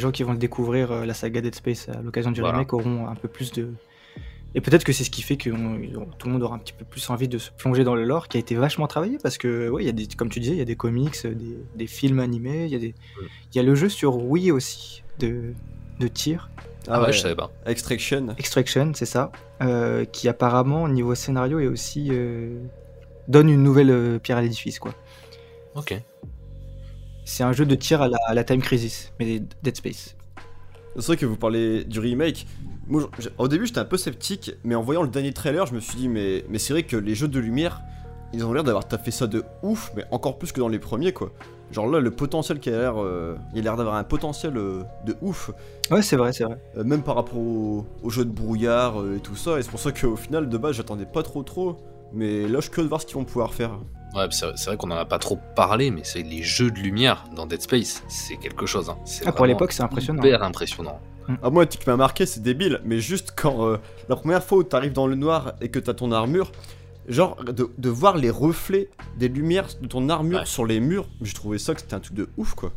gens 0.00 0.10
qui 0.10 0.22
vont 0.24 0.32
le 0.32 0.38
découvrir, 0.38 1.06
la 1.06 1.14
saga 1.14 1.40
Dead 1.40 1.54
Space, 1.54 1.88
à 1.88 2.02
l'occasion 2.02 2.32
du 2.32 2.40
Voilà. 2.40 2.58
remake, 2.58 2.72
auront 2.72 3.06
un 3.06 3.14
peu 3.14 3.28
plus 3.28 3.52
de. 3.52 3.72
Et 4.56 4.60
peut-être 4.60 4.84
que 4.84 4.92
c'est 4.92 5.02
ce 5.04 5.10
qui 5.10 5.22
fait 5.22 5.36
que 5.36 5.50
on- 5.50 6.06
tout 6.18 6.26
le 6.26 6.32
monde 6.32 6.42
aura 6.42 6.56
un 6.56 6.58
petit 6.58 6.72
peu 6.72 6.84
plus 6.84 7.08
envie 7.10 7.28
de 7.28 7.38
se 7.38 7.50
plonger 7.52 7.82
dans 7.84 7.94
le 7.94 8.04
lore, 8.04 8.26
qui 8.28 8.36
a 8.36 8.40
été 8.40 8.54
vachement 8.56 8.86
travaillé, 8.88 9.18
parce 9.22 9.38
que, 9.38 9.68
ouais, 9.68 9.82
il 9.84 9.86
y 9.86 9.88
a 9.88 9.92
des, 9.92 10.06
comme 10.08 10.28
tu 10.30 10.40
disais, 10.40 10.54
il 10.54 10.58
y 10.58 10.62
a 10.62 10.64
des 10.64 10.76
comics, 10.76 11.26
des, 11.26 11.58
des 11.76 11.86
films 11.86 12.18
animés, 12.20 12.64
il 12.64 12.70
y, 12.72 12.74
a 12.76 12.78
des... 12.80 12.88
Mm. 12.90 13.24
il 13.52 13.56
y 13.56 13.58
a 13.60 13.62
le 13.62 13.74
jeu 13.76 13.88
sur 13.88 14.16
Wii 14.16 14.50
aussi, 14.52 15.02
de, 15.20 15.54
de 16.00 16.08
tir, 16.08 16.50
Ah, 16.88 17.00
ouais, 17.02 17.12
je 17.12 17.20
savais 17.20 17.36
pas. 17.36 17.50
Extraction. 17.66 18.34
Extraction, 18.38 18.92
c'est 18.94 19.06
ça, 19.06 19.30
euh, 19.62 20.04
qui 20.04 20.28
apparemment, 20.28 20.82
au 20.84 20.88
niveau 20.88 21.14
scénario, 21.14 21.60
est 21.60 21.66
aussi. 21.66 22.08
euh, 22.10 22.58
donne 23.28 23.48
une 23.48 23.62
nouvelle 23.62 23.90
euh, 23.90 24.18
pierre 24.18 24.36
à 24.38 24.42
l'édifice, 24.42 24.78
quoi. 24.78 24.92
Ok. 25.74 25.98
C'est 27.24 27.42
un 27.42 27.52
jeu 27.52 27.64
de 27.64 27.74
tir 27.74 28.02
à 28.02 28.08
la, 28.08 28.18
à 28.26 28.34
la 28.34 28.44
Time 28.44 28.60
Crisis, 28.60 29.12
mais 29.18 29.40
Dead 29.62 29.76
Space. 29.76 30.14
C'est 30.96 31.06
vrai 31.06 31.16
que 31.16 31.26
vous 31.26 31.36
parlez 31.36 31.84
du 31.84 31.98
remake. 32.00 32.46
Moi, 32.86 33.08
je- 33.18 33.30
au 33.38 33.48
début, 33.48 33.66
j'étais 33.66 33.78
un 33.80 33.84
peu 33.86 33.96
sceptique, 33.96 34.52
mais 34.62 34.74
en 34.74 34.82
voyant 34.82 35.02
le 35.02 35.08
dernier 35.08 35.32
trailer, 35.32 35.64
je 35.66 35.74
me 35.74 35.80
suis 35.80 35.96
dit, 35.96 36.08
mais, 36.08 36.44
mais 36.50 36.58
c'est 36.58 36.72
vrai 36.74 36.82
que 36.82 36.96
les 36.98 37.14
jeux 37.14 37.28
de 37.28 37.40
lumière, 37.40 37.80
ils 38.34 38.44
ont 38.44 38.52
l'air 38.52 38.62
d'avoir 38.62 38.86
taffé 38.86 39.10
ça 39.10 39.26
de 39.26 39.42
ouf, 39.62 39.90
mais 39.96 40.04
encore 40.10 40.38
plus 40.38 40.52
que 40.52 40.60
dans 40.60 40.68
les 40.68 40.78
premiers, 40.78 41.12
quoi. 41.12 41.32
Genre 41.72 41.86
là, 41.88 41.98
le 42.00 42.10
potentiel 42.10 42.60
qui 42.60 42.68
a 42.70 42.78
l'air. 42.78 43.02
euh, 43.02 43.36
il 43.54 43.60
a 43.60 43.62
l'air 43.62 43.76
d'avoir 43.76 43.96
un 43.96 44.04
potentiel 44.04 44.56
euh, 44.56 44.82
de 45.06 45.16
ouf, 45.22 45.50
Ouais, 45.90 46.02
c'est 46.02 46.16
vrai, 46.16 46.32
c'est 46.32 46.44
vrai. 46.44 46.56
euh, 46.76 46.84
même 46.84 47.02
par 47.02 47.16
rapport 47.16 47.38
au, 47.38 47.84
au 48.02 48.10
jeu 48.10 48.24
de 48.24 48.30
brouillard 48.30 49.00
euh, 49.00 49.16
et 49.16 49.20
tout 49.20 49.36
ça, 49.36 49.58
et 49.58 49.62
c'est 49.62 49.70
pour 49.70 49.80
ça 49.80 49.90
qu'au 49.92 50.16
final, 50.16 50.48
de 50.48 50.58
base, 50.58 50.76
j'attendais 50.76 51.06
pas 51.06 51.22
trop 51.22 51.42
trop. 51.42 51.76
Mais 52.12 52.46
là, 52.46 52.56
je 52.56 52.62
suis 52.62 52.70
curieux 52.70 52.84
de 52.86 52.88
voir 52.90 53.00
ce 53.00 53.06
qu'ils 53.06 53.16
vont 53.16 53.24
pouvoir 53.24 53.52
faire. 53.54 53.72
Ouais, 54.14 54.26
c'est 54.30 54.64
vrai 54.66 54.76
qu'on 54.76 54.90
en 54.92 54.96
a 54.96 55.04
pas 55.04 55.18
trop 55.18 55.38
parlé, 55.56 55.90
mais 55.90 56.02
c'est 56.04 56.22
les 56.22 56.42
jeux 56.44 56.70
de 56.70 56.78
lumière 56.78 57.24
dans 57.34 57.46
Dead 57.46 57.60
Space, 57.60 58.04
c'est 58.08 58.36
quelque 58.36 58.66
chose. 58.66 58.88
Hein. 58.88 58.96
C'est 59.04 59.26
Ah, 59.26 59.32
pour 59.32 59.46
l'époque, 59.46 59.72
c'est 59.72 59.82
impressionnant. 59.82 60.22
Hyper 60.22 60.42
impressionnant. 60.44 61.00
Ah, 61.42 61.50
moi, 61.50 61.64
un 61.64 61.66
truc 61.66 61.82
qui 61.82 61.88
m'a 61.90 61.96
marqué, 61.96 62.24
c'est 62.26 62.40
débile, 62.40 62.80
mais 62.84 63.00
juste 63.00 63.32
quand 63.34 63.66
euh, 63.66 63.78
la 64.08 64.14
première 64.14 64.44
fois 64.44 64.58
où 64.58 64.62
t'arrives 64.62 64.92
dans 64.92 65.08
le 65.08 65.16
noir 65.16 65.54
et 65.60 65.70
que 65.70 65.80
t'as 65.80 65.94
ton 65.94 66.12
armure, 66.12 66.52
genre 67.08 67.36
de, 67.44 67.70
de 67.76 67.88
voir 67.88 68.16
les 68.16 68.30
reflets 68.30 68.88
des 69.16 69.28
lumières 69.28 69.68
de 69.80 69.86
ton 69.86 70.08
armure 70.08 70.40
Ouais. 70.40 70.46
sur 70.46 70.64
les 70.66 70.80
murs, 70.80 71.06
j'ai 71.22 71.32
trouvé 71.34 71.58
ça 71.58 71.74
que 71.74 71.80
c'était 71.80 71.94
un 71.94 72.00
truc 72.00 72.14
de 72.14 72.28
ouf 72.36 72.54
quoi. 72.54 72.72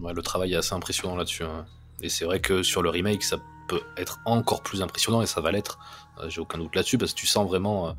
Ouais, 0.00 0.12
le 0.14 0.22
travail 0.22 0.52
est 0.54 0.56
assez 0.56 0.74
impressionnant 0.74 1.16
là-dessus. 1.16 1.42
hein. 1.44 1.66
Et 2.02 2.08
c'est 2.08 2.24
vrai 2.24 2.40
que 2.40 2.62
sur 2.62 2.82
le 2.82 2.88
remake, 2.90 3.22
ça 3.22 3.38
peut 3.68 3.80
être 3.96 4.20
encore 4.24 4.62
plus 4.62 4.80
impressionnant 4.82 5.22
et 5.22 5.26
ça 5.26 5.40
va 5.40 5.52
l'être. 5.52 5.78
Euh, 6.20 6.28
J'ai 6.30 6.40
aucun 6.40 6.58
doute 6.58 6.74
là-dessus 6.74 6.98
parce 6.98 7.12
que 7.12 7.18
tu 7.18 7.26
sens 7.26 7.46
vraiment 7.48 7.88
euh, 7.88 7.92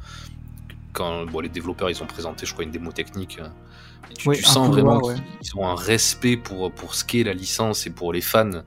quand 0.93 1.25
bon, 1.25 1.39
les 1.39 1.49
développeurs 1.49 1.89
ils 1.89 2.01
ont 2.03 2.07
présenté, 2.07 2.45
je 2.45 2.53
crois, 2.53 2.63
une 2.65 2.71
démo 2.71 2.91
technique. 2.91 3.39
euh, 3.39 3.47
et 4.11 4.13
tu, 4.15 4.29
Oui, 4.29 4.37
tu 4.37 4.45
un 4.45 4.47
sens 4.49 4.69
vraiment 4.69 4.97
ouais. 5.01 5.15
qu'ils 5.15 5.23
ils 5.43 5.57
ont 5.57 5.67
un 5.67 5.75
respect 5.75 6.35
pour 6.37 6.71
pour 6.71 6.95
ce 6.95 7.03
qu'est 7.05 7.23
la 7.23 7.33
licence 7.33 7.85
et 7.87 7.89
pour 7.91 8.11
les 8.13 8.21
fans. 8.21 8.63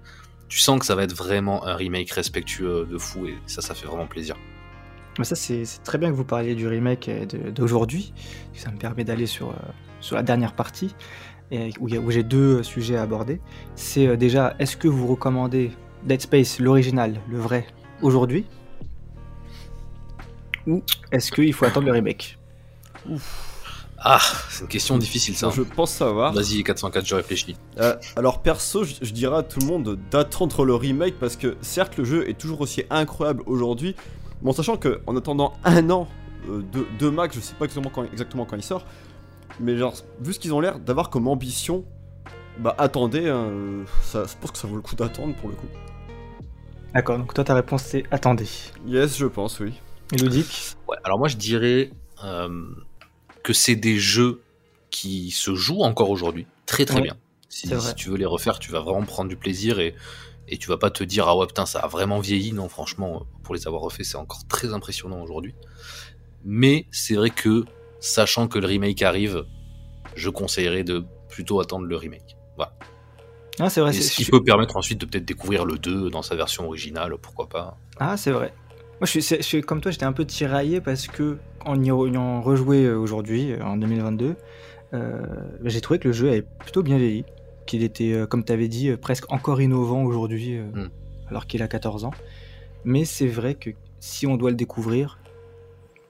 Tu 0.48 0.58
sens 0.60 0.78
que 0.78 0.86
ça 0.86 0.94
va 0.94 1.02
être 1.02 1.14
vraiment 1.14 1.64
un 1.66 1.74
remake 1.74 2.10
respectueux 2.12 2.86
de 2.90 2.98
fou 2.98 3.26
et 3.26 3.36
ça, 3.46 3.60
ça 3.62 3.74
fait 3.74 3.86
vraiment 3.86 4.06
plaisir. 4.06 4.36
Mais 5.18 5.24
ça, 5.24 5.34
c'est 5.34 5.64
très 5.84 5.98
bien 5.98 6.10
que 6.10 6.14
vous 6.14 6.24
parliez 6.24 6.54
du 6.54 6.66
remake 6.66 7.10
d'aujourd'hui. 7.54 8.12
Ça 8.54 8.70
me 8.70 8.76
permet 8.76 9.04
d'aller 9.04 9.26
sur, 9.26 9.50
euh, 9.50 9.54
sur 10.00 10.16
la 10.16 10.22
dernière 10.22 10.54
partie, 10.54 10.94
et 11.50 11.70
où, 11.80 12.10
j'ai 12.10 12.22
deux 12.22 12.58
euh, 12.58 12.62
sujets 12.62 12.96
à 12.96 13.02
aborder. 13.02 13.40
C'est 13.76 14.06
euh, 14.06 14.16
déjà, 14.16 14.54
est-ce 14.58 14.76
que 14.76 14.88
vous 14.88 15.06
recommandez 15.06 15.70
Dead 16.04 16.20
Space, 16.20 16.58
l'original, 16.58 17.20
le 17.30 17.38
vrai, 17.38 17.66
aujourd'hui? 18.02 18.46
Ou 20.66 20.82
est-ce 21.12 21.30
qu'il 21.30 21.52
faut 21.52 21.64
attendre 21.64 21.86
le 21.86 21.92
remake? 21.92 22.38
Ah, 23.98 24.20
c'est 24.50 24.62
une 24.62 24.68
question 24.68 24.98
difficile 24.98 25.36
ça. 25.36 25.50
Je 25.54 25.62
pense 25.62 25.92
savoir. 25.92 26.32
Vas-y, 26.32 26.62
404, 26.62 27.06
je 27.06 27.14
réfléchis. 27.14 27.56
Euh, 27.78 27.94
alors 28.16 28.42
perso, 28.42 28.84
je, 28.84 28.94
je 29.00 29.12
dirais 29.12 29.38
à 29.38 29.42
tout 29.42 29.60
le 29.60 29.66
monde 29.66 29.98
d'attendre 30.10 30.64
le 30.64 30.74
remake 30.74 31.14
parce 31.18 31.36
que 31.36 31.56
certes 31.60 31.96
le 31.96 32.04
jeu 32.04 32.28
est 32.28 32.36
toujours 32.36 32.60
aussi 32.60 32.84
incroyable 32.90 33.42
aujourd'hui, 33.46 33.94
en 34.44 34.52
sachant 34.52 34.76
que 34.76 35.00
en 35.06 35.16
attendant 35.16 35.54
un 35.64 35.88
an 35.90 36.08
euh, 36.48 36.62
de, 36.72 36.86
de 36.98 37.08
max, 37.08 37.34
je 37.34 37.40
sais 37.40 37.54
pas 37.54 37.64
exactement 37.64 37.90
quand, 37.90 38.04
exactement 38.04 38.44
quand 38.44 38.56
il 38.56 38.62
sort, 38.62 38.84
mais 39.60 39.76
genre 39.76 39.94
vu 40.20 40.32
ce 40.32 40.38
qu'ils 40.38 40.54
ont 40.54 40.60
l'air 40.60 40.78
d'avoir 40.78 41.10
comme 41.10 41.28
ambition, 41.28 41.84
Bah 42.58 42.74
attendez, 42.78 43.28
hein, 43.28 43.50
ça, 44.02 44.24
je 44.24 44.34
pense 44.40 44.50
que 44.52 44.58
ça 44.58 44.66
vaut 44.68 44.76
le 44.76 44.82
coup 44.82 44.96
d'attendre 44.96 45.34
pour 45.36 45.48
le 45.48 45.54
coup. 45.56 45.66
D'accord, 46.94 47.18
donc 47.18 47.34
toi 47.34 47.44
ta 47.44 47.54
réponse 47.54 47.82
c'est 47.82 48.04
attendez. 48.10 48.48
Yes, 48.86 49.18
je 49.18 49.26
pense, 49.26 49.60
oui. 49.60 49.74
Et 50.12 50.16
Ludic 50.16 50.76
Ouais, 50.88 50.96
alors 51.04 51.18
moi 51.18 51.28
je 51.28 51.36
dirais 51.36 51.90
euh, 52.24 52.64
que 53.42 53.52
c'est 53.52 53.76
des 53.76 53.98
jeux 53.98 54.40
qui 54.90 55.30
se 55.30 55.54
jouent 55.54 55.82
encore 55.82 56.10
aujourd'hui 56.10 56.46
très 56.64 56.84
très 56.84 56.96
Ouais, 56.96 57.02
bien. 57.02 57.16
Si 57.48 57.68
tu 57.96 58.10
veux 58.10 58.16
les 58.16 58.26
refaire, 58.26 58.58
tu 58.58 58.70
vas 58.70 58.80
vraiment 58.80 59.02
prendre 59.02 59.28
du 59.28 59.36
plaisir 59.36 59.78
et, 59.80 59.94
et 60.48 60.58
tu 60.58 60.68
vas 60.68 60.76
pas 60.78 60.90
te 60.90 61.02
dire 61.04 61.26
ah 61.28 61.36
ouais 61.36 61.46
putain 61.46 61.66
ça 61.66 61.80
a 61.80 61.88
vraiment 61.88 62.20
vieilli. 62.20 62.52
Non, 62.52 62.68
franchement, 62.68 63.26
pour 63.42 63.54
les 63.54 63.66
avoir 63.66 63.82
refaits, 63.82 64.04
c'est 64.04 64.16
encore 64.16 64.46
très 64.48 64.72
impressionnant 64.72 65.20
aujourd'hui. 65.22 65.54
Mais 66.44 66.86
c'est 66.90 67.14
vrai 67.14 67.30
que 67.30 67.64
sachant 68.00 68.46
que 68.48 68.58
le 68.58 68.66
remake 68.66 69.02
arrive, 69.02 69.44
je 70.14 70.30
conseillerais 70.30 70.84
de 70.84 71.04
plutôt 71.28 71.60
attendre 71.60 71.86
le 71.86 71.96
remake. 71.96 72.36
Voilà. 72.56 72.72
Ah, 73.58 73.68
c'est 73.70 73.80
vrai. 73.80 73.90
Et 73.90 74.00
ce 74.00 74.14
qui 74.14 74.24
peut 74.24 74.42
permettre 74.42 74.76
ensuite 74.76 75.00
de 75.00 75.06
peut-être 75.06 75.24
découvrir 75.24 75.64
le 75.64 75.78
2 75.78 76.10
dans 76.10 76.22
sa 76.22 76.36
version 76.36 76.66
originale, 76.66 77.16
pourquoi 77.20 77.48
pas. 77.48 77.76
Ah, 77.98 78.16
c'est 78.16 78.30
vrai. 78.30 78.52
Moi, 79.00 79.06
je 79.06 79.10
suis, 79.10 79.22
c'est- 79.22 79.38
je 79.38 79.42
suis 79.42 79.60
comme 79.62 79.80
toi, 79.80 79.90
j'étais 79.90 80.04
un 80.04 80.12
peu 80.12 80.24
tiraillé 80.24 80.80
parce 80.80 81.06
que 81.06 81.38
en 81.64 81.82
y 81.82 81.88
ayant 81.88 82.40
rejoué 82.40 82.84
euh, 82.84 82.96
aujourd'hui, 82.96 83.52
euh, 83.52 83.62
en 83.62 83.76
2022, 83.76 84.36
euh, 84.94 85.20
j'ai 85.64 85.80
trouvé 85.80 85.98
que 85.98 86.08
le 86.08 86.14
jeu 86.14 86.28
avait 86.28 86.42
plutôt 86.60 86.82
bien 86.82 86.96
vieilli, 86.96 87.24
qu'il 87.66 87.82
était, 87.82 88.12
euh, 88.12 88.26
comme 88.26 88.44
tu 88.44 88.52
avais 88.52 88.68
dit, 88.68 88.88
euh, 88.88 88.96
presque 88.96 89.30
encore 89.32 89.60
innovant 89.60 90.02
aujourd'hui, 90.04 90.56
euh, 90.58 90.64
Mm. 90.74 90.90
alors 91.28 91.46
qu'il 91.46 91.62
a 91.62 91.68
14 91.68 92.04
ans. 92.04 92.12
Mais 92.84 93.04
c'est 93.04 93.26
vrai 93.26 93.54
que 93.54 93.70
si 94.00 94.26
on 94.26 94.36
doit 94.36 94.50
le 94.50 94.56
découvrir, 94.56 95.18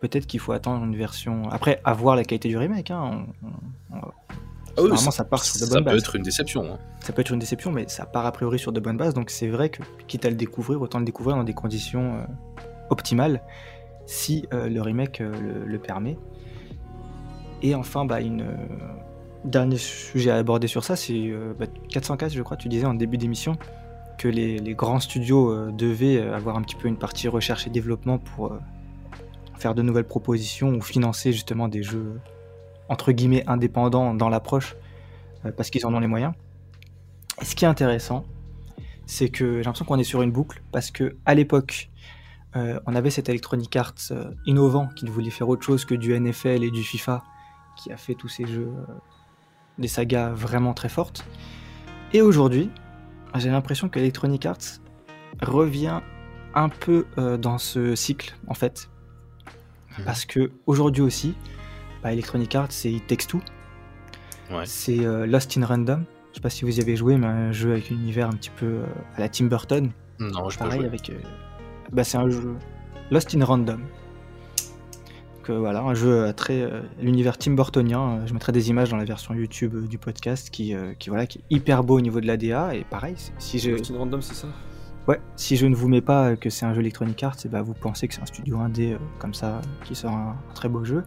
peut-être 0.00 0.26
qu'il 0.26 0.40
faut 0.40 0.52
attendre 0.52 0.84
une 0.84 0.94
version. 0.96 1.48
Après, 1.50 1.80
avoir 1.84 2.14
la 2.16 2.22
qualité 2.24 2.48
du 2.48 2.56
remake, 2.58 2.90
hein, 2.90 3.26
on- 3.42 3.46
on- 3.96 3.96
on- 3.98 4.10
Ah 4.78 4.82
oui, 4.82 4.98
ça, 4.98 5.10
ça 5.10 5.24
part 5.24 5.42
sur 5.42 5.54
de 5.58 5.64
ça 5.64 5.74
bonnes 5.74 5.84
peut 5.84 5.90
bases. 5.92 6.00
être 6.02 6.16
une 6.16 6.22
déception. 6.22 6.64
hein. 6.74 6.78
ça 7.00 7.12
peut 7.14 7.22
être 7.22 7.32
une 7.32 7.38
déception, 7.38 7.72
mais 7.72 7.88
ça 7.88 8.04
part 8.04 8.26
a 8.26 8.32
priori 8.32 8.58
sur 8.58 8.72
de 8.72 8.80
bonnes 8.80 8.98
bases. 8.98 9.14
Donc 9.14 9.30
c'est 9.30 9.48
vrai 9.48 9.70
que, 9.70 9.82
quitte 10.06 10.26
à 10.26 10.28
le 10.30 10.36
découvrir, 10.36 10.82
autant 10.82 10.98
le 10.98 11.04
découvrir 11.06 11.36
dans 11.36 11.44
des 11.44 11.54
conditions 11.54 12.16
euh, 12.16 12.24
optimales, 12.90 13.40
si 14.04 14.44
euh, 14.52 14.68
le 14.68 14.82
remake 14.82 15.20
euh, 15.22 15.32
le, 15.40 15.64
le 15.64 15.78
permet. 15.78 16.18
Et 17.62 17.74
enfin, 17.74 18.04
bah, 18.04 18.20
une 18.20 18.44
dernier 19.44 19.78
sujet 19.78 20.30
à 20.30 20.36
aborder 20.36 20.66
sur 20.66 20.84
ça, 20.84 20.96
c'est 20.96 21.14
euh, 21.14 21.54
bah, 21.58 21.66
404, 21.90 22.32
je 22.32 22.42
crois, 22.42 22.56
tu 22.56 22.68
disais 22.68 22.86
en 22.86 22.94
début 22.94 23.16
d'émission 23.16 23.56
que 24.18 24.28
les, 24.28 24.60
grands 24.74 25.00
studios 25.00 25.50
euh, 25.50 25.70
devaient 25.72 26.20
avoir 26.20 26.56
un 26.56 26.62
petit 26.62 26.74
peu 26.74 26.88
une 26.88 26.96
partie 26.96 27.28
recherche 27.28 27.66
et 27.66 27.70
développement 27.70 28.18
pour 28.18 28.52
euh, 28.52 28.58
faire 29.54 29.74
de 29.74 29.82
nouvelles 29.82 30.06
propositions 30.06 30.70
ou 30.70 30.80
financer 30.80 31.32
justement 31.32 31.68
des 31.68 31.82
jeux 31.82 32.20
entre 32.88 33.12
guillemets 33.12 33.44
indépendants 33.46 34.14
dans 34.14 34.28
l'approche 34.28 34.76
parce 35.56 35.70
qu'ils 35.70 35.86
en 35.86 35.94
ont 35.94 36.00
les 36.00 36.06
moyens. 36.06 36.34
Et 37.40 37.44
ce 37.44 37.54
qui 37.56 37.64
est 37.64 37.68
intéressant, 37.68 38.24
c'est 39.06 39.28
que 39.28 39.58
j'ai 39.58 39.62
l'impression 39.64 39.84
qu'on 39.84 39.98
est 39.98 40.04
sur 40.04 40.22
une 40.22 40.30
boucle 40.30 40.62
parce 40.72 40.90
que 40.90 41.16
à 41.24 41.34
l'époque, 41.34 41.90
on 42.54 42.94
avait 42.94 43.10
cet 43.10 43.28
Electronic 43.28 43.74
Arts 43.76 44.12
innovant 44.46 44.88
qui 44.96 45.04
ne 45.04 45.10
voulait 45.10 45.30
faire 45.30 45.48
autre 45.48 45.62
chose 45.62 45.84
que 45.84 45.94
du 45.94 46.18
NFL 46.18 46.62
et 46.62 46.70
du 46.70 46.82
FIFA, 46.82 47.22
qui 47.76 47.92
a 47.92 47.96
fait 47.96 48.14
tous 48.14 48.28
ces 48.28 48.46
jeux, 48.46 48.72
des 49.78 49.88
sagas 49.88 50.30
vraiment 50.30 50.74
très 50.74 50.88
fortes. 50.88 51.24
Et 52.12 52.22
aujourd'hui, 52.22 52.70
j'ai 53.36 53.50
l'impression 53.50 53.88
que 53.88 53.98
Electronic 53.98 54.46
Arts 54.46 54.80
revient 55.42 56.00
un 56.54 56.68
peu 56.68 57.06
euh, 57.18 57.36
dans 57.36 57.58
ce 57.58 57.94
cycle 57.94 58.34
en 58.46 58.54
fait, 58.54 58.88
Mhm. 59.98 60.04
parce 60.04 60.24
que 60.24 60.50
aujourd'hui 60.66 61.02
aussi, 61.02 61.34
bah, 62.02 62.12
Electronic 62.12 62.54
Arts 62.54 62.70
c'est 62.72 62.90
It 62.92 63.06
Takes 63.06 63.26
Two, 63.26 63.40
Ouais. 64.50 64.64
c'est 64.64 65.00
euh, 65.04 65.26
Lost 65.26 65.56
in 65.58 65.66
Random. 65.66 66.04
Je 66.30 66.36
sais 66.36 66.40
pas 66.40 66.50
si 66.50 66.64
vous 66.64 66.78
y 66.78 66.82
avez 66.82 66.96
joué, 66.96 67.16
mais 67.16 67.26
un 67.26 67.50
jeu 67.52 67.72
avec 67.72 67.90
un 67.90 67.94
univers 67.94 68.28
un 68.28 68.32
petit 68.34 68.50
peu 68.50 68.66
euh, 68.66 68.84
à 69.16 69.20
la 69.20 69.28
Tim 69.28 69.46
Burton. 69.46 69.90
Non, 70.20 70.48
je 70.48 70.58
Pareil 70.58 70.78
jouer. 70.80 70.86
avec. 70.86 71.10
bah, 71.92 72.04
c'est 72.04 72.16
un 72.18 72.28
jeu 72.30 72.54
Lost 73.10 73.34
in 73.34 73.44
Random. 73.44 73.80
Donc 75.46 75.56
euh, 75.56 75.60
voilà, 75.60 75.82
un 75.82 75.94
jeu 75.94 76.24
euh, 76.24 76.32
très 76.32 76.60
euh, 76.60 76.80
l'univers 77.00 77.38
Tim 77.38 77.52
Burtonien. 77.52 78.26
Je 78.26 78.32
mettrai 78.32 78.50
des 78.50 78.68
images 78.68 78.90
dans 78.90 78.96
la 78.96 79.04
version 79.04 79.32
YouTube 79.32 79.86
du 79.86 79.96
podcast 79.96 80.50
qui, 80.50 80.74
qui 80.98 81.08
voilà 81.08 81.26
qui 81.26 81.38
est 81.38 81.42
hyper 81.50 81.84
beau 81.84 81.98
au 81.98 82.00
niveau 82.00 82.20
de 82.20 82.26
l'ADA 82.26 82.74
et 82.74 82.82
pareil. 82.82 83.14
Si 83.38 83.58
je 83.60 83.70
Random, 83.96 84.20
c'est 84.20 84.34
ça? 84.34 84.48
Ouais, 85.06 85.20
si 85.36 85.56
je 85.56 85.66
ne 85.66 85.76
vous 85.76 85.86
mets 85.86 86.00
pas 86.00 86.34
que 86.34 86.50
c'est 86.50 86.66
un 86.66 86.74
jeu 86.74 86.80
Electronic 86.80 87.22
Arts, 87.22 87.36
et 87.44 87.48
bah, 87.48 87.62
vous 87.62 87.74
pensez 87.74 88.08
que 88.08 88.14
c'est 88.14 88.22
un 88.22 88.26
studio 88.26 88.58
indé 88.58 88.94
euh, 88.94 88.98
comme 89.20 89.34
ça 89.34 89.60
qui 89.84 89.94
sort 89.94 90.10
un, 90.10 90.36
un 90.50 90.54
très 90.54 90.68
beau 90.68 90.84
jeu. 90.84 91.04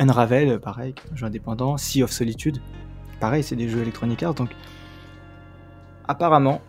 Unravel, 0.00 0.58
pareil, 0.58 0.94
un 1.12 1.16
jeu 1.16 1.26
indépendant. 1.26 1.76
Sea 1.76 2.02
of 2.02 2.10
Solitude, 2.10 2.58
pareil, 3.20 3.44
c'est 3.44 3.54
des 3.54 3.68
jeux 3.68 3.82
Electronic 3.82 4.20
Arts. 4.24 4.34
Donc 4.34 4.50
apparemment, 6.08 6.60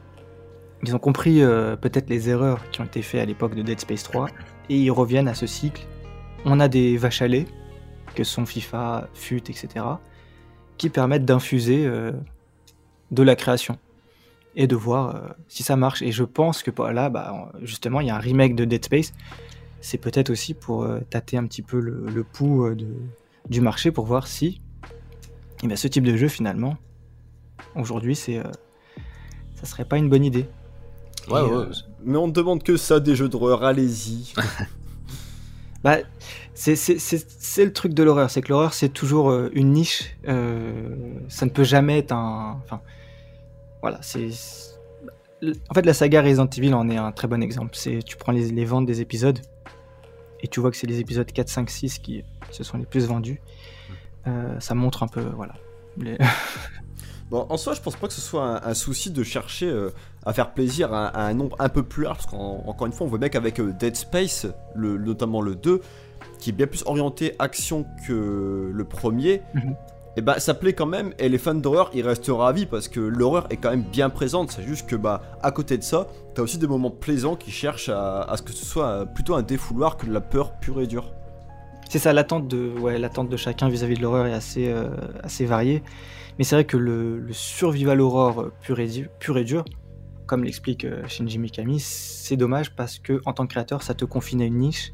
ils 0.83 0.95
ont 0.95 0.99
compris 0.99 1.41
euh, 1.41 1.75
peut-être 1.75 2.11
les 2.11 2.29
erreurs 2.29 2.69
qui 2.69 2.81
ont 2.81 2.85
été 2.85 3.01
faites 3.01 3.21
à 3.21 3.25
l'époque 3.25 3.55
de 3.55 3.63
Dead 3.63 3.79
Space 3.79 4.03
3 4.03 4.27
et 4.69 4.77
ils 4.77 4.91
reviennent 4.91 5.27
à 5.27 5.33
ce 5.33 5.47
cycle. 5.47 5.87
On 6.49 6.61
a 6.61 6.69
des 6.69 6.95
vaches 6.97 7.21
à 7.21 7.27
lait, 7.27 7.45
que 8.15 8.23
sont 8.23 8.45
FIFA, 8.45 9.09
FUT, 9.13 9.35
etc., 9.49 9.67
qui 10.77 10.89
permettent 10.89 11.25
d'infuser 11.25 11.85
euh, 11.85 12.13
de 13.11 13.21
la 13.23 13.35
création 13.35 13.77
et 14.55 14.65
de 14.65 14.75
voir 14.75 15.15
euh, 15.15 15.19
si 15.49 15.61
ça 15.61 15.75
marche. 15.75 16.01
Et 16.01 16.11
je 16.13 16.23
pense 16.23 16.63
que 16.63 16.71
bah, 16.71 16.93
là, 16.93 17.09
bah, 17.09 17.51
justement, 17.61 17.99
il 17.99 18.07
y 18.07 18.09
a 18.09 18.15
un 18.15 18.19
remake 18.19 18.55
de 18.55 18.63
Dead 18.63 18.83
Space. 18.85 19.11
C'est 19.81 19.97
peut-être 19.97 20.29
aussi 20.29 20.53
pour 20.53 20.83
euh, 20.83 20.99
tâter 21.09 21.35
un 21.37 21.45
petit 21.45 21.61
peu 21.61 21.79
le, 21.81 22.05
le 22.07 22.23
pouls 22.23 22.65
euh, 22.65 22.75
de- 22.75 22.95
du 23.49 23.59
marché 23.61 23.91
pour 23.91 24.05
voir 24.05 24.25
si 24.27 24.61
eh 25.63 25.67
ben, 25.67 25.75
ce 25.75 25.87
type 25.89 26.03
de 26.05 26.15
jeu, 26.15 26.27
finalement, 26.29 26.77
aujourd'hui, 27.75 28.15
c'est, 28.15 28.37
euh, 28.37 28.43
ça 29.55 29.65
serait 29.65 29.85
pas 29.85 29.97
une 29.97 30.07
bonne 30.09 30.23
idée. 30.23 30.45
Ouais, 31.29 31.41
Et, 31.41 31.43
ouais. 31.43 31.49
euh, 31.51 31.71
Mais 32.05 32.17
on 32.17 32.27
ne 32.27 32.31
demande 32.31 32.63
que 32.63 32.77
ça 32.77 32.99
des 33.01 33.15
jeux 33.17 33.27
d'horreur, 33.27 33.63
allez-y. 33.65 34.33
Bah, 35.83 35.97
c'est, 36.53 36.75
le 37.65 37.71
truc 37.71 37.93
de 37.93 38.03
l'horreur, 38.03 38.29
c'est 38.29 38.41
que 38.41 38.49
l'horreur 38.49 38.73
c'est 38.73 38.89
toujours 38.89 39.29
euh, 39.29 39.49
une 39.53 39.71
niche, 39.73 40.15
euh, 40.27 40.95
ça 41.29 41.45
ne 41.45 41.51
peut 41.51 41.63
jamais 41.63 41.99
être 41.99 42.11
un... 42.11 42.59
Enfin, 42.63 42.81
voilà, 43.81 43.99
c'est... 44.01 44.31
c'est- 44.31 44.75
En 45.69 45.73
fait, 45.75 45.85
la 45.85 45.93
saga 45.93 46.21
Resident 46.23 46.47
Evil 46.49 46.73
en 46.73 46.89
est 46.89 46.97
un 46.97 47.11
très 47.11 47.27
bon 47.27 47.41
exemple. 47.43 47.71
C'est, 47.75 47.99
tu 48.03 48.17
prends 48.17 48.31
les, 48.31 48.49
les 48.51 48.65
ventes 48.65 48.85
des 48.87 49.01
épisodes, 49.01 49.39
et 50.41 50.47
tu 50.47 50.59
vois 50.59 50.71
que 50.71 50.77
c'est 50.77 50.87
les 50.87 50.99
épisodes 50.99 51.31
4, 51.31 51.47
5, 51.49 51.69
6 51.69 51.99
qui 51.99 52.23
se 52.51 52.63
sont 52.63 52.77
les 52.77 52.85
plus 52.85 53.05
vendus. 53.07 53.39
Euh, 54.25 54.59
ça 54.59 54.73
montre 54.75 55.03
un 55.03 55.07
peu, 55.07 55.21
voilà. 55.35 55.53
les- 55.97 56.17
Bon, 57.29 57.45
en 57.49 57.57
soi, 57.57 57.73
je 57.73 57.81
pense 57.81 57.95
pas 57.97 58.07
que 58.07 58.13
ce 58.13 58.21
soit 58.21 58.43
un, 58.65 58.69
un 58.69 58.73
souci 58.73 59.11
de 59.11 59.21
chercher 59.23 59.67
euh, 59.67 59.89
à 60.25 60.31
faire 60.31 60.53
plaisir 60.53 60.93
à, 60.93 61.07
à 61.07 61.23
un 61.23 61.33
nombre 61.33 61.57
un 61.59 61.67
peu 61.69 61.83
plus 61.83 62.03
large, 62.03 62.17
parce 62.17 62.27
qu'encore 62.27 62.87
une 62.87 62.93
fois, 62.93 63.05
on 63.05 63.09
voit 63.09 63.19
bien 63.19 63.27
qu'avec 63.29 63.59
euh, 63.59 63.73
Dead 63.77 63.95
Space, 63.97 64.47
le, 64.75 64.97
notamment 64.97 65.41
le 65.41 65.55
2, 65.55 65.81
qui 66.39 66.51
est 66.51 66.53
bien 66.53 66.67
plus 66.67 66.83
orienté 66.85 67.35
action 67.39 67.85
que 68.07 68.71
le 68.73 68.83
premier, 68.85 69.41
Mhm. 69.53 69.75
et 70.15 70.21
bah 70.21 70.39
ça 70.39 70.53
plaît 70.53 70.71
quand 70.73 70.85
même, 70.85 71.13
et 71.19 71.27
les 71.27 71.37
fans 71.37 71.53
d'horreur, 71.53 71.89
ils 71.93 72.01
restent 72.07 72.31
ravis, 72.33 72.65
parce 72.65 72.87
que 72.87 73.01
l'horreur 73.01 73.45
est 73.49 73.57
quand 73.57 73.71
même 73.71 73.83
bien 73.83 74.09
présente, 74.09 74.51
c'est 74.51 74.63
juste 74.63 74.87
que 74.87 74.95
bah 74.95 75.21
à 75.43 75.51
côté 75.51 75.77
de 75.77 75.83
ça, 75.83 76.07
t'as 76.33 76.41
aussi 76.43 76.57
des 76.57 76.67
moments 76.67 76.91
plaisants 76.91 77.35
qui 77.35 77.51
cherchent 77.51 77.89
à, 77.89 78.21
à 78.21 78.37
ce 78.37 78.41
que 78.41 78.53
ce 78.53 78.65
soit 78.65 78.85
euh, 78.87 79.05
plutôt 79.05 79.35
un 79.35 79.41
défouloir 79.43 79.97
que 79.97 80.05
de 80.05 80.13
la 80.13 80.21
peur 80.21 80.53
pure 80.59 80.79
et 80.79 80.87
dure. 80.87 81.11
C'est 81.89 81.99
ça, 81.99 82.13
l'attente 82.13 82.47
de, 82.47 82.71
ouais, 82.79 82.97
l'attente 82.97 83.29
de 83.29 83.37
chacun 83.37 83.67
vis-à-vis 83.69 83.95
de 83.95 84.01
l'horreur 84.01 84.25
est 84.27 84.33
assez, 84.33 84.67
euh, 84.69 84.89
assez 85.23 85.45
variée. 85.45 85.83
Mais 86.37 86.43
c'est 86.43 86.55
vrai 86.55 86.65
que 86.65 86.77
le, 86.77 87.25
survival 87.31 87.99
horror 88.01 88.41
euh, 88.41 88.53
pur 88.61 88.79
et, 88.79 88.87
dur- 89.43 89.65
comme 90.25 90.43
l'explique 90.43 90.85
euh, 90.85 91.07
Shinji 91.07 91.39
Mikami, 91.39 91.79
c'est 91.79 92.37
dommage 92.37 92.75
parce 92.75 92.99
que 92.99 93.21
en 93.25 93.33
tant 93.33 93.45
que 93.47 93.51
créateur, 93.53 93.81
ça 93.81 93.93
te 93.93 94.05
confine 94.05 94.41
à 94.41 94.45
une 94.45 94.57
niche. 94.57 94.93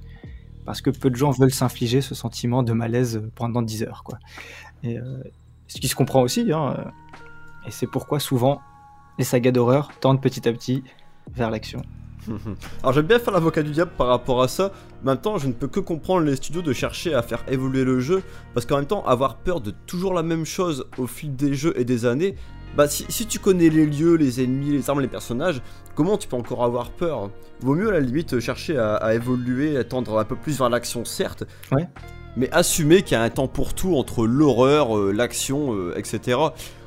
Parce 0.65 0.81
que 0.81 0.89
peu 0.89 1.09
de 1.09 1.15
gens 1.15 1.31
veulent 1.31 1.51
s'infliger 1.53 1.99
ce 1.99 2.15
sentiment 2.15 2.63
de 2.63 2.71
malaise 2.71 3.17
euh, 3.17 3.31
pendant 3.35 3.61
10 3.61 3.83
heures. 3.83 4.03
Quoi. 4.03 4.19
Ce 4.83 5.79
qui 5.81 5.87
se 5.87 5.95
comprend 5.95 6.21
aussi. 6.21 6.51
hein, 6.53 6.91
et 7.67 7.71
c'est 7.71 7.87
pourquoi 7.87 8.19
souvent 8.19 8.61
les 9.17 9.25
sagas 9.25 9.51
d'horreur 9.51 9.91
tendent 9.99 10.21
petit 10.21 10.47
à 10.47 10.53
petit 10.53 10.83
vers 11.33 11.49
l'action. 11.49 11.81
Alors 12.81 12.93
j'aime 12.93 13.05
bien 13.05 13.19
faire 13.19 13.33
l'avocat 13.33 13.63
du 13.63 13.71
diable 13.71 13.91
par 13.97 14.07
rapport 14.07 14.41
à 14.41 14.47
ça. 14.47 14.71
Maintenant, 15.03 15.37
je 15.37 15.47
ne 15.47 15.53
peux 15.53 15.67
que 15.67 15.79
comprendre 15.79 16.25
les 16.25 16.35
studios 16.35 16.61
de 16.61 16.73
chercher 16.73 17.13
à 17.13 17.21
faire 17.21 17.43
évoluer 17.47 17.83
le 17.83 17.99
jeu, 17.99 18.23
parce 18.53 18.65
qu'en 18.65 18.77
même 18.77 18.85
temps, 18.85 19.05
avoir 19.05 19.37
peur 19.37 19.61
de 19.61 19.71
toujours 19.85 20.13
la 20.13 20.23
même 20.23 20.45
chose 20.45 20.85
au 20.97 21.07
fil 21.07 21.35
des 21.35 21.53
jeux 21.53 21.73
et 21.77 21.85
des 21.85 22.05
années, 22.05 22.35
bah 22.75 22.87
si, 22.87 23.05
si 23.09 23.27
tu 23.27 23.39
connais 23.39 23.69
les 23.69 23.85
lieux, 23.85 24.15
les 24.15 24.43
ennemis, 24.43 24.71
les 24.71 24.89
armes, 24.89 25.01
les 25.01 25.07
personnages, 25.07 25.61
comment 25.95 26.17
tu 26.17 26.27
peux 26.27 26.35
encore 26.35 26.63
avoir 26.63 26.89
peur? 26.89 27.29
Vaut 27.61 27.75
mieux 27.75 27.89
à 27.89 27.91
la 27.91 27.99
limite 27.99 28.39
chercher 28.39 28.77
à, 28.77 28.95
à 28.95 29.13
évoluer, 29.13 29.77
à 29.77 29.83
tendre 29.83 30.17
un 30.17 30.25
peu 30.25 30.35
plus 30.35 30.57
vers 30.57 30.69
l'action, 30.69 31.05
certes. 31.05 31.43
Ouais. 31.71 31.87
Mais 32.35 32.49
assumer 32.51 33.03
qu'il 33.03 33.15
y 33.15 33.19
a 33.19 33.21
un 33.21 33.29
temps 33.29 33.47
pour 33.47 33.75
tout 33.75 33.95
entre 33.95 34.25
l'horreur, 34.25 34.97
euh, 34.97 35.11
l'action, 35.11 35.75
euh, 35.75 35.93
etc. 35.95 36.39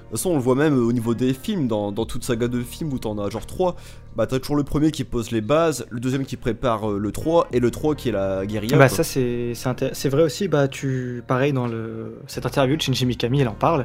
De 0.06 0.10
toute 0.10 0.18
façon, 0.18 0.30
on 0.30 0.34
le 0.36 0.40
voit 0.40 0.54
même 0.54 0.78
au 0.78 0.92
niveau 0.92 1.14
des 1.14 1.34
films, 1.34 1.66
dans, 1.66 1.90
dans 1.90 2.06
toute 2.06 2.22
saga 2.22 2.46
de 2.46 2.62
films 2.62 2.92
où 2.92 2.98
t'en 2.98 3.18
as 3.18 3.28
genre 3.28 3.44
3, 3.44 3.74
bah 4.14 4.26
t'as 4.28 4.38
toujours 4.38 4.54
le 4.56 4.62
premier 4.62 4.92
qui 4.92 5.02
pose 5.02 5.32
les 5.32 5.40
bases, 5.40 5.84
le 5.90 5.98
deuxième 5.98 6.24
qui 6.24 6.36
prépare 6.36 6.92
euh, 6.92 6.98
le 6.98 7.10
3, 7.10 7.48
et 7.52 7.58
le 7.58 7.70
3 7.72 7.96
qui 7.96 8.10
est 8.10 8.12
la 8.12 8.46
guérilla. 8.46 8.78
Bah 8.78 8.86
quoi. 8.88 8.96
ça 8.96 9.02
c'est 9.04 9.52
c'est 9.92 10.08
vrai 10.08 10.22
aussi 10.22 10.46
bah 10.48 10.68
tu 10.68 11.22
pareil 11.26 11.52
dans 11.52 11.66
le 11.66 12.18
cette 12.28 12.46
interview 12.46 12.76
de 12.76 12.82
Shinji 12.82 13.04
Mikami 13.04 13.40
il 13.40 13.48
en 13.48 13.54
parle 13.54 13.84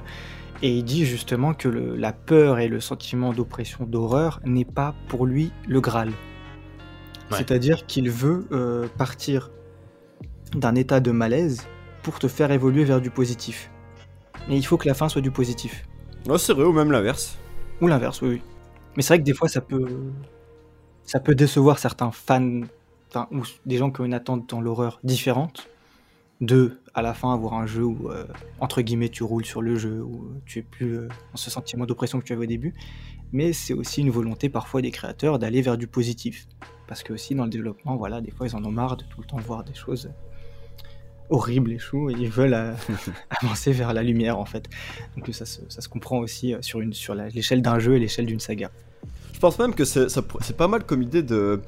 Et 0.61 0.69
il 0.77 0.83
dit 0.83 1.05
justement 1.07 1.55
que 1.55 1.67
le- 1.67 1.95
la 1.95 2.13
peur 2.13 2.59
et 2.59 2.67
le 2.67 2.79
sentiment 2.79 3.33
d'oppression, 3.33 3.85
d'horreur 3.85 4.39
n'est 4.45 4.63
pas 4.63 4.93
pour 5.07 5.25
lui 5.25 5.51
le 5.67 5.81
Graal. 5.81 6.09
Ouais. 6.09 7.37
C'est-à-dire 7.37 7.87
qu'il 7.87 8.11
veut 8.11 8.45
euh, 8.51 8.87
partir 8.95 9.49
d'un 10.55 10.75
état 10.75 10.99
de 10.99 11.09
malaise 11.11 11.63
pour 12.03 12.19
te 12.19 12.27
faire 12.27 12.51
évoluer 12.51 12.83
vers 12.83 13.01
du 13.01 13.09
positif. 13.09 13.71
Mais 14.47 14.55
il 14.57 14.63
faut 14.63 14.77
que 14.77 14.87
la 14.87 14.93
fin 14.93 15.09
soit 15.09 15.21
du 15.21 15.31
positif. 15.31 15.83
Ouais, 16.27 16.37
c'est 16.37 16.53
vrai, 16.53 16.63
ou 16.63 16.71
même 16.71 16.91
l'inverse. 16.91 17.37
Ou 17.81 17.87
l'inverse, 17.87 18.21
oui. 18.21 18.41
Mais 18.95 19.01
c'est 19.01 19.13
vrai 19.13 19.19
que 19.19 19.23
des 19.23 19.33
fois, 19.33 19.47
ça 19.47 19.61
peut, 19.61 19.87
ça 21.03 21.19
peut 21.19 21.35
décevoir 21.35 21.79
certains 21.79 22.11
fans, 22.11 22.61
ou 23.31 23.41
des 23.65 23.77
gens 23.77 23.91
qui 23.91 24.01
ont 24.01 24.05
une 24.05 24.13
attente 24.13 24.49
dans 24.49 24.61
l'horreur 24.61 24.99
différente, 25.03 25.67
de, 26.39 26.79
à 26.93 27.01
la 27.01 27.13
fin, 27.13 27.33
avoir 27.33 27.53
un 27.53 27.65
jeu 27.65 27.83
où, 27.83 28.09
euh, 28.09 28.25
entre 28.59 28.81
guillemets, 28.81 29.09
tu 29.09 29.23
roules 29.23 29.45
sur 29.45 29.61
le 29.61 29.75
jeu, 29.75 30.01
où 30.01 30.31
tu 30.45 30.59
es 30.59 30.61
plus 30.61 30.97
euh, 30.97 31.07
dans 31.07 31.37
ce 31.37 31.49
sentiment 31.49 31.85
d'oppression 31.85 32.19
que 32.19 32.25
tu 32.25 32.33
avais 32.33 32.43
au 32.43 32.47
début. 32.47 32.73
Mais 33.31 33.53
c'est 33.53 33.73
aussi 33.73 34.01
une 34.01 34.09
volonté 34.09 34.49
parfois 34.49 34.81
des 34.81 34.91
créateurs 34.91 35.39
d'aller 35.39 35.61
vers 35.61 35.77
du 35.77 35.87
positif. 35.87 36.47
Parce 36.87 37.03
que 37.03 37.13
aussi, 37.13 37.35
dans 37.35 37.45
le 37.45 37.49
développement, 37.49 37.95
voilà, 37.95 38.21
des 38.21 38.31
fois, 38.31 38.47
ils 38.47 38.55
en 38.55 38.63
ont 38.65 38.71
marre 38.71 38.97
de 38.97 39.03
tout 39.05 39.21
le 39.21 39.25
temps 39.25 39.37
voir 39.37 39.63
des 39.63 39.73
choses 39.73 40.11
horribles 41.31 41.71
et 41.71 41.79
chou, 41.79 42.09
et 42.09 42.13
ils 42.19 42.29
veulent 42.29 42.53
euh, 42.53 42.73
avancer 43.41 43.71
vers 43.71 43.93
la 43.93 44.03
lumière, 44.03 44.37
en 44.37 44.45
fait. 44.45 44.69
Donc 45.17 45.27
ça 45.33 45.45
se, 45.45 45.61
ça 45.69 45.81
se 45.81 45.89
comprend 45.89 46.19
aussi 46.19 46.53
euh, 46.53 46.61
sur, 46.61 46.79
une, 46.81 46.93
sur 46.93 47.15
la- 47.15 47.29
l'échelle 47.29 47.61
d'un 47.63 47.79
jeu 47.79 47.95
et 47.95 47.99
l'échelle 47.99 48.25
d'une 48.27 48.39
saga. 48.39 48.69
Je 49.33 49.39
pense 49.39 49.57
même 49.57 49.73
que 49.73 49.85
c'est 49.85 50.55
pas 50.55 50.67
mal 50.67 50.83
comme 50.83 51.01
idée 51.01 51.23
de. 51.23 51.61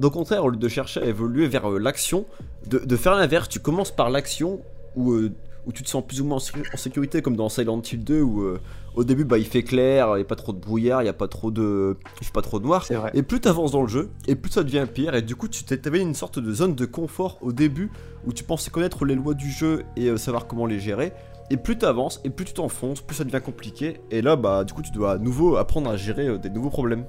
Au 0.00 0.10
contraire, 0.10 0.44
au 0.44 0.50
lieu 0.50 0.58
de 0.58 0.68
chercher 0.68 1.00
à 1.00 1.06
évoluer 1.06 1.48
vers 1.48 1.68
euh, 1.70 1.78
l'action, 1.78 2.24
de, 2.68 2.78
de 2.78 2.96
faire 2.96 3.14
l'inverse. 3.16 3.48
Tu 3.48 3.58
commences 3.58 3.90
par 3.90 4.10
l'action 4.10 4.60
où, 4.94 5.12
euh, 5.12 5.32
où 5.66 5.72
tu 5.72 5.82
te 5.82 5.88
sens 5.88 6.04
plus 6.06 6.20
ou 6.20 6.24
moins 6.24 6.36
en 6.36 6.40
sécu- 6.40 6.62
en 6.72 6.76
sécurité, 6.76 7.22
comme 7.22 7.36
dans 7.36 7.48
Silent 7.48 7.82
Hill 7.82 8.04
2, 8.04 8.20
où 8.22 8.42
euh, 8.42 8.60
au 8.94 9.04
début 9.04 9.24
bah, 9.24 9.36
il 9.36 9.44
fait 9.44 9.62
clair, 9.62 10.10
il 10.12 10.16
n'y 10.16 10.22
a 10.22 10.24
pas 10.24 10.36
trop 10.36 10.52
de 10.52 10.58
brouillard, 10.58 11.02
il 11.02 11.04
n'y 11.04 11.10
a 11.10 11.14
pas 11.14 11.28
trop 11.28 11.50
de. 11.50 11.96
Il 12.20 12.26
fait 12.26 12.32
pas 12.32 12.42
trop 12.42 12.60
noir. 12.60 12.86
Vrai. 12.88 13.10
Et 13.14 13.22
plus 13.22 13.40
tu 13.40 13.48
avances 13.48 13.72
dans 13.72 13.82
le 13.82 13.88
jeu, 13.88 14.10
et 14.28 14.36
plus 14.36 14.52
ça 14.52 14.62
devient 14.62 14.86
pire, 14.92 15.14
et 15.14 15.22
du 15.22 15.34
coup 15.36 15.48
tu 15.48 15.62
avais 15.84 16.00
une 16.00 16.14
sorte 16.14 16.38
de 16.38 16.52
zone 16.52 16.74
de 16.74 16.86
confort 16.86 17.38
au 17.42 17.52
début 17.52 17.90
où 18.26 18.32
tu 18.32 18.44
pensais 18.44 18.70
connaître 18.70 19.04
les 19.04 19.14
lois 19.14 19.34
du 19.34 19.50
jeu 19.50 19.84
et 19.96 20.06
euh, 20.08 20.16
savoir 20.16 20.46
comment 20.46 20.66
les 20.66 20.78
gérer. 20.80 21.12
Et 21.50 21.56
plus 21.56 21.76
tu 21.78 21.84
avances, 21.84 22.20
et 22.24 22.30
plus 22.30 22.44
tu 22.44 22.54
t'enfonces, 22.54 23.00
plus 23.00 23.16
ça 23.16 23.24
devient 23.24 23.40
compliqué, 23.44 24.00
et 24.10 24.22
là 24.22 24.36
bah 24.36 24.64
du 24.64 24.72
coup 24.72 24.82
tu 24.82 24.90
dois 24.92 25.12
à 25.12 25.18
nouveau 25.18 25.56
apprendre 25.56 25.90
à 25.90 25.96
gérer 25.96 26.26
euh, 26.28 26.38
des 26.38 26.50
nouveaux 26.50 26.70
problèmes. 26.70 27.04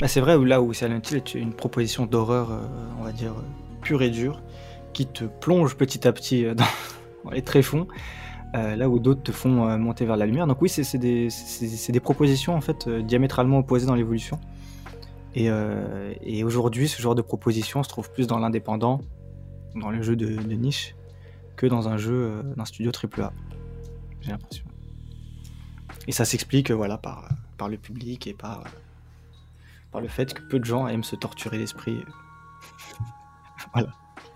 Bah, 0.00 0.08
c'est 0.08 0.20
vrai, 0.20 0.34
où 0.36 0.44
là 0.44 0.62
où 0.62 0.72
Silent 0.72 1.00
Hill 1.10 1.16
est 1.16 1.34
une 1.34 1.52
proposition 1.52 2.06
d'horreur, 2.06 2.48
on 2.98 3.04
va 3.04 3.12
dire, 3.12 3.34
pure 3.82 4.00
et 4.02 4.08
dure, 4.08 4.40
qui 4.94 5.06
te 5.06 5.24
plonge 5.24 5.76
petit 5.76 6.08
à 6.08 6.12
petit 6.12 6.44
dans, 6.54 6.64
les 7.30 7.42
tréfonds, 7.42 7.86
euh, 8.54 8.76
là 8.76 8.88
où 8.88 8.98
d'autres 8.98 9.22
te 9.22 9.32
font 9.32 9.66
euh, 9.66 9.78
monter 9.78 10.04
vers 10.04 10.16
la 10.16 10.26
lumière. 10.26 10.46
Donc 10.46 10.60
oui, 10.60 10.68
c'est 10.68 10.98
des, 10.98 12.00
propositions 12.00 12.54
en 12.54 12.60
fait 12.60 12.86
euh, 12.86 13.02
diamétralement 13.02 13.58
opposées 13.58 13.86
dans 13.86 13.94
l'évolution. 13.94 14.38
Et, 15.34 16.44
aujourd'hui, 16.44 16.88
ce 16.88 17.00
genre 17.00 17.14
de 17.14 17.22
proposition 17.22 17.82
se 17.82 17.88
trouve 17.88 18.10
plus 18.10 18.26
dans 18.26 18.38
l'indépendant, 18.38 19.00
dans 19.74 19.90
le 19.90 20.02
jeu 20.02 20.14
de, 20.14 20.26
niche, 20.54 20.94
que 21.56 21.66
dans 21.66 21.88
un 21.88 21.96
jeu 21.96 22.42
d'un 22.54 22.66
studio 22.66 22.92
AAA. 22.92 23.32
J'ai 24.20 24.32
l'impression. 24.32 24.66
Et 26.06 26.12
ça 26.12 26.26
s'explique 26.26 26.70
voilà, 26.70 26.98
par, 26.98 27.30
le 27.66 27.78
public 27.78 28.26
et 28.26 28.34
par, 28.34 28.64
le 29.98 30.08
fait 30.08 30.34
que 30.34 30.42
peu 30.42 30.58
de 30.58 30.66
gens 30.66 30.86
aiment 30.86 31.04
se 31.04 31.16
torturer 31.16 31.56
l'esprit. 31.56 31.96
voilà. 33.72 33.88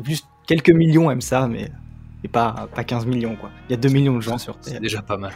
Plus 0.03 0.26
quelques 0.47 0.70
millions 0.70 1.11
aiment 1.11 1.20
ça, 1.20 1.47
mais, 1.47 1.70
pas, 2.28 2.68
pas 2.74 2.84
15 2.84 3.06
millions 3.06 3.36
quoi. 3.36 3.50
Il 3.68 3.72
y 3.72 3.74
a 3.74 3.78
2 3.78 3.88
millions 3.88 4.16
de 4.16 4.20
gens 4.20 4.38
sur 4.38 4.56
C'est 4.60 4.72
Terre. 4.72 4.80
déjà 4.80 5.02
pas 5.02 5.16
mal. 5.16 5.32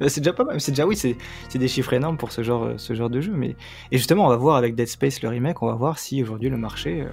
Euh, 0.00 0.08
C'est 0.08 0.20
déjà 0.20 0.32
pas 0.32 0.44
mal, 0.44 0.60
c'est 0.60 0.72
déjà 0.72 0.86
oui, 0.86 0.96
c'est 0.96 1.16
c'est 1.48 1.58
des 1.58 1.68
chiffres 1.68 1.92
énormes 1.92 2.16
pour 2.16 2.32
ce 2.32 2.42
genre, 2.42 2.64
euh, 2.64 2.74
ce 2.76 2.94
genre 2.94 3.10
de 3.10 3.20
jeu. 3.20 3.32
Mais... 3.34 3.56
Et 3.90 3.98
justement, 3.98 4.26
on 4.26 4.28
va 4.28 4.36
voir 4.36 4.56
avec 4.56 4.74
Dead 4.74 4.88
Space 4.88 5.22
le 5.22 5.28
remake, 5.28 5.62
on 5.62 5.66
va 5.66 5.74
voir 5.74 5.98
si 5.98 6.22
aujourd'hui 6.22 6.48
le 6.50 6.56
marché 6.56 7.02
euh, 7.02 7.08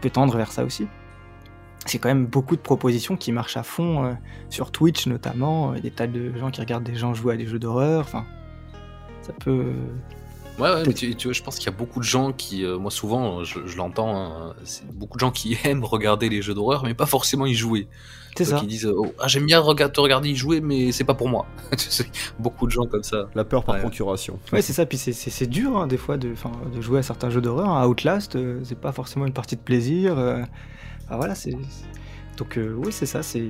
peut 0.00 0.10
tendre 0.10 0.36
vers 0.36 0.52
ça 0.52 0.64
aussi. 0.64 0.86
C'est 1.86 1.98
quand 1.98 2.08
même 2.08 2.26
beaucoup 2.26 2.56
de 2.56 2.60
propositions 2.60 3.16
qui 3.16 3.32
marchent 3.32 3.56
à 3.56 3.62
fond 3.62 4.04
euh, 4.04 4.12
sur 4.50 4.70
Twitch 4.70 5.06
notamment, 5.06 5.72
euh, 5.72 5.78
des 5.78 5.90
tas 5.90 6.06
de 6.06 6.36
gens 6.36 6.50
qui 6.50 6.60
regardent 6.60 6.84
des 6.84 6.94
gens 6.96 7.14
jouer 7.14 7.34
à 7.34 7.36
des 7.36 7.46
jeux 7.46 7.58
d'horreur, 7.58 8.00
enfin 8.00 8.26
ça 9.22 9.32
peut... 9.32 9.72
Ouais, 10.58 10.70
ouais, 10.74 10.82
mais 10.86 10.92
tu, 10.92 11.14
tu 11.14 11.28
vois, 11.28 11.32
je 11.34 11.42
pense 11.42 11.56
qu'il 11.56 11.66
y 11.66 11.74
a 11.74 11.76
beaucoup 11.76 12.00
de 12.00 12.04
gens 12.04 12.32
qui, 12.32 12.64
euh, 12.64 12.78
moi 12.78 12.90
souvent, 12.90 13.44
je, 13.44 13.60
je 13.66 13.76
l'entends, 13.76 14.16
hein, 14.16 14.54
beaucoup 14.92 15.16
de 15.16 15.20
gens 15.20 15.30
qui 15.30 15.56
aiment 15.64 15.84
regarder 15.84 16.28
les 16.28 16.42
jeux 16.42 16.54
d'horreur, 16.54 16.82
mais 16.84 16.94
pas 16.94 17.06
forcément 17.06 17.46
y 17.46 17.54
jouer. 17.54 17.86
C'est 18.36 18.44
ça. 18.44 18.58
Qui 18.60 18.66
disent, 18.66 18.86
euh, 18.86 18.94
oh, 18.96 19.12
ah, 19.18 19.26
j'aime 19.26 19.46
bien 19.46 19.58
rega- 19.60 19.88
te 19.88 20.00
regarder 20.00 20.28
y 20.30 20.36
jouer, 20.36 20.60
mais 20.60 20.92
c'est 20.92 21.02
pas 21.04 21.14
pour 21.14 21.28
moi. 21.28 21.46
Beaucoup 22.38 22.66
de 22.66 22.70
gens 22.70 22.86
comme 22.86 23.02
ça. 23.02 23.28
La 23.34 23.44
peur 23.44 23.64
par 23.64 23.74
Ouais. 23.76 23.80
procuration. 23.80 24.38
Ouais, 24.52 24.62
c'est 24.62 24.72
ça, 24.72 24.86
puis 24.86 24.96
c'est- 24.98 25.46
dur 25.46 25.76
hein, 25.76 25.86
des 25.88 25.96
fois 25.96 26.16
de, 26.16 26.34
jouer 26.80 27.00
à 27.00 27.02
certains 27.02 27.30
jeux 27.30 27.40
d'horreur. 27.40 27.68
hein. 27.70 27.86
Outlast, 27.86 28.36
euh, 28.36 28.60
c'est 28.64 28.78
pas 28.78 28.92
forcément 28.92 29.26
une 29.26 29.32
partie 29.32 29.56
de 29.56 29.60
plaisir. 29.60 30.18
euh, 30.18 30.42
enfin, 31.06 31.16
voilà, 31.16 31.34
c'est. 31.34 31.50
c'est- 31.50 32.36
Donc, 32.36 32.56
euh, 32.58 32.74
oui, 32.76 32.92
c'est 32.92 33.06
ça, 33.06 33.22
c'est. 33.24 33.48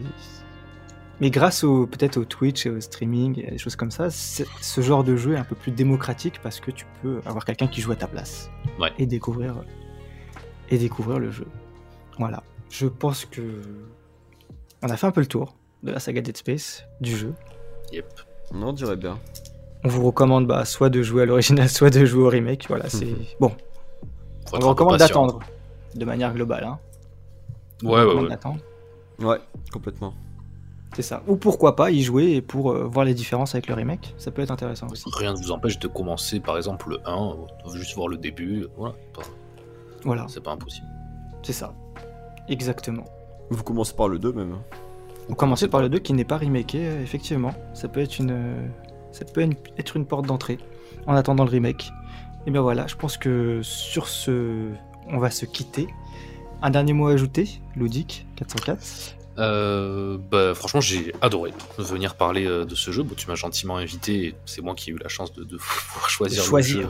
Mais 1.20 1.30
grâce 1.30 1.64
au 1.64 1.86
peut-être 1.86 2.16
au 2.16 2.24
Twitch 2.24 2.66
et 2.66 2.70
au 2.70 2.80
streaming 2.80 3.40
et 3.40 3.48
à 3.48 3.50
des 3.50 3.58
choses 3.58 3.74
comme 3.76 3.90
ça, 3.90 4.08
ce 4.10 4.80
genre 4.80 5.02
de 5.02 5.16
jeu 5.16 5.34
est 5.34 5.38
un 5.38 5.44
peu 5.44 5.56
plus 5.56 5.72
démocratique 5.72 6.40
parce 6.42 6.60
que 6.60 6.70
tu 6.70 6.86
peux 7.02 7.20
avoir 7.26 7.44
quelqu'un 7.44 7.66
qui 7.66 7.80
joue 7.80 7.90
à 7.92 7.96
ta 7.96 8.06
place 8.06 8.50
Ouais. 8.78 8.92
et 8.98 9.06
découvrir 9.06 9.56
et 10.70 10.78
découvrir 10.78 11.18
le 11.18 11.30
jeu. 11.30 11.46
Voilà. 12.18 12.42
Je 12.70 12.86
pense 12.86 13.24
que 13.24 13.42
on 14.82 14.88
a 14.88 14.96
fait 14.96 15.06
un 15.06 15.10
peu 15.10 15.20
le 15.20 15.26
tour 15.26 15.56
de 15.82 15.90
la 15.90 15.98
saga 15.98 16.20
Dead 16.20 16.36
Space, 16.36 16.84
du 17.00 17.16
jeu. 17.16 17.34
Yep. 17.92 18.06
On 18.52 18.72
dirait 18.72 18.96
bien. 18.96 19.18
On 19.84 19.88
vous 19.88 20.04
recommande 20.04 20.46
bah, 20.46 20.64
soit 20.64 20.90
de 20.90 21.02
jouer 21.02 21.22
à 21.22 21.26
l'original, 21.26 21.68
soit 21.78 21.90
de 21.90 22.04
jouer 22.04 22.22
au 22.24 22.28
remake. 22.28 22.66
Voilà, 22.68 22.88
c'est 22.88 23.14
bon. 23.40 23.50
Faut 24.46 24.56
On 24.56 24.58
vous 24.60 24.68
recommande 24.68 24.98
d'attendre, 24.98 25.40
de 25.94 26.04
manière 26.04 26.32
globale. 26.32 26.64
Hein. 26.64 26.78
Ouais, 27.82 27.88
vous 27.88 27.88
ouais, 27.90 28.00
recommande 28.02 28.24
ouais. 28.24 28.30
d'attendre, 28.30 28.60
Ouais, 29.20 29.38
complètement. 29.72 30.14
C'est 30.98 31.02
ça. 31.02 31.22
Ou 31.28 31.36
pourquoi 31.36 31.76
pas 31.76 31.92
y 31.92 32.02
jouer 32.02 32.40
pour 32.40 32.72
euh, 32.72 32.82
voir 32.84 33.04
les 33.04 33.14
différences 33.14 33.54
avec 33.54 33.68
le 33.68 33.74
remake. 33.74 34.16
Ça 34.18 34.32
peut 34.32 34.42
être 34.42 34.50
intéressant 34.50 34.88
aussi. 34.88 35.04
Rien 35.14 35.32
ne 35.32 35.38
vous 35.38 35.52
empêche 35.52 35.78
de 35.78 35.86
commencer 35.86 36.40
par 36.40 36.56
exemple 36.56 36.88
le 36.90 36.98
1, 37.08 37.36
euh, 37.66 37.70
juste 37.72 37.94
voir 37.94 38.08
le 38.08 38.16
début, 38.16 38.62
euh, 38.62 38.68
voilà, 38.76 38.96
pas- 39.14 39.22
Voilà, 40.02 40.26
c'est 40.28 40.42
pas 40.42 40.50
impossible. 40.50 40.88
c'est 41.44 41.52
ça. 41.52 41.72
Exactement. 42.48 43.04
Vous 43.48 43.62
commencez 43.62 43.94
par 43.94 44.08
le 44.08 44.18
2 44.18 44.32
même. 44.32 44.56
On 45.28 45.34
commencer 45.34 45.68
par 45.68 45.82
le 45.82 45.88
2 45.88 46.00
qui 46.00 46.14
n'est 46.14 46.24
pas 46.24 46.36
remaké, 46.38 46.84
euh, 46.88 47.00
effectivement. 47.00 47.52
Ça 47.74 47.86
peut 47.86 48.00
être 48.00 48.18
une, 48.18 48.32
euh, 48.32 48.66
ça 49.12 49.24
peut 49.24 49.48
être 49.78 49.96
une 49.96 50.04
porte 50.04 50.26
d'entrée 50.26 50.58
en 51.06 51.14
attendant 51.14 51.44
le 51.44 51.50
remake. 51.50 51.92
Et 52.46 52.50
bien 52.50 52.60
voilà, 52.62 52.88
je 52.88 52.96
pense 52.96 53.16
que 53.18 53.60
sur 53.62 54.08
ce, 54.08 54.66
on 55.06 55.18
va 55.18 55.30
se 55.30 55.46
quitter. 55.46 55.86
Un 56.60 56.70
dernier 56.70 56.92
mot 56.92 57.06
à 57.06 57.12
ajouter, 57.12 57.60
Ludic 57.76 58.26
404. 58.34 59.14
Euh, 59.38 60.18
bah, 60.18 60.54
franchement, 60.54 60.80
j'ai 60.80 61.12
adoré 61.20 61.52
venir 61.78 62.16
parler 62.16 62.46
euh, 62.46 62.64
de 62.64 62.74
ce 62.74 62.90
jeu. 62.90 63.02
Bon, 63.02 63.14
tu 63.14 63.28
m'as 63.28 63.34
gentiment 63.36 63.76
invité, 63.76 64.34
c'est 64.46 64.62
moi 64.62 64.74
qui 64.74 64.90
ai 64.90 64.94
eu 64.94 64.98
la 64.98 65.08
chance 65.08 65.32
de, 65.32 65.44
de 65.44 65.56
pouvoir 65.92 66.10
choisir, 66.10 66.42
le 66.42 66.48
Choisir. 66.48 66.82
jeu. 66.82 66.88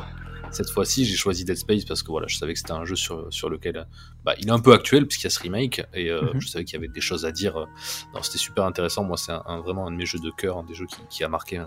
Cette 0.51 0.70
fois-ci, 0.70 1.05
j'ai 1.05 1.14
choisi 1.14 1.44
Dead 1.44 1.59
Space 1.59 1.84
parce 1.84 2.03
que 2.03 2.11
voilà, 2.11 2.26
je 2.26 2.38
savais 2.38 2.55
que 2.55 2.59
c'était 2.59 2.72
un 2.72 2.86
jeu 2.86 2.96
sur, 2.96 3.26
sur 3.30 3.51
lequel 3.51 3.86
bah, 4.24 4.32
il 4.38 4.49
est 4.49 4.51
un 4.51 4.59
peu 4.61 4.72
actuel 4.72 5.07
puisqu'il 5.07 5.24
y 5.24 5.26
a 5.26 5.30
ce 5.30 5.40
remake 5.40 5.82
et 5.92 6.11
euh, 6.11 6.22
Mhm. 6.32 6.40
je 6.40 6.49
savais 6.49 6.64
qu'il 6.64 6.72
y 6.72 6.78
avait 6.78 6.88
des 6.88 7.03
choses 7.03 7.26
à 7.26 7.32
dire. 7.32 7.66
Non, 8.14 8.22
c'était 8.22 8.38
super 8.38 8.64
intéressant. 8.64 9.05
Moi, 9.05 9.18
c'est 9.18 9.30
un, 9.32 9.42
un- 9.44 9.61
vraiment 9.61 9.86
un 9.86 9.90
de 9.90 9.96
mes 9.96 10.07
jeux 10.07 10.18
de 10.20 10.30
cœur, 10.30 10.57
un 10.57 10.62
des 10.64 10.72
jeux 10.72 10.86
qui, 10.86 10.96
qui 11.11 11.22
a 11.22 11.28
marqué 11.28 11.59
euh, 11.59 11.64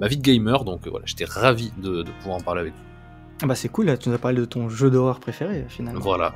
ma 0.00 0.08
vie 0.08 0.16
de 0.16 0.22
gamer. 0.22 0.64
Donc 0.64 0.84
euh, 0.86 0.90
voilà, 0.90 1.06
j'étais 1.06 1.26
ravi 1.26 1.70
de, 1.78 2.02
de 2.02 2.10
pouvoir 2.10 2.38
en 2.38 2.40
parler 2.40 2.62
avec 2.62 2.72
vous. 2.74 2.80
Ah 3.40 3.46
bah 3.46 3.54
c'est 3.54 3.68
cool, 3.68 3.86
là, 3.86 3.96
tu 3.96 4.08
nous 4.08 4.14
as 4.16 4.18
parlé 4.18 4.40
de 4.40 4.44
ton 4.46 4.68
jeu 4.68 4.90
d'horreur 4.90 5.20
préféré 5.20 5.64
finalement. 5.68 6.00
Voilà. 6.00 6.34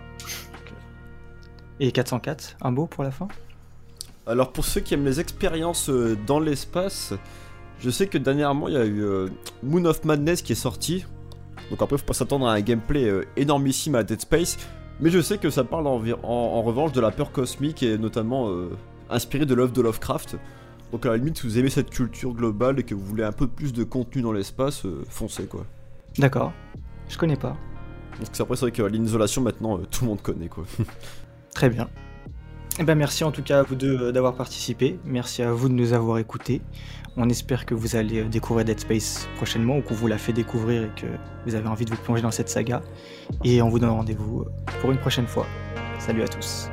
Et 1.81 1.91
404, 1.91 2.59
un 2.61 2.71
beau 2.71 2.87
pour 2.87 3.03
la 3.03 3.11
fin? 3.11 3.27
Alors 4.27 4.53
pour 4.53 4.65
ceux 4.65 4.81
qui 4.81 4.95
aiment 4.95 5.05
les 5.05 5.21
expériences 5.21 5.91
euh, 5.91 6.17
dans 6.27 6.39
l'espace, 6.41 7.13
je 7.81 7.91
sais 7.91 8.07
que 8.07 8.19
dernièrement 8.19 8.69
il 8.69 8.75
y 8.75 8.77
a 8.77 8.85
eu 8.85 9.03
euh, 9.03 9.29
Moon 9.63 9.85
of 9.85 10.05
Madness 10.05 10.43
qui 10.43 10.53
est 10.53 10.57
sorti. 10.57 11.05
Donc 11.71 11.83
après 11.83 11.99
faut 11.99 12.05
pas 12.05 12.13
s'attendre 12.15 12.47
à 12.47 12.53
un 12.53 12.61
gameplay 12.61 13.05
euh, 13.09 13.25
énormissime 13.37 13.95
à 13.97 14.03
Dead 14.05 14.21
Space. 14.21 14.59
Mais 15.01 15.11
je 15.11 15.21
sais 15.21 15.39
que 15.39 15.51
ça 15.51 15.65
parle 15.65 15.87
en, 15.89 16.01
en- 16.23 16.29
en 16.29 16.63
revanche 16.63 16.93
de 16.93 17.01
la 17.01 17.11
peur 17.11 17.33
cosmique 17.33 17.83
et 17.83 17.99
notamment 17.99 18.49
euh, 18.51 18.71
inspiré 19.11 19.47
de 19.47 19.55
l'œuvre 19.55 19.73
de 19.73 19.83
Lovecraft. 19.83 20.37
Donc 20.93 21.05
à 21.07 21.11
la 21.11 21.17
limite 21.17 21.39
si 21.39 21.47
vous 21.47 21.59
aimez 21.59 21.71
cette 21.71 21.91
culture 21.91 22.33
globale 22.33 22.79
et 22.79 22.83
que 22.85 22.95
vous 22.95 23.05
voulez 23.05 23.25
un 23.25 23.33
peu 23.33 23.49
plus 23.49 23.73
de 23.73 23.83
contenu 23.83 24.23
dans 24.23 24.33
l'espace, 24.33 24.85
euh, 24.85 25.03
foncez 25.09 25.47
quoi. 25.47 25.65
D'accord. 26.19 26.53
Je 27.09 27.19
connais 27.19 27.37
pas. 27.37 27.57
Donc 28.21 28.29
c'est 28.33 28.43
après 28.43 28.55
c'est 28.57 28.67
vrai 28.67 28.73
que 28.73 28.83
l'insolation 28.83 29.43
maintenant 29.43 29.79
euh, 29.79 29.83
tout 29.91 30.05
le 30.05 30.11
monde 30.11 30.23
connaît 30.23 30.49
quoi. 30.49 30.65
Très 31.55 31.71
bien. 31.71 31.89
Eh 32.79 32.85
ben 32.85 32.95
merci 32.97 33.23
en 33.23 33.31
tout 33.31 33.43
cas 33.43 33.61
à 33.61 33.63
vous 33.63 33.75
deux 33.75 33.99
euh, 34.01 34.13
d'avoir 34.13 34.35
participé. 34.35 34.99
Merci 35.05 35.43
à 35.43 35.53
vous 35.53 35.69
de 35.69 35.75
nous 35.75 35.93
avoir 35.93 36.19
écoutés. 36.19 36.63
On 37.19 37.29
espère 37.29 37.67
que 37.67 37.75
vous 37.75 37.97
allez 37.97 38.21
euh, 38.21 38.29
découvrir 38.29 38.65
Dead 38.65 38.81
Space 38.81 39.29
prochainement 39.37 39.77
ou 39.77 39.83
qu'on 39.83 39.95
vous 39.95 40.07
l'a 40.07 40.17
fait 40.17 40.33
découvrir 40.33 40.85
et 40.85 40.91
que 41.01 41.07
vous 41.45 41.55
avez 41.55 41.69
envie 41.69 41.85
de 41.85 41.91
vous 41.91 42.01
plonger 42.01 42.23
dans 42.23 42.31
cette 42.31 42.49
saga. 42.49 42.81
Et 43.45 43.61
on 43.61 43.69
vous 43.69 43.79
donne 43.79 43.91
rendez-vous 43.91 44.41
euh, 44.41 44.51
pour 44.81 44.91
une 44.91 44.99
prochaine 44.99 45.27
fois. 45.27 45.47
Salut 45.99 46.23
à 46.23 46.29
tous. 46.29 46.72